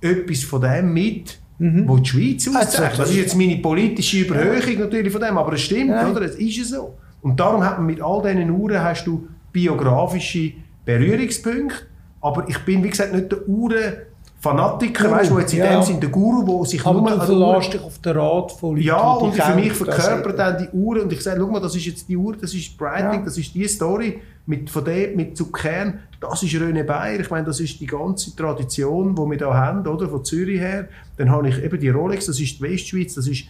etwas 0.00 0.44
von 0.44 0.60
dem 0.60 0.92
mit, 0.92 1.41
wo 1.86 1.96
die 1.98 2.08
Schweiz 2.10 2.48
auszeichnet. 2.48 2.90
Also, 2.90 3.02
Das 3.02 3.10
ist 3.10 3.16
jetzt 3.16 3.36
meine 3.36 3.56
politische 3.58 4.18
Überhöhung 4.20 4.78
natürlich 4.78 5.12
von 5.12 5.20
dem, 5.20 5.38
aber 5.38 5.52
es 5.52 5.60
stimmt, 5.62 5.90
Ja. 5.90 6.10
oder? 6.10 6.22
Es 6.22 6.34
ist 6.36 6.68
so. 6.68 6.94
Und 7.22 7.38
darum 7.38 7.64
hat 7.64 7.78
man 7.78 7.86
mit 7.86 8.00
all 8.02 8.20
diesen 8.22 8.50
Uhren 8.50 8.82
hast 8.82 9.04
du 9.06 9.28
biografische 9.52 10.52
Berührungspunkte, 10.84 11.76
aber 12.20 12.48
ich 12.48 12.58
bin, 12.60 12.82
wie 12.82 12.90
gesagt, 12.90 13.12
nicht 13.14 13.30
der 13.30 13.48
Uhrenfanatiker, 13.48 15.04
Guru, 15.08 15.16
weißt 15.16 15.30
du, 15.30 15.38
jetzt 15.38 15.52
in 15.52 15.58
ja. 15.60 15.72
dem 15.72 15.82
Sinn 15.82 16.00
der 16.00 16.08
Guru, 16.10 16.58
der 16.58 16.66
sich 16.66 16.84
Aber 16.86 17.00
nur 17.00 17.10
du 17.10 17.16
der 17.18 17.28
Uhr- 17.30 17.52
verlässt 17.52 17.74
dich 17.74 17.80
auf 17.82 17.98
den 17.98 18.16
Rat 18.16 18.52
von 18.52 18.70
Leuten, 18.76 18.86
ja, 18.86 19.12
und 19.12 19.34
für 19.34 19.54
mich 19.54 19.72
verkörpert 19.72 20.38
dann 20.38 20.58
die 20.58 20.68
Uhr 20.76 21.02
und 21.02 21.12
ich 21.12 21.20
sage, 21.20 21.40
schau 21.40 21.46
mal, 21.46 21.60
das 21.60 21.76
ist 21.76 21.86
jetzt 21.86 22.08
die 22.08 22.16
Uhr, 22.16 22.36
das 22.36 22.52
ist 22.54 22.76
Breitling, 22.76 23.20
Ja. 23.20 23.24
das 23.24 23.38
ist 23.38 23.54
die 23.54 23.66
Story 23.68 24.20
mit, 24.46 24.68
von 24.70 24.84
dem, 24.84 25.16
mit 25.16 25.36
zu 25.36 25.50
Kern, 25.52 26.00
das 26.22 26.42
ist 26.42 26.54
René 26.54 26.84
Bayer, 26.84 27.20
ich 27.20 27.30
meine, 27.30 27.44
das 27.46 27.60
ist 27.60 27.78
die 27.80 27.86
ganze 27.86 28.34
Tradition, 28.34 29.14
die 29.14 29.30
wir 29.30 29.36
da 29.38 29.52
haben, 29.54 29.86
oder, 29.86 30.08
von 30.08 30.24
Zürich 30.24 30.60
her. 30.60 30.88
Dann 31.18 31.30
habe 31.30 31.48
ich 31.48 31.62
eben 31.62 31.78
die 31.78 31.90
Rolex, 31.90 32.26
das 32.26 32.40
ist 32.40 32.58
die 32.58 32.62
Westschweiz, 32.62 33.14
das 33.14 33.26
ist 33.26 33.44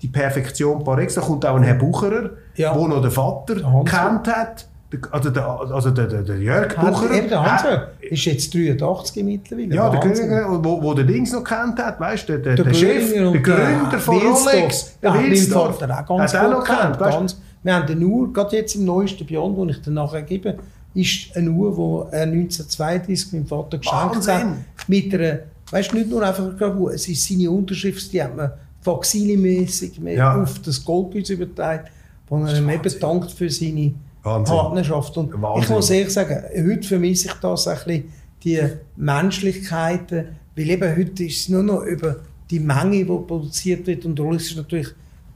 die 0.00 0.08
Perfektion 0.08 0.82
par 0.84 0.98
excellence. 0.98 1.14
Da 1.14 1.20
kommt 1.32 1.44
auch 1.46 1.56
ein 1.56 1.62
Herr 1.64 1.74
Bucherer, 1.74 2.30
Ja. 2.54 2.74
wo 2.78 2.86
noch 2.86 3.02
den 3.02 3.10
Vater 3.10 3.56
Der 3.56 3.72
Hans. 3.72 3.90
kennt 3.90 4.28
hat, 4.36 4.66
also 5.10 5.30
der, 5.30 5.48
also 5.48 5.90
der, 5.90 6.06
der, 6.06 6.22
der 6.22 6.38
Jörg 6.38 6.74
Bucherer. 6.76 7.12
eben, 7.14 7.28
der 7.28 7.42
Hans 7.42 7.64
hat- 7.64 7.88
ist 8.00 8.24
jetzt 8.26 8.54
83 8.54 9.24
mittlerweile. 9.24 9.74
ja, 9.74 9.90
der. 9.90 10.00
König, 10.00 10.64
wo, 10.64 10.82
wo 10.82 10.94
der 10.94 11.04
Dings 11.04 11.32
noch 11.32 11.42
kennt 11.44 11.78
hat, 11.78 11.98
weißt 11.98 12.28
du, 12.28 12.38
der, 12.38 12.54
der, 12.56 12.64
Der 12.66 12.74
Chef, 12.74 13.12
der 13.12 13.40
Gründer 13.40 13.98
von 13.98 14.18
Rolex, 14.18 14.98
der 15.02 15.14
Wilsdorf, 15.14 15.78
Vater 15.80 16.04
auch 16.08 16.18
hat 16.20 16.34
er 16.34 16.40
gut 16.44 16.50
noch 16.52 16.64
kennt, 16.64 16.92
gekannt. 16.98 16.98
Ganz, 16.98 17.40
wir 17.64 17.74
haben 17.74 17.88
eine 17.88 18.04
Uhr, 18.04 18.32
gerade 18.32 18.56
jetzt 18.56 18.74
im 18.76 18.84
neuesten 18.84 19.26
Beyond, 19.26 19.56
den 19.58 19.68
ich 19.70 19.82
dann 19.82 19.94
nachher 19.94 20.22
gebe, 20.22 20.58
ist 20.94 21.36
eine 21.36 21.50
Uhr, 21.50 22.06
die 22.10 22.14
er 22.16 22.22
1932 22.22 23.32
meinem 23.32 23.46
Vater 23.46 23.78
geschenkt 23.78 24.14
Wahnsinn. 24.16 24.34
hat. 24.34 24.88
Mit 24.88 25.14
einer, 25.14 25.38
weißt 25.70 25.92
du, 25.92 25.96
nicht 25.96 26.10
nur 26.10 26.22
einfach 26.22 26.44
eine 26.44 26.54
Gravur, 26.54 26.92
es 26.92 27.08
ist 27.08 27.26
seine 27.28 27.50
Unterschrift, 27.50 28.12
die 28.12 28.22
hat 28.22 28.36
man 28.36 28.50
faxilimäßig 28.82 29.98
Ja. 30.04 30.42
auf 30.42 30.58
das 30.60 30.84
Goldgüs 30.84 31.30
übertragen, 31.30 31.84
wo 32.28 32.38
er 32.44 32.58
ihm 32.58 32.68
eben 32.68 32.98
dankt 33.00 33.30
für 33.30 33.48
seine 33.50 33.92
Wahnsinn. 34.22 34.54
Partnerschaft. 34.56 35.16
Und 35.16 35.32
Wahnsinn. 35.40 35.62
ich 35.62 35.68
muss 35.70 35.90
ehrlich 35.90 36.12
sagen, 36.12 36.42
heute 36.68 36.86
vermisse 36.88 37.28
ich 37.28 37.34
das 37.34 37.66
ein 37.68 37.76
bisschen, 37.76 38.04
die 38.44 38.60
Menschlichkeiten, 38.96 40.24
weil 40.56 40.70
eben 40.70 40.96
heute 40.96 41.24
ist 41.24 41.40
es 41.42 41.48
nur 41.48 41.62
noch 41.62 41.82
über 41.84 42.16
die 42.50 42.60
Menge, 42.60 42.98
die 42.98 43.04
produziert 43.04 43.86
wird 43.86 44.04
und 44.04 44.18
Rolex 44.20 44.50
ist 44.50 44.56
natürlich 44.56 44.88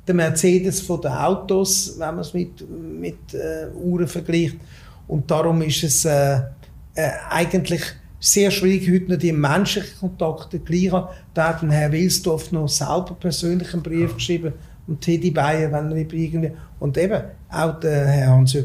der 0.06 0.14
Mercedes 0.14 0.80
von 0.80 1.00
den 1.00 1.12
Autos, 1.12 1.94
wenn 1.98 2.08
man 2.14 2.18
es 2.20 2.34
mit, 2.34 2.50
mit 2.70 3.16
äh, 3.34 3.68
Uhren 3.76 4.06
vergleicht. 4.06 4.56
Und 5.08 5.30
darum 5.30 5.62
ist 5.62 5.82
es 5.84 6.04
äh, 6.04 6.36
äh, 6.94 7.10
eigentlich 7.30 7.82
sehr 8.18 8.50
schwierig, 8.50 8.90
heute 8.90 9.12
noch 9.12 9.18
die 9.18 9.32
menschlichen 9.32 9.98
Kontakte 10.00 10.58
gleich 10.58 10.90
haben. 10.90 11.08
Da 11.34 11.48
hat 11.50 11.62
ein 11.62 11.70
Herr 11.70 11.92
Wilsdorf 11.92 12.50
noch 12.52 12.68
selber 12.68 13.16
persönlich 13.18 13.72
einen 13.72 13.82
Brief 13.82 14.14
geschrieben 14.14 14.52
und 14.88 15.00
Teddy 15.00 15.30
Bayer, 15.30 15.70
wenn 15.72 15.90
er 15.92 15.96
irgendwie... 15.96 16.50
Und 16.80 16.96
eben, 16.98 17.22
auch 17.50 17.78
der 17.80 18.06
Herr 18.06 18.30
Hans 18.30 18.54
äh, 18.54 18.64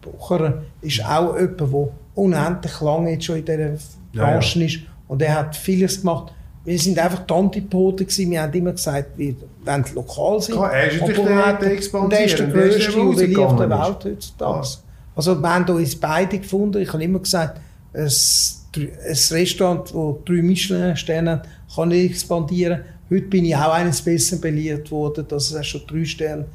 Bucher 0.00 0.62
ist 0.80 1.04
auch 1.04 1.36
jemand, 1.38 1.60
der 1.60 1.88
unendlich 2.14 2.80
lange 2.80 3.10
jetzt 3.12 3.24
schon 3.24 3.36
in 3.36 3.44
dieser 3.44 3.70
Ja, 4.12 4.24
Branche 4.32 4.64
ist. 4.64 4.78
Und 5.08 5.22
er 5.22 5.34
hat 5.34 5.56
vieles 5.56 6.00
gemacht. 6.00 6.32
Wir 6.64 6.78
sind 6.78 6.98
einfach 6.98 7.26
die 7.26 7.34
Antipoden 7.34 8.06
gewesen. 8.06 8.30
Wir 8.30 8.42
haben 8.42 8.52
immer 8.54 8.72
gesagt, 8.72 9.10
wir 9.18 9.34
wollen 9.64 9.84
lokal 9.94 10.40
sein. 10.40 10.56
Klar, 10.56 10.72
er 10.72 10.90
ist 10.90 11.00
natürlich 11.00 11.24
der- 11.24 11.36
er 11.36 11.58
der 11.58 12.00
Und 12.00 12.12
er 12.12 12.24
ist 12.24 12.38
der 12.38 12.46
der 12.46 12.78
Juwelier 12.78 13.38
auf 13.40 13.56
der 13.56 13.70
Welt 13.70 14.04
heutzutage. 14.04 14.68
Also 15.16 15.34
wir 15.40 15.48
haben 15.54 15.68
uns 15.68 15.96
beide 15.96 16.38
gefunden. 16.38 16.82
Ich 16.82 16.92
habe 16.92 17.02
immer 17.04 17.18
gesagt, 17.20 17.60
ein, 17.92 18.02
ein 18.02 18.88
Restaurant, 19.30 19.84
das 19.86 20.24
drei 20.24 20.42
Michelin-Sterne 20.42 21.30
hat, 21.30 21.48
kann 21.74 21.88
nicht 21.88 22.10
expandieren. 22.10 22.80
Heute 23.10 23.22
bin 23.26 23.44
ich 23.44 23.54
auch 23.56 23.72
eines 23.72 24.02
Besseren 24.02 24.40
belehrt 24.40 24.90
worden, 24.90 25.26
dass 25.28 25.50
es 25.50 25.56
auch 25.56 25.62
schon 25.64 25.82
drei 25.86 26.04
Sterne 26.04 26.46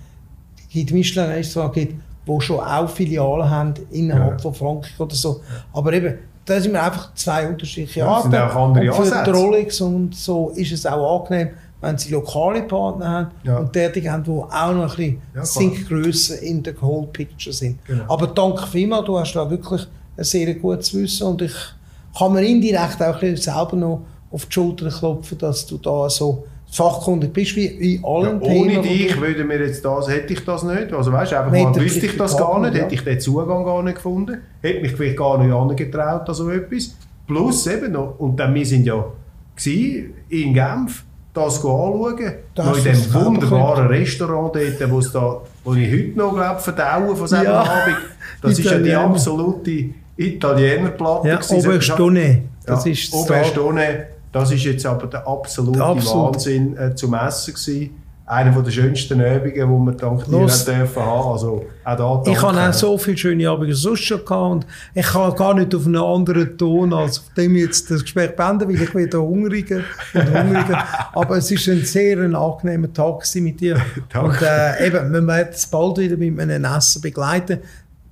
gibt, 0.69 0.91
Michelin-Restaurants 0.91 1.73
gibt, 1.76 1.95
die 2.27 2.41
schon 2.41 2.60
auch 2.60 2.90
Filialen 2.90 3.49
haben 3.49 3.73
innerhalb 3.91 4.34
Ja. 4.34 4.40
von 4.40 4.53
Frankreich 4.53 4.99
oder 4.99 5.15
so. 5.15 5.41
Aber 5.73 5.94
eben, 5.94 6.15
da 6.45 6.60
sind 6.60 6.73
wir 6.73 6.84
einfach 6.84 7.14
zwei 7.14 7.48
unterschiedliche 7.48 8.02
Ja, 8.02 8.18
es 8.18 8.23
sind 8.23 8.36
Arten. 8.36 8.57
auch 8.57 8.68
andere 8.68 8.91
und 8.94 9.06
für 9.06 9.31
Rolex 9.34 9.81
und 9.81 10.15
so 10.15 10.49
ist 10.56 10.72
es 10.72 10.86
auch 10.86 11.22
angenehm, 11.23 11.49
wenn 11.81 11.97
sie 11.97 12.11
lokale 12.11 12.64
Partner 12.64 13.07
haben 13.10 13.27
Ja. 13.43 13.57
und 13.60 13.72
tätig 13.73 14.07
haben, 14.10 14.23
die 14.23 14.30
auch 14.30 14.73
noch 14.73 14.81
ein 14.84 14.88
bisschen 14.88 15.22
Ja. 15.35 15.45
Sinkgrössen 15.45 16.39
in 16.39 16.64
der 16.64 16.80
Whole 16.81 17.07
Picture 17.07 17.53
sind. 17.53 17.80
Genau. 17.85 18.03
Aber 18.07 18.27
danke 18.27 18.68
vielmals, 18.68 19.06
du 19.06 19.18
hast 19.18 19.34
da 19.34 19.49
wirklich 19.49 19.88
ein 20.18 20.23
sehr 20.23 20.53
gutes 20.56 20.93
Wissen 20.93 21.27
und 21.27 21.41
ich 21.41 21.53
kann 22.18 22.34
mir 22.34 22.41
indirekt 22.45 23.01
auch 23.01 23.14
ein 23.15 23.19
bisschen 23.19 23.38
selber 23.53 23.76
noch 23.76 24.01
auf 24.31 24.45
die 24.45 24.51
Schulter 24.53 24.89
klopfen, 24.89 25.38
dass 25.38 25.65
du 25.65 25.77
da 25.77 26.10
so 26.10 26.45
fachkundig 26.72 27.34
bist, 27.34 27.56
wie 27.56 27.65
in 27.65 28.01
Ja, 28.01 28.07
allen 28.07 28.41
ohne 28.41 28.49
Themen. 28.69 28.84
die 28.84 28.89
dich 29.07 29.19
würde 29.19 29.43
mir 29.43 29.57
jetzt 29.60 29.84
das, 29.84 30.07
hätte 30.07 30.34
ich 30.34 30.45
das 30.45 30.61
nicht. 30.64 30.93
Also 30.93 31.11
weißt, 31.11 31.34
einfach 31.34 31.51
mal 31.51 31.76
wüsste 31.76 32.06
ich 32.06 32.15
das 32.18 32.38
gar 32.38 32.60
nicht, 32.60 32.76
ja. 32.76 32.84
hätte 32.84 32.93
ich 32.93 33.03
den 33.03 33.19
Zugang 33.19 33.64
gar 33.65 33.81
nicht 33.81 33.95
gefunden, 33.95 34.38
hätte 34.61 34.81
mich 34.81 34.91
vielleicht 34.91 35.18
gar 35.18 35.41
nicht 35.43 35.51
angetraut 35.51 36.27
an 36.30 36.35
so 36.35 36.49
etwas. 36.51 36.95
Plus 37.26 37.65
eben 37.68 37.91
noch, 37.93 38.19
und 38.19 38.38
dann, 38.38 38.53
wir 38.53 38.65
sind 38.65 38.85
ja 38.85 39.03
in 40.30 40.53
Genf, 40.53 41.06
das 41.45 41.57
anschauen, 41.57 42.34
Da 42.56 42.66
noch 42.66 42.78
in 42.78 42.84
dem 42.84 43.14
wunderbaren 43.14 43.88
Restaurant 43.88 44.56
dort, 44.56 44.91
wo, 44.91 45.02
da, 45.02 45.41
wo 45.64 45.74
ich 45.74 45.91
heute 45.91 46.18
noch 46.18 46.34
glaube, 46.36 46.60
verdauen 46.60 47.16
von 47.16 47.28
diesem 47.28 47.44
Ja, 47.44 47.60
Abend. 47.61 47.98
Das 48.41 48.57
ist 48.60 48.64
ja 48.66 48.78
die 48.78 48.94
absolute 48.94 49.86
Italienerplatte. 50.18 51.28
Ja. 51.28 51.40
Oberstunde. 51.57 52.41
Das 52.66 52.86
ja, 52.86 52.91
ist 52.91 53.14
Oberstunde, 53.14 54.07
das 54.32 54.52
ist 54.52 54.64
jetzt 54.64 54.86
aber 54.86 55.07
der 55.07 55.28
absolute 55.28 55.80
Der 55.80 55.88
absolute- 55.88 56.34
Wahnsinn 56.36 56.78
äh, 56.78 56.95
zum 56.95 57.14
Essen 57.14 57.53
gewesen. 57.53 57.90
Einer 58.30 58.53
von 58.53 58.64
der 58.64 58.69
schönsten 58.69 59.19
Übungen, 59.19 59.53
die 59.53 59.91
wir 59.91 59.91
dank 59.93 60.26
dir 60.26 60.31
dürfen 60.31 61.03
haben. 61.03 61.31
Also 61.31 61.65
auch 61.84 62.23
da 62.23 62.31
Ich 62.31 62.39
habe 62.39 62.61
auch 62.61 62.73
so 62.73 62.95
viele 62.99 63.18
schöne 63.18 63.49
Abende 63.49 63.73
sonst 63.73 64.01
schon 64.01 64.23
gehabt 64.23 64.51
und 64.51 64.68
ich 64.93 65.06
kann 65.07 65.34
gar 65.35 65.56
nicht 65.56 65.73
auf 65.73 65.88
einen 65.88 65.95
anderen 65.95 66.56
Ton, 66.56 66.93
als 66.93 67.18
auf 67.18 67.34
dem 67.35 67.56
jetzt 67.56 67.89
das 67.89 68.03
Gespräch 68.03 68.35
beenden, 68.35 68.69
weil 68.69 68.81
ich 68.81 68.93
wieder 68.93 69.19
hungriger 69.19 69.81
und 70.14 70.31
hungriger. 70.31 70.85
Aber 71.14 71.38
es 71.38 71.49
ist 71.49 71.68
ein 71.69 71.84
sehr 71.84 72.19
ein 72.19 72.35
angenehmer 72.35 72.93
Tag 72.93 73.23
mit 73.35 73.60
dir. 73.60 73.81
Und 74.14 74.41
äh, 74.43 74.88
eben, 74.88 75.11
wir 75.11 75.26
werden 75.26 75.49
es 75.51 75.65
bald 75.65 75.97
wieder 75.97 76.18
mit 76.18 76.39
einem 76.39 76.65
Essen 76.65 77.01
begleiten. 77.01 77.60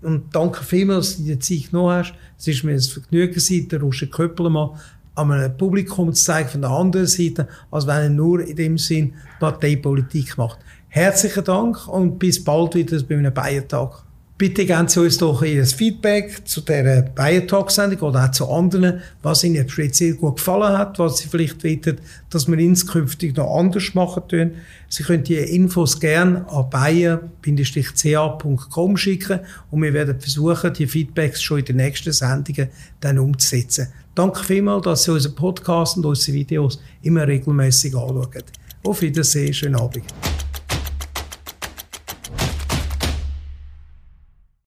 Und 0.02 0.35
danke 0.35 0.64
vielmals, 0.64 1.10
dass 1.10 1.18
du 1.18 1.23
dir 1.23 1.35
die 1.35 1.39
Zeit 1.39 1.72
genommen 1.72 1.91
hast. 1.91 2.14
Es 2.39 2.48
ist 2.48 2.64
mir 2.64 2.73
ein 2.73 2.81
Vergnügen 2.81 3.68
den 3.68 3.81
Roger 3.81 4.07
Köppelmann 4.07 4.72
an 5.18 5.31
einem 5.31 5.57
Publikum 5.57 6.14
zu 6.14 6.23
zeigen 6.23 6.49
von 6.49 6.61
der 6.61 6.69
anderen 6.69 7.07
Seite, 7.07 7.48
als 7.72 7.88
wenn 7.88 7.95
er 7.95 8.10
nur 8.10 8.45
in 8.45 8.56
dem 8.56 8.77
Sinn 8.77 9.14
Parteipolitik 9.39 10.38
macht. 10.38 10.60
Herzlichen 10.89 11.44
Dank 11.44 11.88
und 11.88 12.19
bis 12.19 12.44
bald 12.44 12.76
wieder 12.76 13.02
bei 13.03 13.18
einem 13.18 13.34
Bayern-Tag. 13.34 14.03
Bitte 14.38 14.65
geben 14.68 14.88
Sie 14.88 14.99
uns 14.99 15.18
doch 15.18 15.41
Ihr 15.41 15.65
Feedback 15.65 16.48
zu 16.48 16.61
dieser 16.61 17.02
Bayern-Tag-Sendung 17.02 18.10
oder 18.10 18.26
auch 18.26 18.31
zu 18.31 18.48
anderen, 18.48 19.02
was 19.23 19.44
Ihnen 19.44 19.68
speziell 19.68 20.14
gut 20.14 20.35
gefallen 20.35 20.77
hat, 20.77 20.99
was 20.99 21.18
Sie 21.18 21.27
vielleicht 21.27 21.64
wollen, 21.64 21.99
dass 22.30 22.48
wir 22.48 22.60
inskünftig 22.60 23.35
noch 23.35 23.57
anders 23.57 23.95
machen 23.95 24.22
tun. 24.27 24.52
Sie 24.89 25.02
können 25.02 25.23
die 25.23 25.38
Infos 25.38 25.99
gerne 25.99 26.48
an 26.49 26.69
bayer-ca.com 26.69 27.27
schicken 28.98 29.39
und 29.72 29.81
wir 29.81 29.94
werden 29.94 30.19
versuchen, 30.19 30.72
die 30.72 30.85
Feedbacks 30.85 31.41
schon 31.41 31.57
in 31.60 31.65
den 31.65 31.77
nächsten 31.77 32.14
Sendungen 32.14 32.69
dann 32.99 33.18
umzusetzen. 33.18 33.88
Danke 34.18 34.44
vielmals, 34.44 34.84
dass 34.84 35.03
Sie 35.03 35.11
unseren 35.11 35.35
Podcast 35.35 35.98
und 35.98 36.06
unsere 36.07 36.35
Videos 36.35 36.81
immer 37.03 37.27
regelmäßig 37.27 37.95
anschauen. 37.95 38.26
Auf 38.84 39.02
Wiedersehen, 39.03 39.53
schönen 39.53 39.76
Abend. 39.76 40.06